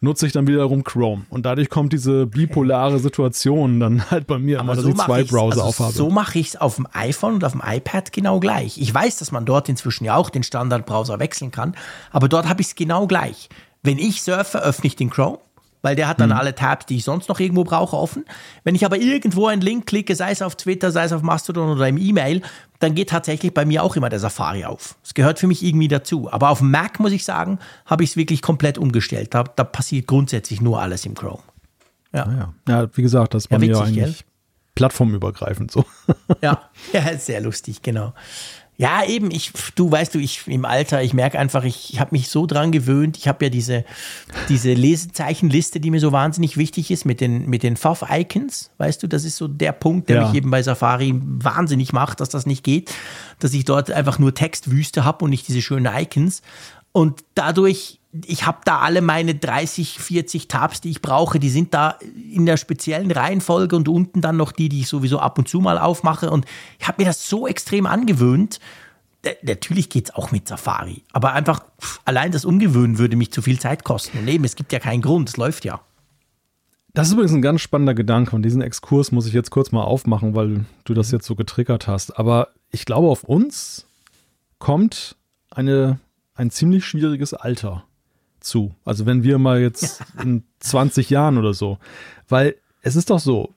nutze 0.00 0.26
ich 0.26 0.32
dann 0.32 0.46
wiederum 0.46 0.84
Chrome. 0.84 1.26
Und 1.30 1.46
dadurch 1.46 1.68
kommt 1.68 1.92
diese 1.92 2.26
bipolare 2.26 2.98
Situation 2.98 3.80
dann 3.80 4.10
halt 4.10 4.26
bei 4.26 4.38
mir, 4.38 4.60
immer, 4.60 4.74
dass 4.74 4.84
so 4.84 4.90
ich 4.90 4.96
zwei 4.96 5.24
Browser 5.24 5.58
also 5.58 5.62
aufhabe. 5.62 5.92
So 5.92 6.10
mache 6.10 6.38
ich 6.38 6.48
es 6.48 6.56
auf 6.56 6.76
dem 6.76 6.86
iPhone 6.92 7.34
und 7.34 7.44
auf 7.44 7.52
dem 7.52 7.62
iPad 7.64 8.12
genau 8.12 8.40
gleich. 8.40 8.78
Ich 8.78 8.92
weiß, 8.92 9.18
dass 9.18 9.32
man 9.32 9.44
dort 9.44 9.68
inzwischen 9.68 10.04
ja 10.04 10.16
auch 10.16 10.30
den 10.30 10.42
Standardbrowser 10.42 11.18
wechseln 11.18 11.50
kann, 11.50 11.74
aber 12.10 12.28
dort 12.28 12.48
habe 12.48 12.60
ich 12.60 12.68
es 12.68 12.74
genau 12.74 13.06
gleich. 13.06 13.48
Wenn 13.82 13.98
ich 13.98 14.22
surfe, 14.22 14.58
öffne 14.58 14.86
ich 14.88 14.96
den 14.96 15.10
Chrome 15.10 15.38
weil 15.82 15.96
der 15.96 16.08
hat 16.08 16.20
dann 16.20 16.30
mhm. 16.30 16.36
alle 16.36 16.54
Tabs, 16.54 16.86
die 16.86 16.96
ich 16.96 17.04
sonst 17.04 17.28
noch 17.28 17.40
irgendwo 17.40 17.64
brauche, 17.64 17.96
offen. 17.96 18.24
Wenn 18.64 18.74
ich 18.74 18.84
aber 18.84 18.98
irgendwo 18.98 19.46
einen 19.46 19.62
Link 19.62 19.86
klicke, 19.86 20.14
sei 20.16 20.32
es 20.32 20.42
auf 20.42 20.56
Twitter, 20.56 20.90
sei 20.90 21.04
es 21.04 21.12
auf 21.12 21.22
Mastodon 21.22 21.70
oder 21.70 21.88
im 21.88 21.98
E-Mail, 21.98 22.42
dann 22.78 22.94
geht 22.94 23.10
tatsächlich 23.10 23.52
bei 23.52 23.64
mir 23.64 23.82
auch 23.82 23.96
immer 23.96 24.08
der 24.08 24.20
Safari 24.20 24.64
auf. 24.64 24.96
Es 25.02 25.14
gehört 25.14 25.38
für 25.38 25.46
mich 25.46 25.64
irgendwie 25.64 25.88
dazu. 25.88 26.30
Aber 26.32 26.50
auf 26.50 26.60
Mac, 26.60 27.00
muss 27.00 27.12
ich 27.12 27.24
sagen, 27.24 27.58
habe 27.86 28.04
ich 28.04 28.10
es 28.10 28.16
wirklich 28.16 28.40
komplett 28.42 28.78
umgestellt. 28.78 29.34
Da, 29.34 29.44
da, 29.44 29.64
passiert 29.64 30.06
grundsätzlich 30.06 30.60
nur 30.60 30.80
alles 30.80 31.04
im 31.04 31.14
Chrome. 31.14 31.42
Ja, 32.12 32.28
ja. 32.30 32.54
ja 32.68 32.88
wie 32.96 33.02
gesagt, 33.02 33.34
das 33.34 33.44
ist 33.44 33.48
bei 33.48 33.56
ja, 33.56 33.62
witzig, 33.62 33.74
mir 33.74 33.86
eigentlich 33.86 34.18
gell? 34.18 34.26
plattformübergreifend 34.76 35.70
so. 35.70 35.84
ja. 36.40 36.70
ja, 36.92 37.18
sehr 37.18 37.40
lustig, 37.40 37.82
genau. 37.82 38.14
Ja, 38.80 39.04
eben, 39.04 39.32
ich, 39.32 39.50
du 39.74 39.90
weißt 39.90 40.14
du, 40.14 40.20
ich 40.20 40.46
im 40.46 40.64
Alter, 40.64 41.02
ich 41.02 41.12
merke 41.12 41.36
einfach, 41.36 41.64
ich, 41.64 41.92
ich 41.92 41.98
habe 41.98 42.10
mich 42.12 42.28
so 42.28 42.46
dran 42.46 42.70
gewöhnt. 42.70 43.16
Ich 43.16 43.26
habe 43.26 43.46
ja 43.46 43.50
diese, 43.50 43.84
diese 44.48 44.72
Lesezeichenliste, 44.72 45.80
die 45.80 45.90
mir 45.90 45.98
so 45.98 46.12
wahnsinnig 46.12 46.56
wichtig 46.56 46.92
ist, 46.92 47.04
mit 47.04 47.20
den, 47.20 47.48
mit 47.50 47.64
den 47.64 47.76
Fav-Icons. 47.76 48.70
Weißt 48.78 49.02
du, 49.02 49.08
das 49.08 49.24
ist 49.24 49.36
so 49.36 49.48
der 49.48 49.72
Punkt, 49.72 50.08
der 50.08 50.16
ja. 50.16 50.26
mich 50.28 50.36
eben 50.36 50.52
bei 50.52 50.62
Safari 50.62 51.12
wahnsinnig 51.20 51.92
macht, 51.92 52.20
dass 52.20 52.28
das 52.28 52.46
nicht 52.46 52.62
geht, 52.62 52.94
dass 53.40 53.52
ich 53.52 53.64
dort 53.64 53.90
einfach 53.90 54.20
nur 54.20 54.32
Textwüste 54.32 55.04
habe 55.04 55.24
und 55.24 55.30
nicht 55.30 55.48
diese 55.48 55.60
schönen 55.60 55.92
Icons. 55.92 56.42
Und 56.92 57.24
dadurch, 57.34 57.97
ich 58.12 58.46
habe 58.46 58.58
da 58.64 58.78
alle 58.78 59.02
meine 59.02 59.34
30, 59.34 59.98
40 59.98 60.48
Tabs, 60.48 60.80
die 60.80 60.90
ich 60.90 61.02
brauche, 61.02 61.38
die 61.38 61.50
sind 61.50 61.74
da 61.74 61.98
in 62.32 62.46
der 62.46 62.56
speziellen 62.56 63.10
Reihenfolge 63.10 63.76
und 63.76 63.88
unten 63.88 64.20
dann 64.20 64.36
noch 64.36 64.52
die, 64.52 64.68
die 64.68 64.80
ich 64.80 64.88
sowieso 64.88 65.18
ab 65.18 65.38
und 65.38 65.48
zu 65.48 65.60
mal 65.60 65.78
aufmache. 65.78 66.30
Und 66.30 66.46
ich 66.78 66.88
habe 66.88 67.02
mir 67.02 67.06
das 67.06 67.28
so 67.28 67.46
extrem 67.46 67.86
angewöhnt. 67.86 68.60
Natürlich 69.42 69.90
geht 69.90 70.08
es 70.08 70.14
auch 70.14 70.30
mit 70.30 70.48
Safari, 70.48 71.02
aber 71.12 71.32
einfach 71.32 71.64
allein 72.04 72.32
das 72.32 72.44
Umgewöhnen 72.44 72.98
würde 72.98 73.16
mich 73.16 73.32
zu 73.32 73.42
viel 73.42 73.58
Zeit 73.58 73.84
kosten. 73.84 74.18
Und 74.18 74.28
eben, 74.28 74.44
es 74.44 74.56
gibt 74.56 74.72
ja 74.72 74.78
keinen 74.78 75.02
Grund, 75.02 75.28
es 75.28 75.36
läuft 75.36 75.64
ja. 75.64 75.80
Das 76.94 77.08
ist 77.08 77.12
übrigens 77.12 77.32
ein 77.32 77.42
ganz 77.42 77.60
spannender 77.60 77.94
Gedanke 77.94 78.34
und 78.34 78.42
diesen 78.42 78.62
Exkurs 78.62 79.12
muss 79.12 79.26
ich 79.26 79.34
jetzt 79.34 79.50
kurz 79.50 79.70
mal 79.70 79.82
aufmachen, 79.82 80.34
weil 80.34 80.64
du 80.84 80.94
das 80.94 81.10
jetzt 81.10 81.26
so 81.26 81.34
getriggert 81.34 81.86
hast. 81.86 82.18
Aber 82.18 82.48
ich 82.70 82.86
glaube, 82.86 83.08
auf 83.08 83.24
uns 83.24 83.86
kommt 84.58 85.16
eine 85.50 85.98
ein 86.38 86.50
ziemlich 86.50 86.86
schwieriges 86.86 87.34
Alter 87.34 87.84
zu. 88.48 88.74
Also 88.84 89.06
wenn 89.06 89.22
wir 89.22 89.38
mal 89.38 89.60
jetzt 89.60 90.02
in 90.22 90.44
20 90.60 91.10
Jahren 91.10 91.38
oder 91.38 91.54
so. 91.54 91.78
Weil 92.28 92.56
es 92.82 92.96
ist 92.96 93.10
doch 93.10 93.20
so, 93.20 93.54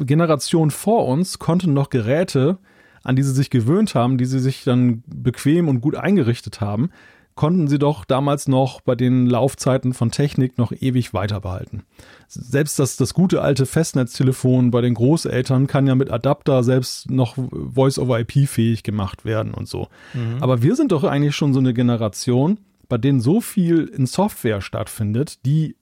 Generationen 0.00 0.70
vor 0.70 1.06
uns 1.06 1.38
konnten 1.38 1.72
noch 1.72 1.90
Geräte, 1.90 2.58
an 3.04 3.16
die 3.16 3.22
sie 3.22 3.32
sich 3.32 3.50
gewöhnt 3.50 3.94
haben, 3.94 4.18
die 4.18 4.26
sie 4.26 4.40
sich 4.40 4.64
dann 4.64 5.02
bequem 5.06 5.68
und 5.68 5.80
gut 5.80 5.94
eingerichtet 5.94 6.60
haben, 6.60 6.90
konnten 7.38 7.68
sie 7.68 7.78
doch 7.78 8.04
damals 8.04 8.48
noch 8.48 8.80
bei 8.80 8.96
den 8.96 9.26
Laufzeiten 9.26 9.94
von 9.94 10.10
Technik 10.10 10.58
noch 10.58 10.72
ewig 10.72 11.14
weiter 11.14 11.40
behalten. 11.40 11.84
Selbst 12.26 12.80
das, 12.80 12.96
das 12.96 13.14
gute 13.14 13.42
alte 13.42 13.64
Festnetztelefon 13.64 14.72
bei 14.72 14.80
den 14.80 14.94
Großeltern 14.94 15.68
kann 15.68 15.86
ja 15.86 15.94
mit 15.94 16.10
Adapter 16.10 16.64
selbst 16.64 17.12
noch 17.12 17.36
Voice-over-IP 17.36 18.48
fähig 18.48 18.82
gemacht 18.82 19.24
werden 19.24 19.54
und 19.54 19.68
so. 19.68 19.86
Mhm. 20.14 20.38
Aber 20.40 20.62
wir 20.62 20.74
sind 20.74 20.90
doch 20.90 21.04
eigentlich 21.04 21.36
schon 21.36 21.54
so 21.54 21.60
eine 21.60 21.74
Generation, 21.74 22.58
bei 22.88 22.98
denen 22.98 23.20
so 23.20 23.40
viel 23.40 23.84
in 23.84 24.06
Software 24.06 24.60
stattfindet, 24.60 25.44
die 25.44 25.76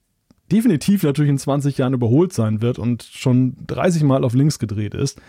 definitiv 0.50 1.02
natürlich 1.02 1.30
in 1.30 1.38
20 1.38 1.78
Jahren 1.78 1.94
überholt 1.94 2.32
sein 2.32 2.62
wird 2.62 2.78
und 2.78 3.02
schon 3.02 3.56
30 3.66 4.02
Mal 4.04 4.24
auf 4.24 4.34
links 4.34 4.58
gedreht 4.58 4.94
ist. 4.94 5.20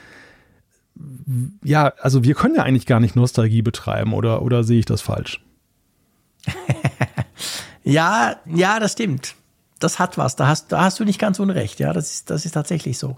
Ja, 1.63 1.93
also 1.99 2.23
wir 2.23 2.33
können 2.35 2.55
ja 2.55 2.63
eigentlich 2.63 2.85
gar 2.85 2.99
nicht 2.99 3.15
Nostalgie 3.15 3.61
betreiben 3.61 4.13
oder, 4.13 4.41
oder 4.41 4.63
sehe 4.63 4.79
ich 4.79 4.85
das 4.85 5.01
falsch? 5.01 5.43
Ja, 7.87 8.35
ja, 8.45 8.81
das 8.81 8.91
stimmt. 8.91 9.35
Das 9.79 9.97
hat 9.97 10.17
was. 10.17 10.35
Da 10.35 10.47
hast, 10.47 10.73
da 10.73 10.81
hast 10.81 10.99
du 10.99 11.05
nicht 11.05 11.19
ganz 11.19 11.39
unrecht. 11.39 11.79
Ja, 11.79 11.93
das 11.93 12.11
ist, 12.11 12.29
das 12.29 12.43
ist 12.43 12.51
tatsächlich 12.51 12.97
so. 12.97 13.15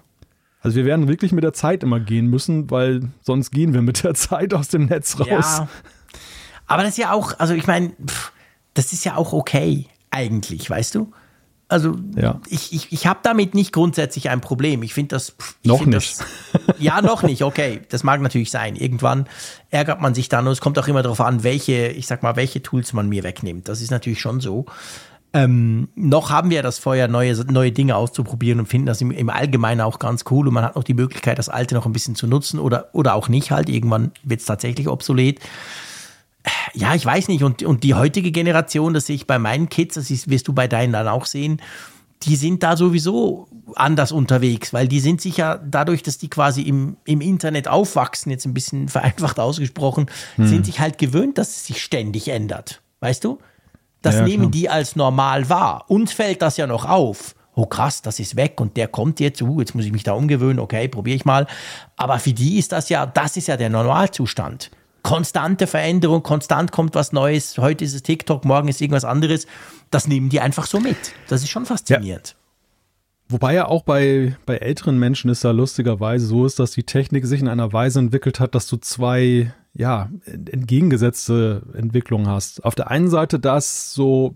Also 0.61 0.75
wir 0.75 0.85
werden 0.85 1.07
wirklich 1.07 1.31
mit 1.31 1.43
der 1.43 1.53
Zeit 1.53 1.81
immer 1.81 1.99
gehen 1.99 2.27
müssen, 2.27 2.69
weil 2.69 3.09
sonst 3.21 3.49
gehen 3.49 3.73
wir 3.73 3.81
mit 3.81 4.03
der 4.03 4.13
Zeit 4.13 4.53
aus 4.53 4.67
dem 4.67 4.85
Netz 4.85 5.19
raus. 5.19 5.27
Ja, 5.27 5.67
aber 6.67 6.83
das 6.83 6.91
ist 6.91 6.97
ja 6.99 7.13
auch, 7.13 7.39
also 7.39 7.55
ich 7.55 7.65
meine, 7.65 7.93
das 8.79 8.93
ist 8.93 9.03
ja 9.03 9.17
auch 9.17 9.33
okay 9.33 9.87
eigentlich, 10.09 10.69
weißt 10.69 10.95
du? 10.95 11.11
Also 11.67 11.97
ja. 12.15 12.39
ich, 12.47 12.71
ich, 12.71 12.93
ich 12.93 13.07
habe 13.07 13.19
damit 13.23 13.53
nicht 13.55 13.73
grundsätzlich 13.73 14.29
ein 14.29 14.39
Problem. 14.39 14.83
Ich 14.83 14.93
finde 14.93 15.15
das. 15.15 15.35
Ich 15.61 15.67
noch 15.67 15.79
find 15.79 15.95
nicht. 15.95 16.17
Das, 16.17 16.61
ja, 16.79 17.01
noch 17.01 17.21
nicht, 17.21 17.43
okay. 17.43 17.81
Das 17.89 18.03
mag 18.03 18.21
natürlich 18.21 18.51
sein. 18.51 18.77
Irgendwann 18.77 19.27
ärgert 19.69 19.99
man 19.99 20.15
sich 20.15 20.29
dann 20.29 20.47
und 20.47 20.53
es 20.53 20.61
kommt 20.61 20.79
auch 20.79 20.87
immer 20.87 21.03
darauf 21.03 21.19
an, 21.19 21.43
welche, 21.43 21.89
ich 21.89 22.07
sag 22.07 22.23
mal, 22.23 22.37
welche 22.37 22.63
Tools 22.63 22.93
man 22.93 23.09
mir 23.09 23.23
wegnimmt. 23.23 23.67
Das 23.67 23.81
ist 23.81 23.91
natürlich 23.91 24.21
schon 24.21 24.39
so. 24.39 24.65
Ähm, 25.33 25.89
noch 25.93 26.29
haben 26.29 26.49
wir 26.49 26.63
das 26.63 26.79
Feuer, 26.79 27.09
neue, 27.09 27.35
neue 27.51 27.73
Dinge 27.73 27.97
auszuprobieren 27.97 28.61
und 28.61 28.65
finden 28.67 28.87
das 28.87 29.01
im, 29.01 29.11
im 29.11 29.29
Allgemeinen 29.29 29.81
auch 29.81 29.99
ganz 29.99 30.23
cool. 30.31 30.47
Und 30.47 30.53
man 30.53 30.63
hat 30.63 30.77
noch 30.77 30.85
die 30.85 30.93
Möglichkeit, 30.93 31.37
das 31.37 31.49
Alte 31.49 31.75
noch 31.75 31.85
ein 31.85 31.91
bisschen 31.91 32.15
zu 32.15 32.27
nutzen 32.27 32.59
oder, 32.59 32.89
oder 32.93 33.13
auch 33.13 33.27
nicht 33.27 33.51
halt. 33.51 33.67
Irgendwann 33.67 34.11
wird 34.23 34.39
es 34.39 34.45
tatsächlich 34.45 34.87
obsolet. 34.87 35.41
Ja, 36.73 36.95
ich 36.95 37.05
weiß 37.05 37.27
nicht. 37.27 37.43
Und, 37.43 37.63
und 37.63 37.83
die 37.83 37.93
heutige 37.93 38.31
Generation, 38.31 38.93
das 38.93 39.07
sehe 39.07 39.15
ich 39.15 39.27
bei 39.27 39.39
meinen 39.39 39.69
Kids, 39.69 39.95
das 39.95 40.09
ist, 40.09 40.29
wirst 40.29 40.47
du 40.47 40.53
bei 40.53 40.67
deinen 40.67 40.93
dann 40.93 41.07
auch 41.07 41.25
sehen, 41.25 41.61
die 42.23 42.35
sind 42.35 42.63
da 42.63 42.75
sowieso 42.75 43.47
anders 43.75 44.11
unterwegs, 44.11 44.73
weil 44.73 44.87
die 44.87 44.99
sind 44.99 45.21
sicher 45.21 45.61
dadurch, 45.65 46.03
dass 46.03 46.17
die 46.17 46.29
quasi 46.29 46.63
im, 46.63 46.97
im 47.05 47.21
Internet 47.21 47.67
aufwachsen, 47.67 48.31
jetzt 48.31 48.45
ein 48.45 48.53
bisschen 48.53 48.87
vereinfacht 48.89 49.39
ausgesprochen, 49.39 50.07
hm. 50.35 50.47
sind 50.47 50.65
sich 50.65 50.79
halt 50.79 50.97
gewöhnt, 50.97 51.37
dass 51.37 51.49
es 51.49 51.65
sich 51.65 51.81
ständig 51.81 52.27
ändert. 52.27 52.81
Weißt 52.99 53.23
du? 53.23 53.39
Das 54.01 54.15
ja, 54.15 54.23
nehmen 54.23 54.43
klar. 54.43 54.51
die 54.51 54.69
als 54.69 54.95
normal 54.95 55.49
wahr. 55.49 55.85
Uns 55.87 56.13
fällt 56.13 56.41
das 56.41 56.57
ja 56.57 56.67
noch 56.67 56.85
auf. 56.85 57.35
Oh 57.55 57.65
krass, 57.65 58.01
das 58.01 58.19
ist 58.19 58.37
weg 58.37 58.61
und 58.61 58.77
der 58.77 58.87
kommt 58.87 59.19
jetzt, 59.19 59.41
uh, 59.41 59.59
jetzt 59.59 59.75
muss 59.75 59.83
ich 59.83 59.91
mich 59.91 60.03
da 60.03 60.13
umgewöhnen, 60.13 60.59
okay, 60.59 60.87
probiere 60.87 61.15
ich 61.15 61.25
mal. 61.25 61.47
Aber 61.97 62.19
für 62.19 62.31
die 62.31 62.57
ist 62.57 62.71
das 62.71 62.87
ja, 62.87 63.05
das 63.05 63.35
ist 63.35 63.47
ja 63.47 63.57
der 63.57 63.69
Normalzustand. 63.69 64.71
Konstante 65.03 65.67
Veränderung, 65.67 66.23
konstant 66.23 66.71
kommt 66.71 66.95
was 66.95 67.11
Neues. 67.11 67.57
Heute 67.57 67.85
ist 67.85 67.93
es 67.93 68.03
TikTok, 68.03 68.45
morgen 68.45 68.67
ist 68.67 68.81
irgendwas 68.81 69.05
anderes. 69.05 69.47
Das 69.91 70.07
nehmen 70.07 70.29
die 70.29 70.39
einfach 70.39 70.65
so 70.65 70.79
mit. 70.79 70.97
Das 71.27 71.41
ist 71.41 71.49
schon 71.49 71.65
faszinierend. 71.65 72.29
Ja. 72.29 72.35
Wobei 73.31 73.53
ja 73.53 73.67
auch 73.67 73.83
bei, 73.83 74.35
bei 74.47 74.57
älteren 74.57 74.97
Menschen 74.97 75.29
ist 75.29 75.43
ja 75.43 75.51
lustigerweise 75.51 76.25
so 76.25 76.45
ist, 76.45 76.57
dass 76.57 76.71
die 76.71 76.83
Technik 76.83 77.27
sich 77.27 77.41
in 77.41 77.47
einer 77.47 77.71
Weise 77.71 77.99
entwickelt 77.99 78.39
hat, 78.39 78.55
dass 78.55 78.67
du 78.67 78.77
zwei 78.77 79.53
ja, 79.73 80.09
entgegengesetzte 80.25 81.61
Entwicklung 81.75 82.27
hast. 82.27 82.65
Auf 82.65 82.73
der 82.73 82.89
einen 82.89 83.09
Seite 83.09 83.39
das 83.39 83.93
so, 83.93 84.33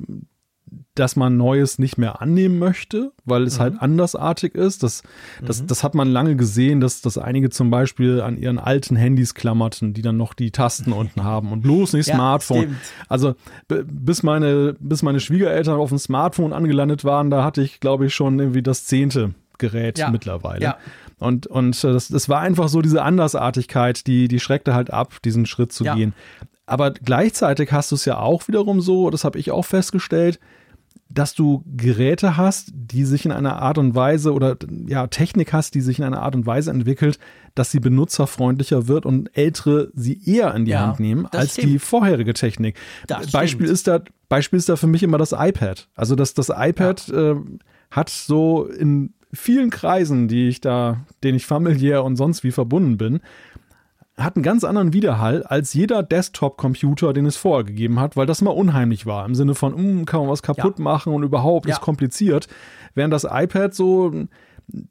dass 0.95 1.15
man 1.15 1.37
Neues 1.37 1.79
nicht 1.79 1.97
mehr 1.97 2.21
annehmen 2.21 2.59
möchte, 2.59 3.11
weil 3.25 3.43
es 3.43 3.59
halt 3.59 3.73
mhm. 3.73 3.79
halt 3.79 3.91
andersartig 3.91 4.55
ist. 4.55 4.83
Das, 4.83 5.03
das, 5.41 5.61
mhm. 5.61 5.67
das 5.67 5.83
hat 5.83 5.95
man 5.95 6.07
lange 6.11 6.35
gesehen, 6.35 6.81
dass, 6.81 7.01
dass 7.01 7.17
einige 7.17 7.49
zum 7.49 7.69
Beispiel 7.69 8.21
an 8.21 8.37
ihren 8.37 8.59
alten 8.59 8.95
Handys 8.95 9.33
klammerten, 9.33 9.93
die 9.93 10.01
dann 10.01 10.17
noch 10.17 10.33
die 10.33 10.51
Tasten 10.51 10.91
unten 10.93 11.23
haben 11.23 11.51
und 11.51 11.61
bloß 11.61 11.93
nicht 11.93 12.07
ja, 12.07 12.15
Smartphone. 12.15 12.61
Stimmt. 12.63 12.77
Also 13.09 13.35
bis 13.67 14.23
meine, 14.23 14.75
bis 14.79 15.01
meine 15.01 15.19
Schwiegereltern 15.19 15.79
auf 15.79 15.89
dem 15.89 15.99
Smartphone 15.99 16.53
angelandet 16.53 17.03
waren, 17.03 17.29
da 17.29 17.43
hatte 17.43 17.61
ich, 17.61 17.79
glaube 17.79 18.05
ich, 18.05 18.13
schon 18.13 18.39
irgendwie 18.39 18.61
das 18.61 18.85
zehnte 18.85 19.33
Gerät 19.57 19.97
ja. 19.97 20.09
mittlerweile. 20.09 20.63
Ja. 20.63 20.77
Und, 21.19 21.47
und 21.47 21.81
äh, 21.83 21.93
das, 21.93 22.09
das 22.09 22.29
war 22.29 22.41
einfach 22.41 22.67
so 22.67 22.81
diese 22.81 23.01
Andersartigkeit, 23.01 24.05
die, 24.07 24.27
die 24.27 24.39
schreckte 24.39 24.73
halt 24.73 24.91
ab, 24.91 25.21
diesen 25.23 25.45
Schritt 25.45 25.71
zu 25.71 25.85
gehen. 25.85 26.13
Aber 26.65 26.91
gleichzeitig 26.91 27.71
hast 27.71 27.91
du 27.91 27.95
es 27.95 28.05
ja 28.05 28.19
auch 28.19 28.47
wiederum 28.47 28.79
so, 28.81 29.09
das 29.09 29.23
habe 29.23 29.37
ich 29.37 29.51
auch 29.51 29.65
festgestellt, 29.65 30.39
dass 31.13 31.35
du 31.35 31.63
Geräte 31.75 32.37
hast, 32.37 32.71
die 32.73 33.05
sich 33.05 33.25
in 33.25 33.31
einer 33.31 33.61
Art 33.61 33.77
und 33.77 33.95
Weise 33.95 34.33
oder 34.33 34.57
ja, 34.87 35.07
Technik 35.07 35.53
hast, 35.53 35.75
die 35.75 35.81
sich 35.81 35.99
in 35.99 36.05
einer 36.05 36.21
Art 36.21 36.35
und 36.35 36.45
Weise 36.45 36.71
entwickelt, 36.71 37.19
dass 37.55 37.71
sie 37.71 37.79
benutzerfreundlicher 37.79 38.87
wird 38.87 39.05
und 39.05 39.35
ältere 39.37 39.91
sie 39.93 40.19
eher 40.25 40.53
in 40.55 40.65
die 40.65 40.71
ja, 40.71 40.87
Hand 40.87 40.99
nehmen 40.99 41.27
als 41.27 41.53
stimmt. 41.53 41.67
die 41.67 41.79
vorherige 41.79 42.33
Technik. 42.33 42.75
Das 43.07 43.31
Beispiel 43.31 43.67
ist 43.67 43.87
da 43.87 44.01
Beispiel 44.29 44.57
ist 44.57 44.69
da 44.69 44.75
für 44.75 44.87
mich 44.87 45.03
immer 45.03 45.19
das 45.19 45.31
iPad. 45.31 45.87
Also 45.95 46.15
das, 46.15 46.33
das 46.33 46.49
iPad 46.49 47.07
ja. 47.07 47.31
äh, 47.33 47.35
hat 47.91 48.09
so 48.09 48.65
in 48.65 49.13
vielen 49.31 49.69
Kreisen, 49.69 50.27
die 50.27 50.47
ich 50.47 50.59
da, 50.59 51.05
denen 51.23 51.37
ich 51.37 51.45
familiär 51.45 52.03
und 52.03 52.15
sonst 52.15 52.43
wie 52.43 52.51
verbunden 52.51 52.97
bin, 52.97 53.19
hat 54.17 54.35
einen 54.35 54.43
ganz 54.43 54.63
anderen 54.63 54.93
Widerhall 54.93 55.43
als 55.43 55.73
jeder 55.73 56.03
Desktop-Computer, 56.03 57.13
den 57.13 57.25
es 57.25 57.35
vorher 57.35 57.63
gegeben 57.63 57.99
hat, 57.99 58.15
weil 58.15 58.27
das 58.27 58.41
immer 58.41 58.55
unheimlich 58.55 59.05
war. 59.05 59.25
Im 59.25 59.33
Sinne 59.33 59.55
von, 59.55 59.73
mm, 60.01 60.05
kann 60.05 60.21
man 60.21 60.29
was 60.29 60.43
kaputt 60.43 60.77
ja. 60.77 60.83
machen 60.83 61.13
und 61.13 61.23
überhaupt 61.23 61.67
ja. 61.67 61.73
ist 61.73 61.81
kompliziert. 61.81 62.47
Während 62.93 63.11
das 63.11 63.25
iPad 63.27 63.73
so, 63.73 64.27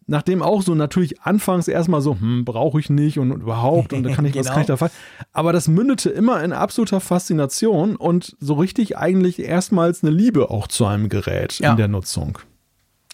nachdem 0.06 0.42
auch 0.42 0.62
so 0.62 0.74
natürlich 0.74 1.20
anfangs 1.22 1.68
erstmal 1.68 2.00
so, 2.00 2.18
hm, 2.18 2.44
brauche 2.44 2.80
ich 2.80 2.90
nicht 2.90 3.18
und 3.20 3.30
überhaupt 3.30 3.92
und 3.92 4.02
da 4.02 4.10
kann 4.12 4.24
ich 4.24 4.32
genau. 4.32 4.44
was 4.44 4.52
kann 4.52 4.62
ich 4.62 4.66
da 4.66 4.90
Aber 5.32 5.52
das 5.52 5.68
mündete 5.68 6.10
immer 6.10 6.42
in 6.42 6.52
absoluter 6.52 7.00
Faszination 7.00 7.94
und 7.94 8.36
so 8.40 8.54
richtig 8.54 8.96
eigentlich 8.96 9.38
erstmals 9.38 10.02
eine 10.02 10.10
Liebe 10.10 10.50
auch 10.50 10.66
zu 10.66 10.84
einem 10.84 11.08
Gerät 11.08 11.60
ja. 11.60 11.70
in 11.70 11.76
der 11.76 11.88
Nutzung. 11.88 12.38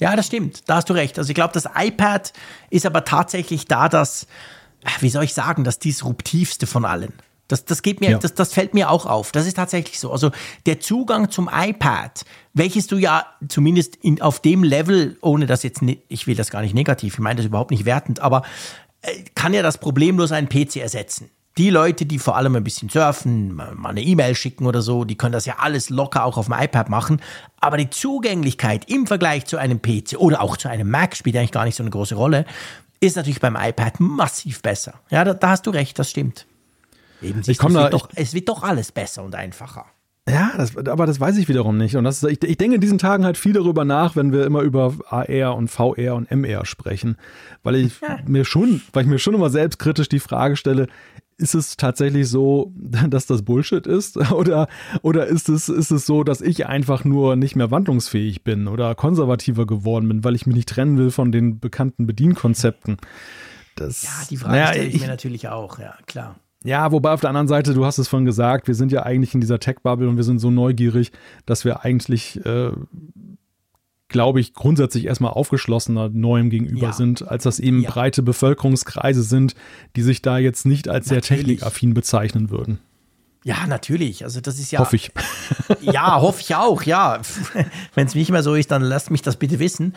Ja, 0.00 0.14
das 0.14 0.26
stimmt. 0.26 0.68
Da 0.68 0.76
hast 0.76 0.88
du 0.88 0.94
recht. 0.94 1.18
Also 1.18 1.30
ich 1.30 1.34
glaube, 1.34 1.52
das 1.52 1.68
iPad 1.76 2.32
ist 2.70 2.86
aber 2.86 3.04
tatsächlich 3.04 3.66
da 3.66 3.88
das, 3.88 4.26
wie 5.00 5.08
soll 5.08 5.24
ich 5.24 5.34
sagen, 5.34 5.64
das 5.64 5.78
disruptivste 5.78 6.66
von 6.66 6.84
allen. 6.84 7.12
Das, 7.48 7.64
das 7.64 7.80
geht 7.80 8.00
mir, 8.00 8.10
ja. 8.10 8.18
das, 8.18 8.34
das 8.34 8.52
fällt 8.52 8.74
mir 8.74 8.90
auch 8.90 9.06
auf. 9.06 9.32
Das 9.32 9.46
ist 9.46 9.54
tatsächlich 9.54 9.98
so. 9.98 10.12
Also 10.12 10.30
der 10.66 10.80
Zugang 10.80 11.30
zum 11.30 11.48
iPad, 11.50 12.24
welches 12.52 12.86
du 12.86 12.98
ja 12.98 13.24
zumindest 13.48 13.96
in, 13.96 14.20
auf 14.20 14.40
dem 14.40 14.62
Level, 14.62 15.16
ohne 15.22 15.46
das 15.46 15.62
jetzt, 15.62 15.80
ne, 15.80 15.98
ich 16.08 16.26
will 16.26 16.36
das 16.36 16.50
gar 16.50 16.60
nicht 16.60 16.74
negativ, 16.74 17.14
ich 17.14 17.20
meine 17.20 17.38
das 17.38 17.46
überhaupt 17.46 17.70
nicht 17.70 17.86
wertend, 17.86 18.20
aber 18.20 18.42
äh, 19.00 19.22
kann 19.34 19.54
ja 19.54 19.62
das 19.62 19.78
problemlos 19.78 20.30
einen 20.30 20.50
PC 20.50 20.76
ersetzen. 20.76 21.30
Die 21.56 21.70
Leute, 21.70 22.06
die 22.06 22.20
vor 22.20 22.36
allem 22.36 22.54
ein 22.54 22.62
bisschen 22.62 22.88
surfen, 22.88 23.54
mal 23.54 23.74
eine 23.86 24.02
E-Mail 24.02 24.36
schicken 24.36 24.66
oder 24.66 24.80
so, 24.80 25.04
die 25.04 25.16
können 25.16 25.32
das 25.32 25.44
ja 25.44 25.56
alles 25.58 25.90
locker 25.90 26.24
auch 26.24 26.36
auf 26.36 26.46
dem 26.46 26.54
iPad 26.54 26.88
machen. 26.88 27.20
Aber 27.58 27.78
die 27.78 27.90
Zugänglichkeit 27.90 28.88
im 28.88 29.08
Vergleich 29.08 29.46
zu 29.46 29.56
einem 29.56 29.82
PC 29.82 30.18
oder 30.18 30.40
auch 30.40 30.56
zu 30.56 30.68
einem 30.68 30.88
Mac 30.88 31.16
spielt 31.16 31.36
eigentlich 31.36 31.50
gar 31.50 31.64
nicht 31.64 31.74
so 31.74 31.82
eine 31.82 31.90
große 31.90 32.14
Rolle, 32.14 32.44
ist 33.00 33.16
natürlich 33.16 33.40
beim 33.40 33.56
iPad 33.56 34.00
massiv 34.00 34.62
besser. 34.62 34.94
Ja, 35.10 35.24
da, 35.24 35.34
da 35.34 35.50
hast 35.50 35.66
du 35.66 35.70
recht, 35.70 35.98
das 35.98 36.10
stimmt. 36.10 36.46
Eben, 37.22 37.42
ich 37.46 37.58
komm 37.58 37.74
da, 37.74 37.84
wird 37.84 37.94
doch, 37.94 38.08
es 38.14 38.34
wird 38.34 38.48
doch 38.48 38.62
alles 38.62 38.92
besser 38.92 39.24
und 39.24 39.34
einfacher. 39.34 39.86
Ja, 40.28 40.52
das, 40.56 40.76
aber 40.76 41.06
das 41.06 41.20
weiß 41.20 41.38
ich 41.38 41.48
wiederum 41.48 41.78
nicht. 41.78 41.96
Und 41.96 42.04
das 42.04 42.22
ist, 42.22 42.30
ich, 42.30 42.42
ich 42.44 42.58
denke 42.58 42.76
in 42.76 42.80
diesen 42.80 42.98
Tagen 42.98 43.24
halt 43.24 43.38
viel 43.38 43.54
darüber 43.54 43.84
nach, 43.84 44.14
wenn 44.14 44.32
wir 44.32 44.44
immer 44.44 44.60
über 44.60 44.94
AR 45.08 45.56
und 45.56 45.68
VR 45.68 46.14
und 46.14 46.30
MR 46.30 46.66
sprechen. 46.66 47.16
Weil 47.62 47.76
ich 47.76 48.00
ja. 48.00 48.18
mir 48.26 48.44
schon, 48.44 48.82
weil 48.92 49.04
ich 49.04 49.08
mir 49.08 49.18
schon 49.18 49.34
immer 49.34 49.50
selbstkritisch 49.50 50.08
die 50.08 50.20
Frage 50.20 50.56
stelle, 50.56 50.88
ist 51.38 51.54
es 51.54 51.76
tatsächlich 51.76 52.28
so, 52.28 52.72
dass 53.08 53.26
das 53.26 53.42
Bullshit 53.42 53.86
ist? 53.86 54.16
Oder, 54.32 54.68
oder 55.02 55.26
ist, 55.26 55.48
es, 55.48 55.68
ist 55.68 55.90
es 55.90 56.06
so, 56.06 56.24
dass 56.24 56.40
ich 56.40 56.66
einfach 56.66 57.04
nur 57.04 57.36
nicht 57.36 57.56
mehr 57.56 57.70
wandlungsfähig 57.70 58.44
bin 58.44 58.68
oder 58.68 58.94
konservativer 58.94 59.66
geworden 59.66 60.08
bin, 60.08 60.24
weil 60.24 60.34
ich 60.34 60.46
mich 60.46 60.56
nicht 60.56 60.68
trennen 60.68 60.98
will 60.98 61.10
von 61.10 61.32
den 61.32 61.60
bekannten 61.60 62.06
Bedienkonzepten? 62.06 62.98
Das, 63.76 64.02
ja, 64.02 64.10
die 64.28 64.36
Frage 64.36 64.52
naja, 64.54 64.66
stelle 64.68 64.86
ich, 64.86 64.94
ich 64.96 65.00
mir 65.00 65.06
natürlich 65.06 65.48
auch, 65.48 65.78
ja, 65.78 65.94
klar. 66.06 66.36
Ja, 66.64 66.90
wobei 66.90 67.12
auf 67.12 67.20
der 67.20 67.30
anderen 67.30 67.48
Seite, 67.48 67.74
du 67.74 67.84
hast 67.84 67.98
es 67.98 68.08
vorhin 68.08 68.26
gesagt, 68.26 68.66
wir 68.66 68.74
sind 68.74 68.90
ja 68.90 69.04
eigentlich 69.04 69.34
in 69.34 69.40
dieser 69.40 69.60
Tech-Bubble 69.60 70.08
und 70.08 70.16
wir 70.16 70.24
sind 70.24 70.40
so 70.40 70.50
neugierig, 70.50 71.12
dass 71.46 71.64
wir 71.64 71.84
eigentlich 71.84 72.44
äh, 72.44 72.72
glaube 74.08 74.40
ich, 74.40 74.54
grundsätzlich 74.54 75.04
erstmal 75.04 75.32
aufgeschlossener 75.32 76.08
Neuem 76.08 76.50
gegenüber 76.50 76.88
ja. 76.88 76.92
sind, 76.92 77.28
als 77.28 77.44
das 77.44 77.60
eben 77.60 77.82
ja. 77.82 77.90
breite 77.90 78.22
Bevölkerungskreise 78.22 79.22
sind, 79.22 79.54
die 79.96 80.02
sich 80.02 80.22
da 80.22 80.38
jetzt 80.38 80.66
nicht 80.66 80.88
als 80.88 81.08
sehr 81.08 81.20
technikaffin 81.22 81.94
bezeichnen 81.94 82.50
würden. 82.50 82.78
Ja, 83.44 83.66
natürlich. 83.66 84.24
Also 84.24 84.40
das 84.40 84.58
ist 84.58 84.72
ja. 84.72 84.80
Hoffe 84.80 84.96
ich. 84.96 85.10
Ja, 85.80 86.20
hoffe 86.20 86.40
ich 86.40 86.54
auch, 86.54 86.82
ja. 86.82 87.20
Wenn 87.94 88.06
es 88.06 88.14
nicht 88.14 88.30
mehr 88.30 88.42
so 88.42 88.54
ist, 88.54 88.70
dann 88.70 88.82
lasst 88.82 89.10
mich 89.10 89.22
das 89.22 89.36
bitte 89.36 89.58
wissen. 89.58 89.94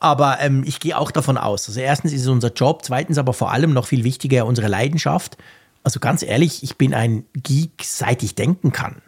Aber 0.00 0.38
ähm, 0.40 0.64
ich 0.66 0.80
gehe 0.80 0.96
auch 0.98 1.10
davon 1.10 1.38
aus. 1.38 1.66
Also 1.66 1.80
erstens 1.80 2.12
ist 2.12 2.22
es 2.22 2.28
unser 2.28 2.52
Job, 2.52 2.82
zweitens 2.84 3.18
aber 3.18 3.32
vor 3.32 3.50
allem 3.50 3.72
noch 3.72 3.86
viel 3.86 4.04
wichtiger 4.04 4.46
unsere 4.46 4.68
Leidenschaft. 4.68 5.38
Also 5.82 5.98
ganz 6.00 6.22
ehrlich, 6.22 6.62
ich 6.62 6.76
bin 6.76 6.94
ein 6.94 7.24
Geek, 7.34 7.82
seit 7.82 8.22
ich 8.22 8.34
denken 8.34 8.72
kann. 8.72 9.02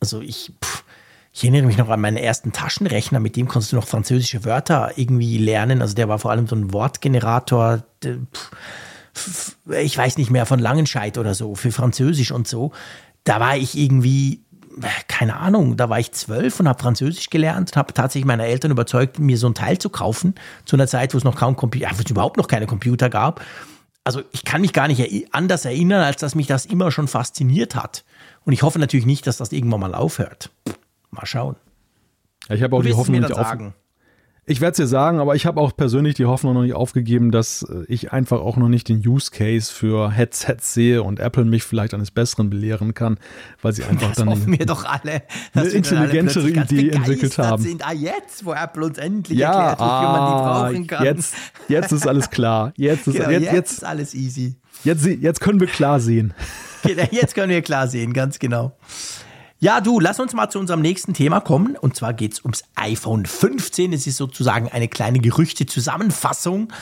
Also 0.00 0.20
ich, 0.20 0.52
pff, 0.62 0.84
ich 1.32 1.44
erinnere 1.44 1.62
mich 1.62 1.78
noch 1.78 1.88
an 1.88 2.00
meinen 2.00 2.18
ersten 2.18 2.52
Taschenrechner, 2.52 3.18
mit 3.18 3.36
dem 3.36 3.48
konntest 3.48 3.72
du 3.72 3.76
noch 3.76 3.86
französische 3.86 4.44
Wörter 4.44 4.92
irgendwie 4.96 5.38
lernen. 5.38 5.80
Also 5.80 5.94
der 5.94 6.08
war 6.08 6.18
vor 6.18 6.30
allem 6.30 6.46
so 6.46 6.54
ein 6.54 6.72
Wortgenerator, 6.72 7.84
ich 9.70 9.96
weiß 9.96 10.18
nicht 10.18 10.30
mehr, 10.30 10.44
von 10.44 10.58
Langenscheid 10.58 11.16
oder 11.16 11.34
so, 11.34 11.54
für 11.54 11.72
Französisch 11.72 12.32
und 12.32 12.46
so. 12.46 12.72
Da 13.24 13.40
war 13.40 13.56
ich 13.56 13.78
irgendwie, 13.78 14.42
keine 15.08 15.36
Ahnung, 15.36 15.78
da 15.78 15.88
war 15.88 15.98
ich 15.98 16.12
zwölf 16.12 16.60
und 16.60 16.68
habe 16.68 16.82
Französisch 16.82 17.30
gelernt 17.30 17.70
und 17.70 17.76
habe 17.76 17.94
tatsächlich 17.94 18.26
meine 18.26 18.44
Eltern 18.44 18.70
überzeugt, 18.70 19.18
mir 19.18 19.38
so 19.38 19.46
ein 19.46 19.54
Teil 19.54 19.78
zu 19.78 19.88
kaufen, 19.88 20.34
zu 20.66 20.76
einer 20.76 20.86
Zeit, 20.86 21.14
wo 21.14 21.18
es 21.18 21.24
noch 21.24 21.36
kaum 21.36 21.56
Computer, 21.56 21.88
wo 21.96 22.02
überhaupt 22.10 22.36
noch 22.36 22.48
keine 22.48 22.66
Computer 22.66 23.08
gab. 23.08 23.40
Also 24.04 24.20
ich 24.32 24.44
kann 24.44 24.60
mich 24.60 24.72
gar 24.72 24.88
nicht 24.88 25.32
anders 25.32 25.64
erinnern, 25.64 26.02
als 26.02 26.20
dass 26.20 26.34
mich 26.34 26.46
das 26.48 26.66
immer 26.66 26.90
schon 26.90 27.08
fasziniert 27.08 27.74
hat. 27.74 28.04
Und 28.44 28.52
ich 28.52 28.62
hoffe 28.62 28.78
natürlich 28.78 29.06
nicht, 29.06 29.26
dass 29.26 29.38
das 29.38 29.52
irgendwann 29.52 29.80
mal 29.80 29.94
aufhört. 29.94 30.50
Mal 31.12 31.26
schauen. 31.26 31.56
Ja, 32.48 32.56
ich 32.56 32.62
habe 32.62 32.74
auch 32.74 32.82
Du 32.82 32.88
die 32.88 32.94
Hoffnung 32.94 33.16
mir 33.16 33.20
nicht 33.20 33.30
dann 33.30 33.38
auf, 33.38 33.46
sagen. 33.46 33.74
Ich 34.44 34.60
werde 34.60 34.72
es 34.72 34.76
dir 34.78 34.88
sagen, 34.88 35.20
aber 35.20 35.36
ich 35.36 35.46
habe 35.46 35.60
auch 35.60 35.76
persönlich 35.76 36.14
die 36.14 36.24
Hoffnung 36.24 36.54
noch 36.54 36.62
nicht 36.62 36.74
aufgegeben, 36.74 37.30
dass 37.30 37.62
äh, 37.62 37.84
ich 37.86 38.12
einfach 38.12 38.40
auch 38.40 38.56
noch 38.56 38.68
nicht 38.68 38.88
den 38.88 39.06
Use 39.06 39.30
Case 39.30 39.72
für 39.72 40.10
Headsets 40.10 40.74
sehe 40.74 41.04
und 41.04 41.20
Apple 41.20 41.44
mich 41.44 41.62
vielleicht 41.62 41.94
eines 41.94 42.10
Besseren 42.10 42.50
belehren 42.50 42.92
kann, 42.92 43.18
weil 43.60 43.72
sie 43.72 43.84
einfach 43.84 44.08
Das 44.08 44.16
dann 44.16 44.30
hoffen 44.30 44.58
wir 44.58 44.66
doch 44.66 44.84
alle, 44.84 45.22
dass 45.54 45.62
eine 45.62 45.70
alle 45.70 45.70
intelligentere 45.70 46.50
ganz 46.50 46.72
Idee 46.72 46.88
entwickelt 46.90 47.38
haben. 47.38 47.62
Sind. 47.62 47.86
Ah, 47.86 47.92
jetzt, 47.92 48.44
wo 48.44 48.52
Apple 48.52 48.84
uns 48.84 48.98
endlich 48.98 49.38
ja, 49.38 49.52
erklärt, 49.52 49.78
wofür 49.78 50.08
man 50.08 50.14
die 50.14 50.34
ah, 50.34 50.62
brauchen 50.62 50.86
kann. 50.88 51.04
jetzt, 51.04 51.34
jetzt 51.68 51.92
ist 51.92 52.08
alles 52.08 52.30
klar. 52.30 52.72
Jetzt 52.76 53.06
ist 53.06 53.14
genau, 53.14 53.30
jetzt, 53.30 53.42
jetzt, 53.42 53.52
jetzt, 53.52 53.72
ist 53.72 53.84
alles 53.84 54.14
easy. 54.14 54.56
jetzt, 54.82 55.06
jetzt 55.06 55.40
können 55.40 55.60
wir 55.60 55.68
klar 55.68 56.00
sehen. 56.00 56.34
Genau, 56.82 57.04
Jetzt 57.12 57.36
können 57.36 57.50
wir 57.50 57.62
klar 57.62 57.86
sehen, 57.86 58.12
ganz 58.12 58.40
genau. 58.40 58.76
Ja, 59.62 59.80
du, 59.80 60.00
lass 60.00 60.18
uns 60.18 60.34
mal 60.34 60.50
zu 60.50 60.58
unserem 60.58 60.80
nächsten 60.80 61.14
Thema 61.14 61.38
kommen. 61.38 61.76
Und 61.76 61.94
zwar 61.94 62.14
geht 62.14 62.32
es 62.32 62.40
ums 62.40 62.64
iPhone 62.74 63.26
15. 63.26 63.92
Es 63.92 64.08
ist 64.08 64.16
sozusagen 64.16 64.68
eine 64.68 64.88
kleine 64.88 65.20
Gerüchte-Zusammenfassung. 65.20 66.72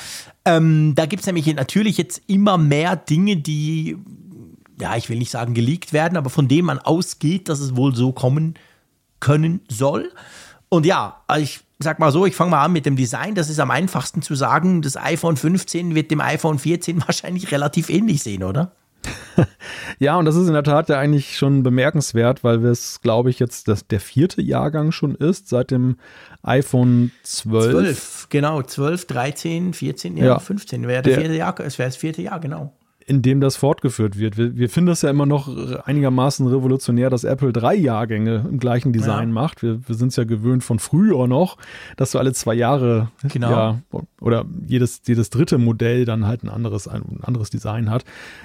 Ähm, 0.46 0.94
da 0.94 1.04
gibt 1.04 1.20
es 1.20 1.26
nämlich 1.26 1.54
natürlich 1.54 1.98
jetzt 1.98 2.22
immer 2.26 2.56
mehr 2.56 2.96
Dinge, 2.96 3.36
die, 3.36 3.98
ja, 4.80 4.96
ich 4.96 5.10
will 5.10 5.18
nicht 5.18 5.30
sagen 5.30 5.52
geleakt 5.52 5.92
werden, 5.92 6.16
aber 6.16 6.30
von 6.30 6.48
denen 6.48 6.64
man 6.64 6.78
ausgeht, 6.78 7.50
dass 7.50 7.60
es 7.60 7.76
wohl 7.76 7.94
so 7.94 8.12
kommen 8.12 8.54
können 9.20 9.60
soll. 9.68 10.10
Und 10.70 10.86
ja, 10.86 11.22
ich 11.36 11.60
sag 11.80 11.98
mal 11.98 12.12
so, 12.12 12.24
ich 12.24 12.34
fange 12.34 12.52
mal 12.52 12.64
an 12.64 12.72
mit 12.72 12.86
dem 12.86 12.96
Design. 12.96 13.34
Das 13.34 13.50
ist 13.50 13.60
am 13.60 13.70
einfachsten 13.70 14.22
zu 14.22 14.34
sagen. 14.34 14.80
Das 14.80 14.96
iPhone 14.96 15.36
15 15.36 15.94
wird 15.94 16.10
dem 16.10 16.22
iPhone 16.22 16.58
14 16.58 17.02
wahrscheinlich 17.06 17.52
relativ 17.52 17.90
ähnlich 17.90 18.22
sehen, 18.22 18.42
oder? 18.42 18.72
Ja, 19.98 20.16
und 20.16 20.24
das 20.24 20.36
ist 20.36 20.46
in 20.46 20.52
der 20.54 20.62
Tat 20.62 20.88
ja 20.88 20.98
eigentlich 20.98 21.36
schon 21.36 21.62
bemerkenswert, 21.62 22.42
weil 22.44 22.62
wir 22.62 22.70
es, 22.70 23.00
glaube 23.02 23.30
ich, 23.30 23.38
jetzt 23.38 23.68
das, 23.68 23.86
der 23.86 24.00
vierte 24.00 24.40
Jahrgang 24.42 24.92
schon 24.92 25.14
ist, 25.14 25.48
seit 25.48 25.70
dem 25.70 25.96
iPhone 26.42 27.10
12. 27.22 27.70
12, 27.70 28.26
genau, 28.30 28.62
12, 28.62 29.06
13, 29.06 29.72
14, 29.74 30.16
ja, 30.16 30.24
Ja. 30.26 30.38
15 30.38 30.86
wäre 30.88 31.02
der 31.02 31.12
Der- 31.14 31.20
vierte 31.22 31.36
Jahr, 31.36 31.58
es 31.60 31.78
wäre 31.78 31.88
das 31.88 31.96
vierte 31.96 32.22
Jahr, 32.22 32.40
genau. 32.40 32.72
In 33.10 33.22
dem 33.22 33.40
das 33.40 33.56
fortgeführt 33.56 34.16
wird. 34.18 34.36
Wir, 34.36 34.56
wir 34.56 34.70
finden 34.70 34.90
es 34.90 35.02
ja 35.02 35.10
immer 35.10 35.26
noch 35.26 35.48
einigermaßen 35.84 36.46
revolutionär, 36.46 37.10
dass 37.10 37.24
Apple 37.24 37.52
drei 37.52 37.74
Jahrgänge 37.74 38.46
im 38.48 38.58
gleichen 38.60 38.92
Design 38.92 39.30
Ja. 39.30 39.34
macht. 39.34 39.62
Wir, 39.64 39.80
wir 39.88 39.96
sind 39.96 40.08
es 40.08 40.16
ja 40.16 40.22
gewöhnt 40.22 40.62
von 40.62 40.78
früher 40.78 41.26
noch, 41.26 41.56
dass 41.96 42.12
du 42.12 42.18
alle 42.20 42.32
zwei 42.32 42.54
Jahre 42.54 43.08
Genau. 43.28 43.50
ja, 43.50 43.78
oder 44.20 44.44
jedes, 44.64 45.02
jedes 45.06 45.28
dritte 45.30 45.58
Modell 45.58 46.04
dann 46.04 46.24
halt 46.24 46.44
ein 46.44 46.48
anderes, 46.48 46.86
ein 46.86 47.18
anderes 47.22 47.50
Design 47.50 47.90
hat. 47.90 48.04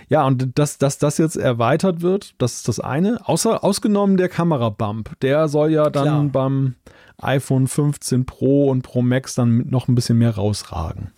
Ja, 0.09 0.25
und 0.25 0.57
dass, 0.57 0.79
dass 0.79 0.97
das 0.97 1.19
jetzt 1.19 1.35
erweitert 1.37 2.01
wird, 2.01 2.33
das 2.39 2.55
ist 2.55 2.67
das 2.67 2.79
eine. 2.79 3.19
Außer 3.27 3.63
ausgenommen 3.63 4.17
der 4.17 4.29
Kamerabump. 4.29 5.11
Der 5.21 5.47
soll 5.47 5.69
ja 5.71 5.91
dann 5.91 6.31
Klar. 6.31 6.49
beim 6.49 6.73
iPhone 7.21 7.67
15 7.67 8.25
Pro 8.25 8.69
und 8.71 8.81
Pro 8.81 9.03
Max 9.03 9.35
dann 9.35 9.67
noch 9.69 9.87
ein 9.87 9.93
bisschen 9.95 10.17
mehr 10.17 10.33
rausragen. 10.35 11.11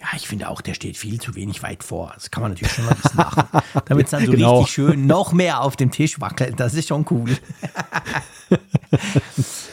Ja, 0.00 0.06
ich 0.14 0.28
finde 0.28 0.48
auch, 0.48 0.60
der 0.60 0.74
steht 0.74 0.96
viel 0.96 1.20
zu 1.20 1.34
wenig 1.34 1.60
weit 1.64 1.82
vor. 1.82 2.12
Das 2.14 2.30
kann 2.30 2.42
man 2.42 2.52
natürlich 2.52 2.72
schon 2.72 2.84
mal 2.84 2.92
ein 2.92 3.00
bisschen 3.02 3.16
machen. 3.16 3.48
Damit 3.86 4.04
es 4.06 4.10
dann 4.12 4.24
so 4.24 4.30
Genau. 4.30 4.58
richtig 4.58 4.74
schön 4.74 5.06
noch 5.08 5.32
mehr 5.32 5.60
auf 5.60 5.74
dem 5.74 5.90
Tisch 5.90 6.20
wackelt. 6.20 6.60
Das 6.60 6.74
ist 6.74 6.86
schon 6.88 7.04
cool. 7.10 7.30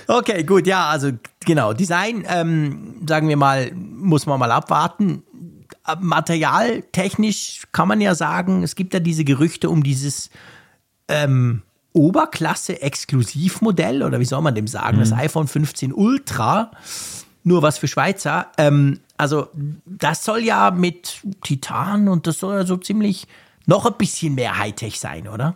okay, 0.07 0.43
gut, 0.43 0.65
ja, 0.65 0.89
also 0.89 1.11
genau. 1.45 1.73
Design, 1.73 2.26
ähm, 2.28 3.03
sagen 3.07 3.30
wir 3.30 3.38
mal, 3.38 3.71
muss 3.73 4.26
man 4.26 4.39
mal 4.39 4.51
abwarten. 4.51 5.21
Äh, 5.88 5.95
Materialtechnisch 5.99 7.65
kann 7.71 7.88
man 7.88 8.01
ja 8.01 8.15
sagen, 8.15 8.63
es 8.63 8.76
gibt 8.76 8.95
ja 8.95 8.99
diese 8.99 9.26
Gerüchte 9.26 9.69
um 9.69 9.84
dieses 9.84 10.32
ähm, 11.07 11.61
Oberklasse-Exklusivmodell 11.93 14.01
oder 14.01 14.19
wie 14.19 14.26
soll 14.26 14.41
man 14.41 14.55
dem 14.55 14.65
sagen, 14.67 14.97
das 14.99 15.13
iPhone 15.13 15.47
15 15.47 15.93
Ultra, 15.93 16.71
nur 17.43 17.61
was 17.61 17.78
für 17.78 17.88
Schweizer. 17.88 18.47
Ähm, 18.57 19.01
also 19.18 19.47
das 19.86 20.24
soll 20.26 20.39
ja 20.39 20.72
mit 20.72 21.22
Titan 21.43 22.07
und 22.07 22.28
das 22.28 22.39
soll 22.39 22.55
ja 22.55 22.66
so 22.66 22.78
ziemlich 22.78 23.28
noch 23.66 23.86
ein 23.86 23.93
bisschen 23.97 24.36
mehr 24.36 24.57
Hightech 24.57 24.99
sein, 24.99 25.28
oder? 25.28 25.55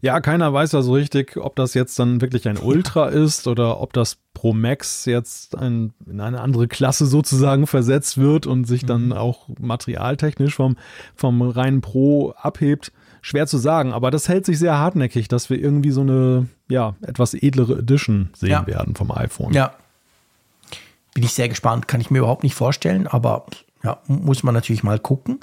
Ja, 0.00 0.20
keiner 0.20 0.52
weiß 0.54 0.72
ja 0.72 0.80
so 0.80 0.94
richtig, 0.94 1.36
ob 1.36 1.54
das 1.56 1.74
jetzt 1.74 1.98
dann 1.98 2.22
wirklich 2.22 2.48
ein 2.48 2.56
Ultra 2.56 3.08
ist 3.08 3.46
oder 3.46 3.80
ob 3.80 3.92
das 3.92 4.16
Pro 4.32 4.54
Max 4.54 5.04
jetzt 5.04 5.56
ein, 5.56 5.92
in 6.06 6.20
eine 6.20 6.40
andere 6.40 6.66
Klasse 6.66 7.04
sozusagen 7.04 7.66
versetzt 7.66 8.16
wird 8.16 8.46
und 8.46 8.64
sich 8.64 8.86
dann 8.86 9.12
auch 9.12 9.48
materialtechnisch 9.60 10.54
vom, 10.54 10.76
vom 11.14 11.42
reinen 11.42 11.82
Pro 11.82 12.30
abhebt. 12.30 12.90
Schwer 13.20 13.46
zu 13.46 13.58
sagen, 13.58 13.92
aber 13.92 14.10
das 14.10 14.28
hält 14.28 14.46
sich 14.46 14.58
sehr 14.58 14.78
hartnäckig, 14.78 15.28
dass 15.28 15.50
wir 15.50 15.58
irgendwie 15.58 15.90
so 15.90 16.02
eine, 16.02 16.46
ja, 16.68 16.94
etwas 17.02 17.34
edlere 17.34 17.78
Edition 17.80 18.30
sehen 18.34 18.50
Ja. 18.50 18.66
werden 18.66 18.94
vom 18.94 19.10
iPhone. 19.10 19.52
Ja. 19.52 19.72
Bin 21.16 21.24
ich 21.24 21.32
sehr 21.32 21.48
gespannt, 21.48 21.88
kann 21.88 22.02
ich 22.02 22.10
mir 22.10 22.18
überhaupt 22.18 22.42
nicht 22.42 22.54
vorstellen, 22.54 23.06
aber 23.06 23.46
ja, 23.82 24.02
muss 24.06 24.42
man 24.42 24.52
natürlich 24.52 24.82
mal 24.82 24.98
gucken. 24.98 25.40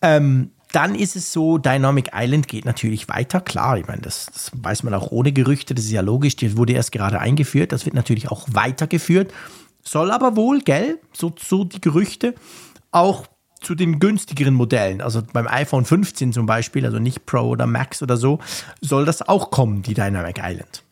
Ähm, 0.00 0.52
dann 0.70 0.94
ist 0.94 1.16
es 1.16 1.32
so, 1.32 1.58
Dynamic 1.58 2.12
Island 2.14 2.46
geht 2.46 2.64
natürlich 2.64 3.08
weiter, 3.08 3.40
klar, 3.40 3.76
ich 3.76 3.88
meine, 3.88 4.02
das, 4.02 4.26
das 4.32 4.52
weiß 4.54 4.84
man 4.84 4.94
auch 4.94 5.10
ohne 5.10 5.32
Gerüchte, 5.32 5.74
das 5.74 5.86
ist 5.86 5.90
ja 5.90 6.00
logisch, 6.00 6.36
die 6.36 6.56
wurde 6.56 6.74
erst 6.74 6.92
gerade 6.92 7.18
eingeführt, 7.18 7.72
das 7.72 7.86
wird 7.86 7.96
natürlich 7.96 8.30
auch 8.30 8.46
weitergeführt, 8.52 9.34
soll 9.82 10.12
aber 10.12 10.36
wohl, 10.36 10.60
gell, 10.60 11.00
so, 11.12 11.34
so 11.36 11.64
die 11.64 11.80
Gerüchte, 11.80 12.36
auch 12.92 13.26
zu 13.62 13.74
den 13.74 13.98
günstigeren 13.98 14.54
Modellen, 14.54 15.00
also 15.00 15.22
beim 15.32 15.48
iPhone 15.48 15.84
15 15.84 16.32
zum 16.32 16.46
Beispiel, 16.46 16.86
also 16.86 17.00
nicht 17.00 17.26
Pro 17.26 17.48
oder 17.48 17.66
Max 17.66 18.00
oder 18.00 18.16
so, 18.16 18.38
soll 18.80 19.06
das 19.06 19.22
auch 19.26 19.50
kommen, 19.50 19.82
die 19.82 19.94
Dynamic 19.94 20.38
Island. 20.40 20.83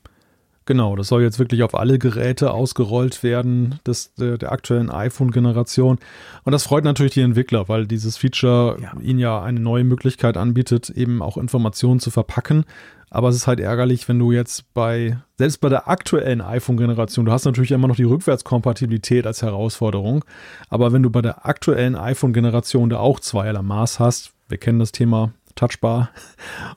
Genau, 0.64 0.94
das 0.94 1.08
soll 1.08 1.22
jetzt 1.22 1.38
wirklich 1.38 1.62
auf 1.62 1.74
alle 1.74 1.98
Geräte 1.98 2.52
ausgerollt 2.52 3.22
werden 3.22 3.80
des, 3.86 4.14
der, 4.14 4.38
der 4.38 4.52
aktuellen 4.52 4.90
iPhone-Generation. 4.90 5.98
Und 6.44 6.52
das 6.52 6.64
freut 6.64 6.84
natürlich 6.84 7.14
die 7.14 7.20
Entwickler, 7.20 7.68
weil 7.68 7.86
dieses 7.86 8.16
Feature 8.16 8.76
Ja. 8.80 8.92
ihnen 9.00 9.18
ja 9.18 9.42
eine 9.42 9.60
neue 9.60 9.84
Möglichkeit 9.84 10.36
anbietet, 10.36 10.90
eben 10.90 11.20
auch 11.20 11.36
Informationen 11.36 12.00
zu 12.00 12.10
verpacken. 12.10 12.64
Aber 13.10 13.28
es 13.28 13.36
ist 13.36 13.46
halt 13.46 13.60
ärgerlich, 13.60 14.08
wenn 14.08 14.18
du 14.18 14.32
jetzt 14.32 14.72
bei, 14.72 15.18
selbst 15.36 15.60
bei 15.60 15.68
der 15.68 15.86
aktuellen 15.86 16.40
iPhone-Generation, 16.40 17.26
du 17.26 17.32
hast 17.32 17.44
natürlich 17.44 17.72
immer 17.72 17.88
noch 17.88 17.96
die 17.96 18.04
Rückwärtskompatibilität 18.04 19.26
als 19.26 19.42
Herausforderung, 19.42 20.24
aber 20.70 20.94
wenn 20.94 21.02
du 21.02 21.10
bei 21.10 21.20
der 21.20 21.44
aktuellen 21.46 21.94
iPhone-Generation 21.94 22.88
da 22.88 23.00
auch 23.00 23.20
zweierlei 23.20 23.60
Maß 23.60 24.00
hast, 24.00 24.32
wir 24.48 24.56
kennen 24.56 24.78
das 24.78 24.92
Thema 24.92 25.32
Touchbar. 25.54 26.10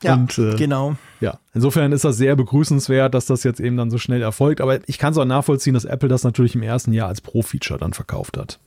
Und, 0.04 0.38
äh, 0.38 0.56
genau. 0.56 0.96
ja, 1.20 1.40
insofern 1.54 1.92
ist 1.92 2.06
das 2.06 2.18
sehr 2.18 2.36
begrüßenswert, 2.36 3.14
dass 3.14 3.26
das 3.26 3.44
jetzt 3.44 3.60
eben 3.60 3.78
dann 3.78 3.90
so 3.90 3.98
schnell 3.98 4.22
erfolgt. 4.22 4.62
Aber 4.62 4.80
ich 4.88 4.98
kann 4.98 5.12
es 5.12 5.18
auch 5.18 5.26
nachvollziehen, 5.26 5.74
dass 5.74 5.86
Apple 5.86 6.10
das 6.10 6.24
natürlich 6.24 6.56
im 6.56 6.64
ersten 6.64 6.94
Jahr 6.94 7.08
als 7.08 7.22
Pro-Feature 7.22 7.80
dann 7.80 7.94
verkauft 7.94 8.38
hat. 8.38 8.60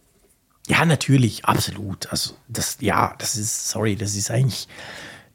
Ja, 0.67 0.85
natürlich, 0.85 1.45
absolut. 1.45 2.11
Also 2.11 2.35
das, 2.49 2.79
ja, 2.81 3.15
das 3.19 3.37
ist, 3.37 3.71
sorry, 3.71 3.97
das 3.97 4.15
ist 4.15 4.31
eigentlich 4.31 4.69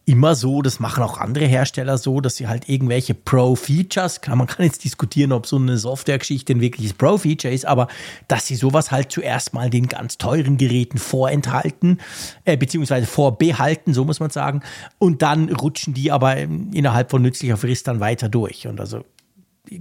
immer 0.05 0.35
so. 0.35 0.61
Das 0.61 0.79
machen 0.79 1.03
auch 1.03 1.17
andere 1.17 1.45
Hersteller 1.45 1.97
so, 1.97 2.21
dass 2.21 2.35
sie 2.35 2.47
halt 2.47 2.67
irgendwelche 2.67 3.13
Pro-Features, 3.13 4.21
man 4.27 4.47
kann 4.47 4.65
jetzt 4.65 4.83
diskutieren, 4.83 5.31
ob 5.31 5.45
so 5.45 5.57
eine 5.57 5.77
Softwaregeschichte 5.77 6.53
ein 6.53 6.61
wirkliches 6.61 6.93
Pro-Feature 6.93 7.53
ist, 7.53 7.65
aber 7.65 7.87
dass 8.27 8.47
sie 8.47 8.55
sowas 8.55 8.91
halt 8.91 9.11
zuerst 9.11 9.53
mal 9.53 9.69
den 9.69 9.87
ganz 9.87 10.17
teuren 10.17 10.57
Geräten 10.57 10.97
vorenthalten, 10.97 11.99
äh, 12.45 12.57
beziehungsweise 12.57 13.07
vorbehalten, 13.07 13.93
so 13.93 14.05
muss 14.05 14.19
man 14.19 14.29
sagen, 14.29 14.61
und 14.99 15.21
dann 15.21 15.49
rutschen 15.49 15.93
die 15.93 16.11
aber 16.11 16.37
innerhalb 16.37 17.11
von 17.11 17.21
nützlicher 17.21 17.57
Frist 17.57 17.87
dann 17.87 17.99
weiter 17.99 18.29
durch. 18.29 18.67
Und 18.67 18.79
also 18.79 19.03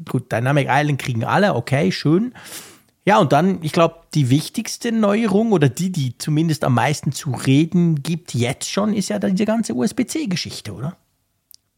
gut, 0.09 0.31
Dynamic 0.31 0.69
Island 0.71 1.01
kriegen 1.01 1.25
alle, 1.25 1.55
okay, 1.55 1.91
schön. 1.91 2.35
Ja, 3.05 3.19
und 3.19 3.33
dann, 3.33 3.59
ich 3.63 3.73
glaube, 3.73 3.97
die 4.15 4.31
wichtigste 4.31 4.93
Neuerung 4.93 5.53
oder 5.53 5.69
die, 5.69 5.91
die 5.91 6.17
zumindest 6.19 6.63
am 6.63 6.75
meisten 6.75 7.11
zu 7.11 7.33
reden 7.33 8.03
gibt 8.03 8.35
jetzt 8.35 8.71
schon, 8.71 8.95
ist 8.95 9.09
ja 9.09 9.19
diese 9.19 9.45
ganze 9.45 9.75
USB-C-Geschichte, 9.75 10.73
oder? 10.73 10.97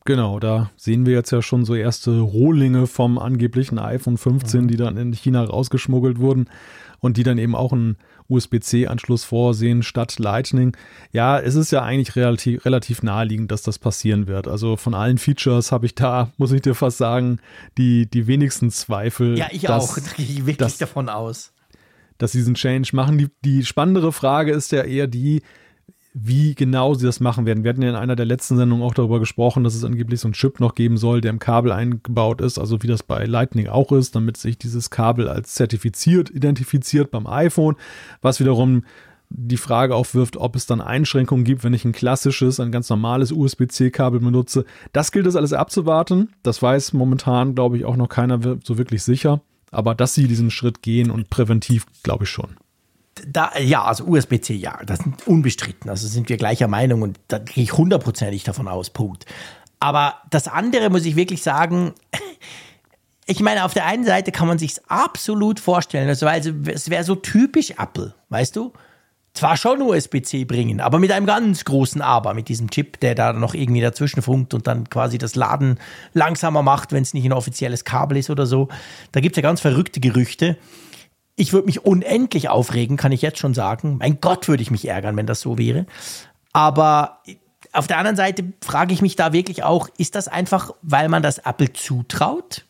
Genau, 0.07 0.39
da 0.39 0.71
sehen 0.77 1.07
wir 1.07 1.15
jetzt 1.15 1.31
ja 1.31 1.41
schon 1.41 1.65
so 1.65 1.75
erste 1.75 2.21
Rohlinge 2.21 2.87
vom 2.87 3.19
angeblichen 3.19 3.79
iPhone 3.79 4.19
15, 4.19 4.69
die 4.69 4.77
dann 4.77 4.99
in 4.99 5.15
China 5.15 5.45
rausgeschmuggelt 5.45 6.19
wurden 6.19 6.51
und 7.01 7.17
die 7.17 7.23
dann 7.23 7.39
eben 7.39 7.57
auch 7.57 7.73
einen 7.73 7.97
USB-C-Anschluss 8.29 9.25
vorsehen 9.25 9.83
statt 9.83 10.19
Lightning. 10.19 10.77
Ja, 11.13 11.39
es 11.39 11.55
ist 11.55 11.71
ja 11.73 11.83
eigentlich 11.83 12.17
relativ, 12.17 12.65
relativ 12.65 13.03
naheliegend, 13.03 13.51
dass 13.51 13.63
das 13.63 13.79
passieren 13.79 14.27
wird. 14.27 14.49
Also 14.49 14.77
von 14.77 14.95
allen 14.95 15.19
Features 15.19 15.73
habe 15.73 15.87
ich 15.87 15.95
da, 15.95 16.31
muss 16.37 16.53
ich 16.53 16.63
dir 16.63 16.75
fast 16.75 16.99
sagen, 16.99 17.39
die, 17.79 18.07
die 18.09 18.27
wenigsten 18.27 18.71
Zweifel. 18.71 19.39
Ja, 19.39 19.49
ich 19.51 19.63
dass, 19.63 19.91
auch. 19.91 19.99
Da 20.05 20.11
gehe 20.17 20.27
ich 20.27 20.39
wirklich 20.39 20.57
das- 20.59 20.79
davon 20.79 21.09
aus. 21.09 21.53
dass 22.19 22.33
sie 22.33 22.39
diesen 22.39 22.55
Change 22.55 22.91
machen. 22.95 23.19
Die, 23.19 23.29
die 23.45 23.65
spannendere 23.65 24.13
Frage 24.13 24.53
ist 24.53 24.73
ja 24.73 24.83
eher 24.83 25.07
die, 25.07 25.43
wie 26.17 26.55
genau 26.55 26.95
sie 26.95 27.05
das 27.05 27.19
machen 27.19 27.45
werden. 27.45 27.65
Wir 27.65 27.71
hatten 27.71 27.83
ja 27.83 27.91
in 27.91 27.97
einer 27.97 28.15
der 28.15 28.25
letzten 28.25 28.57
Sendungen 28.57 28.85
auch 28.85 28.95
darüber 28.95 29.19
gesprochen, 29.19 29.65
dass 29.65 29.75
es 29.75 29.85
angeblich 29.85 30.21
so 30.21 30.29
einen 30.29 30.35
Chip 30.35 30.61
noch 30.61 30.77
geben 30.77 30.97
soll, 30.97 31.21
der 31.21 31.31
im 31.31 31.41
Kabel 31.41 31.73
eingebaut 31.73 32.41
ist, 32.41 32.57
also 32.57 32.83
wie 32.85 32.87
das 32.87 33.03
bei 33.03 33.25
Lightning 33.25 33.67
auch 33.67 33.91
ist, 33.91 34.15
damit 34.15 34.37
sich 34.37 34.57
dieses 34.57 34.91
Kabel 34.91 35.29
als 35.29 35.55
zertifiziert 35.55 36.31
identifiziert 36.31 37.11
beim 37.11 37.27
iPhone, 37.27 37.75
was 38.23 38.39
wiederum 38.39 38.85
die 39.29 39.57
Frage 39.57 39.97
aufwirft, 39.97 40.37
ob 40.37 40.55
es 40.55 40.67
dann 40.67 40.81
Einschränkungen 40.81 41.45
gibt, 41.45 41.65
wenn 41.65 41.75
ich 41.75 41.85
ein 41.85 41.93
klassisches, 41.93 42.61
ein 42.61 42.71
ganz 42.71 42.89
normales 42.89 43.33
USB-C-Kabel 43.33 44.21
benutze. 44.21 44.65
Das 44.93 45.11
gilt 45.11 45.27
es 45.27 45.35
alles 45.35 45.53
abzuwarten. 45.53 46.31
Das 46.45 46.63
weiß 46.63 46.93
momentan, 46.93 47.57
glaube 47.57 47.77
ich, 47.77 47.85
auch 47.85 47.97
noch 47.97 48.09
keiner 48.09 48.39
so 48.63 48.79
wirklich 48.79 49.03
sicher. 49.03 49.41
Aber 49.73 49.97
dass 49.97 50.15
sie 50.15 50.29
diesen 50.29 50.53
Schritt 50.53 50.83
gehen 50.83 51.11
und 51.11 51.31
präventiv, 51.31 51.87
glaube 52.05 52.25
ich 52.25 52.31
schon. 52.31 52.57
Da, 53.27 53.53
ja, 53.59 53.85
also 53.85 54.05
USB-C, 54.05 54.55
ja, 54.55 54.79
das 54.85 55.01
ist 55.01 55.27
unbestritten. 55.27 55.89
Also 55.89 56.09
sind 56.09 56.29
wir 56.29 56.37
gleicher 56.37 56.69
Meinung 56.69 57.03
und 57.03 57.19
da 57.29 57.39
gehe 57.39 57.65
ich 57.65 57.77
hundertprozentig 57.77 58.45
davon 58.45 58.67
aus, 58.69 58.91
Punkt. 58.91 59.27
Aber 59.81 60.15
das 60.31 60.49
andere 60.49 60.91
muss 60.91 61.05
ich 61.05 61.15
wirklich 61.15 61.43
sagen, 61.43 61.93
ich 63.27 63.41
meine, 63.41 63.65
auf 63.65 63.75
der 63.75 63.87
einen 63.87 64.05
Seite 64.05 64.33
kann 64.33 64.49
man 64.49 64.59
sich 64.59 64.81
absolut 64.89 65.61
vorstellen, 65.61 66.09
also, 66.09 66.27
also 66.27 66.53
es 66.67 66.91
wäre 66.91 67.05
so 67.05 67.15
typisch 67.15 67.71
Apple, 67.79 68.15
weißt 68.31 68.57
du? 68.57 68.73
Zwar 69.35 69.57
schon 69.57 69.83
USB-C 69.83 70.45
bringen, 70.45 70.81
aber 70.81 71.01
mit 71.01 71.11
einem 71.11 71.27
ganz 71.27 71.65
großen 71.65 72.01
Aber, 72.01 72.35
mit 72.35 72.49
diesem 72.49 72.71
Chip, 72.71 73.01
der 73.01 73.17
da 73.17 73.33
noch 73.33 73.55
irgendwie 73.55 73.81
dazwischen 73.81 74.23
funkt 74.23 74.55
und 74.55 74.69
dann 74.69 74.89
quasi 74.89 75.19
das 75.19 75.35
Laden 75.35 75.81
langsamer 76.13 76.63
macht, 76.63 76.93
wenn 76.93 77.03
es 77.03 77.15
nicht 77.15 77.25
ein 77.25 77.33
offizielles 77.33 77.85
Kabel 77.85 78.17
ist 78.17 78.31
oder 78.31 78.47
so. 78.47 78.69
Da 79.11 79.21
gibt 79.21 79.37
es 79.37 79.43
ja 79.43 79.43
ganz 79.43 79.61
verrückte 79.61 79.99
Gerüchte. 79.99 80.57
Ich 81.37 81.53
würde 81.53 81.67
mich 81.67 81.85
unendlich 81.85 82.49
aufregen, 82.49 82.97
kann 82.97 83.13
ich 83.13 83.23
jetzt 83.23 83.39
schon 83.39 83.55
sagen. 83.55 83.99
Mein 83.99 84.21
Gott, 84.21 84.49
würde 84.49 84.63
ich 84.63 84.71
mich 84.71 84.87
ärgern, 84.87 85.17
wenn 85.17 85.27
das 85.27 85.41
so 85.41 85.59
wäre. 85.59 85.87
Aber 86.53 87.23
auf 87.73 87.87
der 87.89 87.99
anderen 87.99 88.17
Seite 88.17 88.45
frage 88.63 88.95
ich 88.95 89.03
mich 89.03 89.17
da 89.17 89.33
wirklich 89.33 89.65
auch, 89.65 89.89
ist 89.99 90.15
das 90.15 90.29
einfach, 90.29 90.71
weil 90.83 91.09
man 91.09 91.23
das 91.23 91.39
Apple 91.39 91.73
zutraut? 91.73 92.65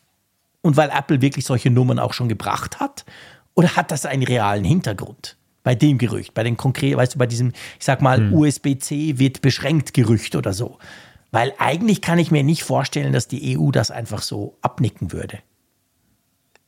Und 0.61 0.77
weil 0.77 0.89
Apple 0.89 1.21
wirklich 1.21 1.45
solche 1.45 1.69
Nummern 1.69 1.99
auch 1.99 2.13
schon 2.13 2.27
gebracht 2.27 2.79
hat? 2.79 3.05
Oder 3.53 3.75
hat 3.75 3.91
das 3.91 4.07
einen 4.07 4.23
realen 4.23 4.63
Hintergrund? 4.63 5.37
Bei 5.63 5.75
dem 5.75 5.99
Gerücht, 5.99 6.33
bei 6.33 6.43
den 6.43 6.57
konkreten, 6.57 6.97
weißt 6.97 7.15
du, 7.15 7.19
bei 7.19 7.27
diesem, 7.27 7.53
ich 7.79 7.85
sag 7.85 8.01
mal, 8.01 8.17
hm. 8.17 8.33
USB-C 8.33 9.19
wird 9.19 9.41
beschränkt 9.41 9.93
Gerücht 9.93 10.35
oder 10.35 10.53
so. 10.53 10.79
Weil 11.31 11.53
eigentlich 11.57 12.01
kann 12.01 12.17
ich 12.17 12.31
mir 12.31 12.43
nicht 12.43 12.63
vorstellen, 12.63 13.13
dass 13.13 13.27
die 13.27 13.57
EU 13.57 13.69
das 13.71 13.91
einfach 13.91 14.21
so 14.21 14.57
abnicken 14.61 15.11
würde. 15.11 15.39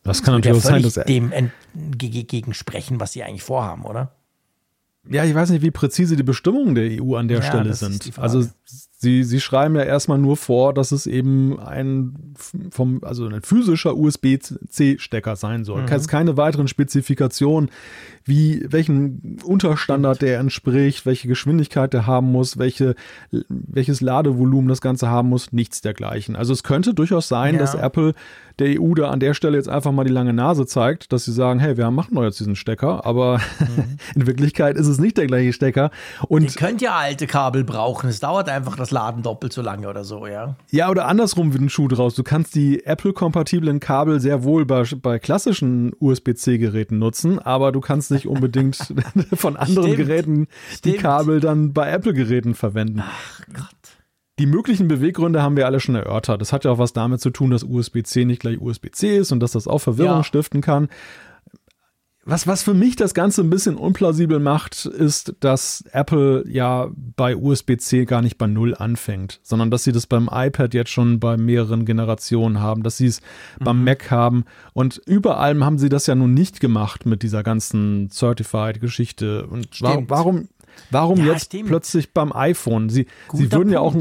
Das 0.08 0.24
kann 0.24 0.36
natürlich 0.36 0.58
auch 0.58 0.64
sein, 0.64 0.84
dass 0.84 0.98
er 0.98 1.06
dem 1.06 1.32
entgegen 1.32 2.54
sprechen, 2.54 3.00
was 3.00 3.14
sie 3.14 3.24
eigentlich 3.24 3.44
vorhaben, 3.44 3.84
oder? 3.84 4.12
Ja, 5.10 5.24
ich 5.24 5.34
weiß 5.34 5.52
nicht, 5.52 5.62
wie 5.62 5.72
präzise 5.72 6.16
die 6.16 6.24
Bestimmungen 6.24 6.76
der 6.76 7.02
EU 7.02 7.16
an 7.16 7.28
der 7.28 7.40
ja, 7.40 7.44
Stelle 7.44 7.74
sind. 7.74 8.12
Also 8.18 8.46
Sie, 9.00 9.24
Sie 9.24 9.40
schreiben 9.40 9.76
ja 9.76 9.84
erstmal 9.84 10.18
nur 10.18 10.38
vor, 10.38 10.74
dass 10.74 10.92
es 10.92 11.06
eben 11.06 11.60
ein 11.60 12.34
vom, 12.72 13.04
also 13.04 13.28
ein 13.28 13.44
physischer 13.44 13.96
USB-C-Stecker 13.96 15.36
sein 15.36 15.66
soll. 15.66 15.84
Mhm. 15.84 15.88
Es 15.88 16.08
keine 16.08 16.36
weiteren 16.36 16.68
Spezifikationen, 16.68 17.70
wie, 18.28 18.66
welchen 18.70 19.40
Unterstandard 19.44 20.22
der 20.22 20.40
entspricht, 20.40 21.06
welche 21.06 21.28
Geschwindigkeit 21.28 21.94
der 21.94 22.08
haben 22.08 22.32
muss, 22.32 22.58
welche, 22.58 22.96
welches 23.50 24.02
Ladevolumen 24.02 24.68
das 24.68 24.82
Ganze 24.82 25.10
haben 25.10 25.30
muss, 25.30 25.52
nichts 25.54 25.82
dergleichen. 25.82 26.36
Also 26.36 26.54
es 26.54 26.64
könnte 26.64 26.94
durchaus 26.94 27.28
sein, 27.28 27.56
ja. 27.56 27.60
dass 27.60 27.76
Apple 27.76 28.14
der 28.60 28.82
EU 28.82 28.96
da 28.96 29.10
an 29.10 29.20
der 29.20 29.34
Stelle 29.34 29.58
jetzt 29.58 29.70
einfach 29.70 29.92
mal 29.92 30.04
die 30.04 30.12
lange 30.12 30.34
Nase 30.34 30.66
zeigt, 30.66 31.14
dass 31.14 31.26
sie 31.26 31.32
sagen, 31.32 31.60
hey, 31.60 31.78
wir 31.78 31.90
machen 31.92 32.16
doch 32.16 32.24
jetzt 32.24 32.40
diesen 32.40 32.56
Stecker, 32.56 33.06
aber 33.06 33.40
mhm. 33.60 33.98
in 34.16 34.28
Wirklichkeit 34.28 34.78
ist 34.78 34.88
es 34.88 34.98
nicht 34.98 35.18
der 35.18 35.28
gleiche 35.28 35.54
Stecker. 35.54 35.92
Und 36.28 36.44
Ihr 36.44 36.50
könnt 36.50 36.82
ja 36.82 36.96
alte 36.96 37.28
Kabel 37.28 37.64
brauchen, 37.64 38.10
es 38.10 38.20
dauert 38.20 38.50
einfach 38.50 38.76
das 38.76 38.92
Laden 38.92 39.22
doppelt 39.22 39.54
so 39.54 39.62
lange 39.62 39.88
oder 39.88 40.04
so, 40.04 40.26
ja. 40.26 40.56
Ja, 40.72 40.90
oder 40.90 41.08
andersrum 41.08 41.54
wie 41.54 41.60
ein 41.60 41.70
Schuh 41.70 41.88
draus. 41.88 42.16
Du 42.16 42.24
kannst 42.24 42.56
die 42.56 42.84
Apple-kompatiblen 42.86 43.80
Kabel 43.80 44.20
sehr 44.20 44.44
wohl 44.44 44.66
bei, 44.66 44.84
bei 45.02 45.20
klassischen 45.20 45.94
USB-C-Geräten 46.00 46.98
nutzen, 46.98 47.40
aber 47.40 47.72
du 47.72 47.80
kannst 47.80 48.10
nicht 48.10 48.17
unbedingt 48.26 48.76
von 49.34 49.56
anderen 49.56 49.94
Stimmt. 49.94 49.98
Geräten 49.98 50.48
die 50.84 50.90
Stimmt. 50.90 50.98
Kabel 51.00 51.40
dann 51.40 51.74
bei 51.74 51.92
Apple-Geräten 51.92 52.56
verwenden. 52.56 53.04
Ach 53.04 53.42
Gott. 53.54 53.68
Die 54.40 54.46
möglichen 54.46 54.88
Beweggründe 54.88 55.42
haben 55.42 55.58
wir 55.58 55.66
alle 55.66 55.80
schon 55.80 55.96
erörtert. 55.96 56.42
Das 56.42 56.54
hat 56.54 56.64
ja 56.64 56.72
auch 56.72 56.78
was 56.78 56.94
damit 56.94 57.22
zu 57.22 57.32
tun, 57.32 57.50
dass 57.50 57.64
USB-C 57.64 58.24
nicht 58.24 58.40
gleich 58.40 58.62
USB-C 58.62 59.18
ist 59.18 59.32
und 59.32 59.40
dass 59.40 59.52
das 59.52 59.68
auch 59.68 59.80
Verwirrung 59.80 60.18
ja. 60.18 60.24
stiften 60.24 60.62
kann. 60.62 60.90
Was, 62.30 62.46
was 62.46 62.62
für 62.62 62.74
mich 62.74 62.98
das 62.98 63.14
Ganze 63.14 63.42
ein 63.42 63.50
bisschen 63.50 63.78
unplausibel 63.78 64.40
macht, 64.40 64.86
ist, 64.86 65.34
dass 65.40 65.86
Apple 65.94 66.44
ja 66.50 66.90
bei 67.16 67.38
USB-C 67.38 68.04
gar 68.04 68.22
nicht 68.22 68.38
bei 68.38 68.48
Null 68.48 68.76
anfängt, 68.76 69.40
sondern 69.44 69.72
dass 69.72 69.86
sie 69.86 69.94
das 69.94 70.08
beim 70.08 70.30
iPad 70.30 70.74
jetzt 70.74 70.90
schon 70.90 71.22
bei 71.22 71.38
mehreren 71.38 71.86
Generationen 71.86 72.60
haben, 72.60 72.84
dass 72.84 72.98
sie 72.98 73.06
es 73.06 73.22
mhm. 73.62 73.64
beim 73.64 73.84
Mac 73.86 74.12
haben 74.12 74.44
und 74.74 75.02
überall 75.06 75.58
haben 75.64 75.78
sie 75.78 75.88
das 75.88 76.06
ja 76.06 76.16
nun 76.16 76.34
nicht 76.34 76.60
gemacht 76.60 77.06
mit 77.06 77.24
dieser 77.24 77.44
ganzen 77.44 78.10
Certified-Geschichte. 78.10 79.48
Und 79.48 79.74
Stimmt. 79.74 80.10
warum, 80.10 80.50
warum 80.92 81.20
ja, 81.20 81.32
jetzt 81.32 81.46
stimmt. 81.46 81.68
plötzlich 81.68 82.12
beim 82.14 82.34
iPhone? 82.34 82.90
Sie, 82.90 83.08
sie 83.32 83.54
würden 83.54 83.72
Punkt. 83.72 83.72
ja 83.72 83.80
auch, 83.80 83.96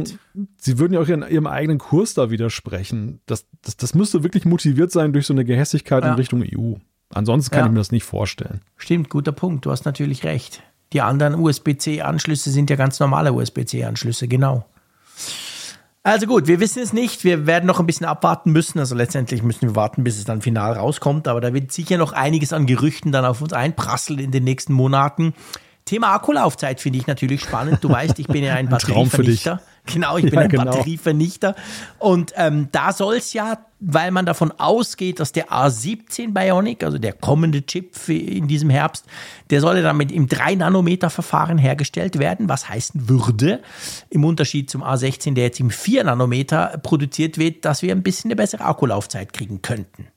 sie 0.58 0.78
würden 0.80 0.94
ja 0.94 1.00
auch 1.00 1.08
ihren, 1.08 1.22
ihrem 1.30 1.46
eigenen 1.46 1.78
Kurs 1.78 2.14
da 2.14 2.28
widersprechen. 2.28 3.20
Das, 3.26 3.46
das, 3.62 3.76
das 3.76 3.94
müsste 3.94 4.24
wirklich 4.24 4.44
motiviert 4.44 4.90
sein 4.90 5.12
durch 5.12 5.26
so 5.26 5.32
eine 5.32 5.44
Gehässigkeit 5.44 6.02
ja. 6.02 6.10
in 6.10 6.16
Richtung 6.16 6.42
EU. 6.42 6.74
Ansonsten 7.14 7.50
kann 7.50 7.60
ja. 7.60 7.66
ich 7.66 7.72
mir 7.72 7.78
das 7.78 7.92
nicht 7.92 8.04
vorstellen. 8.04 8.60
Stimmt, 8.76 9.10
guter 9.10 9.32
Punkt. 9.32 9.64
Du 9.64 9.70
hast 9.70 9.84
natürlich 9.84 10.24
recht. 10.24 10.62
Die 10.92 11.00
anderen 11.00 11.34
USB-C-Anschlüsse 11.34 12.50
sind 12.50 12.70
ja 12.70 12.76
ganz 12.76 13.00
normale 13.00 13.32
USB-C-Anschlüsse, 13.32 14.28
genau. 14.28 14.64
Also 16.02 16.26
gut, 16.26 16.46
wir 16.46 16.60
wissen 16.60 16.80
es 16.80 16.92
nicht. 16.92 17.24
Wir 17.24 17.46
werden 17.48 17.66
noch 17.66 17.80
ein 17.80 17.86
bisschen 17.86 18.06
abwarten 18.06 18.52
müssen. 18.52 18.78
Also 18.78 18.94
letztendlich 18.94 19.42
müssen 19.42 19.62
wir 19.62 19.74
warten, 19.74 20.04
bis 20.04 20.18
es 20.18 20.24
dann 20.24 20.40
final 20.40 20.74
rauskommt. 20.74 21.26
Aber 21.26 21.40
da 21.40 21.52
wird 21.52 21.72
sicher 21.72 21.98
noch 21.98 22.12
einiges 22.12 22.52
an 22.52 22.66
Gerüchten 22.66 23.10
dann 23.10 23.24
auf 23.24 23.42
uns 23.42 23.52
einprasseln 23.52 24.20
in 24.20 24.30
den 24.30 24.44
nächsten 24.44 24.72
Monaten. 24.72 25.34
Thema 25.84 26.14
Akkulaufzeit 26.14 26.80
finde 26.80 27.00
ich 27.00 27.08
natürlich 27.08 27.40
spannend. 27.42 27.82
Du 27.82 27.88
weißt, 27.88 28.20
ich 28.20 28.28
bin 28.28 28.44
ja 28.44 28.54
ein, 28.54 28.58
ein 28.66 28.68
Batterievernichter. 28.68 29.60
Genau, 29.86 30.18
ich 30.18 30.24
bin 30.30 30.34
ja, 30.34 30.40
ein 30.40 30.48
genau. 30.48 30.64
Batterievernichter. 30.64 31.54
Und 31.98 32.32
ähm, 32.36 32.68
da 32.72 32.92
soll 32.92 33.16
es 33.16 33.32
ja, 33.32 33.58
weil 33.80 34.10
man 34.10 34.26
davon 34.26 34.52
ausgeht, 34.52 35.20
dass 35.20 35.32
der 35.32 35.48
A17 35.48 36.32
Bionic, 36.32 36.82
also 36.82 36.98
der 36.98 37.12
kommende 37.12 37.64
Chip 37.64 37.92
in 38.08 38.48
diesem 38.48 38.70
Herbst, 38.70 39.04
der 39.50 39.60
soll 39.60 39.76
ja 39.76 39.82
dann 39.82 39.96
mit 39.96 40.12
im 40.12 40.26
3-Nanometer-Verfahren 40.28 41.58
hergestellt 41.58 42.18
werden, 42.18 42.48
was 42.48 42.68
heißen 42.68 43.08
würde, 43.08 43.60
im 44.10 44.24
Unterschied 44.24 44.70
zum 44.70 44.82
A16, 44.82 45.34
der 45.34 45.44
jetzt 45.44 45.60
im 45.60 45.70
4-Nanometer 45.70 46.78
produziert 46.82 47.38
wird, 47.38 47.64
dass 47.64 47.82
wir 47.82 47.92
ein 47.92 48.02
bisschen 48.02 48.30
eine 48.30 48.36
bessere 48.36 48.64
Akkulaufzeit 48.64 49.32
kriegen 49.32 49.62
könnten. 49.62 50.08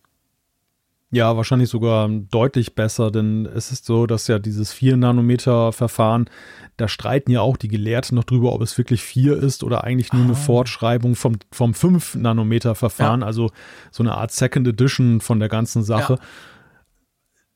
Ja, 1.12 1.36
wahrscheinlich 1.36 1.70
sogar 1.70 2.08
deutlich 2.08 2.76
besser, 2.76 3.10
denn 3.10 3.48
es 3.48 3.72
ist 3.72 3.86
so, 3.86 4.06
dass 4.06 4.28
ja 4.28 4.38
dieses 4.38 4.76
4-Nanometer-Verfahren, 4.76 6.30
da 6.78 6.88
streiten 6.88 7.32
ja 7.32 7.42
auch 7.42 7.58
die 7.58 7.68
Gelehrten 7.68 8.16
noch 8.16 8.26
drüber, 8.26 8.54
ob 8.54 8.62
es 8.62 8.78
wirklich 8.78 9.02
4 9.02 9.36
ist 9.42 9.64
oder 9.64 9.84
eigentlich 9.84 10.14
nur 10.14 10.22
ah. 10.22 10.26
eine 10.26 10.36
Fortschreibung 10.36 11.16
vom, 11.16 11.38
vom 11.52 11.72
5-Nanometer-Verfahren, 11.72 13.22
ja. 13.22 13.26
also 13.26 13.50
so 13.90 14.04
eine 14.04 14.16
Art 14.16 14.32
Second 14.32 14.68
Edition 14.68 15.20
von 15.20 15.40
der 15.40 15.50
ganzen 15.50 15.82
Sache. 15.82 16.14
Ja. 16.14 16.26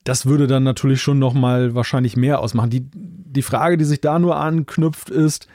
Das 0.04 0.26
würde 0.26 0.48
dann 0.48 0.64
natürlich 0.64 1.02
schon 1.04 1.20
nochmal 1.20 1.76
wahrscheinlich 1.76 2.18
mehr 2.18 2.40
ausmachen. 2.40 2.72
Die, 2.72 2.90
die 2.92 3.44
Frage, 3.44 3.78
die 3.78 3.86
sich 3.86 4.02
da 4.02 4.18
nur 4.18 4.36
anknüpft, 4.36 5.12
ist, 5.12 5.48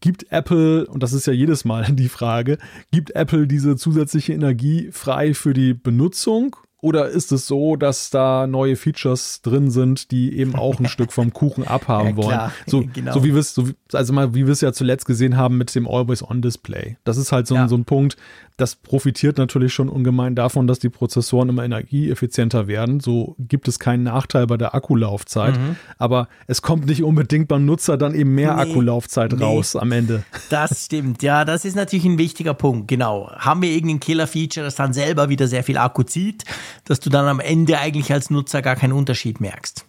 gibt 0.00 0.30
Apple, 0.30 0.86
und 0.86 1.02
das 1.02 1.12
ist 1.12 1.26
ja 1.26 1.32
jedes 1.32 1.64
Mal 1.64 1.84
die 1.90 2.08
Frage, 2.08 2.58
gibt 2.92 3.10
Apple 3.16 3.48
diese 3.48 3.74
zusätzliche 3.74 4.34
Energie 4.34 4.90
frei 4.92 5.34
für 5.34 5.52
die 5.52 5.74
Benutzung 5.74 6.54
oder 6.82 7.08
ist 7.08 7.30
es 7.30 7.46
so, 7.46 7.76
dass 7.76 8.10
da 8.10 8.48
neue 8.48 8.74
Features 8.74 9.40
drin 9.40 9.70
sind, 9.70 10.10
die 10.10 10.36
eben 10.36 10.56
auch 10.56 10.80
ein 10.80 10.88
Stück 10.88 11.12
vom 11.12 11.32
Kuchen 11.32 11.64
abhaben 11.64 12.08
ja, 12.10 12.16
wollen? 12.16 12.40
So, 12.66 12.84
genau. 12.92 13.12
so 13.12 13.24
wie 13.24 13.32
wir 13.34 13.40
es, 13.40 13.54
so, 13.54 13.68
also 13.92 14.12
mal, 14.12 14.34
wie 14.34 14.46
wir 14.46 14.52
es 14.52 14.60
ja 14.60 14.72
zuletzt 14.72 15.06
gesehen 15.06 15.36
haben 15.36 15.58
mit 15.58 15.74
dem 15.74 15.86
Always-On-Display. 15.86 16.96
Das 17.04 17.18
ist 17.18 17.30
halt 17.30 17.46
so, 17.46 17.54
ja. 17.54 17.62
ein, 17.62 17.68
so 17.68 17.76
ein 17.76 17.84
Punkt, 17.84 18.16
das 18.56 18.76
profitiert 18.76 19.38
natürlich 19.38 19.72
schon 19.72 19.88
ungemein 19.88 20.34
davon, 20.34 20.66
dass 20.66 20.78
die 20.78 20.88
Prozessoren 20.88 21.48
immer 21.48 21.64
energieeffizienter 21.64 22.66
werden. 22.66 23.00
So 23.00 23.34
gibt 23.38 23.66
es 23.68 23.78
keinen 23.78 24.02
Nachteil 24.02 24.46
bei 24.46 24.56
der 24.56 24.74
Akkulaufzeit. 24.74 25.58
Mhm. 25.58 25.76
Aber 25.98 26.28
es 26.46 26.62
kommt 26.62 26.86
nicht 26.86 27.02
unbedingt 27.02 27.48
beim 27.48 27.64
Nutzer 27.64 27.96
dann 27.96 28.14
eben 28.14 28.34
mehr 28.34 28.54
nee, 28.54 28.62
Akkulaufzeit 28.62 29.32
nee. 29.32 29.42
raus 29.42 29.74
am 29.74 29.90
Ende. 29.92 30.24
Das 30.50 30.84
stimmt. 30.84 31.22
Ja, 31.22 31.44
das 31.44 31.64
ist 31.64 31.76
natürlich 31.76 32.04
ein 32.04 32.18
wichtiger 32.18 32.54
Punkt. 32.54 32.88
Genau. 32.88 33.30
Haben 33.32 33.62
wir 33.62 33.70
irgendein 33.70 34.00
Killer-Feature, 34.00 34.64
das 34.64 34.74
dann 34.74 34.92
selber 34.92 35.28
wieder 35.28 35.48
sehr 35.48 35.64
viel 35.64 35.78
Akku 35.78 36.02
zieht, 36.02 36.44
dass 36.84 37.00
du 37.00 37.10
dann 37.10 37.26
am 37.26 37.40
Ende 37.40 37.78
eigentlich 37.78 38.12
als 38.12 38.30
Nutzer 38.30 38.62
gar 38.62 38.76
keinen 38.76 38.92
Unterschied 38.92 39.40
merkst? 39.40 39.84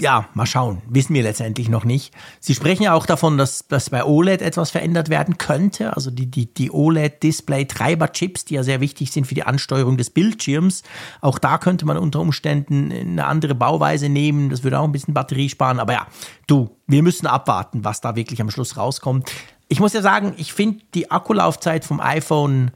ja, 0.00 0.28
mal 0.34 0.46
schauen. 0.46 0.82
Wissen 0.88 1.14
wir 1.14 1.22
letztendlich 1.22 1.68
noch 1.68 1.84
nicht. 1.84 2.12
Sie 2.40 2.54
sprechen 2.54 2.82
ja 2.82 2.94
auch 2.94 3.06
davon, 3.06 3.38
dass, 3.38 3.68
dass 3.68 3.90
bei 3.90 4.04
OLED 4.04 4.42
etwas 4.42 4.70
verändert 4.70 5.08
werden 5.08 5.38
könnte. 5.38 5.94
Also 5.94 6.10
die, 6.10 6.26
die, 6.26 6.52
die 6.52 6.72
OLED-Display-Treiber-Chips, 6.72 8.44
die 8.44 8.54
ja 8.54 8.62
sehr 8.62 8.80
wichtig 8.80 9.12
sind 9.12 9.26
für 9.26 9.34
die 9.34 9.44
Ansteuerung 9.44 9.96
des 9.96 10.10
Bildschirms. 10.10 10.82
Auch 11.20 11.38
da 11.38 11.58
könnte 11.58 11.86
man 11.86 11.96
unter 11.96 12.20
Umständen 12.20 12.90
eine 12.90 13.26
andere 13.26 13.54
Bauweise 13.54 14.08
nehmen. 14.08 14.50
Das 14.50 14.64
würde 14.64 14.80
auch 14.80 14.84
ein 14.84 14.92
bisschen 14.92 15.14
Batterie 15.14 15.48
sparen. 15.48 15.78
Aber 15.78 15.92
ja, 15.92 16.06
du, 16.46 16.76
wir 16.86 17.02
müssen 17.02 17.26
abwarten, 17.26 17.84
was 17.84 18.00
da 18.00 18.16
wirklich 18.16 18.40
am 18.40 18.50
Schluss 18.50 18.76
rauskommt. 18.76 19.30
Ich 19.68 19.78
muss 19.80 19.92
ja 19.92 20.02
sagen, 20.02 20.34
ich 20.36 20.52
finde 20.52 20.84
die 20.94 21.10
Akkulaufzeit 21.10 21.84
vom 21.84 22.00
iPhone 22.00 22.72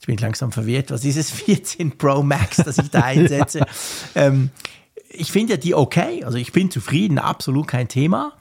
ich 0.00 0.06
bin 0.06 0.16
langsam 0.16 0.52
verwirrt, 0.52 0.90
was 0.90 1.04
ist 1.04 1.16
es, 1.16 1.30
14 1.32 1.98
Pro 1.98 2.22
Max, 2.22 2.56
das 2.56 2.78
ich 2.78 2.90
da 2.90 3.00
einsetze. 3.00 3.66
ähm, 4.14 4.50
ich 5.10 5.32
finde 5.32 5.54
ja 5.54 5.56
die 5.56 5.74
okay. 5.74 6.24
Also 6.24 6.38
ich 6.38 6.52
bin 6.52 6.70
zufrieden, 6.70 7.18
absolut 7.18 7.68
kein 7.68 7.88
Thema. 7.88 8.32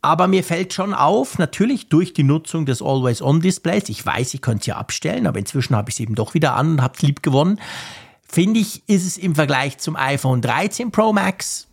Aber 0.00 0.28
mir 0.28 0.44
fällt 0.44 0.72
schon 0.72 0.94
auf, 0.94 1.38
natürlich 1.38 1.88
durch 1.88 2.12
die 2.12 2.22
Nutzung 2.22 2.66
des 2.66 2.80
Always-On-Displays, 2.80 3.88
ich 3.88 4.06
weiß, 4.06 4.32
ich 4.32 4.40
könnte 4.40 4.60
es 4.60 4.66
ja 4.66 4.76
abstellen, 4.76 5.26
aber 5.26 5.40
inzwischen 5.40 5.74
habe 5.74 5.90
ich 5.90 5.96
es 5.96 6.00
eben 6.00 6.14
doch 6.14 6.34
wieder 6.34 6.54
an 6.54 6.72
und 6.72 6.82
habe 6.82 6.94
es 6.96 7.02
lieb 7.02 7.22
gewonnen, 7.22 7.60
finde 8.22 8.60
ich, 8.60 8.88
ist 8.88 9.06
es 9.06 9.18
im 9.18 9.34
Vergleich 9.34 9.78
zum 9.78 9.96
iPhone 9.96 10.40
13 10.40 10.92
Pro 10.92 11.12
Max, 11.12 11.66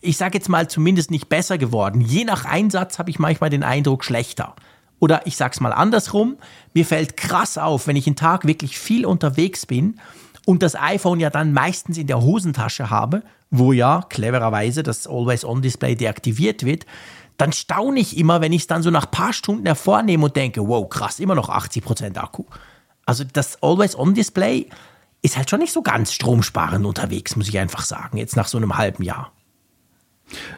ich 0.00 0.16
sage 0.16 0.36
jetzt 0.36 0.48
mal 0.48 0.68
zumindest 0.68 1.10
nicht 1.10 1.28
besser 1.28 1.56
geworden. 1.56 2.00
Je 2.00 2.24
nach 2.24 2.44
Einsatz 2.44 2.98
habe 2.98 3.10
ich 3.10 3.18
manchmal 3.18 3.50
den 3.50 3.62
Eindruck 3.62 4.04
schlechter. 4.04 4.54
Oder 5.00 5.26
ich 5.26 5.36
sage 5.36 5.52
es 5.52 5.60
mal 5.60 5.72
andersrum, 5.72 6.36
mir 6.72 6.86
fällt 6.86 7.16
krass 7.16 7.58
auf, 7.58 7.86
wenn 7.86 7.96
ich 7.96 8.06
einen 8.06 8.16
Tag 8.16 8.46
wirklich 8.46 8.78
viel 8.78 9.04
unterwegs 9.04 9.66
bin 9.66 10.00
und 10.46 10.62
das 10.62 10.76
iPhone 10.76 11.20
ja 11.20 11.30
dann 11.30 11.52
meistens 11.52 11.98
in 11.98 12.06
der 12.06 12.20
Hosentasche 12.20 12.90
habe, 12.90 13.22
wo 13.50 13.72
ja 13.72 14.04
clevererweise 14.08 14.82
das 14.82 15.06
Always-On-Display 15.06 15.96
deaktiviert 15.96 16.64
wird, 16.64 16.86
dann 17.36 17.52
staune 17.52 18.00
ich 18.00 18.16
immer, 18.16 18.40
wenn 18.40 18.52
ich 18.52 18.62
es 18.62 18.66
dann 18.66 18.82
so 18.82 18.90
nach 18.90 19.06
ein 19.06 19.10
paar 19.10 19.32
Stunden 19.32 19.66
hervornehme 19.66 20.24
und 20.24 20.36
denke, 20.36 20.66
wow, 20.66 20.88
krass, 20.88 21.18
immer 21.18 21.34
noch 21.34 21.48
80% 21.48 22.16
Akku. 22.16 22.44
Also 23.06 23.24
das 23.24 23.62
Always-On-Display 23.62 24.68
ist 25.22 25.36
halt 25.36 25.50
schon 25.50 25.60
nicht 25.60 25.72
so 25.72 25.82
ganz 25.82 26.12
stromsparend 26.12 26.84
unterwegs, 26.86 27.34
muss 27.36 27.48
ich 27.48 27.58
einfach 27.58 27.82
sagen, 27.82 28.18
jetzt 28.18 28.36
nach 28.36 28.46
so 28.46 28.58
einem 28.58 28.76
halben 28.76 29.02
Jahr. 29.02 29.32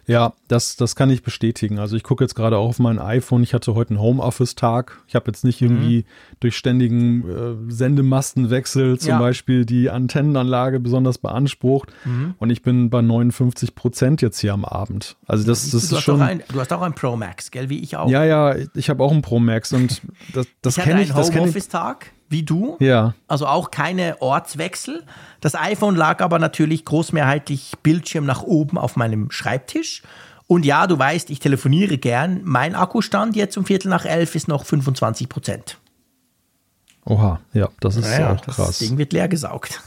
Ja, 0.07 0.35
das, 0.49 0.77
das 0.77 0.97
kann 0.97 1.11
ich 1.11 1.22
bestätigen. 1.22 1.79
Also 1.79 1.97
ich 1.97 2.03
gucke 2.03 2.24
jetzt 2.24 2.35
gerade 2.35 2.59
auch 2.59 2.68
auf 2.68 2.79
mein 2.79 2.99
iPhone. 2.99 3.43
Ich 3.43 3.55
hatte 3.55 3.74
heute 3.74 3.91
einen 3.91 4.01
Homeoffice-Tag. 4.01 5.03
Ich 5.09 5.14
habe 5.14 5.27
jetzt 5.29 5.45
nicht 5.45 5.61
irgendwie 5.61 5.99
mhm. 5.99 6.37
durch 6.41 6.57
ständigen 6.57 7.29
äh, 7.29 7.72
Sendemastenwechsel 7.72 8.99
zum 8.99 9.11
ja. 9.11 9.18
Beispiel 9.18 9.64
die 9.64 9.91
Antennenanlage 9.91 10.81
besonders 10.81 11.18
beansprucht. 11.18 11.93
Mhm. 12.05 12.35
Und 12.39 12.51
ich 12.51 12.62
bin 12.62 12.91
bei 12.91 13.03
59 13.03 13.74
Prozent 13.74 14.22
jetzt 14.22 14.41
hier 14.41 14.53
am 14.53 14.64
Abend. 14.64 15.16
Also 15.27 15.47
das, 15.47 15.70
das 15.70 15.89
du 15.89 15.97
ist 15.97 16.03
schon. 16.03 16.22
Ein, 16.22 16.43
du 16.53 16.61
hast 16.61 16.72
auch 16.72 16.83
ein 16.83 16.95
Pro 16.95 17.16
Max, 17.16 17.51
gell, 17.51 17.68
wie 17.68 17.81
ich 17.81 17.97
auch. 17.97 18.09
Ja, 18.09 18.24
ja, 18.24 18.55
ich 18.74 18.91
habe 18.91 19.03
auch 19.03 19.12
einen 19.12 19.22
Pro 19.22 19.39
Max 19.39 19.72
und 19.72 20.03
das, 20.33 20.47
das 20.62 20.77
kenne 20.77 21.03
ich. 21.03 21.09
Ich 21.09 21.14
hatte 21.14 21.31
einen 21.33 21.41
Homeoffice-Tag 21.41 22.12
wie 22.29 22.43
du. 22.43 22.77
Ja. 22.81 23.14
Also 23.29 23.47
auch 23.47 23.70
keine 23.70 24.20
Ortswechsel. 24.20 25.05
Das 25.41 25.55
iPhone 25.55 25.97
lag 25.97 26.20
aber 26.20 26.39
natürlich 26.39 26.85
großmehrheitlich 26.85 27.72
Bildschirm 27.83 28.27
nach 28.27 28.43
oben 28.43 28.79
auf 28.79 28.97
meinem 28.97 29.31
Schreibtisch. 29.31 30.03
Und 30.47 30.64
ja, 30.64 30.87
du 30.87 30.99
weißt, 30.99 31.31
ich 31.31 31.41
telefoniere 31.41 31.99
gern. 31.99 32.41
Mein 32.45 32.74
Akkustand 32.74 33.35
jetzt 33.37 33.57
um 33.57 33.64
Viertel 33.64 33.89
nach 33.89 34.05
elf 34.05 34.35
ist 34.35 34.49
noch 34.49 34.64
25 34.64 35.29
Prozent. 35.29 35.79
Oha, 37.05 37.41
ja, 37.53 37.68
das 37.81 37.97
ist 37.97 38.05
naja, 38.05 38.35
auch 38.35 38.43
krass. 38.43 38.57
Das 38.57 38.79
Ding 38.79 38.99
wird 38.99 39.12
leer 39.12 39.29
gesaugt. 39.29 39.81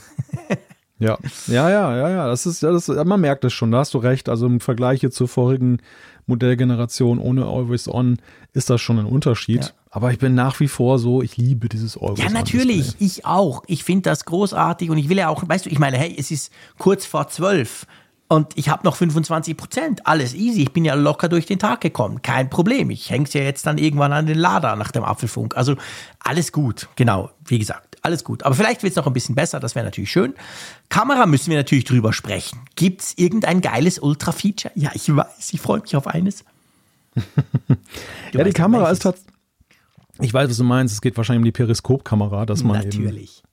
ja, 0.99 1.17
ja, 1.47 1.69
ja, 1.69 1.95
ja, 1.95 2.09
ja. 2.09 2.27
Das 2.27 2.45
ist, 2.45 2.63
das, 2.63 2.87
man 2.87 3.19
merkt 3.19 3.43
es 3.43 3.53
schon, 3.53 3.71
da 3.71 3.79
hast 3.79 3.93
du 3.93 3.97
recht. 3.97 4.29
Also 4.29 4.45
im 4.45 4.59
Vergleich 4.59 5.05
zur 5.11 5.27
vorigen 5.27 5.81
Modellgeneration 6.27 7.19
ohne 7.19 7.45
Always 7.45 7.87
On 7.87 8.19
ist 8.53 8.69
das 8.69 8.79
schon 8.79 8.99
ein 8.99 9.05
Unterschied. 9.05 9.65
Ja. 9.65 9.71
Aber 9.91 10.11
ich 10.11 10.19
bin 10.19 10.35
nach 10.35 10.59
wie 10.59 10.67
vor 10.67 10.99
so, 10.99 11.23
ich 11.23 11.37
liebe 11.37 11.67
dieses 11.67 11.99
On. 11.99 12.15
Ja, 12.15 12.29
natürlich, 12.29 12.95
ich 12.99 13.25
auch. 13.25 13.63
Ich 13.65 13.83
finde 13.83 14.03
das 14.03 14.25
großartig 14.25 14.91
und 14.91 14.99
ich 14.99 15.09
will 15.09 15.17
ja 15.17 15.29
auch, 15.29 15.43
weißt 15.47 15.65
du, 15.65 15.69
ich 15.69 15.79
meine, 15.79 15.97
hey, 15.97 16.15
es 16.17 16.29
ist 16.29 16.51
kurz 16.77 17.05
vor 17.05 17.27
zwölf 17.27 17.87
und 18.27 18.55
ich 18.55 18.69
habe 18.69 18.83
noch 18.83 18.95
25 18.95 19.57
Prozent. 19.57 20.05
Alles 20.05 20.35
easy. 20.35 20.61
Ich 20.61 20.71
bin 20.71 20.85
ja 20.85 20.93
locker 20.93 21.27
durch 21.27 21.47
den 21.47 21.57
Tag 21.57 21.81
gekommen. 21.81 22.21
Kein 22.21 22.51
Problem. 22.51 22.91
Ich 22.91 23.09
hänge 23.09 23.23
es 23.23 23.33
ja 23.33 23.41
jetzt 23.41 23.65
dann 23.65 23.79
irgendwann 23.79 24.13
an 24.13 24.27
den 24.27 24.37
Lader 24.37 24.75
nach 24.75 24.91
dem 24.91 25.03
Apfelfunk. 25.03 25.57
Also 25.57 25.75
alles 26.19 26.51
gut. 26.51 26.87
Genau, 26.95 27.31
wie 27.45 27.57
gesagt, 27.57 27.97
alles 28.03 28.23
gut. 28.23 28.43
Aber 28.43 28.53
vielleicht 28.53 28.83
wird 28.83 28.91
es 28.91 28.97
noch 28.97 29.07
ein 29.07 29.13
bisschen 29.13 29.33
besser. 29.33 29.59
Das 29.59 29.73
wäre 29.73 29.85
natürlich 29.85 30.11
schön. 30.11 30.35
Kamera 30.89 31.25
müssen 31.25 31.49
wir 31.49 31.57
natürlich 31.57 31.85
drüber 31.85 32.13
sprechen. 32.13 32.59
Gibt 32.75 33.01
es 33.01 33.17
irgendein 33.17 33.61
geiles 33.61 33.97
Ultra-Feature? 33.97 34.73
Ja, 34.75 34.91
ich 34.93 35.13
weiß. 35.13 35.51
Ich 35.51 35.59
freue 35.59 35.79
mich 35.79 35.95
auf 35.95 36.05
eines. 36.05 36.45
ja, 38.33 38.43
die 38.43 38.53
Kamera 38.53 38.91
ist 38.91 39.01
tatsächlich 39.01 39.38
ich 40.21 40.33
weiß, 40.33 40.49
was 40.49 40.57
du 40.57 40.63
meinst. 40.63 40.93
Es 40.93 41.01
geht 41.01 41.17
wahrscheinlich 41.17 41.41
um 41.41 41.45
die 41.45 41.51
Periskopkamera, 41.51 42.45
dass 42.45 42.63
man 42.63 42.83
Natürlich. 42.83 43.39
Eben, 43.39 43.49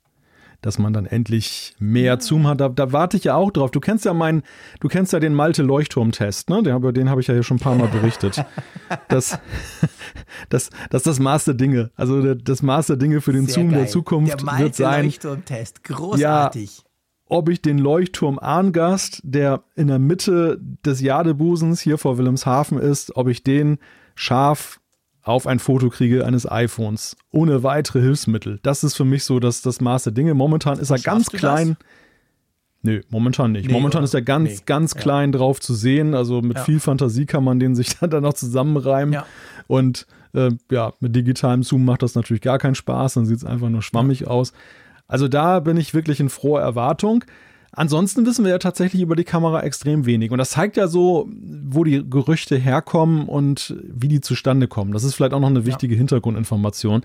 dass 0.61 0.79
man 0.79 0.91
dann 0.91 1.05
endlich 1.05 1.75
mehr 1.79 2.19
Zoom 2.19 2.47
hat. 2.47 2.59
Da, 2.59 2.69
da, 2.69 2.91
warte 2.91 3.17
ich 3.17 3.25
ja 3.25 3.35
auch 3.35 3.51
drauf. 3.51 3.71
Du 3.71 3.79
kennst 3.79 4.05
ja 4.05 4.13
meinen, 4.13 4.43
du 4.79 4.87
kennst 4.87 5.13
ja 5.13 5.19
den 5.19 5.33
Malte 5.33 5.61
Leuchtturm-Test, 5.61 6.49
ne? 6.49 6.63
Den, 6.63 6.81
den 6.93 7.09
habe 7.09 7.21
ich 7.21 7.27
ja 7.27 7.33
hier 7.33 7.43
schon 7.43 7.57
ein 7.57 7.61
paar 7.61 7.75
Mal 7.75 7.87
berichtet. 7.87 8.43
das, 9.07 9.39
das, 10.49 10.69
das 10.89 11.01
ist 11.01 11.07
das 11.07 11.19
Maß 11.19 11.45
der 11.45 11.53
Dinge. 11.53 11.91
Also 11.95 12.33
das 12.33 12.63
Maß 12.63 12.87
der 12.87 12.97
Dinge 12.97 13.21
für 13.21 13.33
den 13.33 13.45
Sehr 13.45 13.55
Zoom 13.55 13.69
geil. 13.69 13.79
der 13.81 13.87
Zukunft 13.87 14.41
der 14.41 14.59
wird 14.59 14.75
sein. 14.75 15.05
Leuchtturm-Test, 15.05 15.83
großartig. 15.83 16.77
Ja, 16.77 16.83
ob 17.29 17.49
ich 17.49 17.61
den 17.61 17.77
Leuchtturm 17.77 18.39
Arngast, 18.39 19.21
der 19.23 19.63
in 19.75 19.87
der 19.87 19.99
Mitte 19.99 20.59
des 20.85 21.01
Jadebusens 21.01 21.81
hier 21.81 21.97
vor 21.97 22.17
Wilhelmshaven 22.17 22.79
ist, 22.79 23.15
ob 23.15 23.27
ich 23.27 23.43
den 23.43 23.77
scharf 24.15 24.79
auf 25.27 25.45
ein 25.45 25.59
Foto 25.59 25.89
kriege 25.89 26.25
eines 26.25 26.49
iPhones 26.49 27.17
ohne 27.31 27.63
weitere 27.63 27.99
Hilfsmittel. 27.99 28.59
Das 28.63 28.83
ist 28.83 28.95
für 28.95 29.05
mich 29.05 29.23
so 29.23 29.39
das, 29.39 29.61
das 29.61 29.81
Maß 29.81 30.03
der 30.03 30.13
Dinge. 30.13 30.33
Momentan 30.33 30.79
ist 30.79 30.89
er 30.89 30.99
ganz 30.99 31.29
klein. 31.29 31.75
Das? 31.79 31.87
Nö, 32.83 33.01
momentan 33.09 33.51
nicht. 33.51 33.67
Nee, 33.67 33.73
momentan 33.73 33.99
oder? 33.99 34.05
ist 34.05 34.13
er 34.13 34.21
ganz, 34.21 34.49
nee. 34.49 34.59
ganz 34.65 34.95
klein 34.95 35.33
ja. 35.33 35.39
drauf 35.39 35.59
zu 35.59 35.73
sehen. 35.73 36.13
Also 36.13 36.41
mit 36.41 36.57
ja. 36.57 36.63
viel 36.63 36.79
Fantasie 36.79 37.25
kann 37.25 37.43
man 37.43 37.59
den 37.59 37.75
sich 37.75 37.97
dann 37.99 38.23
noch 38.23 38.33
zusammenreimen. 38.33 39.13
Ja. 39.13 39.25
Und 39.67 40.07
äh, 40.33 40.51
ja, 40.71 40.93
mit 40.99 41.15
digitalem 41.15 41.63
Zoom 41.63 41.83
macht 41.83 42.03
das 42.03 42.15
natürlich 42.15 42.41
gar 42.41 42.57
keinen 42.57 42.75
Spaß. 42.75 43.15
Dann 43.15 43.25
sieht 43.25 43.37
es 43.37 43.45
einfach 43.45 43.69
nur 43.69 43.81
schwammig 43.81 44.27
aus. 44.27 44.53
Also 45.07 45.27
da 45.27 45.59
bin 45.59 45.77
ich 45.77 45.93
wirklich 45.93 46.19
in 46.19 46.29
froher 46.29 46.61
Erwartung. 46.61 47.25
Ansonsten 47.71 48.25
wissen 48.25 48.43
wir 48.45 48.51
ja 48.51 48.57
tatsächlich 48.59 49.01
über 49.01 49.15
die 49.15 49.23
Kamera 49.23 49.61
extrem 49.61 50.05
wenig. 50.05 50.31
Und 50.31 50.37
das 50.37 50.51
zeigt 50.51 50.77
ja 50.77 50.87
so, 50.87 51.29
wo 51.29 51.83
die 51.83 52.09
Gerüchte 52.09 52.55
herkommen 52.55 53.27
und 53.27 53.75
wie 53.83 54.07
die 54.07 54.21
zustande 54.21 54.67
kommen. 54.67 54.93
Das 54.93 55.03
ist 55.03 55.15
vielleicht 55.15 55.33
auch 55.33 55.39
noch 55.39 55.49
eine 55.49 55.65
wichtige 55.65 55.93
ja. 55.93 55.97
Hintergrundinformation. 55.97 57.03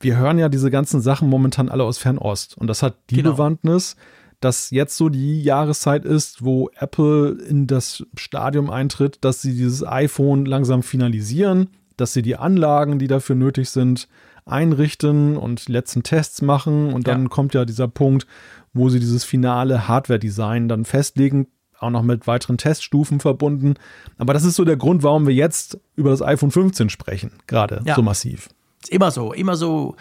Wir 0.00 0.16
hören 0.16 0.38
ja 0.38 0.48
diese 0.48 0.70
ganzen 0.70 1.00
Sachen 1.00 1.28
momentan 1.28 1.68
alle 1.68 1.84
aus 1.84 1.98
Fernost. 1.98 2.56
Und 2.58 2.66
das 2.66 2.82
hat 2.82 2.96
die 3.10 3.16
genau. 3.16 3.32
Bewandtnis, 3.32 3.96
dass 4.40 4.70
jetzt 4.70 4.96
so 4.96 5.08
die 5.08 5.42
Jahreszeit 5.42 6.04
ist, 6.04 6.44
wo 6.44 6.70
Apple 6.78 7.38
in 7.48 7.66
das 7.66 8.04
Stadium 8.16 8.70
eintritt, 8.70 9.18
dass 9.20 9.42
sie 9.42 9.54
dieses 9.54 9.86
iPhone 9.86 10.44
langsam 10.46 10.82
finalisieren, 10.82 11.70
dass 11.96 12.12
sie 12.12 12.22
die 12.22 12.36
Anlagen, 12.36 12.98
die 12.98 13.08
dafür 13.08 13.36
nötig 13.36 13.70
sind, 13.70 14.08
einrichten 14.46 15.36
und 15.36 15.68
die 15.68 15.72
letzten 15.72 16.02
Tests 16.02 16.42
machen. 16.42 16.92
Und 16.92 17.06
dann 17.06 17.22
ja. 17.22 17.28
kommt 17.28 17.54
ja 17.54 17.64
dieser 17.64 17.88
Punkt, 17.88 18.26
wo 18.72 18.88
sie 18.88 19.00
dieses 19.00 19.24
finale 19.24 19.88
Hardware-Design 19.88 20.68
dann 20.68 20.84
festlegen, 20.84 21.48
auch 21.80 21.90
noch 21.90 22.02
mit 22.02 22.26
weiteren 22.26 22.58
Teststufen 22.58 23.20
verbunden. 23.20 23.74
Aber 24.16 24.32
das 24.32 24.44
ist 24.44 24.56
so 24.56 24.64
der 24.64 24.76
Grund, 24.76 25.02
warum 25.02 25.26
wir 25.26 25.34
jetzt 25.34 25.78
über 25.94 26.10
das 26.10 26.22
iPhone 26.22 26.50
15 26.50 26.90
sprechen, 26.90 27.32
gerade 27.46 27.82
ja. 27.84 27.94
so 27.94 28.02
massiv. 28.02 28.48
Immer 28.88 29.10
so, 29.10 29.32
immer 29.32 29.56
so. 29.56 29.96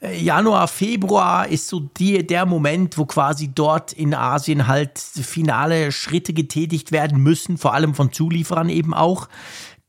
Äh, 0.00 0.20
Januar, 0.22 0.68
Februar 0.68 1.48
ist 1.48 1.68
so 1.68 1.80
die, 1.80 2.26
der 2.26 2.46
Moment, 2.46 2.98
wo 2.98 3.06
quasi 3.06 3.50
dort 3.54 3.92
in 3.92 4.14
Asien 4.14 4.66
halt 4.66 4.98
finale 4.98 5.90
Schritte 5.90 6.32
getätigt 6.32 6.92
werden 6.92 7.22
müssen, 7.22 7.56
vor 7.56 7.74
allem 7.74 7.94
von 7.94 8.12
Zulieferern 8.12 8.68
eben 8.68 8.94
auch 8.94 9.28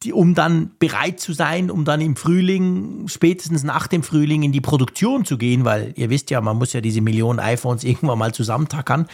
die, 0.04 0.14
um 0.14 0.36
dann 0.36 0.72
bereit 0.80 1.20
zu 1.20 1.34
sein, 1.34 1.72
um 1.72 1.84
dann 1.84 2.02
im 2.02 2.16
Frühling, 2.16 3.08
spätestens 3.08 3.64
nach 3.64 3.88
dem 3.88 4.04
Frühling 4.04 4.44
in 4.44 4.52
die 4.52 4.62
Produktion 4.62 5.26
zu 5.26 5.38
gehen, 5.38 5.66
weil 5.66 5.94
ihr 5.96 6.10
wisst 6.10 6.30
ja, 6.30 6.40
man 6.40 6.58
muss 6.58 6.74
ja 6.74 6.82
diese 6.82 7.02
Millionen 7.02 7.40
iPhones 7.40 7.84
irgendwann 7.86 8.20
mal 8.20 8.34
zusammentackern. 8.34 9.08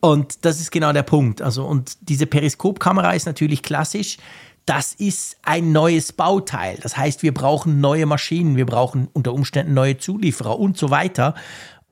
Und 0.00 0.44
das 0.44 0.60
ist 0.60 0.70
genau 0.70 0.92
der 0.92 1.02
Punkt. 1.02 1.42
Also, 1.42 1.64
und 1.64 1.96
diese 2.02 2.26
Periskopkamera 2.26 3.12
ist 3.12 3.26
natürlich 3.26 3.62
klassisch. 3.62 4.18
Das 4.64 4.92
ist 4.92 5.38
ein 5.42 5.72
neues 5.72 6.12
Bauteil. 6.12 6.78
Das 6.82 6.96
heißt, 6.96 7.22
wir 7.22 7.32
brauchen 7.32 7.80
neue 7.80 8.04
Maschinen, 8.04 8.56
wir 8.56 8.66
brauchen 8.66 9.08
unter 9.12 9.32
Umständen 9.32 9.72
neue 9.72 9.96
Zulieferer 9.96 10.58
und 10.58 10.76
so 10.76 10.90
weiter. 10.90 11.34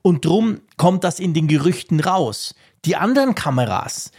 Und 0.03 0.23
drum 0.25 0.61
kommt 0.77 1.03
das 1.03 1.19
in 1.19 1.33
den 1.33 1.47
Gerüchten 1.47 1.99
raus. 1.99 2.53
Die 2.85 2.95
anderen 2.95 3.35
Kameras, 3.35 4.11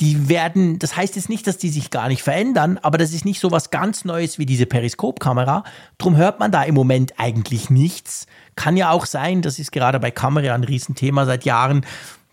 die 0.00 0.28
werden, 0.28 0.78
das 0.78 0.96
heißt 0.96 1.16
jetzt 1.16 1.28
nicht, 1.28 1.46
dass 1.46 1.56
die 1.56 1.70
sich 1.70 1.90
gar 1.90 2.08
nicht 2.08 2.22
verändern, 2.22 2.78
aber 2.82 2.98
das 2.98 3.12
ist 3.12 3.24
nicht 3.24 3.40
so 3.40 3.50
was 3.50 3.70
ganz 3.70 4.04
Neues 4.04 4.38
wie 4.38 4.46
diese 4.46 4.66
Periskopkamera. 4.66 5.64
Drum 5.96 6.16
hört 6.16 6.38
man 6.38 6.52
da 6.52 6.62
im 6.62 6.74
Moment 6.74 7.14
eigentlich 7.18 7.70
nichts. 7.70 8.26
Kann 8.56 8.76
ja 8.76 8.90
auch 8.90 9.06
sein, 9.06 9.40
das 9.42 9.58
ist 9.58 9.72
gerade 9.72 9.98
bei 9.98 10.10
Kamera 10.10 10.54
ein 10.54 10.64
Riesenthema 10.64 11.24
seit 11.24 11.44
Jahren, 11.44 11.86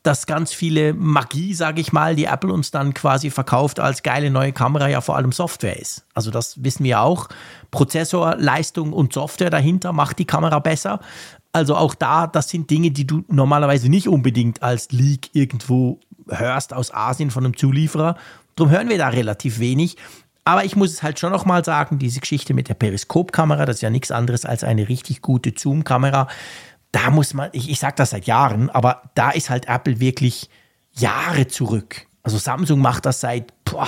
dass 0.04 0.26
ganz 0.26 0.54
viele 0.54 0.94
Magie, 0.94 1.54
sage 1.54 1.80
ich 1.80 1.94
mal, 1.94 2.16
die 2.16 2.26
Apple 2.26 2.52
uns 2.52 2.72
dann 2.72 2.94
quasi 2.94 3.30
verkauft 3.30 3.80
als 3.80 4.04
geile 4.04 4.30
neue 4.30 4.52
Kamera 4.52 4.90
ja 4.90 5.00
vor 5.00 5.16
allem 5.16 5.32
Software 5.32 5.80
ist. 5.80 6.06
Also 6.14 6.30
das 6.30 6.62
wissen 6.62 6.84
wir 6.84 7.02
auch. 7.02 7.30
Prozessor, 7.72 8.36
Leistung 8.38 8.92
und 8.92 9.14
Software 9.14 9.50
dahinter 9.50 9.94
macht 9.94 10.20
die 10.20 10.26
Kamera 10.26 10.60
besser. 10.60 11.00
Also 11.54 11.76
auch 11.76 11.96
da, 11.96 12.28
das 12.28 12.50
sind 12.50 12.70
Dinge, 12.70 12.92
die 12.92 13.08
du 13.08 13.24
normalerweise 13.30 13.88
nicht 13.88 14.10
unbedingt 14.10 14.62
als 14.62 14.92
Leak 14.92 15.30
irgendwo 15.34 16.00
hörst 16.30 16.74
aus 16.74 16.94
Asien 16.94 17.32
von 17.32 17.46
einem 17.46 17.58
Zulieferer. 17.58 18.18
Darum 18.56 18.72
hören 18.72 18.90
wir 18.90 18.98
da 18.98 19.10
relativ 19.10 19.60
wenig. 19.60 19.98
Aber 20.46 20.66
ich 20.66 20.76
muss 20.76 20.92
es 20.92 21.04
halt 21.04 21.20
schon 21.20 21.32
nochmal 21.32 21.64
sagen, 21.64 22.00
diese 22.00 22.20
Geschichte 22.20 22.54
mit 22.54 22.68
der 22.68 22.74
Periskopkamera, 22.74 23.66
das 23.66 23.78
ist 23.78 23.82
ja 23.82 23.90
nichts 23.90 24.12
anderes 24.12 24.46
als 24.46 24.64
eine 24.64 24.90
richtig 24.90 25.22
gute 25.22 25.54
Zoom-Kamera. 25.58 26.28
Da 26.92 27.10
muss 27.10 27.34
man, 27.34 27.50
ich, 27.54 27.70
ich 27.70 27.80
sage 27.80 27.96
das 27.96 28.10
seit 28.10 28.28
Jahren, 28.28 28.70
aber 28.70 29.04
da 29.16 29.32
ist 29.32 29.50
halt 29.50 29.68
Apple 29.68 30.00
wirklich 30.00 30.50
Jahre 30.92 31.48
zurück. 31.48 32.08
Also 32.24 32.38
Samsung 32.38 32.80
macht 32.80 33.06
das 33.06 33.22
seit 33.22 33.54
boah, 33.64 33.88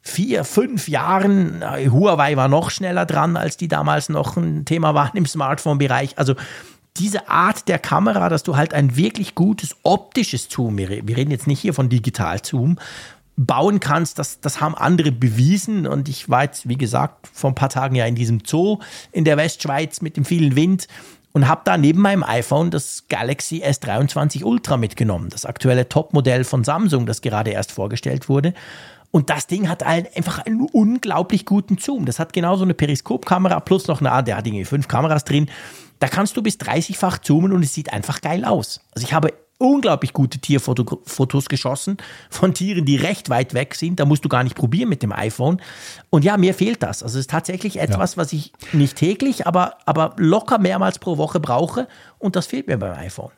vier, 0.00 0.44
fünf 0.44 0.88
Jahren. 0.88 1.62
Huawei 1.90 2.36
war 2.36 2.48
noch 2.48 2.70
schneller 2.70 3.04
dran, 3.04 3.36
als 3.36 3.56
die 3.56 3.68
damals 3.68 4.08
noch 4.08 4.36
ein 4.36 4.64
Thema 4.64 4.94
waren 4.94 5.16
im 5.16 5.26
Smartphone-Bereich. 5.26 6.18
Also 6.18 6.34
diese 6.98 7.28
Art 7.28 7.68
der 7.68 7.78
Kamera, 7.78 8.28
dass 8.28 8.42
du 8.42 8.56
halt 8.56 8.74
ein 8.74 8.96
wirklich 8.96 9.34
gutes 9.34 9.76
optisches 9.82 10.48
Zoom, 10.50 10.78
wir 10.78 10.90
reden 10.90 11.30
jetzt 11.30 11.46
nicht 11.46 11.60
hier 11.60 11.74
von 11.74 11.88
Digital-Zoom, 11.88 12.78
bauen 13.36 13.80
kannst, 13.80 14.18
das, 14.18 14.40
das 14.40 14.60
haben 14.60 14.74
andere 14.74 15.12
bewiesen. 15.12 15.86
Und 15.86 16.08
ich 16.08 16.28
war 16.28 16.44
jetzt, 16.44 16.68
wie 16.68 16.76
gesagt, 16.76 17.28
vor 17.32 17.50
ein 17.50 17.54
paar 17.54 17.70
Tagen 17.70 17.94
ja 17.94 18.04
in 18.04 18.14
diesem 18.14 18.40
Zoo 18.44 18.78
in 19.10 19.24
der 19.24 19.36
Westschweiz 19.36 20.00
mit 20.00 20.16
dem 20.16 20.24
vielen 20.24 20.56
Wind 20.56 20.86
und 21.32 21.48
habe 21.48 21.62
da 21.64 21.78
neben 21.78 22.00
meinem 22.00 22.22
iPhone 22.22 22.70
das 22.70 23.04
Galaxy 23.08 23.62
S23 23.64 24.44
Ultra 24.44 24.76
mitgenommen, 24.76 25.30
das 25.30 25.46
aktuelle 25.46 25.88
Topmodell 25.88 26.44
von 26.44 26.62
Samsung, 26.62 27.06
das 27.06 27.22
gerade 27.22 27.50
erst 27.50 27.72
vorgestellt 27.72 28.28
wurde. 28.28 28.52
Und 29.10 29.28
das 29.28 29.46
Ding 29.46 29.68
hat 29.68 29.82
einfach 29.82 30.38
einen 30.46 30.62
unglaublich 30.72 31.44
guten 31.44 31.76
Zoom. 31.76 32.06
Das 32.06 32.18
hat 32.18 32.32
genauso 32.32 32.64
eine 32.64 32.72
Periskopkamera 32.72 33.60
plus 33.60 33.86
noch 33.86 34.00
eine, 34.00 34.24
der 34.24 34.36
hat 34.36 34.46
irgendwie 34.46 34.64
fünf 34.64 34.88
Kameras 34.88 35.24
drin. 35.24 35.48
Da 36.02 36.08
kannst 36.08 36.36
du 36.36 36.42
bis 36.42 36.56
30-fach 36.56 37.18
zoomen 37.18 37.52
und 37.52 37.62
es 37.62 37.74
sieht 37.74 37.92
einfach 37.92 38.22
geil 38.22 38.44
aus. 38.44 38.80
Also 38.90 39.06
ich 39.06 39.14
habe 39.14 39.34
unglaublich 39.58 40.12
gute 40.12 40.40
Tierfotos 40.40 41.48
geschossen 41.48 41.96
von 42.28 42.54
Tieren, 42.54 42.84
die 42.84 42.96
recht 42.96 43.30
weit 43.30 43.54
weg 43.54 43.76
sind. 43.76 44.00
Da 44.00 44.04
musst 44.04 44.24
du 44.24 44.28
gar 44.28 44.42
nicht 44.42 44.56
probieren 44.56 44.88
mit 44.88 45.04
dem 45.04 45.12
iPhone. 45.12 45.62
Und 46.10 46.24
ja, 46.24 46.36
mir 46.38 46.54
fehlt 46.54 46.82
das. 46.82 47.04
Also 47.04 47.18
es 47.18 47.26
ist 47.26 47.30
tatsächlich 47.30 47.78
etwas, 47.78 48.16
ja. 48.16 48.16
was 48.16 48.32
ich 48.32 48.52
nicht 48.72 48.96
täglich, 48.96 49.46
aber, 49.46 49.76
aber 49.86 50.16
locker 50.16 50.58
mehrmals 50.58 50.98
pro 50.98 51.18
Woche 51.18 51.38
brauche. 51.38 51.86
Und 52.18 52.34
das 52.34 52.46
fehlt 52.48 52.66
mir 52.66 52.78
beim 52.78 52.98
iPhone. 52.98 53.30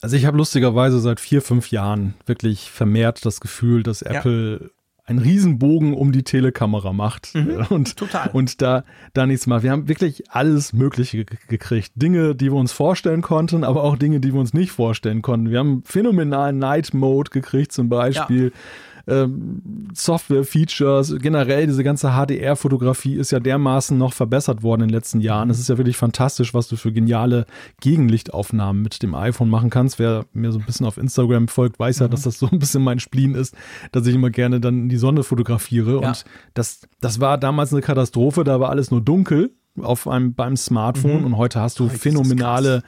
Also 0.00 0.14
ich 0.14 0.26
habe 0.26 0.36
lustigerweise 0.36 1.00
seit 1.00 1.18
vier, 1.18 1.42
fünf 1.42 1.72
Jahren 1.72 2.14
wirklich 2.24 2.70
vermehrt 2.70 3.26
das 3.26 3.40
Gefühl, 3.40 3.82
dass 3.82 4.00
Apple 4.02 4.60
ja 4.62 4.68
einen 5.06 5.18
Riesenbogen 5.18 5.92
um 5.92 6.12
die 6.12 6.22
Telekamera 6.22 6.92
macht 6.92 7.34
mhm, 7.34 7.66
und, 7.70 7.96
total. 7.96 8.30
und 8.32 8.62
da, 8.62 8.84
da 9.12 9.26
nichts 9.26 9.46
macht. 9.46 9.62
Wir 9.62 9.70
haben 9.70 9.88
wirklich 9.88 10.30
alles 10.30 10.72
Mögliche 10.72 11.24
gekriegt. 11.24 11.92
Dinge, 11.94 12.34
die 12.34 12.46
wir 12.46 12.54
uns 12.54 12.72
vorstellen 12.72 13.20
konnten, 13.20 13.64
aber 13.64 13.84
auch 13.84 13.96
Dinge, 13.96 14.20
die 14.20 14.32
wir 14.32 14.40
uns 14.40 14.54
nicht 14.54 14.72
vorstellen 14.72 15.20
konnten. 15.20 15.50
Wir 15.50 15.58
haben 15.58 15.82
phänomenalen 15.84 16.58
Night 16.58 16.94
Mode 16.94 17.30
gekriegt 17.30 17.72
zum 17.72 17.88
Beispiel. 17.88 18.46
Ja 18.46 18.60
ähm, 19.06 19.90
Software-Features, 19.92 21.16
generell 21.20 21.66
diese 21.66 21.84
ganze 21.84 22.12
HDR-Fotografie 22.12 23.16
ist 23.16 23.32
ja 23.32 23.40
dermaßen 23.40 23.96
noch 23.96 24.12
verbessert 24.12 24.62
worden 24.62 24.82
in 24.82 24.88
den 24.88 24.94
letzten 24.94 25.20
Jahren. 25.20 25.50
Es 25.50 25.58
ist 25.58 25.68
ja 25.68 25.76
wirklich 25.78 25.96
fantastisch, 25.96 26.54
was 26.54 26.68
du 26.68 26.76
für 26.76 26.92
geniale 26.92 27.46
Gegenlichtaufnahmen 27.80 28.82
mit 28.82 29.02
dem 29.02 29.14
iPhone 29.14 29.50
machen 29.50 29.70
kannst. 29.70 29.98
Wer 29.98 30.24
mir 30.32 30.52
so 30.52 30.58
ein 30.58 30.64
bisschen 30.64 30.86
auf 30.86 30.96
Instagram 30.96 31.48
folgt, 31.48 31.78
weiß 31.78 31.98
ja, 31.98 32.06
mhm. 32.06 32.12
dass 32.12 32.22
das 32.22 32.38
so 32.38 32.48
ein 32.50 32.58
bisschen 32.58 32.82
mein 32.82 32.98
Spleen 32.98 33.34
ist, 33.34 33.54
dass 33.92 34.06
ich 34.06 34.14
immer 34.14 34.30
gerne 34.30 34.60
dann 34.60 34.84
in 34.84 34.88
die 34.88 34.96
Sonne 34.96 35.22
fotografiere. 35.22 36.00
Ja. 36.00 36.08
Und 36.08 36.24
das, 36.54 36.80
das 37.00 37.20
war 37.20 37.38
damals 37.38 37.72
eine 37.72 37.82
Katastrophe, 37.82 38.44
da 38.44 38.60
war 38.60 38.70
alles 38.70 38.90
nur 38.90 39.00
dunkel 39.00 39.50
auf 39.80 40.08
einem, 40.08 40.34
beim 40.34 40.56
Smartphone 40.56 41.20
mhm. 41.20 41.26
und 41.26 41.36
heute 41.36 41.60
hast 41.60 41.78
du 41.80 41.84
heute 41.84 41.98
phänomenale 41.98 42.82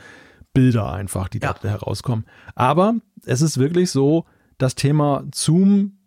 Bilder 0.54 0.92
einfach, 0.92 1.28
die 1.28 1.40
ja. 1.40 1.54
da 1.60 1.68
herauskommen. 1.68 2.24
Aber 2.54 2.94
es 3.26 3.42
ist 3.42 3.58
wirklich 3.58 3.90
so, 3.90 4.24
das 4.58 4.74
Thema 4.74 5.24
Zoom 5.34 5.98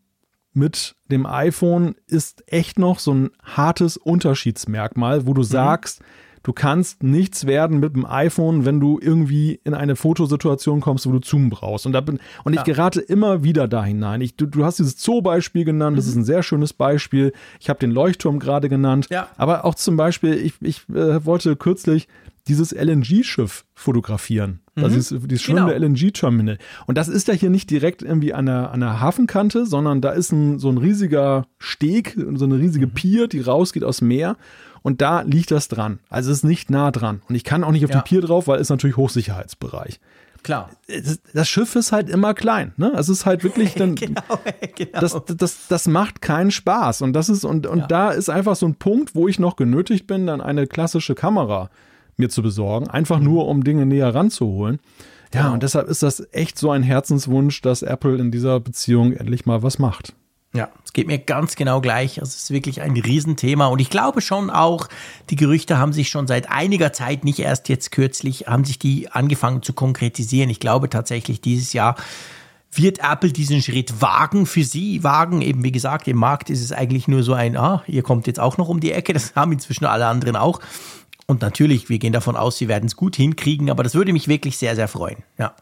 mit 0.54 0.96
dem 1.12 1.26
iPhone 1.26 1.96
ist 2.08 2.44
echt 2.48 2.80
noch 2.80 3.00
so 3.00 3.14
ein 3.14 3.30
hartes 3.44 3.98
Unterschiedsmerkmal, 3.98 5.26
wo 5.28 5.34
du 5.34 5.42
mhm. 5.42 5.46
sagst, 5.46 6.02
du 6.44 6.54
kannst 6.54 7.04
nichts 7.04 7.46
werden 7.46 7.80
mit 7.80 7.96
dem 7.96 8.06
iPhone, 8.06 8.66
wenn 8.66 8.80
du 8.80 9.00
irgendwie 9.02 9.60
in 9.64 9.74
eine 9.74 9.96
Fotosituation 9.96 10.82
kommst, 10.82 11.06
wo 11.08 11.12
du 11.12 11.20
Zoom 11.24 11.50
brauchst. 11.50 11.86
Und, 11.86 11.94
da 11.94 12.02
bin, 12.02 12.20
und 12.44 12.54
ich 12.54 12.64
gerate 12.64 13.02
immer 13.02 13.44
wieder 13.44 13.68
da 13.68 13.84
hinein. 13.84 14.22
Ich, 14.22 14.36
du, 14.36 14.46
du 14.46 14.66
hast 14.66 14.80
dieses 14.80 15.02
Zoo-Beispiel 15.02 15.66
genannt, 15.66 15.96
mhm. 15.96 15.98
das 15.98 16.08
ist 16.08 16.16
ein 16.16 16.24
sehr 16.24 16.44
schönes 16.44 16.74
Beispiel. 16.74 17.34
Ich 17.60 17.70
habe 17.70 17.80
den 17.80 17.92
Leuchtturm 17.92 18.40
gerade 18.40 18.70
genannt. 18.70 19.08
Ja. 19.10 19.28
Aber 19.38 19.66
auch 19.66 19.76
zum 19.76 19.98
Beispiel, 19.98 20.34
ich, 20.34 20.54
ich 20.62 20.88
äh, 20.90 21.26
wollte 21.26 21.56
kürzlich 21.56 22.08
dieses 22.50 22.72
LNG-Schiff 22.72 23.66
fotografieren. 23.74 24.60
Mhm. 24.76 24.84
Also 24.84 24.96
dieses, 24.96 25.22
dieses 25.28 25.42
schwimmende 25.42 25.74
genau. 25.74 25.86
LNG-Terminal. 25.86 26.58
Und 26.88 26.98
das 26.98 27.08
ist 27.08 27.28
ja 27.28 27.34
hier 27.34 27.50
nicht 27.50 27.70
direkt 27.70 28.02
irgendwie 28.02 28.34
an 28.34 28.48
der, 28.48 28.72
an 28.72 28.80
der 28.80 29.00
Hafenkante, 29.00 29.66
sondern 29.66 30.02
da 30.02 30.12
ist 30.12 30.32
ein, 30.32 30.60
so 30.60 30.70
ein 30.70 30.78
riesiger 30.78 31.46
Steg, 31.60 32.18
so 32.36 32.46
eine 32.46 32.58
riesige 32.58 32.88
mhm. 32.88 32.94
Pier, 32.94 33.28
die 33.28 33.42
rausgeht 33.42 33.84
aus 33.84 34.02
Meer. 34.02 34.36
Und 34.82 35.02
da 35.02 35.22
liegt 35.22 35.52
das 35.52 35.68
dran. 35.68 36.00
Also 36.10 36.32
es 36.32 36.40
ist 36.40 36.44
nicht 36.44 36.70
nah 36.70 36.92
dran. 36.92 37.22
Und 37.28 37.36
ich 37.36 37.44
kann 37.44 37.64
auch 37.64 37.72
nicht 37.72 37.84
auf 37.86 37.92
ja. 37.92 38.02
die 38.02 38.08
Pier 38.08 38.22
drauf, 38.22 38.48
weil 38.48 38.60
es 38.60 38.70
natürlich 38.70 38.98
Hochsicherheitsbereich. 38.98 40.00
Klar. 40.42 40.70
Das 41.34 41.50
Schiff 41.50 41.76
ist 41.76 41.92
halt 41.92 42.10
immer 42.10 42.34
klein. 42.34 42.74
Ne? 42.78 42.94
Es 42.96 43.10
ist 43.10 43.26
halt 43.26 43.44
wirklich 43.44 43.74
dann. 43.74 43.96
genau, 43.96 44.22
genau. 44.76 45.00
Das, 45.00 45.22
das, 45.28 45.68
das 45.68 45.88
macht 45.88 46.22
keinen 46.22 46.52
Spaß. 46.52 47.02
Und 47.02 47.14
das 47.14 47.28
ist, 47.28 47.44
und, 47.44 47.68
und 47.68 47.80
ja. 47.80 47.88
da 47.88 48.12
ist 48.12 48.30
einfach 48.30 48.56
so 48.56 48.66
ein 48.66 48.76
Punkt, 48.76 49.16
wo 49.16 49.28
ich 49.28 49.38
noch 49.38 49.58
genötigt 49.58 50.08
bin, 50.08 50.28
dann 50.28 50.40
eine 50.40 50.66
klassische 50.66 51.14
Kamera 51.14 51.70
mir 52.20 52.30
zu 52.30 52.42
besorgen, 52.42 52.88
einfach 52.88 53.20
nur 53.20 53.48
um 53.48 53.64
Dinge 53.64 53.86
näher 53.86 54.14
ranzuholen. 54.14 54.80
Ja, 55.34 55.42
genau. 55.42 55.54
und 55.54 55.64
deshalb 55.64 55.88
ist 55.88 56.04
das 56.04 56.28
echt 56.32 56.58
so 56.58 56.72
ein 56.72 56.84
Herzenswunsch, 56.84 57.62
dass 57.62 57.82
Apple 57.82 58.18
in 58.18 58.32
dieser 58.32 58.60
Beziehung 58.60 59.14
endlich 59.14 59.46
mal 59.46 59.64
was 59.64 59.80
macht. 59.80 60.14
Ja, 60.52 60.70
es 60.84 60.94
geht 60.94 61.06
mir 61.06 61.20
ganz 61.20 61.56
genau 61.56 61.80
gleich. 61.80 62.18
Es 62.18 62.36
ist 62.36 62.50
wirklich 62.50 62.82
ein 62.82 62.98
Riesenthema. 62.98 63.68
Und 63.68 63.80
ich 63.80 63.92
glaube 63.92 64.22
schon 64.22 64.50
auch, 64.50 64.88
die 65.30 65.36
Gerüchte 65.36 65.78
haben 65.78 65.94
sich 65.94 66.10
schon 66.10 66.26
seit 66.26 66.50
einiger 66.50 66.92
Zeit, 66.92 67.24
nicht 67.24 67.38
erst 67.38 67.70
jetzt 67.70 67.92
kürzlich, 67.92 68.48
haben 68.48 68.66
sich 68.66 68.80
die 68.80 69.12
angefangen 69.12 69.62
zu 69.62 69.74
konkretisieren. 69.74 70.50
Ich 70.50 70.60
glaube 70.60 70.90
tatsächlich, 70.90 71.40
dieses 71.40 71.74
Jahr 71.74 71.96
wird 72.72 73.00
Apple 73.00 73.32
diesen 73.32 73.62
Schritt 73.62 74.02
wagen 74.02 74.48
für 74.48 74.64
sie, 74.64 75.04
wagen. 75.04 75.44
Eben 75.44 75.64
wie 75.64 75.72
gesagt, 75.72 76.08
im 76.08 76.18
Markt 76.18 76.50
ist 76.50 76.64
es 76.64 76.72
eigentlich 76.72 77.08
nur 77.08 77.22
so 77.22 77.34
ein, 77.34 77.56
ah, 77.56 77.84
ihr 77.86 78.02
kommt 78.02 78.26
jetzt 78.26 78.40
auch 78.40 78.58
noch 78.58 78.70
um 78.70 78.80
die 78.80 78.92
Ecke. 78.92 79.14
Das 79.14 79.36
haben 79.36 79.52
inzwischen 79.52 79.86
alle 79.86 80.08
anderen 80.08 80.36
auch. 80.36 80.62
Und 81.30 81.44
natürlich, 81.44 81.90
wir 81.90 82.00
gehen 82.00 82.12
davon 82.12 82.36
aus, 82.36 82.58
sie 82.58 82.68
werden 82.68 82.88
es 82.88 82.96
gut 82.96 83.16
hinkriegen, 83.16 83.70
aber 83.70 83.84
das 83.84 83.94
würde 83.94 84.14
mich 84.14 84.28
wirklich 84.28 84.58
sehr, 84.58 84.76
sehr 84.76 84.88
freuen. 84.88 85.18
Ja. 85.38 85.54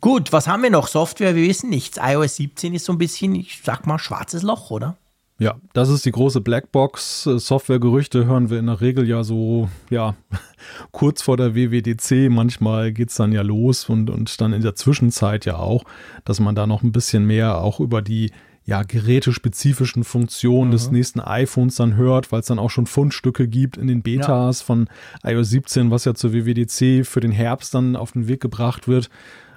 Gut, 0.00 0.32
was 0.32 0.48
haben 0.48 0.64
wir 0.64 0.70
noch? 0.70 0.88
Software, 0.88 1.36
wir 1.36 1.46
wissen 1.46 1.70
nichts. 1.70 2.00
iOS 2.02 2.34
17 2.34 2.74
ist 2.74 2.84
so 2.84 2.90
ein 2.90 2.98
bisschen, 2.98 3.36
ich 3.36 3.60
sag 3.62 3.86
mal, 3.86 4.00
schwarzes 4.00 4.42
Loch, 4.42 4.72
oder? 4.72 4.96
Ja, 5.38 5.54
das 5.72 5.88
ist 5.88 6.04
die 6.04 6.10
große 6.10 6.40
Blackbox. 6.40 7.22
Softwaregerüchte 7.22 8.26
hören 8.26 8.50
wir 8.50 8.58
in 8.58 8.66
der 8.66 8.80
Regel 8.80 9.06
ja 9.06 9.22
so, 9.22 9.68
ja, 9.88 10.16
kurz 10.90 11.22
vor 11.22 11.36
der 11.36 11.54
WWDC. 11.54 12.28
Manchmal 12.28 12.90
geht 12.90 13.10
es 13.10 13.14
dann 13.14 13.30
ja 13.30 13.42
los 13.42 13.88
und, 13.88 14.10
und 14.10 14.40
dann 14.40 14.52
in 14.52 14.62
der 14.62 14.74
Zwischenzeit 14.74 15.44
ja 15.44 15.58
auch, 15.58 15.84
dass 16.24 16.40
man 16.40 16.56
da 16.56 16.66
noch 16.66 16.82
ein 16.82 16.90
bisschen 16.90 17.24
mehr 17.24 17.58
auch 17.58 17.78
über 17.78 18.02
die 18.02 18.32
ja, 18.66 18.82
gerätespezifischen 18.82 20.02
Funktionen 20.02 20.68
mhm. 20.68 20.72
des 20.72 20.90
nächsten 20.90 21.20
iPhones 21.20 21.76
dann 21.76 21.94
hört, 21.94 22.32
weil 22.32 22.40
es 22.40 22.46
dann 22.46 22.58
auch 22.58 22.70
schon 22.70 22.86
Fundstücke 22.86 23.46
gibt 23.46 23.76
in 23.76 23.86
den 23.86 24.02
Betas 24.02 24.60
ja. 24.60 24.66
von 24.66 24.88
iOS 25.22 25.50
17, 25.50 25.92
was 25.92 26.04
ja 26.04 26.14
zur 26.14 26.32
WWDC 26.32 27.06
für 27.06 27.20
den 27.20 27.30
Herbst 27.30 27.72
dann 27.74 27.94
auf 27.94 28.12
den 28.12 28.26
Weg 28.26 28.40
gebracht 28.40 28.88
wird. 28.88 29.08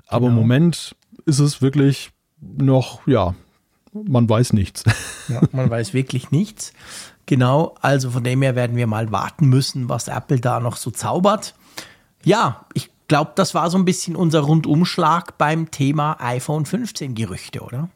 Aber 0.07 0.27
genau. 0.27 0.30
im 0.30 0.36
Moment 0.36 0.95
ist 1.26 1.40
es 1.40 1.61
wirklich 1.61 2.11
noch, 2.40 3.06
ja, 3.07 3.34
man 3.91 4.30
weiß 4.30 4.53
nichts. 4.53 4.84
Ja, 5.30 5.41
man 5.52 5.69
weiß 5.69 5.94
wirklich 5.94 6.31
nichts. 6.31 6.73
Genau, 7.27 7.76
also 7.81 8.10
von 8.10 8.23
dem 8.23 8.41
her 8.41 8.56
werden 8.56 8.76
wir 8.76 8.88
mal 8.88 9.11
warten 9.11 9.45
müssen, 9.45 9.90
was 9.90 10.07
Apple 10.07 10.40
da 10.40 10.60
noch 10.60 10.76
so 10.76 10.90
zaubert. 10.90 11.53
Ja, 12.23 12.65
ich 12.73 12.90
glaube, 13.07 13.34
das 13.36 13.53
war 13.53 13.69
so 13.69 13.77
ein 13.77 13.86
bisschen 13.86 14.15
unser 14.15 14.40
Rundumschlag 14.40 15.38
beim 15.38 15.69
Thema 15.69 16.18
iPhone 16.19 16.65
15 16.65 17.14
Gerüchte, 17.14 17.61
oder? 17.61 17.90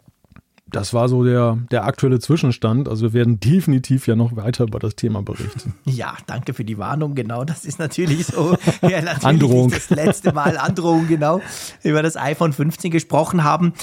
Das 0.73 0.93
war 0.93 1.07
so 1.07 1.23
der, 1.23 1.57
der 1.71 1.85
aktuelle 1.85 2.19
Zwischenstand. 2.19 2.89
Also 2.89 3.03
wir 3.03 3.13
werden 3.13 3.39
definitiv 3.39 4.07
ja 4.07 4.15
noch 4.15 4.35
weiter 4.35 4.65
über 4.65 4.79
das 4.79 4.95
Thema 4.95 5.21
berichten. 5.21 5.75
Ja, 5.85 6.15
danke 6.25 6.53
für 6.53 6.65
die 6.65 6.77
Warnung. 6.79 7.13
Genau, 7.13 7.43
das 7.43 7.65
ist 7.65 7.77
natürlich 7.77 8.25
so. 8.25 8.57
Ja, 8.81 9.01
natürlich 9.01 9.23
Androhung. 9.23 9.69
das 9.69 9.89
letzte 9.89 10.33
Mal 10.33 10.57
Androhung, 10.57 11.07
genau, 11.07 11.41
über 11.83 12.01
das 12.01 12.17
iPhone 12.17 12.51
15 12.51 12.89
gesprochen 12.89 13.43
haben. 13.43 13.73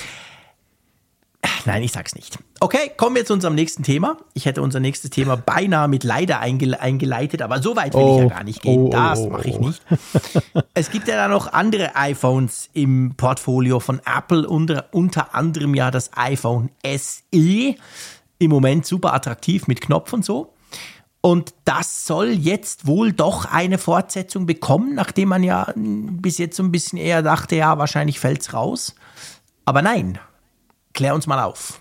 Nein, 1.66 1.82
ich 1.82 1.92
sag's 1.92 2.14
nicht. 2.14 2.38
Okay, 2.60 2.90
kommen 2.96 3.16
wir 3.16 3.24
zu 3.24 3.32
unserem 3.32 3.54
nächsten 3.54 3.82
Thema. 3.82 4.16
Ich 4.34 4.46
hätte 4.46 4.62
unser 4.62 4.80
nächstes 4.80 5.10
Thema 5.10 5.36
beinahe 5.36 5.88
mit 5.88 6.04
leider 6.04 6.40
eingeleitet, 6.40 7.42
aber 7.42 7.62
so 7.62 7.76
weit 7.76 7.94
will 7.94 8.02
oh, 8.02 8.14
ich 8.14 8.18
ja 8.20 8.26
oh, 8.26 8.28
gar 8.28 8.44
nicht 8.44 8.62
gehen. 8.62 8.80
Oh, 8.80 8.90
das 8.90 9.20
oh, 9.20 9.30
mache 9.30 9.48
ich 9.48 9.56
oh. 9.56 9.68
nicht. 9.68 9.82
es 10.74 10.90
gibt 10.90 11.08
ja 11.08 11.16
da 11.16 11.28
noch 11.28 11.52
andere 11.52 11.96
iPhones 11.96 12.70
im 12.72 13.14
Portfolio 13.16 13.80
von 13.80 14.00
Apple, 14.04 14.48
unter, 14.48 14.86
unter 14.92 15.34
anderem 15.34 15.74
ja 15.74 15.90
das 15.90 16.10
iPhone 16.16 16.70
SE. 16.84 17.74
Im 18.38 18.50
Moment 18.50 18.86
super 18.86 19.12
attraktiv 19.12 19.66
mit 19.66 19.80
Knopf 19.80 20.12
und 20.12 20.24
so. 20.24 20.52
Und 21.22 21.52
das 21.66 22.06
soll 22.06 22.30
jetzt 22.30 22.86
wohl 22.86 23.12
doch 23.12 23.44
eine 23.44 23.76
Fortsetzung 23.76 24.46
bekommen, 24.46 24.94
nachdem 24.94 25.28
man 25.28 25.42
ja 25.42 25.70
bis 25.76 26.38
jetzt 26.38 26.56
so 26.56 26.62
ein 26.62 26.72
bisschen 26.72 26.98
eher 26.98 27.22
dachte, 27.22 27.56
ja, 27.56 27.76
wahrscheinlich 27.76 28.18
fällt's 28.18 28.54
raus. 28.54 28.94
Aber 29.66 29.82
nein, 29.82 30.18
Klär 30.92 31.14
uns 31.14 31.26
mal 31.26 31.42
auf. 31.42 31.80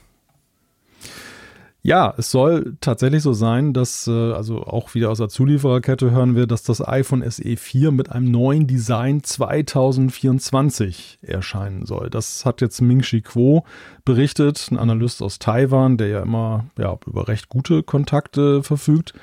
Ja, 1.82 2.14
es 2.18 2.30
soll 2.30 2.76
tatsächlich 2.82 3.24
so 3.24 3.32
sein, 3.32 3.72
dass, 3.74 4.06
äh, 4.06 4.34
also 4.34 4.64
auch 4.64 4.96
wieder 4.96 5.10
aus 5.10 5.20
der 5.20 5.30
Zuliefererkette 5.30 6.12
hören 6.12 6.36
wir, 6.36 6.46
dass 6.46 6.64
das 6.64 6.86
iPhone 6.86 7.24
SE 7.30 7.56
4 7.56 7.92
mit 7.92 8.12
einem 8.12 8.30
neuen 8.30 8.68
Design 8.68 9.24
2024 9.24 11.20
erscheinen 11.22 11.86
soll. 11.86 12.10
Das 12.10 12.46
hat 12.46 12.60
jetzt 12.60 12.82
Ming 12.82 13.02
Chi 13.02 13.22
Kuo 13.22 13.64
berichtet, 14.04 14.68
ein 14.72 14.78
Analyst 14.78 15.22
aus 15.22 15.40
Taiwan, 15.40 15.98
der 15.98 16.08
ja 16.08 16.22
immer 16.22 16.66
ja, 16.78 16.98
über 17.08 17.30
recht 17.30 17.48
gute 17.48 17.82
Kontakte 17.82 18.62
verfügt. 18.62 19.14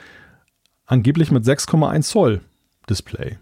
Angeblich 0.87 1.31
mit 1.31 1.45
6,1 1.45 2.03
Zoll 2.03 2.41
Display. 2.89 3.39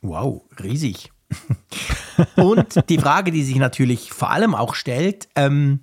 Wow, 0.00 0.42
riesig. 0.62 1.10
und 2.36 2.88
die 2.88 2.98
Frage, 2.98 3.32
die 3.32 3.42
sich 3.42 3.56
natürlich 3.56 4.12
vor 4.12 4.30
allem 4.30 4.54
auch 4.54 4.74
stellt, 4.74 5.28
ähm, 5.34 5.80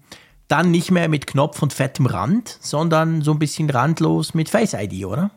dann 0.48 0.72
nicht 0.72 0.92
mehr 0.92 1.08
mit 1.08 1.28
Knopf 1.28 1.62
und 1.62 1.74
fettem 1.74 2.06
Rand, 2.06 2.58
sondern 2.60 3.22
so 3.22 3.32
ein 3.32 3.40
bisschen 3.40 3.70
randlos 3.70 4.34
mit 4.34 4.50
Face 4.50 4.74
ID, 4.74 5.06
oder? 5.06 5.32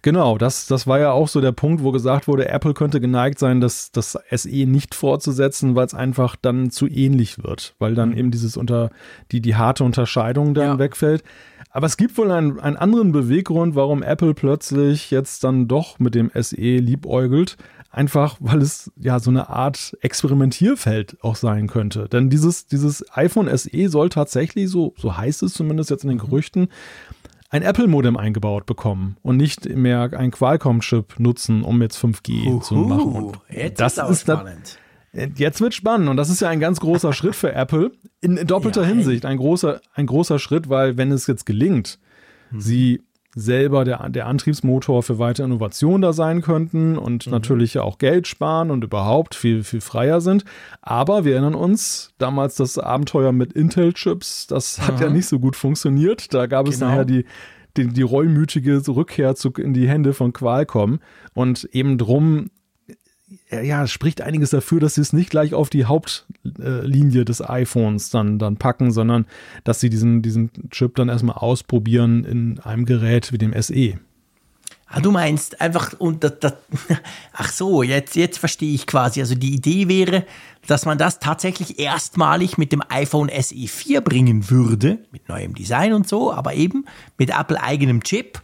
Genau, 0.00 0.38
das, 0.38 0.66
das 0.66 0.86
war 0.86 0.98
ja 1.00 1.12
auch 1.12 1.28
so 1.28 1.40
der 1.40 1.52
Punkt, 1.52 1.82
wo 1.82 1.92
gesagt 1.92 2.26
wurde, 2.28 2.48
Apple 2.48 2.72
könnte 2.72 3.00
geneigt 3.00 3.38
sein, 3.38 3.60
das, 3.60 3.92
das 3.92 4.18
SE 4.30 4.48
nicht 4.48 4.94
fortzusetzen, 4.94 5.74
weil 5.74 5.86
es 5.86 5.92
einfach 5.92 6.36
dann 6.36 6.70
zu 6.70 6.86
ähnlich 6.86 7.42
wird, 7.42 7.74
weil 7.78 7.94
dann 7.94 8.10
mhm. 8.10 8.16
eben 8.16 8.30
dieses 8.30 8.56
unter, 8.56 8.90
die, 9.32 9.40
die 9.40 9.56
harte 9.56 9.84
Unterscheidung 9.84 10.54
dann 10.54 10.64
ja. 10.64 10.78
wegfällt. 10.78 11.22
Aber 11.70 11.86
es 11.86 11.96
gibt 11.96 12.18
wohl 12.18 12.30
einen, 12.30 12.58
einen 12.58 12.76
anderen 12.76 13.12
Beweggrund, 13.12 13.74
warum 13.74 14.02
Apple 14.02 14.34
plötzlich 14.34 15.10
jetzt 15.10 15.44
dann 15.44 15.68
doch 15.68 15.98
mit 15.98 16.14
dem 16.14 16.30
SE 16.34 16.56
liebäugelt 16.56 17.56
einfach 17.90 18.36
weil 18.40 18.62
es 18.62 18.90
ja 18.96 19.18
so 19.18 19.30
eine 19.30 19.48
Art 19.50 19.96
Experimentierfeld 20.00 21.18
auch 21.22 21.36
sein 21.36 21.66
könnte. 21.66 22.08
Denn 22.08 22.30
dieses, 22.30 22.66
dieses 22.66 23.04
iPhone 23.16 23.48
SE 23.56 23.88
soll 23.88 24.08
tatsächlich, 24.08 24.70
so, 24.70 24.94
so 24.96 25.16
heißt 25.16 25.42
es 25.42 25.54
zumindest 25.54 25.90
jetzt 25.90 26.04
in 26.04 26.10
den 26.10 26.18
mhm. 26.18 26.22
Gerüchten, 26.22 26.68
ein 27.50 27.62
Apple-Modem 27.62 28.16
eingebaut 28.16 28.64
bekommen 28.64 29.16
und 29.22 29.36
nicht 29.36 29.68
mehr 29.68 30.10
ein 30.16 30.30
Qualcomm-Chip 30.30 31.18
nutzen, 31.18 31.62
um 31.62 31.82
jetzt 31.82 31.98
5G 31.98 32.46
Uhu, 32.46 32.60
zu 32.60 32.74
machen. 32.76 33.12
Und 33.12 33.40
jetzt 33.50 33.80
das 33.80 33.98
ist, 33.98 34.08
ist 34.08 34.20
spannend. 34.20 34.78
Jetzt 35.12 35.60
wird 35.60 35.74
spannend 35.74 36.08
und 36.08 36.16
das 36.16 36.30
ist 36.30 36.40
ja 36.40 36.48
ein 36.48 36.60
ganz 36.60 36.78
großer 36.78 37.12
Schritt 37.12 37.34
für 37.34 37.52
Apple 37.52 37.90
in, 38.20 38.36
doppelter 38.46 38.82
ja, 38.82 38.88
Hinsicht. 38.88 39.26
Ein 39.26 39.38
großer, 39.38 39.80
ein 39.94 40.06
großer 40.06 40.38
Schritt, 40.38 40.68
weil 40.68 40.96
wenn 40.96 41.10
es 41.10 41.26
jetzt 41.26 41.46
gelingt, 41.46 41.98
mhm. 42.50 42.60
sie 42.60 43.02
selber 43.34 43.84
der, 43.84 44.08
der 44.08 44.26
Antriebsmotor 44.26 45.02
für 45.02 45.18
weitere 45.18 45.46
Innovation 45.46 46.00
da 46.00 46.12
sein 46.12 46.42
könnten 46.42 46.98
und 46.98 47.26
mhm. 47.26 47.32
natürlich 47.32 47.78
auch 47.78 47.98
Geld 47.98 48.26
sparen 48.26 48.70
und 48.70 48.84
überhaupt 48.84 49.34
viel, 49.34 49.62
viel 49.62 49.80
freier 49.80 50.20
sind. 50.20 50.44
Aber 50.82 51.24
wir 51.24 51.32
erinnern 51.34 51.54
uns, 51.54 52.12
damals 52.18 52.56
das 52.56 52.78
Abenteuer 52.78 53.32
mit 53.32 53.52
Intel-Chips, 53.52 54.48
das 54.48 54.80
hat 54.80 54.96
Aha. 54.96 55.04
ja 55.04 55.10
nicht 55.10 55.26
so 55.26 55.38
gut 55.38 55.56
funktioniert. 55.56 56.34
Da 56.34 56.46
gab 56.46 56.66
es 56.66 56.78
genau. 56.78 56.90
nachher 56.90 57.04
die, 57.04 57.24
die, 57.76 57.88
die 57.88 58.02
reumütige 58.02 58.86
Rückkehr 58.88 59.36
zu, 59.36 59.50
in 59.52 59.74
die 59.74 59.88
Hände 59.88 60.12
von 60.12 60.32
Qualcomm. 60.32 60.98
Und 61.32 61.64
eben 61.72 61.98
drum 61.98 62.50
ja, 63.50 63.86
spricht 63.86 64.20
einiges 64.20 64.50
dafür, 64.50 64.80
dass 64.80 64.94
sie 64.94 65.00
es 65.00 65.12
nicht 65.12 65.30
gleich 65.30 65.54
auf 65.54 65.70
die 65.70 65.84
Hauptlinie 65.84 67.24
des 67.24 67.40
iPhones 67.48 68.10
dann, 68.10 68.38
dann 68.38 68.56
packen, 68.56 68.92
sondern 68.92 69.26
dass 69.64 69.80
sie 69.80 69.90
diesen, 69.90 70.22
diesen 70.22 70.50
Chip 70.70 70.94
dann 70.96 71.08
erstmal 71.08 71.36
ausprobieren 71.36 72.24
in 72.24 72.58
einem 72.60 72.86
Gerät 72.86 73.32
wie 73.32 73.38
dem 73.38 73.54
SE. 73.60 73.98
Ah, 74.92 75.00
du 75.00 75.12
meinst 75.12 75.60
einfach, 75.60 75.92
und 76.00 76.24
das, 76.24 76.40
das, 76.40 76.54
ach 77.32 77.52
so, 77.52 77.84
jetzt, 77.84 78.16
jetzt 78.16 78.38
verstehe 78.38 78.74
ich 78.74 78.88
quasi. 78.88 79.20
Also 79.20 79.36
die 79.36 79.54
Idee 79.54 79.86
wäre, 79.86 80.26
dass 80.66 80.84
man 80.84 80.98
das 80.98 81.20
tatsächlich 81.20 81.78
erstmalig 81.78 82.58
mit 82.58 82.72
dem 82.72 82.82
iPhone 82.88 83.30
SE 83.40 83.68
4 83.68 84.00
bringen 84.00 84.50
würde, 84.50 84.98
mit 85.12 85.28
neuem 85.28 85.54
Design 85.54 85.92
und 85.92 86.08
so, 86.08 86.32
aber 86.32 86.54
eben 86.54 86.86
mit 87.18 87.30
Apple 87.30 87.62
eigenem 87.62 88.02
Chip 88.02 88.40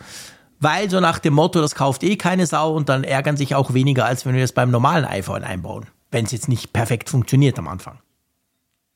weil 0.60 0.90
so 0.90 1.00
nach 1.00 1.18
dem 1.18 1.34
Motto, 1.34 1.60
das 1.60 1.74
kauft 1.74 2.02
eh 2.02 2.16
keine 2.16 2.46
Sau 2.46 2.74
und 2.74 2.88
dann 2.88 3.04
ärgern 3.04 3.36
sich 3.36 3.54
auch 3.54 3.74
weniger, 3.74 4.04
als 4.06 4.26
wenn 4.26 4.34
wir 4.34 4.44
es 4.44 4.52
beim 4.52 4.70
normalen 4.70 5.04
iPhone 5.04 5.44
einbauen, 5.44 5.86
wenn 6.10 6.24
es 6.24 6.32
jetzt 6.32 6.48
nicht 6.48 6.72
perfekt 6.72 7.10
funktioniert 7.10 7.58
am 7.58 7.68
Anfang. 7.68 7.98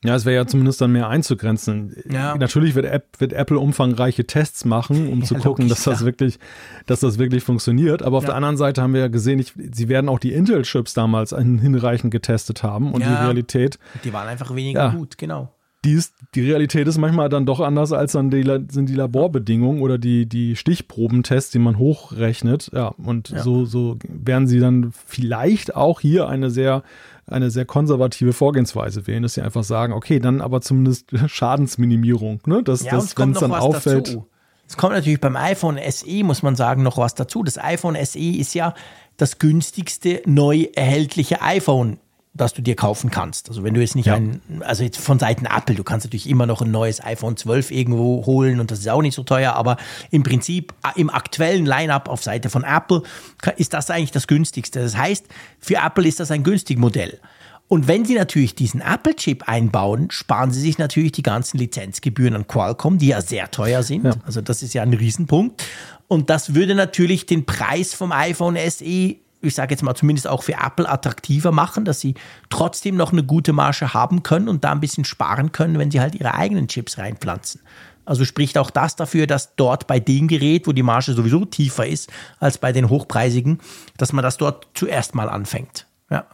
Ja, 0.03 0.15
es 0.15 0.25
wäre 0.25 0.37
ja 0.37 0.47
zumindest 0.47 0.81
dann 0.81 0.93
mehr 0.93 1.09
einzugrenzen. 1.09 1.95
Ja. 2.11 2.35
Natürlich 2.35 2.75
wird, 2.75 2.87
App, 2.87 3.21
wird, 3.21 3.35
Apple 3.35 3.59
umfangreiche 3.59 4.27
Tests 4.27 4.65
machen, 4.65 5.13
um 5.13 5.21
ja, 5.21 5.27
zu 5.27 5.35
gucken, 5.35 5.69
logisch, 5.69 5.69
dass 5.69 5.85
das 5.85 6.01
ja. 6.01 6.07
wirklich, 6.07 6.39
dass 6.87 7.01
das 7.01 7.19
wirklich 7.19 7.45
funktioniert. 7.45 8.03
Aber 8.03 8.17
auf 8.17 8.25
der 8.25 8.35
anderen 8.35 8.57
Seite 8.57 8.81
haben 8.81 8.95
wir 8.95 9.01
ja 9.01 9.09
gesehen, 9.09 9.39
ich, 9.39 9.53
sie 9.73 9.89
werden 9.91 10.09
auch 10.09 10.19
die 10.19 10.33
Intel-Chips 10.33 10.95
damals 10.95 11.31
hinreichend 11.31 12.13
getestet 12.13 12.63
haben 12.63 12.95
und 12.95 13.05
die 13.05 13.09
Realität. 13.09 13.79
Die 14.05 14.13
waren 14.15 14.27
einfach 14.27 14.55
weniger 14.55 14.91
gut, 14.91 15.19
genau 15.19 15.53
die, 15.85 15.93
ist, 15.93 16.15
die 16.35 16.43
Realität 16.43 16.87
ist 16.87 16.99
manchmal 16.99 17.29
dann 17.29 17.47
doch 17.47 17.61
anders, 17.61 17.93
als 17.93 18.13
dann 18.13 18.31
die, 18.31 18.43
sind 18.71 18.89
die 18.89 18.95
Laborbedingungen 18.95 19.81
oder 19.81 19.97
die, 19.97 20.27
die 20.27 20.57
Stichprobentests, 20.57 21.51
die 21.51 21.59
man 21.59 21.79
hochrechnet. 21.79 22.71
Ja, 22.75 22.89
und 22.99 23.31
ja. 23.31 23.43
so, 23.43 23.65
so 23.65 23.97
werden 24.07 24.47
sie 24.47 24.61
dann 24.61 24.93
vielleicht 24.93 25.75
auch 25.77 26.01
hier 26.01 26.29
eine 26.29 26.51
sehr, 26.51 26.83
eine 27.27 27.51
sehr 27.51 27.65
konservative 27.65 28.35
Vorgehensweise 28.35 29.07
wählen, 29.07 29.23
dass 29.23 29.35
sie 29.35 29.43
einfach 29.43 29.65
sagen, 29.65 29.95
okay, 29.95 30.19
dann 30.19 30.43
aber 30.43 30.61
zumindest 30.61 31.11
Schadensminimierung, 31.27 32.41
ne? 32.45 32.63
Dass, 32.63 32.85
ja, 32.85 32.93
das, 32.93 33.17
wenn 33.17 33.33
es 33.33 33.39
dann 33.39 33.53
auffällt. 33.53 34.09
Dazu. 34.09 34.27
Es 34.67 34.77
kommt 34.77 34.93
natürlich 34.93 35.21
beim 35.21 35.35
iPhone 35.35 35.79
SE, 35.89 36.23
muss 36.23 36.43
man 36.43 36.57
sagen, 36.57 36.83
noch 36.83 36.99
was 36.99 37.15
dazu. 37.15 37.43
Das 37.43 37.59
iPhone 37.59 37.97
SE 38.05 38.19
ist 38.19 38.55
ja 38.55 38.75
das 39.17 39.39
günstigste 39.39 40.23
neu 40.27 40.69
erhältliche 40.75 41.43
iPhone 41.43 41.99
das 42.33 42.55
du 42.55 42.63
dir 42.63 42.77
kaufen 42.77 43.11
kannst. 43.11 43.49
Also 43.49 43.65
wenn 43.65 43.75
du 43.75 43.81
jetzt 43.81 43.97
nicht 43.97 44.07
ja. 44.07 44.15
ein, 44.15 44.41
also 44.61 44.85
jetzt 44.85 44.99
von 44.99 45.19
Seiten 45.19 45.47
Apple, 45.47 45.75
du 45.75 45.83
kannst 45.83 46.07
natürlich 46.07 46.29
immer 46.29 46.47
noch 46.47 46.63
ein 46.63 46.71
neues 46.71 47.03
iPhone 47.03 47.37
12 47.37 47.71
irgendwo 47.73 48.25
holen 48.25 48.61
und 48.61 48.71
das 48.71 48.79
ist 48.79 48.89
auch 48.89 49.03
nicht 49.03 49.15
so 49.15 49.25
teuer, 49.25 49.55
aber 49.55 49.77
im 50.11 50.23
Prinzip 50.23 50.73
im 50.95 51.11
aktuellen 51.11 51.67
Lineup 51.67 52.09
auf 52.09 52.23
Seite 52.23 52.49
von 52.49 52.63
Apple 52.63 53.03
ist 53.57 53.75
das 53.75 53.91
eigentlich 53.91 54.13
das 54.13 54.29
günstigste. 54.29 54.81
Das 54.81 54.97
heißt, 54.97 55.27
für 55.59 55.77
Apple 55.77 56.07
ist 56.07 56.21
das 56.21 56.31
ein 56.31 56.45
günstig 56.45 56.79
Modell. 56.79 57.19
Und 57.67 57.87
wenn 57.87 58.05
Sie 58.05 58.15
natürlich 58.15 58.57
diesen 58.57 58.81
Apple-Chip 58.81 59.49
einbauen, 59.49 60.11
sparen 60.11 60.51
Sie 60.51 60.61
sich 60.61 60.79
natürlich 60.79 61.13
die 61.13 61.23
ganzen 61.23 61.57
Lizenzgebühren 61.59 62.35
an 62.35 62.49
Qualcomm, 62.49 62.99
die 62.99 63.09
ja 63.09 63.21
sehr 63.21 63.49
teuer 63.53 63.85
sind. 63.85 64.07
Ja. 64.07 64.15
Also 64.25 64.41
das 64.41 64.65
ist 64.65 64.75
ja 64.75 64.83
ein 64.83 64.93
Riesenpunkt. 64.93 65.63
Und 66.09 66.31
das 66.31 66.55
würde 66.55 66.75
natürlich 66.75 67.27
den 67.27 67.47
Preis 67.47 67.95
vom 67.95 68.11
iPhone 68.11 68.57
SE 68.69 69.17
ich 69.43 69.55
sage 69.55 69.73
jetzt 69.73 69.83
mal 69.83 69.95
zumindest 69.95 70.29
auch 70.29 70.43
für 70.43 70.55
Apple 70.55 70.89
attraktiver 70.89 71.53
machen, 71.53 71.85
dass 71.85 72.01
sie 72.01 72.15
trotzdem 72.51 72.97
noch 72.97 73.13
eine 73.13 73.23
gute 73.23 73.53
Marge 73.53 73.95
haben 73.95 74.23
können 74.23 74.49
und 74.49 74.65
da 74.65 74.73
ein 74.73 74.81
bisschen 74.81 75.05
sparen 75.05 75.53
können, 75.53 75.79
wenn 75.79 75.91
sie 75.91 76.01
halt 76.01 76.15
ihre 76.15 76.35
eigenen 76.35 76.69
Chips 76.69 76.99
reinpflanzen. 76.99 77.61
Also 78.05 78.25
spricht 78.25 78.59
auch 78.59 78.71
das 78.71 78.97
dafür, 78.97 79.27
dass 79.27 79.55
dort 79.57 79.87
bei 79.87 80.01
dem 80.01 80.27
Gerät, 80.27 80.67
wo 80.67 80.73
die 80.73 80.83
Marge 80.83 81.13
sowieso 81.13 81.45
tiefer 81.45 81.87
ist 81.87 82.11
als 82.39 82.59
bei 82.59 82.73
den 82.73 82.89
hochpreisigen, 82.89 83.61
dass 83.97 84.13
man 84.13 84.23
das 84.23 84.37
dort 84.37 84.67
zuerst 84.75 85.15
mal 85.15 85.29
anfängt. 85.29 85.87
Ja. 86.11 86.27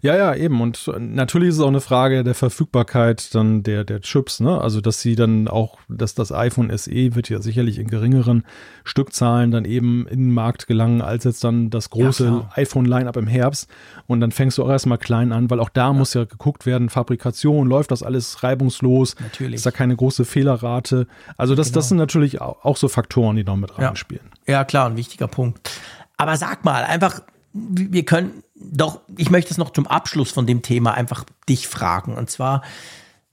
Ja, 0.00 0.16
ja, 0.16 0.34
eben. 0.34 0.60
Und 0.60 0.90
natürlich 0.98 1.50
ist 1.50 1.56
es 1.56 1.60
auch 1.60 1.68
eine 1.68 1.80
Frage 1.80 2.24
der 2.24 2.34
Verfügbarkeit 2.34 3.34
dann 3.34 3.62
der, 3.62 3.84
der 3.84 4.00
Chips, 4.00 4.40
ne? 4.40 4.60
Also, 4.60 4.80
dass 4.80 5.00
sie 5.00 5.14
dann 5.14 5.48
auch, 5.48 5.78
dass 5.88 6.14
das 6.14 6.32
iPhone 6.32 6.76
SE 6.76 7.14
wird 7.14 7.28
ja 7.28 7.40
sicherlich 7.40 7.78
in 7.78 7.88
geringeren 7.88 8.44
Stückzahlen 8.84 9.50
dann 9.50 9.64
eben 9.64 10.06
in 10.06 10.18
den 10.20 10.34
Markt 10.34 10.66
gelangen, 10.66 11.00
als 11.00 11.24
jetzt 11.24 11.44
dann 11.44 11.70
das 11.70 11.90
große 11.90 12.24
ja, 12.24 12.50
iPhone-Line-Up 12.54 13.16
im 13.16 13.26
Herbst. 13.26 13.68
Und 14.06 14.20
dann 14.20 14.32
fängst 14.32 14.58
du 14.58 14.64
auch 14.64 14.70
erstmal 14.70 14.98
klein 14.98 15.32
an, 15.32 15.50
weil 15.50 15.60
auch 15.60 15.70
da 15.70 15.88
ja. 15.88 15.92
muss 15.92 16.14
ja 16.14 16.24
geguckt 16.24 16.66
werden, 16.66 16.88
Fabrikation, 16.88 17.68
läuft 17.68 17.90
das 17.90 18.02
alles 18.02 18.42
reibungslos? 18.42 19.16
Natürlich. 19.20 19.56
Ist 19.56 19.66
da 19.66 19.70
keine 19.70 19.96
große 19.96 20.24
Fehlerrate? 20.24 21.06
Also, 21.36 21.54
das, 21.54 21.68
genau. 21.68 21.74
das 21.76 21.88
sind 21.88 21.98
natürlich 21.98 22.40
auch 22.40 22.76
so 22.76 22.88
Faktoren, 22.88 23.36
die 23.36 23.44
noch 23.44 23.56
mit 23.56 23.78
reinspielen. 23.78 24.26
Ja. 24.46 24.54
ja, 24.54 24.64
klar, 24.64 24.88
ein 24.88 24.96
wichtiger 24.96 25.28
Punkt. 25.28 25.70
Aber 26.16 26.36
sag 26.36 26.64
mal, 26.64 26.84
einfach, 26.84 27.20
wir 27.52 28.04
können 28.04 28.42
doch, 28.70 29.00
ich 29.16 29.30
möchte 29.30 29.50
es 29.50 29.58
noch 29.58 29.70
zum 29.70 29.86
Abschluss 29.86 30.30
von 30.30 30.46
dem 30.46 30.62
Thema 30.62 30.94
einfach 30.94 31.24
dich 31.48 31.68
fragen. 31.68 32.14
Und 32.14 32.30
zwar, 32.30 32.62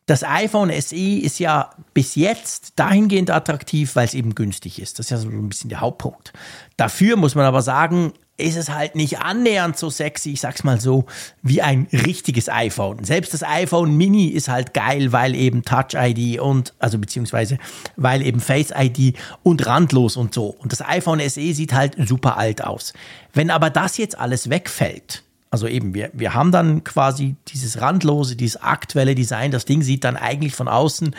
das 0.05 0.23
iPhone 0.23 0.71
SE 0.81 0.95
ist 0.95 1.39
ja 1.39 1.69
bis 1.93 2.15
jetzt 2.15 2.73
dahingehend 2.77 3.29
attraktiv, 3.29 3.95
weil 3.95 4.05
es 4.05 4.13
eben 4.13 4.33
günstig 4.33 4.81
ist. 4.81 4.97
Das 4.97 5.05
ist 5.05 5.09
ja 5.11 5.17
so 5.17 5.29
ein 5.29 5.49
bisschen 5.49 5.69
der 5.69 5.81
Hauptpunkt. 5.81 6.33
Dafür 6.77 7.15
muss 7.15 7.35
man 7.35 7.45
aber 7.45 7.61
sagen, 7.61 8.13
ist 8.39 8.55
es 8.55 8.69
halt 8.69 8.95
nicht 8.95 9.19
annähernd 9.19 9.77
so 9.77 9.89
sexy, 9.89 10.31
ich 10.31 10.41
sag's 10.41 10.63
mal 10.63 10.79
so, 10.79 11.05
wie 11.41 11.61
ein 11.61 11.87
richtiges 11.91 12.49
iPhone. 12.49 13.03
Selbst 13.03 13.33
das 13.33 13.43
iPhone 13.43 13.95
Mini 13.95 14.27
ist 14.27 14.49
halt 14.49 14.73
geil, 14.73 15.11
weil 15.11 15.35
eben 15.35 15.63
Touch 15.63 15.93
ID 15.95 16.39
und, 16.39 16.73
also 16.79 16.97
beziehungsweise, 16.97 17.57
weil 17.95 18.21
eben 18.21 18.39
Face 18.39 18.71
ID 18.75 19.15
und 19.43 19.65
randlos 19.65 20.17
und 20.17 20.33
so. 20.33 20.47
Und 20.47 20.71
das 20.71 20.81
iPhone 20.81 21.19
SE 21.19 21.53
sieht 21.53 21.73
halt 21.73 21.95
super 22.07 22.37
alt 22.37 22.63
aus. 22.63 22.93
Wenn 23.33 23.51
aber 23.51 23.69
das 23.69 23.97
jetzt 23.97 24.17
alles 24.17 24.49
wegfällt, 24.49 25.23
also 25.51 25.67
eben, 25.67 25.93
wir, 25.93 26.11
wir 26.13 26.33
haben 26.33 26.51
dann 26.51 26.83
quasi 26.83 27.35
dieses 27.47 27.81
randlose, 27.81 28.35
dieses 28.35 28.61
aktuelle 28.61 29.15
Design. 29.15 29.49
Das 29.51 29.65
Ding 29.65 29.81
sieht 29.81 30.03
dann 30.03 30.15
eigentlich 30.15 30.53
von 30.53 30.67
außen 30.67 31.15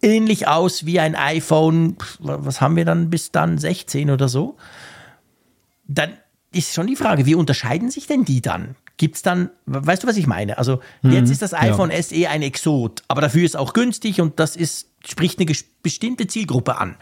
ähnlich 0.00 0.48
aus 0.48 0.86
wie 0.86 1.00
ein 1.00 1.14
iPhone, 1.14 1.96
was 2.18 2.60
haben 2.60 2.76
wir 2.76 2.84
dann 2.84 3.10
bis 3.10 3.30
dann, 3.30 3.58
16 3.58 4.10
oder 4.10 4.28
so. 4.28 4.56
Dann 5.86 6.12
ist 6.52 6.74
schon 6.74 6.86
die 6.86 6.96
Frage, 6.96 7.26
wie 7.26 7.34
unterscheiden 7.34 7.90
sich 7.90 8.06
denn 8.06 8.24
die 8.24 8.40
dann? 8.40 8.76
gibt 8.98 9.16
es 9.16 9.22
dann, 9.22 9.50
weißt 9.66 10.02
du, 10.02 10.08
was 10.08 10.16
ich 10.16 10.26
meine? 10.26 10.58
Also 10.58 10.80
jetzt 11.02 11.30
ist 11.30 11.40
das 11.40 11.54
iPhone 11.54 11.90
ja. 11.90 12.02
SE 12.02 12.28
ein 12.28 12.42
Exot, 12.42 13.04
aber 13.08 13.20
dafür 13.20 13.44
ist 13.44 13.56
auch 13.56 13.72
günstig 13.72 14.20
und 14.20 14.38
das 14.40 14.56
ist, 14.56 14.90
spricht 15.06 15.40
eine 15.40 15.50
bestimmte 15.82 16.26
Zielgruppe 16.26 16.76
an. 16.76 16.96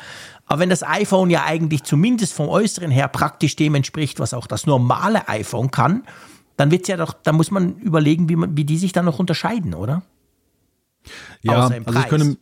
Aber 0.44 0.60
wenn 0.60 0.68
das 0.68 0.82
iPhone 0.82 1.31
ja 1.31 1.44
eigentlich 1.44 1.82
zumindest 1.82 2.35
vom 2.35 2.48
Äußeren 2.48 2.90
her 2.90 3.09
praktisch 3.09 3.56
dem 3.56 3.74
entspricht, 3.74 4.20
was 4.20 4.35
auch 4.35 4.47
das 4.47 4.66
normale 4.66 5.28
iPhone 5.28 5.70
kann, 5.70 6.05
dann 6.59 6.70
wird's 6.70 6.89
ja 6.89 6.98
doch, 6.98 7.14
da 7.14 7.32
muss 7.32 7.51
man 7.51 7.77
überlegen, 7.78 8.28
wie, 8.28 8.36
man, 8.36 8.56
wie 8.56 8.64
die 8.64 8.78
sich 8.78 8.93
dann 8.93 9.06
noch 9.06 9.18
unterscheiden, 9.18 9.74
oder? 9.74 10.02
Ja, 11.43 11.66
also 11.66 11.74
ich 11.74 12.09
könnte, 12.09 12.36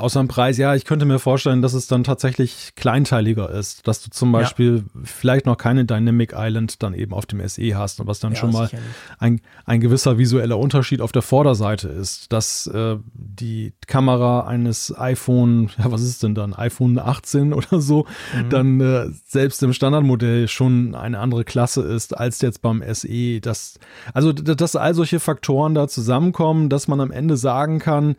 Außer 0.00 0.20
im 0.20 0.28
Preis, 0.28 0.56
ja, 0.56 0.74
ich 0.74 0.84
könnte 0.86 1.04
mir 1.04 1.18
vorstellen, 1.18 1.60
dass 1.60 1.74
es 1.74 1.86
dann 1.86 2.04
tatsächlich 2.04 2.72
kleinteiliger 2.74 3.50
ist, 3.50 3.86
dass 3.86 4.02
du 4.02 4.10
zum 4.10 4.32
Beispiel 4.32 4.76
ja. 4.76 5.00
vielleicht 5.04 5.44
noch 5.44 5.58
keine 5.58 5.84
Dynamic 5.84 6.32
Island 6.34 6.82
dann 6.82 6.94
eben 6.94 7.12
auf 7.12 7.26
dem 7.26 7.46
SE 7.46 7.76
hast 7.76 8.00
und 8.00 8.06
was 8.06 8.18
dann 8.18 8.32
ja, 8.32 8.38
schon 8.38 8.52
mal 8.52 8.70
ein, 9.18 9.40
ein 9.66 9.80
gewisser 9.80 10.16
visueller 10.16 10.58
Unterschied 10.58 11.02
auf 11.02 11.12
der 11.12 11.20
Vorderseite 11.20 11.88
ist, 11.88 12.32
dass 12.32 12.66
äh, 12.68 12.96
die 13.12 13.74
Kamera 13.86 14.46
eines 14.46 14.96
iPhone, 14.98 15.70
ja, 15.78 15.92
was 15.92 16.02
ist 16.02 16.22
denn 16.22 16.34
dann, 16.34 16.54
iPhone 16.54 16.98
18 16.98 17.52
oder 17.52 17.80
so, 17.80 18.06
mhm. 18.34 18.48
dann 18.48 18.80
äh, 18.80 19.06
selbst 19.26 19.62
im 19.62 19.74
Standardmodell 19.74 20.48
schon 20.48 20.94
eine 20.94 21.18
andere 21.18 21.44
Klasse 21.44 21.82
ist 21.82 22.16
als 22.16 22.40
jetzt 22.40 22.62
beim 22.62 22.82
SE. 22.92 23.40
Das, 23.40 23.78
also, 24.14 24.32
dass 24.32 24.76
all 24.76 24.94
solche 24.94 25.20
Faktoren 25.20 25.74
da 25.74 25.88
zusammenkommen, 25.88 26.70
dass 26.70 26.88
man 26.88 27.00
am 27.00 27.10
Ende 27.10 27.36
sagen 27.36 27.78
kann, 27.80 28.16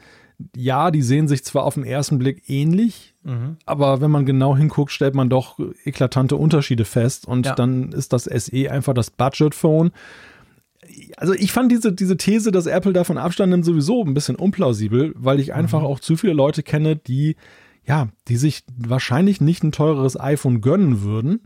ja, 0.56 0.92
die 0.92 1.02
sehen 1.02 1.28
sich 1.28 1.44
zwar 1.44 1.64
auf 1.64 1.76
den 1.76 1.84
ersten 1.84 2.18
Blick 2.20 2.50
ähnlich, 2.50 3.14
mhm. 3.24 3.58
aber 3.66 4.02
wenn 4.02 4.12
man 4.12 4.26
genau 4.26 4.56
hinguckt, 4.56 4.92
stellt 4.92 5.16
man 5.16 5.30
doch 5.30 5.60
eklatante 5.84 6.36
Unterschiede 6.36 6.86
fest 6.86 7.28
und 7.28 7.46
ja. 7.46 7.56
dann 7.56 7.92
ist 7.92 8.14
das 8.14 8.26
SE 8.26 8.72
einfach 8.72 8.94
das 8.94 9.12
Budget-Phone. 9.12 9.92
Also 11.18 11.34
ich 11.34 11.52
fand 11.52 11.72
diese, 11.72 11.94
diese 11.94 12.18
These, 12.18 12.52
dass 12.52 12.66
Apple 12.66 12.94
davon 12.94 13.18
Abstand 13.18 13.52
nimmt, 13.52 13.66
sowieso 13.66 14.04
ein 14.04 14.14
bisschen 14.14 14.36
unplausibel, 14.36 15.14
weil 15.16 15.40
ich 15.40 15.54
einfach 15.54 15.82
mhm. 15.82 15.88
auch 15.88 16.00
zu 16.00 16.18
viele 16.18 16.34
Leute 16.34 16.64
kenne, 16.64 16.96
die, 16.96 17.36
ja, 17.86 18.10
die 18.28 18.38
sich 18.38 18.64
wahrscheinlich 18.78 19.42
nicht 19.42 19.64
ein 19.64 19.72
teureres 19.72 20.20
iPhone 20.20 20.62
gönnen 20.62 21.02
würden, 21.02 21.42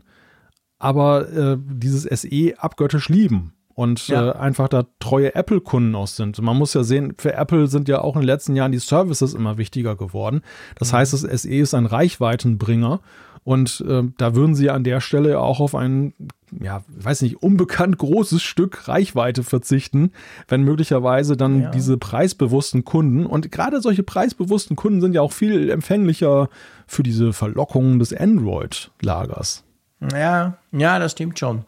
aber 0.78 1.28
äh, 1.32 1.58
dieses 1.58 2.02
SE 2.02 2.54
abgöttisch 2.58 3.08
lieben 3.08 3.55
und 3.76 4.08
ja. 4.08 4.30
äh, 4.30 4.32
einfach 4.36 4.68
da 4.68 4.86
treue 4.98 5.34
Apple-Kunden 5.34 5.94
aus 5.94 6.16
sind. 6.16 6.40
Man 6.40 6.56
muss 6.56 6.72
ja 6.72 6.82
sehen, 6.82 7.12
für 7.18 7.34
Apple 7.34 7.68
sind 7.68 7.88
ja 7.88 8.00
auch 8.00 8.16
in 8.16 8.22
den 8.22 8.26
letzten 8.26 8.56
Jahren 8.56 8.72
die 8.72 8.78
Services 8.78 9.34
immer 9.34 9.58
wichtiger 9.58 9.94
geworden. 9.96 10.40
Das 10.76 10.90
mhm. 10.90 10.96
heißt, 10.96 11.12
das 11.12 11.20
SE 11.20 11.54
ist 11.54 11.74
ein 11.74 11.84
Reichweitenbringer 11.84 13.00
und 13.44 13.84
äh, 13.86 14.02
da 14.16 14.34
würden 14.34 14.54
sie 14.54 14.70
an 14.70 14.82
der 14.82 15.02
Stelle 15.02 15.40
auch 15.40 15.60
auf 15.60 15.74
ein, 15.74 16.14
ja, 16.58 16.84
weiß 16.88 17.20
nicht, 17.20 17.42
unbekannt 17.42 17.98
großes 17.98 18.42
Stück 18.42 18.88
Reichweite 18.88 19.42
verzichten, 19.42 20.10
wenn 20.48 20.62
möglicherweise 20.62 21.36
dann 21.36 21.60
ja. 21.60 21.70
diese 21.70 21.98
preisbewussten 21.98 22.86
Kunden 22.86 23.26
und 23.26 23.52
gerade 23.52 23.82
solche 23.82 24.02
preisbewussten 24.02 24.74
Kunden 24.74 25.02
sind 25.02 25.14
ja 25.14 25.20
auch 25.20 25.32
viel 25.32 25.68
empfänglicher 25.68 26.48
für 26.86 27.02
diese 27.02 27.34
Verlockungen 27.34 27.98
des 27.98 28.14
Android-Lagers. 28.14 29.64
Ja, 30.12 30.56
ja, 30.72 30.98
das 30.98 31.12
stimmt 31.12 31.38
schon. 31.38 31.66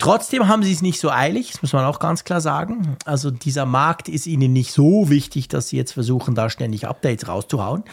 Trotzdem 0.00 0.48
haben 0.48 0.62
sie 0.62 0.72
es 0.72 0.80
nicht 0.80 0.98
so 0.98 1.10
eilig, 1.10 1.52
das 1.52 1.62
muss 1.62 1.74
man 1.74 1.84
auch 1.84 1.98
ganz 1.98 2.24
klar 2.24 2.40
sagen. 2.40 2.96
Also 3.04 3.30
dieser 3.30 3.66
Markt 3.66 4.08
ist 4.08 4.26
ihnen 4.26 4.52
nicht 4.52 4.72
so 4.72 5.10
wichtig, 5.10 5.46
dass 5.48 5.68
sie 5.68 5.76
jetzt 5.76 5.92
versuchen, 5.92 6.34
da 6.34 6.48
ständig 6.48 6.88
Updates 6.88 7.28
rauszuhauen. 7.28 7.84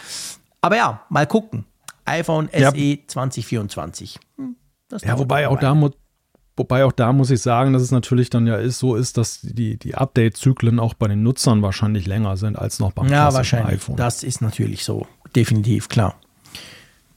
Aber 0.61 0.77
ja, 0.77 1.01
mal 1.09 1.27
gucken. 1.27 1.65
iPhone 2.05 2.49
ja. 2.57 2.71
SE 2.71 2.99
2024. 3.05 4.19
Hm, 4.37 4.55
ja, 5.03 5.19
wobei 5.19 5.49
auch, 5.49 5.59
da 5.59 5.75
wobei 6.55 6.85
auch 6.85 6.93
da 6.93 7.11
muss 7.11 7.29
ich 7.29 7.41
sagen, 7.41 7.73
dass 7.73 7.81
es 7.81 7.91
natürlich 7.91 8.29
dann 8.29 8.47
ja 8.47 8.55
ist, 8.55 8.79
so 8.79 8.95
ist, 8.95 9.17
dass 9.17 9.41
die, 9.41 9.77
die 9.77 9.95
Update-Zyklen 9.95 10.79
auch 10.79 10.93
bei 10.93 11.09
den 11.09 11.23
Nutzern 11.23 11.61
wahrscheinlich 11.61 12.07
länger 12.07 12.37
sind 12.37 12.57
als 12.57 12.79
noch 12.79 12.93
beim 12.93 13.09
ja, 13.09 13.33
wahrscheinlich. 13.33 13.75
iPhone. 13.75 13.97
Das 13.97 14.23
ist 14.23 14.41
natürlich 14.41 14.85
so, 14.85 15.05
definitiv, 15.35 15.89
klar. 15.89 16.15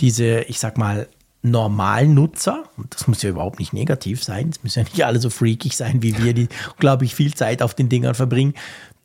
Diese, 0.00 0.40
ich 0.40 0.58
sag 0.58 0.78
mal, 0.78 1.06
normalen 1.42 2.14
Nutzer, 2.14 2.64
und 2.76 2.94
das 2.94 3.08
muss 3.08 3.22
ja 3.22 3.30
überhaupt 3.30 3.58
nicht 3.58 3.72
negativ 3.72 4.22
sein, 4.22 4.50
es 4.50 4.62
müssen 4.62 4.80
ja 4.80 4.84
nicht 4.84 5.04
alle 5.04 5.20
so 5.20 5.30
freakig 5.30 5.76
sein 5.76 6.02
wie 6.02 6.16
wir, 6.22 6.34
die, 6.34 6.48
glaube 6.78 7.04
ich, 7.04 7.14
viel 7.14 7.34
Zeit 7.34 7.62
auf 7.62 7.74
den 7.74 7.88
Dingern 7.88 8.14
verbringen, 8.14 8.54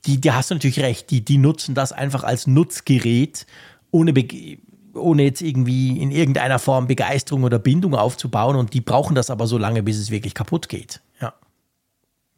die, 0.06 0.20
die 0.20 0.32
hast 0.32 0.52
du 0.52 0.56
natürlich 0.56 0.82
recht, 0.82 1.10
die, 1.12 1.24
die 1.24 1.38
nutzen 1.38 1.76
das 1.76 1.91
einfach 1.91 2.24
als 2.24 2.45
Nutzgerät, 2.48 3.45
ohne, 3.91 4.14
ohne 4.94 5.24
jetzt 5.24 5.41
irgendwie 5.41 5.99
in 5.99 6.12
irgendeiner 6.12 6.60
Form 6.60 6.88
Begeisterung 6.88 7.44
oder 7.44 7.57
Bindung 7.60 7.95
aufzubauen 7.95 8.56
und 8.56 8.74
die 8.74 8.82
brauchen 8.82 9.16
das 9.16 9.30
aber 9.30 9.48
so 9.48 9.57
lange, 9.57 9.82
bis 9.82 9.98
es 9.98 10.12
wirklich 10.12 10.34
kaputt 10.34 10.70
geht. 10.70 11.02
Ja. 11.22 11.34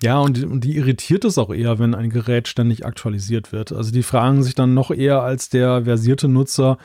Ja, 0.02 0.20
und, 0.20 0.44
und 0.44 0.64
die 0.64 0.78
irritiert 0.78 1.26
es 1.26 1.40
auch 1.40 1.52
eher, 1.52 1.80
wenn 1.80 1.96
ein 1.96 2.12
Gerät 2.12 2.48
ständig 2.48 2.86
aktualisiert 2.86 3.52
wird. 3.52 3.72
Also 3.72 3.92
die 3.92 4.04
fragen 4.04 4.44
sich 4.44 4.54
dann 4.54 4.76
noch 4.76 4.92
eher 4.92 5.24
als 5.24 5.50
der 5.50 5.86
versierte 5.86 6.28
Nutzer, 6.28 6.78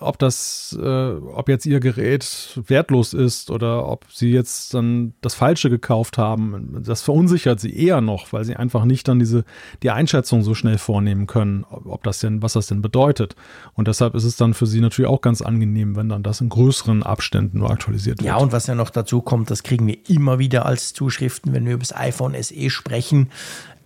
ob 0.00 0.18
das, 0.18 0.76
äh, 0.80 1.10
ob 1.12 1.48
jetzt 1.48 1.66
ihr 1.66 1.78
Gerät 1.78 2.58
wertlos 2.66 3.12
ist 3.12 3.50
oder 3.50 3.86
ob 3.86 4.06
sie 4.10 4.30
jetzt 4.30 4.72
dann 4.72 5.12
das 5.20 5.34
Falsche 5.34 5.68
gekauft 5.68 6.16
haben. 6.16 6.82
Das 6.82 7.02
verunsichert 7.02 7.60
sie 7.60 7.76
eher 7.76 8.00
noch, 8.00 8.32
weil 8.32 8.44
sie 8.44 8.56
einfach 8.56 8.84
nicht 8.84 9.06
dann 9.08 9.18
diese, 9.18 9.44
die 9.82 9.90
Einschätzung 9.90 10.42
so 10.42 10.54
schnell 10.54 10.78
vornehmen 10.78 11.26
können, 11.26 11.64
ob 11.70 12.02
das 12.04 12.20
denn, 12.20 12.42
was 12.42 12.54
das 12.54 12.68
denn 12.68 12.80
bedeutet. 12.80 13.36
Und 13.74 13.86
deshalb 13.86 14.14
ist 14.14 14.24
es 14.24 14.36
dann 14.36 14.54
für 14.54 14.66
sie 14.66 14.80
natürlich 14.80 15.10
auch 15.10 15.20
ganz 15.20 15.42
angenehm, 15.42 15.94
wenn 15.94 16.08
dann 16.08 16.22
das 16.22 16.40
in 16.40 16.48
größeren 16.48 17.02
Abständen 17.02 17.58
nur 17.58 17.70
aktualisiert 17.70 18.18
wird. 18.18 18.26
Ja, 18.26 18.36
und 18.36 18.52
was 18.52 18.66
ja 18.66 18.74
noch 18.74 18.90
dazu 18.90 19.20
kommt, 19.20 19.50
das 19.50 19.62
kriegen 19.62 19.86
wir 19.86 19.98
immer 20.08 20.38
wieder 20.38 20.64
als 20.64 20.94
Zuschriften, 20.94 21.52
wenn 21.52 21.66
wir 21.66 21.74
über 21.74 21.82
das 21.82 21.94
iPhone 21.94 22.34
SE 22.40 22.70
sprechen, 22.70 23.30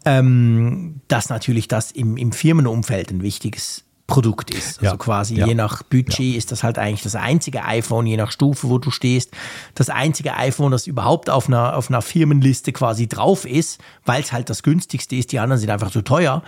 ähm, 0.04 1.00
dass 1.08 1.30
natürlich 1.30 1.66
das 1.66 1.90
im, 1.90 2.16
im 2.16 2.30
Firmenumfeld 2.30 3.10
ein 3.10 3.22
wichtiges 3.22 3.85
Produkt 4.06 4.52
ist. 4.52 4.78
Also 4.78 4.92
ja, 4.92 4.96
quasi 4.96 5.34
ja, 5.36 5.46
je 5.46 5.54
nach 5.54 5.82
Budget 5.82 6.32
ja. 6.32 6.38
ist 6.38 6.52
das 6.52 6.62
halt 6.62 6.78
eigentlich 6.78 7.02
das 7.02 7.16
einzige 7.16 7.64
iPhone, 7.64 8.06
je 8.06 8.16
nach 8.16 8.30
Stufe, 8.30 8.68
wo 8.68 8.78
du 8.78 8.90
stehst, 8.90 9.32
das 9.74 9.90
einzige 9.90 10.34
iPhone, 10.36 10.70
das 10.70 10.86
überhaupt 10.86 11.28
auf 11.28 11.48
einer, 11.48 11.76
auf 11.76 11.90
einer 11.90 12.02
Firmenliste 12.02 12.72
quasi 12.72 13.08
drauf 13.08 13.44
ist, 13.44 13.80
weil 14.04 14.22
es 14.22 14.32
halt 14.32 14.48
das 14.48 14.62
günstigste 14.62 15.16
ist. 15.16 15.32
Die 15.32 15.40
anderen 15.40 15.60
sind 15.60 15.70
einfach 15.70 15.90
zu 15.90 16.02
teuer. 16.02 16.42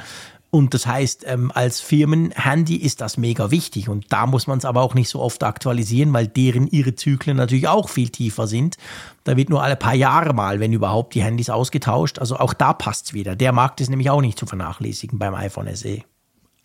Und 0.51 0.72
das 0.72 0.86
heißt, 0.86 1.24
ähm, 1.26 1.52
als 1.55 1.80
Firmenhandy 1.80 2.76
ist 2.76 3.02
das 3.02 3.18
mega 3.18 3.51
wichtig. 3.51 3.90
Und 3.90 4.06
da 4.10 4.26
muss 4.26 4.47
man 4.47 4.59
es 4.59 4.64
aber 4.64 4.80
auch 4.80 4.94
nicht 4.94 5.10
so 5.10 5.20
oft 5.20 5.44
aktualisieren, 5.44 6.12
weil 6.14 6.26
deren 6.26 6.66
ihre 6.68 6.94
Zyklen 6.94 7.36
natürlich 7.36 7.68
auch 7.68 7.90
viel 7.90 8.09
tiefer 8.09 8.47
sind. 8.47 8.76
Da 9.24 9.36
wird 9.36 9.51
nur 9.51 9.62
alle 9.62 9.76
paar 9.76 9.94
Jahre 9.94 10.32
mal, 10.32 10.59
wenn 10.59 10.72
überhaupt, 10.72 11.14
die 11.14 11.22
Handys 11.22 11.51
ausgetauscht. 11.51 12.18
Also 12.18 12.39
auch 12.39 12.55
da 12.55 12.72
passt 12.72 13.06
es 13.06 13.12
wieder. 13.12 13.36
Der 13.36 13.52
Markt 13.52 13.82
ist 13.82 13.90
nämlich 13.90 14.09
auch 14.09 14.22
nicht 14.22 14.39
zu 14.39 14.47
vernachlässigen 14.47 15.18
beim 15.18 15.35
iPhone 15.35 15.74
SE. 15.74 16.02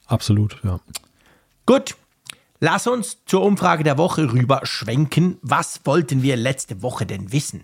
Absolut, 0.06 0.58
ja. 0.64 0.80
Gut, 1.66 1.96
lass 2.60 2.88
uns 2.88 3.20
zur 3.26 3.44
Umfrage 3.44 3.84
der 3.84 3.98
Woche 3.98 4.32
rüber 4.32 4.62
schwenken. 4.64 5.38
Was 5.42 5.82
wollten 5.86 6.22
wir 6.22 6.36
letzte 6.36 6.82
Woche 6.82 7.06
denn 7.06 7.32
wissen? 7.32 7.64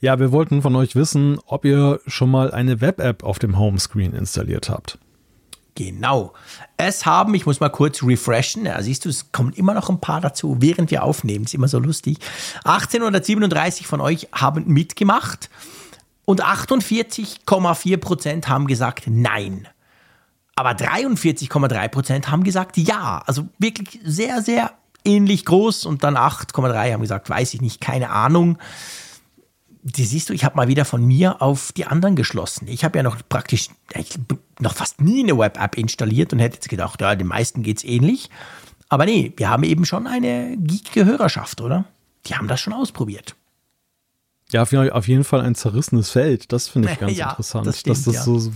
Ja, 0.00 0.18
wir 0.20 0.30
wollten 0.30 0.62
von 0.62 0.76
euch 0.76 0.94
wissen, 0.94 1.40
ob 1.46 1.64
ihr 1.64 2.00
schon 2.06 2.30
mal 2.30 2.52
eine 2.52 2.80
Web-App 2.80 3.24
auf 3.24 3.38
dem 3.38 3.58
Homescreen 3.58 4.12
installiert 4.12 4.70
habt. 4.70 4.98
Genau. 5.74 6.32
Es 6.76 7.06
haben, 7.06 7.34
ich 7.34 7.46
muss 7.46 7.60
mal 7.60 7.68
kurz 7.68 8.02
refreshen, 8.02 8.66
ja, 8.66 8.82
siehst 8.82 9.04
du, 9.04 9.08
es 9.08 9.30
kommen 9.30 9.52
immer 9.52 9.74
noch 9.74 9.88
ein 9.88 10.00
paar 10.00 10.20
dazu, 10.20 10.56
während 10.58 10.90
wir 10.90 11.04
aufnehmen, 11.04 11.44
ist 11.44 11.54
immer 11.54 11.68
so 11.68 11.78
lustig. 11.78 12.18
1837 12.64 13.86
von 13.86 14.00
euch 14.00 14.28
haben 14.32 14.64
mitgemacht 14.66 15.50
und 16.24 16.44
48,4 16.44 17.96
Prozent 17.98 18.48
haben 18.48 18.66
gesagt 18.66 19.04
Nein. 19.06 19.68
Aber 20.58 20.70
43,3 20.70 21.86
Prozent 21.86 22.30
haben 22.32 22.42
gesagt 22.42 22.76
ja. 22.76 23.22
Also 23.26 23.48
wirklich 23.60 24.00
sehr, 24.02 24.42
sehr 24.42 24.72
ähnlich 25.04 25.44
groß. 25.44 25.86
Und 25.86 26.02
dann 26.02 26.16
8,3 26.16 26.94
haben 26.94 27.00
gesagt, 27.00 27.30
weiß 27.30 27.54
ich 27.54 27.60
nicht, 27.60 27.80
keine 27.80 28.10
Ahnung. 28.10 28.58
Die 29.84 30.04
siehst 30.04 30.30
du, 30.30 30.32
ich 30.32 30.44
habe 30.44 30.56
mal 30.56 30.66
wieder 30.66 30.84
von 30.84 31.06
mir 31.06 31.40
auf 31.42 31.70
die 31.70 31.86
anderen 31.86 32.16
geschlossen. 32.16 32.66
Ich 32.66 32.82
habe 32.82 32.98
ja 32.98 33.04
noch 33.04 33.18
praktisch 33.28 33.68
noch 34.58 34.74
fast 34.74 35.00
nie 35.00 35.22
eine 35.22 35.38
Web-App 35.38 35.78
installiert 35.78 36.32
und 36.32 36.40
hätte 36.40 36.56
jetzt 36.56 36.68
gedacht, 36.68 37.00
ja, 37.00 37.14
den 37.14 37.28
meisten 37.28 37.62
geht 37.62 37.76
es 37.76 37.84
ähnlich. 37.84 38.28
Aber 38.88 39.04
nee, 39.04 39.32
wir 39.36 39.50
haben 39.50 39.62
eben 39.62 39.84
schon 39.84 40.08
eine 40.08 40.56
geekige 40.56 41.04
Hörerschaft, 41.04 41.60
oder? 41.60 41.84
Die 42.26 42.34
haben 42.34 42.48
das 42.48 42.58
schon 42.58 42.72
ausprobiert. 42.72 43.36
Ja, 44.50 44.62
auf 44.62 45.06
jeden 45.06 45.24
Fall 45.24 45.42
ein 45.42 45.54
zerrissenes 45.54 46.10
Feld. 46.10 46.52
Das 46.52 46.66
finde 46.66 46.90
ich 46.90 46.98
ganz 46.98 47.16
ja, 47.16 47.30
interessant. 47.30 47.64
Das 47.64 47.78
stimmt, 47.78 47.96
dass 47.96 48.04
das 48.06 48.14
ja. 48.14 48.22
so 48.24 48.52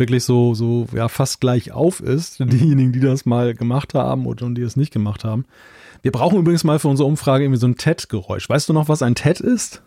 wirklich 0.00 0.24
so, 0.24 0.54
so 0.54 0.88
ja, 0.92 1.08
fast 1.08 1.40
gleich 1.40 1.70
auf 1.70 2.00
ist, 2.00 2.40
diejenigen, 2.40 2.92
die 2.92 3.00
das 3.00 3.24
mal 3.24 3.54
gemacht 3.54 3.94
haben 3.94 4.26
oder 4.26 4.50
die 4.50 4.62
es 4.62 4.76
nicht 4.76 4.92
gemacht 4.92 5.24
haben. 5.24 5.44
Wir 6.02 6.10
brauchen 6.10 6.38
übrigens 6.38 6.64
mal 6.64 6.78
für 6.78 6.88
unsere 6.88 7.08
Umfrage 7.08 7.44
irgendwie 7.44 7.60
so 7.60 7.66
ein 7.66 7.76
TED-Geräusch. 7.76 8.48
Weißt 8.48 8.68
du 8.68 8.72
noch, 8.72 8.88
was 8.88 9.02
ein 9.02 9.14
TED 9.14 9.38
ist? 9.38 9.82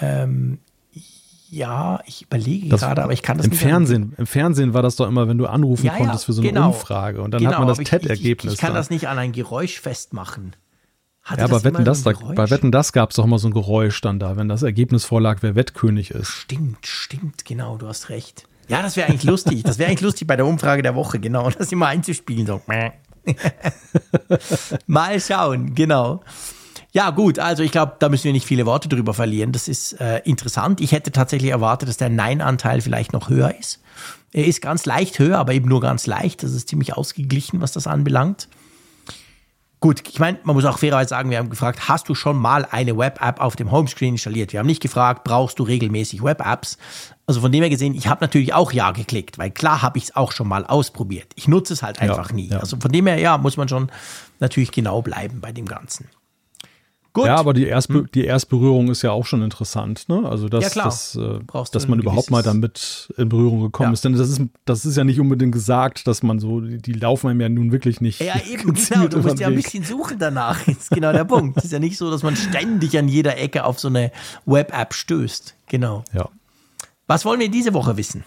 Ähm, 0.00 0.58
ja, 1.50 2.00
ich 2.06 2.22
überlege 2.22 2.68
das 2.68 2.80
gerade, 2.80 3.02
aber 3.02 3.12
ich 3.12 3.22
kann 3.22 3.36
das 3.36 3.46
im 3.46 3.50
nicht. 3.50 3.60
Fernsehen, 3.60 4.14
Im 4.16 4.26
Fernsehen 4.26 4.72
war 4.72 4.82
das 4.82 4.96
doch 4.96 5.08
immer, 5.08 5.28
wenn 5.28 5.36
du 5.36 5.46
anrufen 5.46 5.84
ja, 5.84 5.96
konntest 5.96 6.24
für 6.24 6.32
so 6.32 6.42
eine 6.42 6.50
genau. 6.50 6.68
Umfrage 6.68 7.20
und 7.22 7.32
dann 7.32 7.40
genau, 7.40 7.52
hat 7.52 7.58
man 7.58 7.68
das 7.68 7.78
TED-Ergebnis. 7.78 8.54
Ich, 8.54 8.58
ich, 8.58 8.60
kann 8.60 8.72
da. 8.72 8.78
das 8.78 8.88
nicht 8.88 9.08
an 9.08 9.18
ein 9.18 9.32
Geräusch 9.32 9.80
festmachen. 9.80 10.54
ja, 11.36 11.44
aber 11.44 11.64
Wetten, 11.64 11.84
das, 11.84 12.04
da, 12.04 12.12
bei 12.12 12.50
Wetten, 12.50 12.70
das 12.70 12.92
gab 12.92 13.10
es 13.10 13.16
doch 13.16 13.26
mal 13.26 13.38
so 13.38 13.48
ein 13.48 13.52
Geräusch 13.52 14.00
dann 14.00 14.18
da, 14.18 14.36
wenn 14.36 14.48
das 14.48 14.62
Ergebnis 14.62 15.04
vorlag, 15.04 15.38
wer 15.42 15.56
Wettkönig 15.56 16.12
ist. 16.12 16.28
Stimmt, 16.28 16.86
stimmt, 16.86 17.44
genau, 17.44 17.76
du 17.76 17.88
hast 17.88 18.08
recht. 18.08 18.46
Ja, 18.70 18.82
das 18.82 18.96
wäre 18.96 19.08
eigentlich 19.08 19.24
lustig. 19.24 19.64
Das 19.64 19.78
wäre 19.78 19.88
eigentlich 19.88 20.02
lustig 20.02 20.28
bei 20.28 20.36
der 20.36 20.46
Umfrage 20.46 20.82
der 20.82 20.94
Woche, 20.94 21.18
genau, 21.18 21.50
das 21.58 21.72
immer 21.72 21.88
einzuspielen. 21.88 22.46
So. 22.46 22.62
mal 24.86 25.20
schauen, 25.20 25.74
genau. 25.74 26.22
Ja, 26.92 27.10
gut, 27.10 27.38
also 27.38 27.62
ich 27.62 27.70
glaube, 27.70 27.96
da 27.98 28.08
müssen 28.08 28.24
wir 28.24 28.32
nicht 28.32 28.46
viele 28.46 28.66
Worte 28.66 28.88
drüber 28.88 29.14
verlieren. 29.14 29.52
Das 29.52 29.68
ist 29.68 29.92
äh, 30.00 30.18
interessant. 30.24 30.80
Ich 30.80 30.92
hätte 30.92 31.12
tatsächlich 31.12 31.50
erwartet, 31.50 31.88
dass 31.88 31.98
der 31.98 32.10
Nein-Anteil 32.10 32.80
vielleicht 32.80 33.12
noch 33.12 33.28
höher 33.28 33.54
ist. 33.58 33.80
Er 34.32 34.46
ist 34.46 34.60
ganz 34.60 34.86
leicht 34.86 35.18
höher, 35.18 35.38
aber 35.38 35.52
eben 35.52 35.68
nur 35.68 35.80
ganz 35.80 36.06
leicht. 36.06 36.42
Das 36.42 36.52
ist 36.52 36.68
ziemlich 36.68 36.96
ausgeglichen, 36.96 37.60
was 37.60 37.72
das 37.72 37.86
anbelangt. 37.86 38.48
Gut, 39.80 40.06
ich 40.06 40.18
meine, 40.18 40.38
man 40.42 40.54
muss 40.54 40.66
auch 40.66 40.78
fairerweise 40.78 41.08
sagen, 41.08 41.30
wir 41.30 41.38
haben 41.38 41.48
gefragt, 41.48 41.88
hast 41.88 42.10
du 42.10 42.14
schon 42.14 42.36
mal 42.36 42.66
eine 42.70 42.98
Web-App 42.98 43.40
auf 43.40 43.56
dem 43.56 43.70
Homescreen 43.70 44.14
installiert? 44.14 44.52
Wir 44.52 44.60
haben 44.60 44.66
nicht 44.66 44.82
gefragt, 44.82 45.24
brauchst 45.24 45.58
du 45.58 45.62
regelmäßig 45.62 46.22
Web-Apps? 46.22 46.76
Also 47.30 47.42
von 47.42 47.52
dem 47.52 47.62
her 47.62 47.70
gesehen, 47.70 47.94
ich 47.94 48.08
habe 48.08 48.24
natürlich 48.24 48.54
auch 48.54 48.72
Ja 48.72 48.90
geklickt, 48.90 49.38
weil 49.38 49.52
klar 49.52 49.82
habe 49.82 49.98
ich 49.98 50.04
es 50.06 50.16
auch 50.16 50.32
schon 50.32 50.48
mal 50.48 50.66
ausprobiert. 50.66 51.28
Ich 51.36 51.46
nutze 51.46 51.74
es 51.74 51.80
halt 51.80 52.00
einfach 52.00 52.30
ja, 52.30 52.34
nie. 52.34 52.48
Ja. 52.48 52.58
Also 52.58 52.76
von 52.80 52.90
dem 52.90 53.06
her, 53.06 53.20
ja, 53.20 53.38
muss 53.38 53.56
man 53.56 53.68
schon 53.68 53.88
natürlich 54.40 54.72
genau 54.72 55.00
bleiben 55.00 55.40
bei 55.40 55.52
dem 55.52 55.66
Ganzen. 55.66 56.08
Gut. 57.12 57.26
Ja, 57.26 57.36
aber 57.36 57.54
die, 57.54 57.66
Erstbe 57.66 57.98
hm. 57.98 58.08
die 58.12 58.24
Erstberührung 58.24 58.90
ist 58.90 59.02
ja 59.02 59.12
auch 59.12 59.26
schon 59.26 59.42
interessant, 59.42 60.08
ne? 60.08 60.28
Also, 60.28 60.48
dass, 60.48 60.74
ja, 60.74 60.82
dass, 60.82 61.14
äh, 61.14 61.38
dass 61.70 61.86
man 61.86 62.00
überhaupt 62.00 62.32
mal 62.32 62.42
damit 62.42 63.12
in 63.16 63.28
Berührung 63.28 63.62
gekommen 63.62 63.90
ja. 63.90 63.92
ist. 63.92 64.04
Denn 64.04 64.14
das 64.14 64.28
ist, 64.28 64.40
das 64.64 64.84
ist 64.84 64.96
ja 64.96 65.04
nicht 65.04 65.20
unbedingt 65.20 65.52
gesagt, 65.52 66.08
dass 66.08 66.24
man 66.24 66.40
so, 66.40 66.60
die 66.60 66.92
laufen 66.92 67.28
einem 67.28 67.40
ja 67.40 67.48
nun 67.48 67.70
wirklich 67.70 68.00
nicht. 68.00 68.20
Ja, 68.20 68.40
eben, 68.50 68.74
genau. 68.74 69.06
Du 69.06 69.18
musst 69.20 69.38
ja 69.38 69.46
ein 69.46 69.54
bisschen 69.54 69.84
suchen 69.84 70.18
danach. 70.18 70.58
Das 70.66 70.78
ist 70.78 70.90
genau 70.90 71.12
der 71.12 71.24
Punkt. 71.24 71.58
Es 71.58 71.66
ist 71.66 71.72
ja 71.72 71.78
nicht 71.78 71.96
so, 71.96 72.10
dass 72.10 72.24
man 72.24 72.34
ständig 72.34 72.98
an 72.98 73.06
jeder 73.06 73.38
Ecke 73.38 73.64
auf 73.64 73.78
so 73.78 73.86
eine 73.86 74.10
Web-App 74.46 74.94
stößt. 74.94 75.54
Genau. 75.68 76.02
Ja. 76.12 76.28
Was 77.10 77.24
wollen 77.24 77.40
wir 77.40 77.50
diese 77.50 77.74
Woche 77.74 77.96
wissen? 77.96 78.22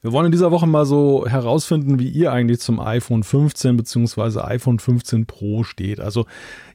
Wir 0.00 0.10
wollen 0.12 0.24
in 0.24 0.32
dieser 0.32 0.50
Woche 0.50 0.66
mal 0.66 0.86
so 0.86 1.26
herausfinden, 1.26 1.98
wie 1.98 2.08
ihr 2.08 2.32
eigentlich 2.32 2.58
zum 2.60 2.80
iPhone 2.80 3.22
15 3.22 3.76
bzw. 3.76 4.40
iPhone 4.40 4.78
15 4.78 5.26
Pro 5.26 5.64
steht. 5.64 6.00
Also 6.00 6.24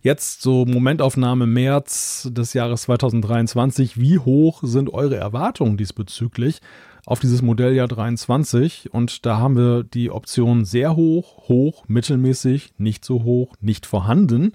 jetzt 0.04 0.44
so 0.44 0.66
Momentaufnahme 0.66 1.48
März 1.48 2.30
des 2.32 2.54
Jahres 2.54 2.84
2023. 2.84 4.00
Wie 4.00 4.20
hoch 4.20 4.62
sind 4.62 4.94
eure 4.94 5.16
Erwartungen 5.16 5.78
diesbezüglich 5.78 6.60
auf 7.08 7.20
dieses 7.20 7.42
Modelljahr 7.42 7.88
23? 7.88 8.94
Und 8.94 9.26
da 9.26 9.40
haben 9.40 9.58
wir 9.58 9.82
die 9.84 10.12
Option 10.12 10.64
sehr 10.64 10.96
hoch, 10.96 11.50
hoch, 11.50 11.86
mittelmäßig, 11.88 12.74
nicht 12.78 13.04
so 13.04 13.24
hoch, 13.24 13.56
nicht 13.62 13.88
vorhanden. 13.88 14.52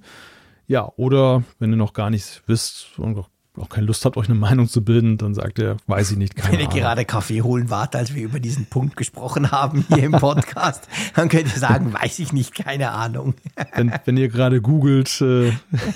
Ja, 0.69 0.93
oder 0.95 1.43
wenn 1.59 1.73
ihr 1.73 1.77
noch 1.77 1.95
gar 1.95 2.11
nichts 2.11 2.45
wisst 2.47 2.97
und 2.97 3.17
auch 3.59 3.69
keine 3.69 3.87
Lust 3.87 4.05
habt, 4.05 4.17
euch 4.17 4.29
eine 4.29 4.39
Meinung 4.39 4.69
zu 4.69 4.85
bilden, 4.85 5.19
dann 5.19 5.35
sagt 5.35 5.59
er, 5.59 5.77
weiß 5.87 6.13
ich 6.13 6.17
nicht, 6.17 6.37
keine 6.37 6.53
Wenn 6.53 6.61
ihr 6.61 6.69
gerade 6.69 7.05
Kaffee 7.05 7.43
holen 7.43 7.69
wart, 7.69 7.97
als 7.97 8.15
wir 8.15 8.23
über 8.23 8.39
diesen 8.39 8.67
Punkt 8.67 8.97
gesprochen 8.97 9.51
haben 9.51 9.85
hier 9.89 10.05
im 10.05 10.13
Podcast, 10.13 10.89
dann 11.17 11.29
könnt 11.29 11.53
ihr 11.53 11.59
sagen, 11.59 11.93
weiß 11.93 12.21
ich 12.21 12.33
nicht, 12.33 12.55
keine 12.55 12.93
Ahnung. 12.93 13.35
Wenn, 13.75 13.93
wenn 14.05 14.17
ihr 14.17 14.29
gerade 14.29 14.61
googelt, 14.61 15.21
äh, 15.21 15.53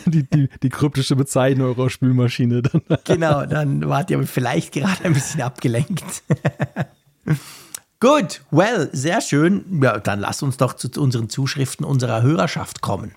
die, 0.07 0.25
die, 0.25 0.49
die 0.63 0.69
kryptische 0.69 1.17
Bezeichnung 1.17 1.69
eurer 1.69 1.91
Spülmaschine, 1.91 2.63
dann. 2.63 2.83
genau, 3.05 3.47
dann 3.47 3.89
wart 3.89 4.11
ihr 4.11 4.27
vielleicht 4.27 4.73
gerade 4.73 5.05
ein 5.05 5.13
bisschen 5.13 5.43
abgelenkt. 5.43 6.25
Gut, 8.01 8.43
well, 8.51 8.91
sehr 8.93 9.21
schön. 9.21 9.81
Ja, 9.83 9.99
dann 9.99 10.21
lass 10.21 10.43
uns 10.43 10.57
doch 10.57 10.75
zu 10.75 10.91
unseren 11.01 11.31
Zuschriften 11.31 11.87
unserer 11.87 12.23
Hörerschaft 12.23 12.83
kommen. 12.83 13.13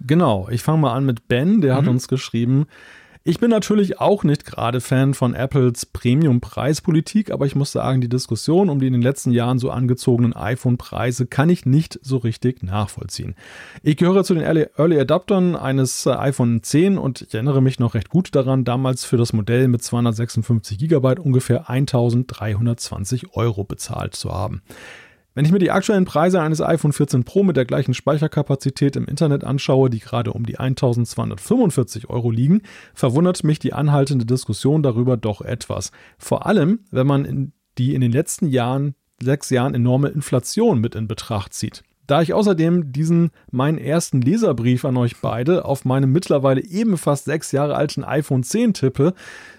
Genau, 0.00 0.48
ich 0.50 0.62
fange 0.62 0.78
mal 0.78 0.94
an 0.94 1.04
mit 1.04 1.28
Ben, 1.28 1.60
der 1.60 1.74
mhm. 1.74 1.78
hat 1.78 1.88
uns 1.88 2.08
geschrieben, 2.08 2.66
ich 3.28 3.40
bin 3.40 3.50
natürlich 3.50 3.98
auch 4.00 4.22
nicht 4.22 4.44
gerade 4.44 4.80
Fan 4.80 5.12
von 5.12 5.34
Apples 5.34 5.84
Premium-Preispolitik, 5.86 7.32
aber 7.32 7.44
ich 7.44 7.56
muss 7.56 7.72
sagen, 7.72 8.00
die 8.00 8.08
Diskussion 8.08 8.70
um 8.70 8.78
die 8.78 8.86
in 8.86 8.92
den 8.92 9.02
letzten 9.02 9.32
Jahren 9.32 9.58
so 9.58 9.72
angezogenen 9.72 10.32
iPhone-Preise 10.32 11.26
kann 11.26 11.50
ich 11.50 11.66
nicht 11.66 11.98
so 12.02 12.18
richtig 12.18 12.62
nachvollziehen. 12.62 13.34
Ich 13.82 13.96
gehöre 13.96 14.22
zu 14.22 14.34
den 14.34 14.44
Early 14.44 15.00
Adaptern 15.00 15.56
eines 15.56 16.06
iPhone 16.06 16.62
10 16.62 16.98
und 16.98 17.22
ich 17.22 17.34
erinnere 17.34 17.60
mich 17.60 17.80
noch 17.80 17.94
recht 17.94 18.10
gut 18.10 18.32
daran, 18.36 18.62
damals 18.62 19.04
für 19.04 19.16
das 19.16 19.32
Modell 19.32 19.66
mit 19.66 19.82
256 19.82 20.78
GB 20.78 21.18
ungefähr 21.18 21.68
1320 21.68 23.34
Euro 23.34 23.64
bezahlt 23.64 24.14
zu 24.14 24.32
haben. 24.32 24.62
Wenn 25.36 25.44
ich 25.44 25.52
mir 25.52 25.58
die 25.58 25.70
aktuellen 25.70 26.06
Preise 26.06 26.40
eines 26.40 26.62
iPhone 26.62 26.94
14 26.94 27.24
Pro 27.24 27.42
mit 27.42 27.58
der 27.58 27.66
gleichen 27.66 27.92
Speicherkapazität 27.92 28.96
im 28.96 29.04
Internet 29.04 29.44
anschaue, 29.44 29.90
die 29.90 29.98
gerade 29.98 30.32
um 30.32 30.46
die 30.46 30.58
1245 30.58 32.08
Euro 32.08 32.30
liegen, 32.30 32.62
verwundert 32.94 33.44
mich 33.44 33.58
die 33.58 33.74
anhaltende 33.74 34.24
Diskussion 34.24 34.82
darüber 34.82 35.18
doch 35.18 35.42
etwas. 35.42 35.92
Vor 36.16 36.46
allem, 36.46 36.80
wenn 36.90 37.06
man 37.06 37.26
in 37.26 37.52
die 37.76 37.94
in 37.94 38.00
den 38.00 38.12
letzten 38.12 38.46
Jahren, 38.46 38.94
sechs 39.20 39.50
Jahren 39.50 39.74
enorme 39.74 40.08
Inflation 40.08 40.80
mit 40.80 40.94
in 40.94 41.06
Betracht 41.06 41.52
zieht. 41.52 41.82
Da 42.06 42.22
ich 42.22 42.32
außerdem 42.32 42.92
diesen 42.92 43.30
meinen 43.50 43.78
ersten 43.78 44.20
Leserbrief 44.20 44.84
an 44.84 44.96
euch 44.96 45.20
beide 45.20 45.64
auf 45.64 45.84
meinem 45.84 46.12
mittlerweile 46.12 46.62
ebenfalls 46.62 47.24
sechs 47.24 47.52
Jahre 47.52 47.74
alten 47.74 48.04
iPhone 48.04 48.44
10 48.44 48.74
tippe, 48.74 49.14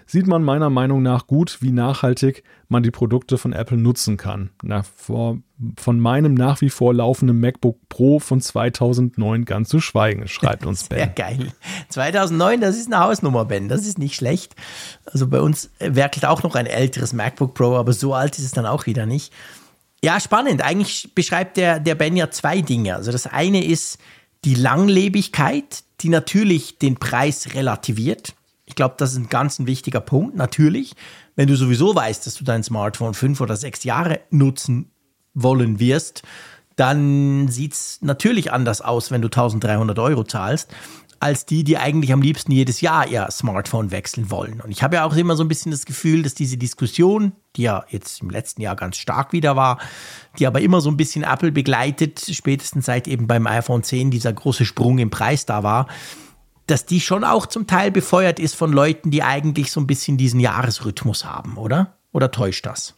sieht 0.06 0.26
man 0.26 0.42
meiner 0.42 0.70
Meinung 0.70 1.02
nach 1.02 1.26
gut, 1.26 1.58
wie 1.60 1.70
nachhaltig 1.70 2.42
man 2.68 2.82
die 2.82 2.90
Produkte 2.90 3.36
von 3.36 3.52
Apple 3.52 3.76
nutzen 3.76 4.16
kann. 4.16 4.50
Na, 4.62 4.82
vor, 4.82 5.38
von 5.78 6.00
meinem 6.00 6.32
nach 6.32 6.62
wie 6.62 6.70
vor 6.70 6.94
laufenden 6.94 7.38
MacBook 7.38 7.76
Pro 7.90 8.18
von 8.18 8.40
2009 8.40 9.44
ganz 9.44 9.68
zu 9.68 9.80
schweigen, 9.80 10.26
schreibt 10.26 10.64
uns 10.64 10.84
Ben. 10.88 10.98
Sehr 10.98 11.08
geil. 11.08 11.52
2009, 11.90 12.62
das 12.62 12.78
ist 12.78 12.90
eine 12.90 13.04
Hausnummer, 13.04 13.44
Ben. 13.44 13.68
Das 13.68 13.86
ist 13.86 13.98
nicht 13.98 14.14
schlecht. 14.14 14.54
Also 15.04 15.26
bei 15.28 15.40
uns 15.40 15.70
werkelt 15.78 16.24
auch 16.24 16.42
noch 16.42 16.54
ein 16.54 16.66
älteres 16.66 17.12
MacBook 17.12 17.52
Pro, 17.52 17.76
aber 17.76 17.92
so 17.92 18.14
alt 18.14 18.38
ist 18.38 18.44
es 18.44 18.52
dann 18.52 18.66
auch 18.66 18.86
wieder 18.86 19.04
nicht. 19.04 19.34
Ja, 20.02 20.20
spannend. 20.20 20.62
Eigentlich 20.62 21.12
beschreibt 21.14 21.56
der, 21.56 21.80
der 21.80 21.94
Ben 21.94 22.16
ja 22.16 22.30
zwei 22.30 22.60
Dinge. 22.60 22.94
Also 22.94 23.10
das 23.10 23.26
eine 23.26 23.64
ist 23.64 23.98
die 24.44 24.54
Langlebigkeit, 24.54 25.82
die 26.00 26.08
natürlich 26.08 26.78
den 26.78 26.96
Preis 26.96 27.54
relativiert. 27.54 28.34
Ich 28.66 28.74
glaube, 28.74 28.94
das 28.98 29.12
ist 29.12 29.18
ein 29.18 29.28
ganz 29.28 29.58
ein 29.58 29.66
wichtiger 29.66 30.00
Punkt. 30.00 30.36
Natürlich, 30.36 30.94
wenn 31.34 31.48
du 31.48 31.56
sowieso 31.56 31.94
weißt, 31.94 32.26
dass 32.26 32.36
du 32.36 32.44
dein 32.44 32.62
Smartphone 32.62 33.14
fünf 33.14 33.40
oder 33.40 33.56
sechs 33.56 33.82
Jahre 33.82 34.20
nutzen 34.30 34.90
wollen 35.34 35.80
wirst, 35.80 36.22
dann 36.76 37.48
sieht 37.48 37.72
es 37.72 37.98
natürlich 38.02 38.52
anders 38.52 38.80
aus, 38.80 39.10
wenn 39.10 39.22
du 39.22 39.26
1300 39.26 39.98
Euro 39.98 40.22
zahlst 40.22 40.70
als 41.20 41.46
die, 41.46 41.64
die 41.64 41.78
eigentlich 41.78 42.12
am 42.12 42.22
liebsten 42.22 42.52
jedes 42.52 42.80
Jahr 42.80 43.08
ihr 43.08 43.28
Smartphone 43.30 43.90
wechseln 43.90 44.30
wollen. 44.30 44.60
Und 44.60 44.70
ich 44.70 44.82
habe 44.82 44.96
ja 44.96 45.04
auch 45.04 45.16
immer 45.16 45.36
so 45.36 45.44
ein 45.44 45.48
bisschen 45.48 45.72
das 45.72 45.84
Gefühl, 45.84 46.22
dass 46.22 46.34
diese 46.34 46.56
Diskussion, 46.56 47.32
die 47.56 47.62
ja 47.62 47.84
jetzt 47.88 48.22
im 48.22 48.30
letzten 48.30 48.62
Jahr 48.62 48.76
ganz 48.76 48.96
stark 48.96 49.32
wieder 49.32 49.56
war, 49.56 49.78
die 50.38 50.46
aber 50.46 50.60
immer 50.60 50.80
so 50.80 50.90
ein 50.90 50.96
bisschen 50.96 51.24
Apple 51.24 51.52
begleitet, 51.52 52.24
spätestens 52.30 52.86
seit 52.86 53.08
eben 53.08 53.26
beim 53.26 53.46
iPhone 53.46 53.82
10 53.82 54.10
dieser 54.10 54.32
große 54.32 54.64
Sprung 54.64 54.98
im 54.98 55.10
Preis 55.10 55.46
da 55.46 55.62
war, 55.62 55.88
dass 56.66 56.86
die 56.86 57.00
schon 57.00 57.24
auch 57.24 57.46
zum 57.46 57.66
Teil 57.66 57.90
befeuert 57.90 58.38
ist 58.38 58.54
von 58.54 58.72
Leuten, 58.72 59.10
die 59.10 59.22
eigentlich 59.22 59.72
so 59.72 59.80
ein 59.80 59.86
bisschen 59.86 60.18
diesen 60.18 60.38
Jahresrhythmus 60.38 61.24
haben, 61.24 61.56
oder? 61.56 61.94
Oder 62.12 62.30
täuscht 62.30 62.66
das? 62.66 62.94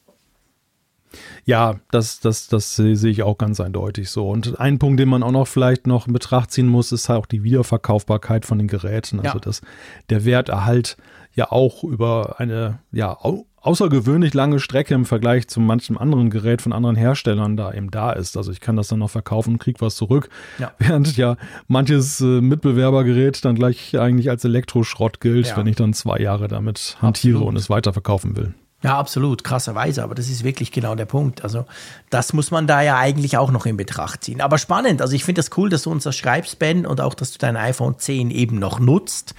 Ja, 1.45 1.77
das, 1.91 2.20
das, 2.20 2.49
das 2.49 2.77
sehe 2.77 3.11
ich 3.11 3.23
auch 3.23 3.39
ganz 3.39 3.61
eindeutig 3.61 4.11
so. 4.11 4.28
Und 4.28 4.61
ein 4.61 4.78
Punkt, 4.78 5.01
den 5.01 5.09
man 5.09 5.23
auch 5.23 5.32
noch 5.32 5.49
vielleicht 5.49 5.87
noch 5.87 6.07
in 6.07 6.12
Betracht 6.12 6.51
ziehen 6.51 6.69
muss, 6.69 6.93
ist 6.93 7.09
halt 7.09 7.20
auch 7.20 7.27
die 7.27 7.43
Wiederverkaufbarkeit 7.43 8.47
von 8.47 8.59
den 8.59 8.69
Geräten. 8.69 9.19
Also 9.20 9.39
ja. 9.39 9.41
dass 9.41 9.62
der 10.09 10.24
Werterhalt 10.24 10.97
ja 11.35 11.51
auch 11.51 11.85
über 11.85 12.37
eine 12.39 12.81
ja 12.93 13.16
außergewöhnlich 13.62 14.35
lange 14.35 14.59
Strecke 14.59 14.95
im 14.95 15.05
Vergleich 15.05 15.49
zu 15.49 15.61
manchem 15.61 15.99
anderen 15.99 16.31
Gerät 16.31 16.62
von 16.62 16.73
anderen 16.73 16.97
Herstellern 16.97 17.57
da 17.57 17.73
eben 17.73 17.91
da 17.91 18.12
ist. 18.12 18.37
Also 18.37 18.53
ich 18.53 18.61
kann 18.61 18.77
das 18.77 18.89
dann 18.89 19.01
noch 19.01 19.11
verkaufen 19.11 19.55
und 19.55 19.59
kriege 19.59 19.81
was 19.81 19.97
zurück. 19.97 20.28
Ja. 20.59 20.73
Während 20.78 21.16
ja 21.16 21.37
manches 21.69 22.20
äh, 22.20 22.41
Mitbewerbergerät 22.41 23.45
dann 23.45 23.55
gleich 23.55 23.99
eigentlich 23.99 24.31
als 24.31 24.45
Elektroschrott 24.45 25.20
gilt, 25.20 25.49
ja. 25.49 25.57
wenn 25.57 25.66
ich 25.66 25.77
dann 25.77 25.93
zwei 25.93 26.19
Jahre 26.19 26.49
damit 26.49 26.97
hantiere 27.01 27.37
Absolut. 27.37 27.49
und 27.49 27.57
es 27.57 27.70
weiterverkaufen 27.70 28.37
will. 28.37 28.55
Ja, 28.82 28.98
absolut, 28.98 29.44
krasserweise, 29.44 30.02
aber 30.02 30.15
das 30.15 30.31
ist 30.31 30.43
wirklich 30.43 30.73
genau 30.73 30.94
der 30.94 31.05
Punkt. 31.05 31.44
Also, 31.44 31.66
das 32.09 32.32
muss 32.32 32.51
man 32.51 32.66
da 32.66 32.81
ja 32.81 32.97
eigentlich 32.97 33.36
auch 33.36 33.51
noch 33.51 33.66
in 33.66 33.77
Betracht 33.77 34.24
ziehen. 34.24 34.40
Aber 34.40 34.57
spannend, 34.57 35.02
also 35.02 35.15
ich 35.15 35.24
finde 35.24 35.40
das 35.40 35.51
cool, 35.59 35.69
dass 35.69 35.82
du 35.82 35.90
uns 35.90 36.05
das 36.05 36.16
schreibst, 36.16 36.59
Ben, 36.59 36.86
und 36.86 37.01
auch, 37.01 37.12
dass 37.12 37.32
du 37.32 37.39
dein 37.39 37.57
iPhone 37.57 37.98
10 37.98 38.31
eben 38.31 38.59
noch 38.59 38.81
nutzt. 38.81 39.35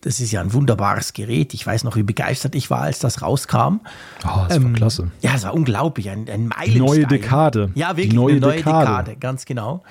Das 0.00 0.18
ist 0.18 0.32
ja 0.32 0.40
ein 0.40 0.52
wunderbares 0.52 1.12
Gerät. 1.12 1.54
Ich 1.54 1.64
weiß 1.64 1.84
noch, 1.84 1.94
wie 1.94 2.02
begeistert 2.02 2.56
ich 2.56 2.70
war, 2.70 2.80
als 2.80 2.98
das 2.98 3.22
rauskam. 3.22 3.78
Oh, 4.24 4.44
das 4.48 4.56
ähm, 4.56 4.64
war 4.64 4.72
klasse. 4.72 5.10
Ja, 5.20 5.34
es 5.36 5.44
war 5.44 5.54
unglaublich, 5.54 6.10
ein, 6.10 6.28
ein 6.28 6.48
Meilenstein. 6.48 6.84
Neue 6.84 7.06
Dekade. 7.06 7.70
Ja, 7.76 7.90
wirklich, 7.90 8.10
Die 8.10 8.16
neue, 8.16 8.32
eine 8.32 8.40
neue 8.40 8.56
Dekade. 8.56 8.86
Dekade, 8.86 9.16
ganz 9.16 9.44
genau. 9.44 9.84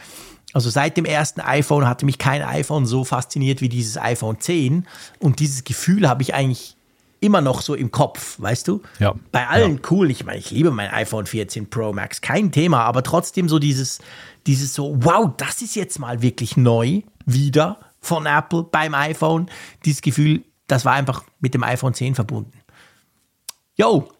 Also 0.51 0.69
seit 0.69 0.97
dem 0.97 1.05
ersten 1.05 1.39
iPhone 1.39 1.88
hatte 1.88 2.05
mich 2.05 2.18
kein 2.18 2.41
iPhone 2.41 2.85
so 2.85 3.05
fasziniert 3.05 3.61
wie 3.61 3.69
dieses 3.69 3.97
iPhone 3.97 4.41
10. 4.41 4.85
Und 5.19 5.39
dieses 5.39 5.63
Gefühl 5.63 6.09
habe 6.09 6.23
ich 6.23 6.34
eigentlich 6.34 6.76
immer 7.22 7.39
noch 7.39 7.61
so 7.61 7.76
im 7.76 7.91
Kopf, 7.91 8.39
weißt 8.39 8.68
du? 8.68 8.81
Ja. 8.99 9.15
Bei 9.31 9.48
allen 9.48 9.76
ja. 9.76 9.81
cool. 9.91 10.11
Ich 10.11 10.26
meine, 10.26 10.39
ich 10.39 10.52
liebe 10.52 10.72
mein 10.72 10.91
iPhone 10.91 11.26
14 11.26 11.69
Pro 11.69 11.93
Max, 11.93 12.19
kein 12.19 12.52
Thema, 12.52 12.84
aber 12.84 13.03
trotzdem 13.03 13.48
so 13.48 13.60
dieses, 13.60 13.99
dieses 14.48 14.73
so, 14.73 14.98
wow, 14.99 15.30
das 15.38 15.61
ist 15.61 15.76
jetzt 15.76 15.99
mal 15.99 16.22
wirklich 16.22 16.57
neu, 16.57 17.02
wieder 17.26 17.77
von 18.02 18.26
Apple 18.26 18.64
beim 18.64 18.95
iPhone. 18.95 19.49
Dieses 19.85 20.02
Gefühl, 20.02 20.43
das 20.68 20.84
war 20.84 20.93
einfach 20.93 21.23
mit 21.39 21.53
dem 21.53 21.64
iPhone 21.64 21.93
10 21.93 22.15
verbunden. 22.15 22.52
Yo, 23.76 24.11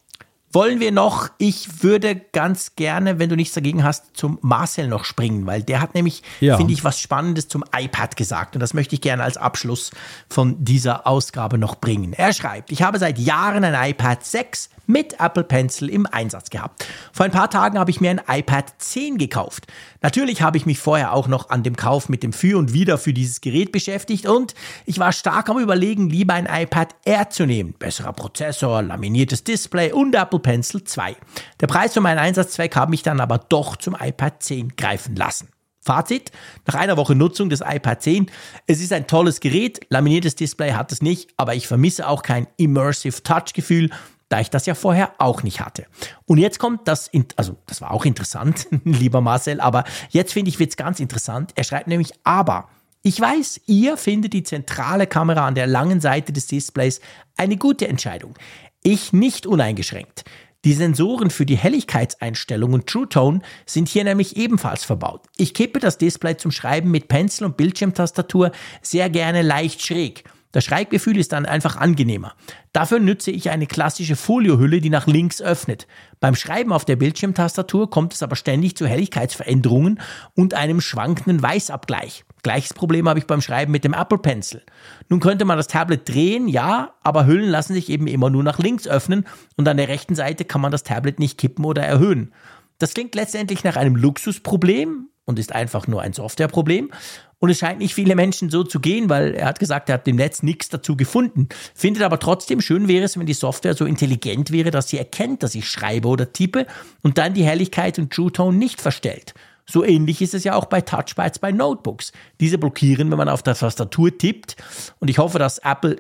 wollen 0.54 0.80
wir 0.80 0.92
noch, 0.92 1.30
ich 1.38 1.84
würde 1.84 2.16
ganz 2.16 2.76
gerne, 2.76 3.20
wenn 3.20 3.30
du 3.30 3.36
nichts 3.36 3.54
dagegen 3.54 3.84
hast, 3.84 4.18
zum 4.18 4.38
Marcel 4.42 4.88
noch 4.88 5.06
springen, 5.06 5.46
weil 5.46 5.64
der 5.64 5.82
hat 5.82 5.96
nämlich, 5.96 6.24
ja. 6.40 6.58
finde 6.58 6.74
ich, 6.74 6.84
was 6.84 7.00
Spannendes 7.00 7.48
zum 7.48 7.64
iPad 7.76 8.16
gesagt 8.16 8.56
und 8.56 8.60
das 8.60 8.74
möchte 8.74 8.96
ich 8.96 9.02
gerne 9.02 9.24
als 9.24 9.38
Abschluss 9.38 9.92
von 10.30 10.64
dieser 10.64 11.08
Ausgabe 11.08 11.58
noch 11.58 11.76
bringen. 11.76 12.14
Er 12.14 12.34
schreibt, 12.34 12.72
ich 12.72 12.84
habe 12.84 13.00
seit 13.00 13.18
Jahren 13.20 13.64
ein 13.64 13.92
iPad 13.92 14.26
6 14.26 14.70
mit 14.92 15.20
Apple 15.20 15.44
Pencil 15.44 15.90
im 15.90 16.06
Einsatz 16.06 16.50
gehabt. 16.50 16.86
Vor 17.14 17.26
ein 17.26 17.32
paar 17.32 17.50
Tagen 17.50 17.80
habe 17.80 17.92
ich 17.92 18.02
mir 18.02 18.10
ein 18.10 18.22
iPad 18.28 18.74
10 18.78 19.18
gekauft. 19.18 19.68
Natürlich 20.02 20.42
habe 20.42 20.58
ich 20.58 20.66
mich 20.66 20.80
vorher 20.80 21.14
auch 21.14 21.28
noch 21.28 21.50
an 21.50 21.64
dem 21.64 21.76
Kauf 21.76 22.10
mit 22.10 22.24
dem 22.24 22.34
Für 22.34 22.58
und 22.58 22.74
Wider 22.74 22.98
für 22.98 23.14
dieses 23.14 23.42
Gerät 23.42 23.72
beschäftigt 23.72 24.28
und 24.28 24.54
ich 24.86 25.00
war 25.00 25.14
stark 25.14 25.50
am 25.50 25.60
Überlegen, 25.60 26.10
lieber 26.10 26.34
ein 26.34 26.48
iPad 26.52 26.96
Air 27.06 27.30
zu 27.30 27.46
nehmen. 27.46 27.74
Besserer 27.78 28.14
Prozessor, 28.14 28.82
laminiertes 28.82 29.44
Display 29.44 29.92
und 29.92 30.14
Apple 30.16 30.40
Pencil 30.42 30.84
2. 30.84 31.16
Der 31.60 31.68
Preis 31.68 31.94
für 31.94 32.02
meinen 32.02 32.20
Einsatzzweck 32.20 32.76
habe 32.76 32.92
mich 32.92 33.04
dann 33.04 33.20
aber 33.20 33.38
doch 33.38 33.76
zum 33.76 33.96
iPad 34.00 34.42
10 34.44 34.76
greifen 34.76 35.16
lassen. 35.16 35.50
Fazit, 35.84 36.32
nach 36.68 36.76
einer 36.76 36.96
Woche 36.98 37.16
Nutzung 37.16 37.50
des 37.50 37.62
iPad 37.62 38.02
10, 38.02 38.32
es 38.68 38.82
ist 38.82 38.94
ein 38.94 39.08
tolles 39.08 39.40
Gerät, 39.40 39.80
laminiertes 39.90 40.36
Display 40.36 40.74
hat 40.74 40.92
es 40.92 41.02
nicht, 41.02 41.32
aber 41.38 41.56
ich 41.56 41.68
vermisse 41.68 42.08
auch 42.08 42.22
kein 42.22 42.48
Immersive 42.58 43.24
Touch 43.24 43.54
Gefühl 43.54 43.90
da 44.32 44.40
ich 44.40 44.50
das 44.50 44.66
ja 44.66 44.76
vorher 44.76 45.12
auch 45.18 45.44
nicht 45.44 45.60
hatte. 45.60 45.86
Und 46.26 46.38
jetzt 46.38 46.58
kommt 46.58 46.88
das, 46.88 47.12
also 47.36 47.58
das 47.68 47.82
war 47.82 47.92
auch 47.92 48.06
interessant, 48.06 48.68
lieber 48.86 49.20
Marcel, 49.20 49.60
aber 49.60 49.84
jetzt 50.10 50.32
finde 50.32 50.50
ich, 50.50 50.58
wird 50.58 50.70
es 50.70 50.78
ganz 50.78 51.02
interessant. 51.02 51.52
Er 51.56 51.66
schreibt 51.66 51.88
nämlich, 51.88 52.14
aber 52.24 52.70
ich 53.04 53.20
weiß, 53.20 53.62
ihr 53.66 53.98
findet 53.98 54.34
die 54.34 54.44
zentrale 54.44 55.06
Kamera 55.06 55.46
an 55.48 55.56
der 55.56 55.68
langen 55.68 56.00
Seite 56.00 56.32
des 56.32 56.48
Displays 56.48 57.02
eine 57.36 57.58
gute 57.58 57.88
Entscheidung. 57.88 58.36
Ich 58.84 59.14
nicht 59.14 59.46
uneingeschränkt. 59.46 60.24
Die 60.66 60.74
Sensoren 60.74 61.30
für 61.30 61.46
die 61.46 61.56
Helligkeitseinstellung 61.56 62.74
und 62.74 62.88
True 62.88 63.08
Tone 63.08 63.42
sind 63.68 63.88
hier 63.88 64.04
nämlich 64.04 64.38
ebenfalls 64.38 64.84
verbaut. 64.84 65.22
Ich 65.38 65.54
kippe 65.54 65.80
das 65.80 66.00
Display 66.00 66.38
zum 66.38 66.52
Schreiben 66.52 66.90
mit 66.90 67.08
Pencil 67.08 67.46
und 67.46 67.58
Bildschirmtastatur 67.58 68.52
sehr 68.82 69.12
gerne 69.12 69.44
leicht 69.44 69.86
schräg. 69.86 70.24
Das 70.52 70.66
Schreibgefühl 70.66 71.18
ist 71.18 71.32
dann 71.32 71.46
einfach 71.46 71.76
angenehmer. 71.76 72.34
Dafür 72.74 73.00
nütze 73.00 73.30
ich 73.30 73.52
eine 73.52 73.68
klassische 73.68 74.16
Foliohülle, 74.16 74.82
die 74.82 74.90
nach 74.90 75.06
links 75.06 75.44
öffnet. 75.44 75.88
Beim 76.20 76.36
Schreiben 76.36 76.74
auf 76.74 76.84
der 76.84 76.96
Bildschirmtastatur 76.96 77.88
kommt 77.90 78.14
es 78.14 78.24
aber 78.24 78.36
ständig 78.36 78.76
zu 78.76 78.88
Helligkeitsveränderungen 78.88 80.00
und 80.36 80.56
einem 80.56 80.82
schwankenden 80.82 81.42
Weißabgleich. 81.42 82.26
Gleiches 82.44 82.74
Problem 82.74 83.08
habe 83.08 83.20
ich 83.20 83.28
beim 83.28 83.42
Schreiben 83.42 83.72
mit 83.72 83.84
dem 83.84 83.94
Apple 83.94 84.18
Pencil. 84.18 84.64
Nun 85.10 85.20
könnte 85.20 85.46
man 85.46 85.58
das 85.58 85.68
Tablet 85.68 86.10
drehen, 86.10 86.48
ja, 86.48 86.96
aber 87.02 87.28
Hüllen 87.28 87.50
lassen 87.50 87.74
sich 87.74 87.90
eben 87.90 88.08
immer 88.08 88.30
nur 88.30 88.44
nach 88.44 88.58
links 88.58 88.88
öffnen 88.88 89.26
und 89.58 89.68
an 89.68 89.78
der 89.78 89.88
rechten 89.88 90.16
Seite 90.16 90.46
kann 90.46 90.62
man 90.62 90.72
das 90.72 90.84
Tablet 90.84 91.20
nicht 91.20 91.38
kippen 91.38 91.66
oder 91.66 91.84
erhöhen. 91.84 92.34
Das 92.80 92.96
klingt 92.96 93.14
letztendlich 93.14 93.64
nach 93.64 93.76
einem 93.76 93.96
Luxusproblem 93.96 95.08
und 95.26 95.38
ist 95.38 95.54
einfach 95.54 95.88
nur 95.88 96.02
ein 96.02 96.14
Softwareproblem. 96.14 96.92
Und 97.38 97.50
es 97.50 97.58
scheint 97.58 97.80
nicht 97.80 97.96
viele 97.96 98.16
Menschen 98.16 98.52
so 98.52 98.64
zu 98.64 98.80
gehen, 98.80 99.10
weil 99.10 99.34
er 99.34 99.48
hat 99.48 99.60
gesagt, 99.60 99.90
er 99.90 99.96
hat 99.96 100.08
im 100.08 100.16
Netz 100.16 100.44
nichts 100.44 100.70
dazu 100.70 100.96
gefunden. 100.96 101.50
Findet 101.74 102.04
aber 102.04 102.20
trotzdem 102.20 102.62
schön 102.62 102.88
wäre 102.88 103.06
es, 103.06 103.18
wenn 103.18 103.26
die 103.26 103.34
Software 103.34 103.74
so 103.74 103.86
intelligent 103.86 104.52
wäre, 104.52 104.70
dass 104.70 104.90
sie 104.90 105.00
erkennt, 105.00 105.42
dass 105.42 105.56
ich 105.56 105.68
schreibe 105.68 106.08
oder 106.08 106.34
tippe 106.34 106.68
und 107.02 107.18
dann 107.18 107.34
die 107.34 107.44
Helligkeit 107.44 107.98
und 107.98 108.14
True 108.14 108.32
Tone 108.32 108.58
nicht 108.58 108.80
verstellt. 108.80 109.34
So 109.72 109.86
ähnlich 109.86 110.22
ist 110.22 110.34
es 110.34 110.44
ja 110.44 110.56
auch 110.56 110.66
bei 110.66 110.82
Touchpads 110.82 111.40
bei 111.40 111.52
Notebooks. 111.52 112.12
Diese 112.40 112.58
blockieren, 112.58 113.10
wenn 113.10 113.18
man 113.18 113.30
auf 113.30 113.42
der 113.42 113.56
Tastatur 113.56 114.18
tippt. 114.18 114.58
Und 115.00 115.10
ich 115.10 115.18
hoffe, 115.18 115.40
dass 115.40 115.60
Apple 115.60 115.96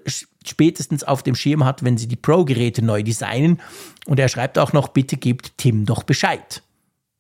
spätestens 0.45 1.03
auf 1.03 1.23
dem 1.23 1.35
Schirm 1.35 1.64
hat, 1.64 1.84
wenn 1.84 1.98
sie 1.98 2.07
die 2.07 2.18
Pro-Geräte 2.18 2.84
neu 2.84 3.02
designen. 3.02 3.61
Und 4.06 4.19
er 4.19 4.27
schreibt 4.27 4.60
auch 4.60 4.73
noch, 4.73 4.89
bitte 4.89 5.15
gebt 5.15 5.57
Tim 5.57 5.85
doch 5.85 6.03
Bescheid. 6.03 6.64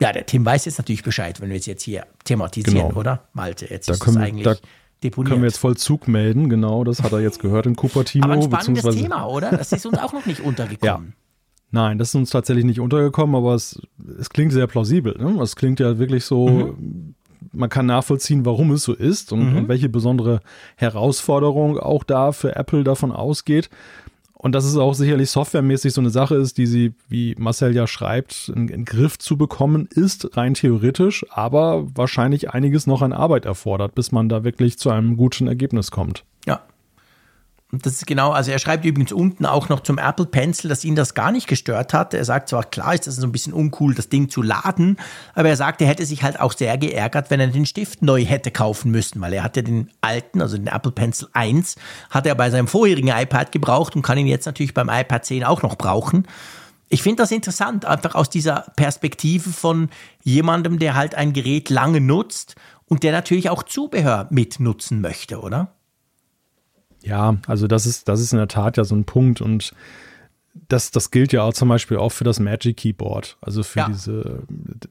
Ja, 0.01 0.11
der 0.11 0.25
Tim 0.25 0.43
weiß 0.43 0.65
jetzt 0.65 0.77
natürlich 0.77 1.03
Bescheid, 1.03 1.39
wenn 1.39 1.49
wir 1.49 1.57
es 1.57 1.67
jetzt 1.67 1.83
hier 1.83 2.05
thematisieren, 2.25 2.89
genau. 2.89 2.99
oder? 2.99 3.29
Malte, 3.33 3.67
jetzt 3.69 3.87
da 3.87 3.93
ist 3.93 3.99
können, 3.99 4.17
es 4.17 4.23
eigentlich 4.23 4.43
da 4.43 4.55
deponiert. 5.03 5.29
Können 5.29 5.43
wir 5.43 5.47
jetzt 5.47 5.59
Vollzug 5.59 6.07
melden, 6.07 6.49
genau, 6.49 6.83
das 6.83 7.03
hat 7.03 7.11
er 7.11 7.19
jetzt 7.19 7.39
gehört 7.39 7.67
in 7.67 7.75
Cupertino. 7.75 8.25
Aber 8.25 8.33
ein 8.33 8.41
spannendes 8.41 8.95
Thema, 8.95 9.27
oder? 9.27 9.51
Das 9.51 9.71
ist 9.71 9.85
uns 9.85 9.99
auch 9.99 10.11
noch 10.11 10.25
nicht 10.25 10.39
untergekommen. 10.43 11.07
Ja. 11.09 11.30
Nein, 11.71 11.97
das 11.97 12.09
ist 12.09 12.15
uns 12.15 12.29
tatsächlich 12.29 12.65
nicht 12.65 12.81
untergekommen, 12.81 13.35
aber 13.35 13.55
es, 13.55 13.81
es 14.19 14.29
klingt 14.29 14.51
sehr 14.51 14.67
plausibel. 14.67 15.15
Ne? 15.17 15.41
Es 15.41 15.55
klingt 15.55 15.79
ja 15.79 15.97
wirklich 15.97 16.25
so, 16.25 16.47
mhm. 16.47 17.15
man 17.53 17.69
kann 17.69 17.85
nachvollziehen, 17.85 18.45
warum 18.45 18.71
es 18.71 18.83
so 18.83 18.93
ist 18.93 19.31
und, 19.31 19.51
mhm. 19.51 19.57
und 19.57 19.67
welche 19.69 19.87
besondere 19.87 20.41
Herausforderung 20.75 21.79
auch 21.79 22.03
da 22.03 22.33
für 22.33 22.55
Apple 22.57 22.83
davon 22.83 23.11
ausgeht. 23.11 23.69
Und 24.33 24.53
dass 24.53 24.65
es 24.65 24.75
auch 24.75 24.95
sicherlich 24.95 25.29
softwaremäßig 25.29 25.93
so 25.93 26.01
eine 26.01 26.09
Sache 26.09 26.35
ist, 26.35 26.57
die 26.57 26.65
sie, 26.65 26.93
wie 27.07 27.35
Marcel 27.37 27.75
ja 27.75 27.85
schreibt, 27.85 28.51
in, 28.53 28.69
in 28.69 28.85
Griff 28.85 29.19
zu 29.19 29.37
bekommen 29.37 29.87
ist, 29.93 30.35
rein 30.35 30.55
theoretisch, 30.55 31.23
aber 31.29 31.85
wahrscheinlich 31.95 32.49
einiges 32.49 32.87
noch 32.87 33.03
an 33.03 33.13
Arbeit 33.13 33.45
erfordert, 33.45 33.93
bis 33.93 34.11
man 34.11 34.29
da 34.29 34.43
wirklich 34.43 34.79
zu 34.79 34.89
einem 34.89 35.15
guten 35.15 35.45
Ergebnis 35.45 35.91
kommt. 35.91 36.25
Ja, 36.47 36.61
das 37.71 37.93
ist 37.93 38.05
genau, 38.05 38.31
also 38.31 38.51
er 38.51 38.59
schreibt 38.59 38.83
übrigens 38.83 39.13
unten 39.13 39.45
auch 39.45 39.69
noch 39.69 39.79
zum 39.79 39.97
Apple 39.97 40.25
Pencil, 40.25 40.67
dass 40.69 40.83
ihn 40.83 40.95
das 40.95 41.13
gar 41.13 41.31
nicht 41.31 41.47
gestört 41.47 41.93
hat. 41.93 42.13
Er 42.13 42.25
sagt 42.25 42.49
zwar, 42.49 42.65
klar 42.65 42.93
ist 42.93 43.07
das 43.07 43.15
so 43.15 43.25
ein 43.25 43.31
bisschen 43.31 43.53
uncool, 43.53 43.95
das 43.95 44.09
Ding 44.09 44.29
zu 44.29 44.41
laden, 44.41 44.97
aber 45.35 45.49
er 45.49 45.55
sagt, 45.55 45.81
er 45.81 45.87
hätte 45.87 46.05
sich 46.05 46.21
halt 46.21 46.39
auch 46.39 46.51
sehr 46.51 46.77
geärgert, 46.77 47.29
wenn 47.29 47.39
er 47.39 47.47
den 47.47 47.65
Stift 47.65 48.01
neu 48.01 48.25
hätte 48.25 48.51
kaufen 48.51 48.91
müssen, 48.91 49.21
weil 49.21 49.31
er 49.31 49.43
hat 49.43 49.55
ja 49.55 49.61
den 49.61 49.89
alten, 50.01 50.41
also 50.41 50.57
den 50.57 50.67
Apple 50.67 50.91
Pencil 50.91 51.29
1, 51.31 51.77
hat 52.09 52.25
er 52.25 52.35
bei 52.35 52.49
seinem 52.49 52.67
vorherigen 52.67 53.07
iPad 53.07 53.53
gebraucht 53.53 53.95
und 53.95 54.01
kann 54.01 54.17
ihn 54.17 54.27
jetzt 54.27 54.45
natürlich 54.45 54.73
beim 54.73 54.89
iPad 54.89 55.23
10 55.23 55.45
auch 55.45 55.61
noch 55.61 55.77
brauchen. 55.77 56.27
Ich 56.89 57.03
finde 57.03 57.23
das 57.23 57.31
interessant, 57.31 57.85
einfach 57.85 58.15
aus 58.15 58.29
dieser 58.29 58.65
Perspektive 58.75 59.49
von 59.51 59.89
jemandem, 60.23 60.77
der 60.77 60.95
halt 60.95 61.15
ein 61.15 61.31
Gerät 61.31 61.69
lange 61.69 62.01
nutzt 62.01 62.55
und 62.87 63.03
der 63.03 63.13
natürlich 63.13 63.49
auch 63.49 63.63
Zubehör 63.63 64.27
mitnutzen 64.29 64.99
möchte, 64.99 65.39
oder? 65.39 65.73
Ja, 67.01 67.37
also 67.47 67.67
das 67.67 67.85
ist, 67.85 68.07
das 68.07 68.21
ist 68.21 68.31
in 68.31 68.37
der 68.37 68.47
Tat 68.47 68.77
ja 68.77 68.83
so 68.83 68.95
ein 68.95 69.05
Punkt 69.05 69.41
und 69.41 69.73
das, 70.67 70.91
das 70.91 71.11
gilt 71.11 71.31
ja 71.31 71.43
auch 71.43 71.53
zum 71.53 71.69
Beispiel 71.69 71.97
auch 71.97 72.11
für 72.11 72.23
das 72.23 72.39
Magic 72.39 72.77
Keyboard. 72.77 73.37
Also 73.41 73.63
für 73.63 73.79
ja. 73.79 73.87
diese, 73.87 74.43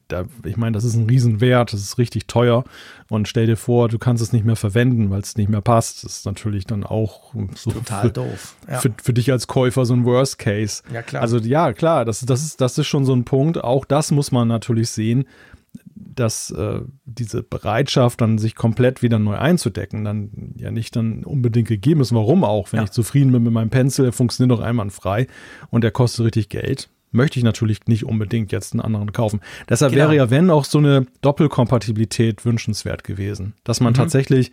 da, 0.07 0.25
ich 0.43 0.57
meine, 0.57 0.73
das 0.73 0.83
ist 0.83 0.95
ein 0.95 1.07
Riesenwert, 1.07 1.73
das 1.73 1.81
ist 1.81 1.97
richtig 1.97 2.25
teuer. 2.25 2.63
Und 3.09 3.27
stell 3.27 3.45
dir 3.45 3.57
vor, 3.57 3.87
du 3.87 3.99
kannst 3.99 4.23
es 4.23 4.33
nicht 4.33 4.43
mehr 4.43 4.55
verwenden, 4.55 5.11
weil 5.11 5.21
es 5.21 5.37
nicht 5.37 5.49
mehr 5.49 5.61
passt. 5.61 6.03
Das 6.03 6.17
ist 6.17 6.25
natürlich 6.25 6.65
dann 6.65 6.83
auch 6.83 7.33
so 7.55 7.71
total 7.71 8.01
für, 8.07 8.11
doof. 8.11 8.55
Ja. 8.67 8.79
Für, 8.79 8.91
für 9.01 9.13
dich 9.13 9.31
als 9.31 9.47
Käufer 9.47 9.85
so 9.85 9.93
ein 9.93 10.05
Worst 10.05 10.39
Case. 10.39 10.81
Ja, 10.91 11.03
klar. 11.03 11.21
Also 11.21 11.37
ja, 11.37 11.73
klar, 11.73 12.05
das, 12.05 12.21
das, 12.21 12.43
ist, 12.43 12.61
das 12.61 12.77
ist 12.77 12.87
schon 12.87 13.05
so 13.05 13.13
ein 13.13 13.23
Punkt. 13.23 13.63
Auch 13.63 13.85
das 13.85 14.11
muss 14.11 14.31
man 14.31 14.47
natürlich 14.47 14.89
sehen 14.89 15.25
dass 16.15 16.51
äh, 16.51 16.81
diese 17.05 17.43
Bereitschaft, 17.43 18.21
dann 18.21 18.37
sich 18.37 18.55
komplett 18.55 19.01
wieder 19.01 19.19
neu 19.19 19.35
einzudecken, 19.35 20.03
dann 20.03 20.53
ja 20.57 20.71
nicht 20.71 20.95
dann 20.95 21.23
unbedingt 21.23 21.67
gegeben 21.67 22.01
ist. 22.01 22.13
Warum 22.13 22.43
auch? 22.43 22.71
Wenn 22.71 22.79
ja. 22.79 22.83
ich 22.85 22.91
zufrieden 22.91 23.31
bin 23.31 23.43
mit 23.43 23.53
meinem 23.53 23.69
Pencil, 23.69 24.05
er 24.05 24.11
funktioniert 24.11 24.57
doch 24.57 24.63
einwandfrei 24.63 25.27
und 25.69 25.83
der 25.83 25.91
kostet 25.91 26.25
richtig 26.25 26.49
Geld, 26.49 26.89
möchte 27.11 27.39
ich 27.39 27.43
natürlich 27.43 27.87
nicht 27.87 28.05
unbedingt 28.05 28.51
jetzt 28.51 28.73
einen 28.73 28.81
anderen 28.81 29.11
kaufen. 29.11 29.41
Deshalb 29.69 29.91
genau. 29.91 30.05
wäre 30.05 30.15
ja, 30.15 30.29
wenn 30.29 30.49
auch 30.49 30.65
so 30.65 30.77
eine 30.77 31.05
Doppelkompatibilität 31.21 32.45
wünschenswert 32.45 33.03
gewesen, 33.03 33.53
dass 33.63 33.81
man 33.81 33.93
mhm. 33.93 33.97
tatsächlich 33.97 34.51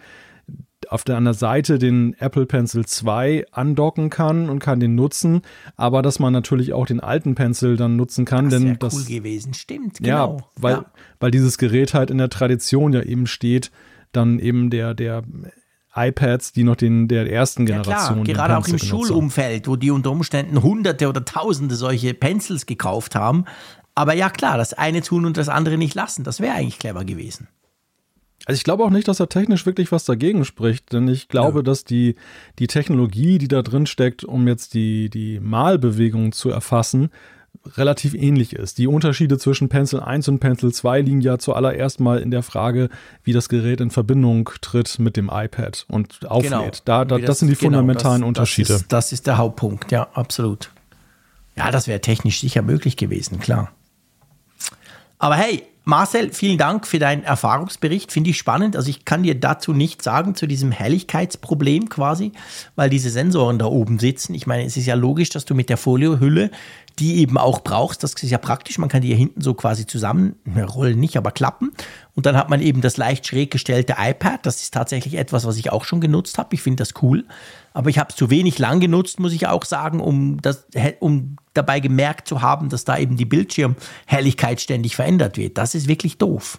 auf 0.89 1.05
der 1.05 1.17
anderen 1.17 1.37
Seite 1.37 1.79
den 1.79 2.15
Apple 2.19 2.47
Pencil 2.47 2.85
2 2.87 3.47
andocken 3.53 4.11
kann 4.11 4.49
und 4.49 4.59
kann 4.59 4.81
den 4.81 4.95
nutzen, 4.95 5.43
aber 5.77 6.03
dass 6.03 6.19
man 6.19 6.33
natürlich 6.33 6.73
auch 6.73 6.87
den 6.87 7.01
alten 7.01 7.35
Pencil 7.35 7.77
dann 7.77 7.97
nutzen 7.97 8.25
kann, 8.25 8.49
das 8.49 8.61
denn 8.61 8.71
cool 8.71 8.77
das 8.79 9.07
gewesen, 9.07 9.55
stimmt, 9.55 9.99
genau. 9.99 10.37
Ja, 10.39 10.45
weil 10.57 10.75
ja. 10.75 10.85
weil 11.21 11.31
dieses 11.31 11.59
Gerät 11.59 11.95
halt 11.95 12.11
in 12.11 12.19
der 12.19 12.31
Tradition 12.31 12.93
ja 12.93 13.03
eben 13.03 13.27
steht, 13.27 13.71
dann 14.13 14.39
eben 14.39 14.71
der 14.71 14.95
der 14.95 15.23
iPads, 15.95 16.53
die 16.53 16.65
noch 16.65 16.77
den 16.77 17.09
der 17.09 17.31
ersten 17.31 17.67
Generation. 17.67 18.19
Ja, 18.19 18.25
klar, 18.25 18.35
gerade 18.35 18.59
auch 18.59 18.69
im 18.69 18.79
Schulumfeld, 18.79 19.67
wo 19.69 19.77
die 19.77 19.91
unter 19.91 20.11
Umständen 20.11 20.63
Hunderte 20.63 21.09
oder 21.09 21.25
Tausende 21.25 21.75
solche 21.75 22.15
Pencils 22.15 22.67
gekauft 22.67 23.15
haben. 23.15 23.45
Aber 23.95 24.15
ja 24.15 24.31
klar, 24.31 24.59
das 24.59 24.75
eine 24.75 25.03
tun 25.03 25.25
und 25.25 25.37
das 25.37 25.49
andere 25.49 25.77
nicht 25.77 25.95
lassen, 25.95 26.23
das 26.23 26.41
wäre 26.41 26.55
eigentlich 26.55 26.79
clever 26.79 27.05
gewesen. 27.05 27.49
Also 28.49 28.57
ich 28.61 28.65
glaube 28.65 28.83
auch 28.83 28.91
nicht, 28.91 29.07
dass 29.07 29.19
da 29.19 29.27
technisch 29.27 29.67
wirklich 29.67 29.93
was 29.93 30.07
dagegen 30.07 30.43
spricht, 30.47 30.95
denn 30.95 31.07
ich 31.07 31.29
glaube, 31.29 31.59
ja. 31.59 31.63
dass 31.63 31.85
die, 31.85 32.15
die 32.59 32.67
Technologie, 32.67 33.37
die 33.37 33.47
da 33.47 33.61
drin 33.61 33.85
steckt, 33.85 34.25
um 34.25 34.49
jetzt 34.49 34.73
die, 34.73 35.11
die 35.11 35.39
Malbewegung 35.39 36.33
zu 36.33 36.49
erfassen, 36.49 37.11
relativ 37.77 38.15
ähnlich 38.15 38.55
ist. 38.55 38.79
Die 38.79 38.87
Unterschiede 38.87 39.37
zwischen 39.37 39.69
Pencil 39.69 40.01
1 40.01 40.29
und 40.29 40.39
Pencil 40.39 40.73
2 40.73 41.03
liegen 41.03 41.21
ja 41.21 41.37
zuallererst 41.37 42.01
mal 42.01 42.21
in 42.21 42.31
der 42.31 42.43
Frage, 42.43 42.89
wie 43.23 43.35
das 43.35 43.51
Gerät 43.51 43.83
in 43.83 43.91
Verbindung 43.91 44.49
tritt 44.63 44.99
mit 44.99 45.19
dem 45.19 45.31
iPad 45.31 45.85
und 45.91 46.25
auflädt. 46.27 46.51
Genau. 46.51 46.71
Da, 46.87 47.05
da 47.05 47.19
das, 47.19 47.27
das, 47.27 47.39
sind 47.41 47.49
die 47.49 47.55
genau, 47.55 47.81
fundamentalen 47.81 48.23
das, 48.23 48.29
Unterschiede. 48.29 48.73
Das 48.73 48.81
ist, 48.81 48.93
das 48.95 49.13
ist 49.13 49.27
der 49.27 49.37
Hauptpunkt, 49.37 49.93
ja, 49.93 50.09
absolut. 50.15 50.71
Ja, 51.55 51.71
das 51.71 51.87
wäre 51.87 52.01
technisch 52.01 52.41
sicher 52.41 52.63
möglich 52.63 52.97
gewesen, 52.97 53.41
klar. 53.41 53.73
Aber 55.19 55.37
hey, 55.37 55.65
Marcel, 55.89 56.33
vielen 56.35 56.59
Dank 56.59 56.87
für 56.87 56.99
deinen 56.99 57.25
Erfahrungsbericht. 57.25 58.13
Finde 58.13 58.29
ich 58.29 58.37
spannend. 58.37 58.77
Also 58.77 58.91
ich 58.91 59.07
kann 59.07 59.23
dir 59.23 59.35
dazu 59.35 59.73
nichts 59.73 60.05
sagen, 60.05 60.35
zu 60.35 60.47
diesem 60.47 60.71
Helligkeitsproblem 60.71 61.89
quasi, 61.89 62.33
weil 62.77 62.91
diese 62.91 63.09
Sensoren 63.09 63.59
da 63.59 63.65
oben 63.65 63.99
sitzen. 63.99 64.35
Ich 64.35 64.47
meine, 64.47 64.65
es 64.65 64.77
ist 64.77 64.85
ja 64.85 64.95
logisch, 64.95 65.31
dass 65.31 65.47
du 65.47 65.55
mit 65.55 65.71
der 65.71 65.79
Foliohülle 65.79 66.51
die 66.99 67.19
eben 67.19 67.39
auch 67.39 67.61
brauchst. 67.61 68.03
Das 68.03 68.15
ist 68.15 68.31
ja 68.31 68.39
praktisch. 68.39 68.79
Man 68.79 68.89
kann 68.89 69.03
die 69.03 69.09
hier 69.09 69.17
hinten 69.17 69.41
so 69.41 69.55
quasi 69.55 69.87
zusammenrollen, 69.87 70.99
nicht, 70.99 71.17
aber 71.17 71.31
klappen. 71.31 71.73
Und 72.19 72.27
dann 72.27 72.37
hat 72.37 72.51
man 72.51 72.61
eben 72.61 72.81
das 72.81 72.97
leicht 72.97 73.29
schräg 73.29 73.53
gestellte 73.53 73.95
iPad. 73.97 74.45
Das 74.45 74.61
ist 74.61 74.75
tatsächlich 74.75 75.15
etwas, 75.15 75.47
was 75.47 75.57
ich 75.57 75.71
auch 75.71 75.85
schon 75.85 76.01
genutzt 76.01 76.37
habe. 76.37 76.53
Ich 76.53 76.63
finde 76.63 76.83
das 76.83 77.01
cool. 77.01 77.25
Aber 77.75 77.91
ich 77.91 77.99
habe 78.01 78.11
es 78.11 78.17
zu 78.17 78.29
wenig 78.29 78.59
lang 78.59 78.81
genutzt, 78.81 79.21
muss 79.21 79.33
ich 79.33 79.47
auch 79.47 79.65
sagen, 79.65 80.01
um, 80.01 80.43
das, 80.43 80.67
um 80.99 81.37
dabei 81.55 81.79
gemerkt 81.79 82.27
zu 82.27 82.43
haben, 82.43 82.71
dass 82.71 82.85
da 82.85 82.99
eben 82.99 83.17
die 83.17 83.25
Bildschirmhelligkeit 83.25 84.61
ständig 84.61 84.97
verändert 84.97 85.37
wird. 85.37 85.59
Das 85.59 85.77
ist 85.77 85.87
wirklich 85.87 86.19
doof. 86.19 86.59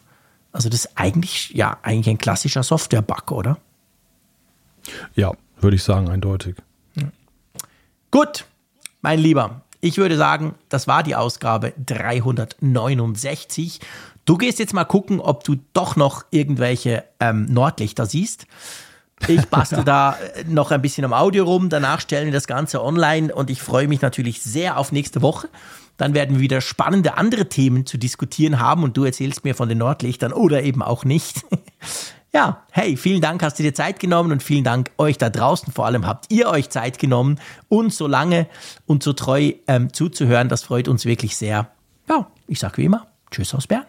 Also 0.54 0.70
das 0.70 0.86
ist 0.86 0.98
eigentlich, 0.98 1.50
ja, 1.50 1.78
eigentlich 1.84 2.08
ein 2.08 2.20
klassischer 2.20 2.64
Software-Bug, 2.64 3.30
oder? 3.34 3.58
Ja, 5.16 5.34
würde 5.60 5.76
ich 5.76 5.84
sagen, 5.84 6.08
eindeutig. 6.08 6.56
Ja. 6.96 7.10
Gut, 8.12 8.46
mein 9.02 9.20
Lieber, 9.20 9.64
ich 9.82 9.98
würde 9.98 10.18
sagen, 10.18 10.56
das 10.68 10.88
war 10.88 11.04
die 11.04 11.16
Ausgabe 11.16 11.74
369. 11.86 13.80
Du 14.30 14.38
gehst 14.38 14.60
jetzt 14.60 14.76
mal 14.76 14.86
gucken, 14.86 15.20
ob 15.20 15.44
du 15.44 15.56
doch 15.74 15.96
noch 15.96 16.24
irgendwelche 16.30 17.04
ähm, 17.20 17.48
Nordlichter 17.52 18.06
siehst. 18.06 18.46
Ich 19.28 19.48
bastel 19.48 19.84
da 19.86 20.18
äh, 20.36 20.44
noch 20.44 20.70
ein 20.70 20.84
bisschen 20.84 21.04
am 21.04 21.14
Audio 21.14 21.46
rum. 21.46 21.70
Danach 21.70 22.00
stellen 22.00 22.26
wir 22.26 22.32
das 22.32 22.46
Ganze 22.46 22.84
online 22.84 23.34
und 23.34 23.50
ich 23.50 23.60
freue 23.60 23.88
mich 23.88 24.04
natürlich 24.04 24.44
sehr 24.44 24.78
auf 24.78 24.92
nächste 24.92 25.24
Woche. 25.24 25.50
Dann 25.98 26.14
werden 26.14 26.36
wir 26.36 26.42
wieder 26.42 26.62
spannende 26.62 27.18
andere 27.18 27.50
Themen 27.50 27.88
zu 27.88 27.98
diskutieren 27.98 28.60
haben 28.60 28.84
und 28.84 28.96
du 28.98 29.04
erzählst 29.04 29.46
mir 29.46 29.56
von 29.56 29.68
den 29.68 29.80
Nordlichtern 29.80 30.32
oder 30.32 30.62
eben 30.62 30.84
auch 30.84 31.06
nicht. 31.06 31.42
Ja, 32.32 32.62
hey, 32.70 32.96
vielen 32.96 33.22
Dank, 33.22 33.42
hast 33.42 33.58
du 33.58 33.64
dir 33.64 33.74
Zeit 33.74 34.00
genommen 34.00 34.32
und 34.32 34.44
vielen 34.44 34.64
Dank 34.64 34.92
euch 35.00 35.18
da 35.18 35.32
draußen. 35.32 35.74
Vor 35.74 35.88
allem 35.88 36.06
habt 36.06 36.32
ihr 36.32 36.48
euch 36.48 36.70
Zeit 36.70 37.00
genommen, 37.00 37.40
uns 37.70 37.98
so 37.98 38.06
lange 38.06 38.46
und 38.86 39.02
so 39.02 39.14
treu 39.14 39.54
ähm, 39.66 39.92
zuzuhören. 39.92 40.48
Das 40.48 40.62
freut 40.62 40.88
uns 40.88 41.06
wirklich 41.06 41.36
sehr. 41.36 41.72
Ja, 42.08 42.28
ich 42.46 42.60
sage 42.60 42.78
wie 42.78 42.86
immer, 42.86 43.08
Tschüss 43.32 43.56
aus 43.56 43.66
Bern. 43.66 43.86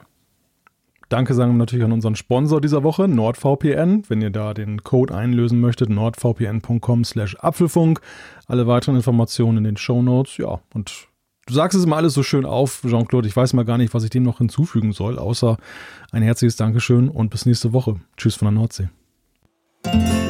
Danke 1.10 1.34
sagen 1.34 1.52
wir 1.52 1.58
natürlich 1.58 1.84
an 1.84 1.90
unseren 1.90 2.14
Sponsor 2.14 2.60
dieser 2.60 2.84
Woche, 2.84 3.08
NordVPN. 3.08 4.04
Wenn 4.08 4.22
ihr 4.22 4.30
da 4.30 4.54
den 4.54 4.84
Code 4.84 5.12
einlösen 5.12 5.60
möchtet, 5.60 5.90
nordvpn.com 5.90 7.04
slash 7.04 7.36
Apfelfunk. 7.40 8.00
Alle 8.46 8.68
weiteren 8.68 8.94
Informationen 8.94 9.58
in 9.58 9.64
den 9.64 9.76
Show 9.76 10.02
Notes. 10.02 10.36
Ja, 10.36 10.60
und 10.72 11.08
du 11.46 11.54
sagst 11.54 11.76
es 11.76 11.84
immer 11.84 11.96
alles 11.96 12.14
so 12.14 12.22
schön 12.22 12.46
auf, 12.46 12.82
Jean-Claude. 12.86 13.26
Ich 13.26 13.36
weiß 13.36 13.54
mal 13.54 13.64
gar 13.64 13.76
nicht, 13.76 13.92
was 13.92 14.04
ich 14.04 14.10
dem 14.10 14.22
noch 14.22 14.38
hinzufügen 14.38 14.92
soll, 14.92 15.18
außer 15.18 15.56
ein 16.12 16.22
herzliches 16.22 16.54
Dankeschön 16.54 17.08
und 17.08 17.30
bis 17.30 17.44
nächste 17.44 17.72
Woche. 17.72 17.96
Tschüss 18.16 18.36
von 18.36 18.46
der 18.46 18.52
Nordsee. 18.52 20.29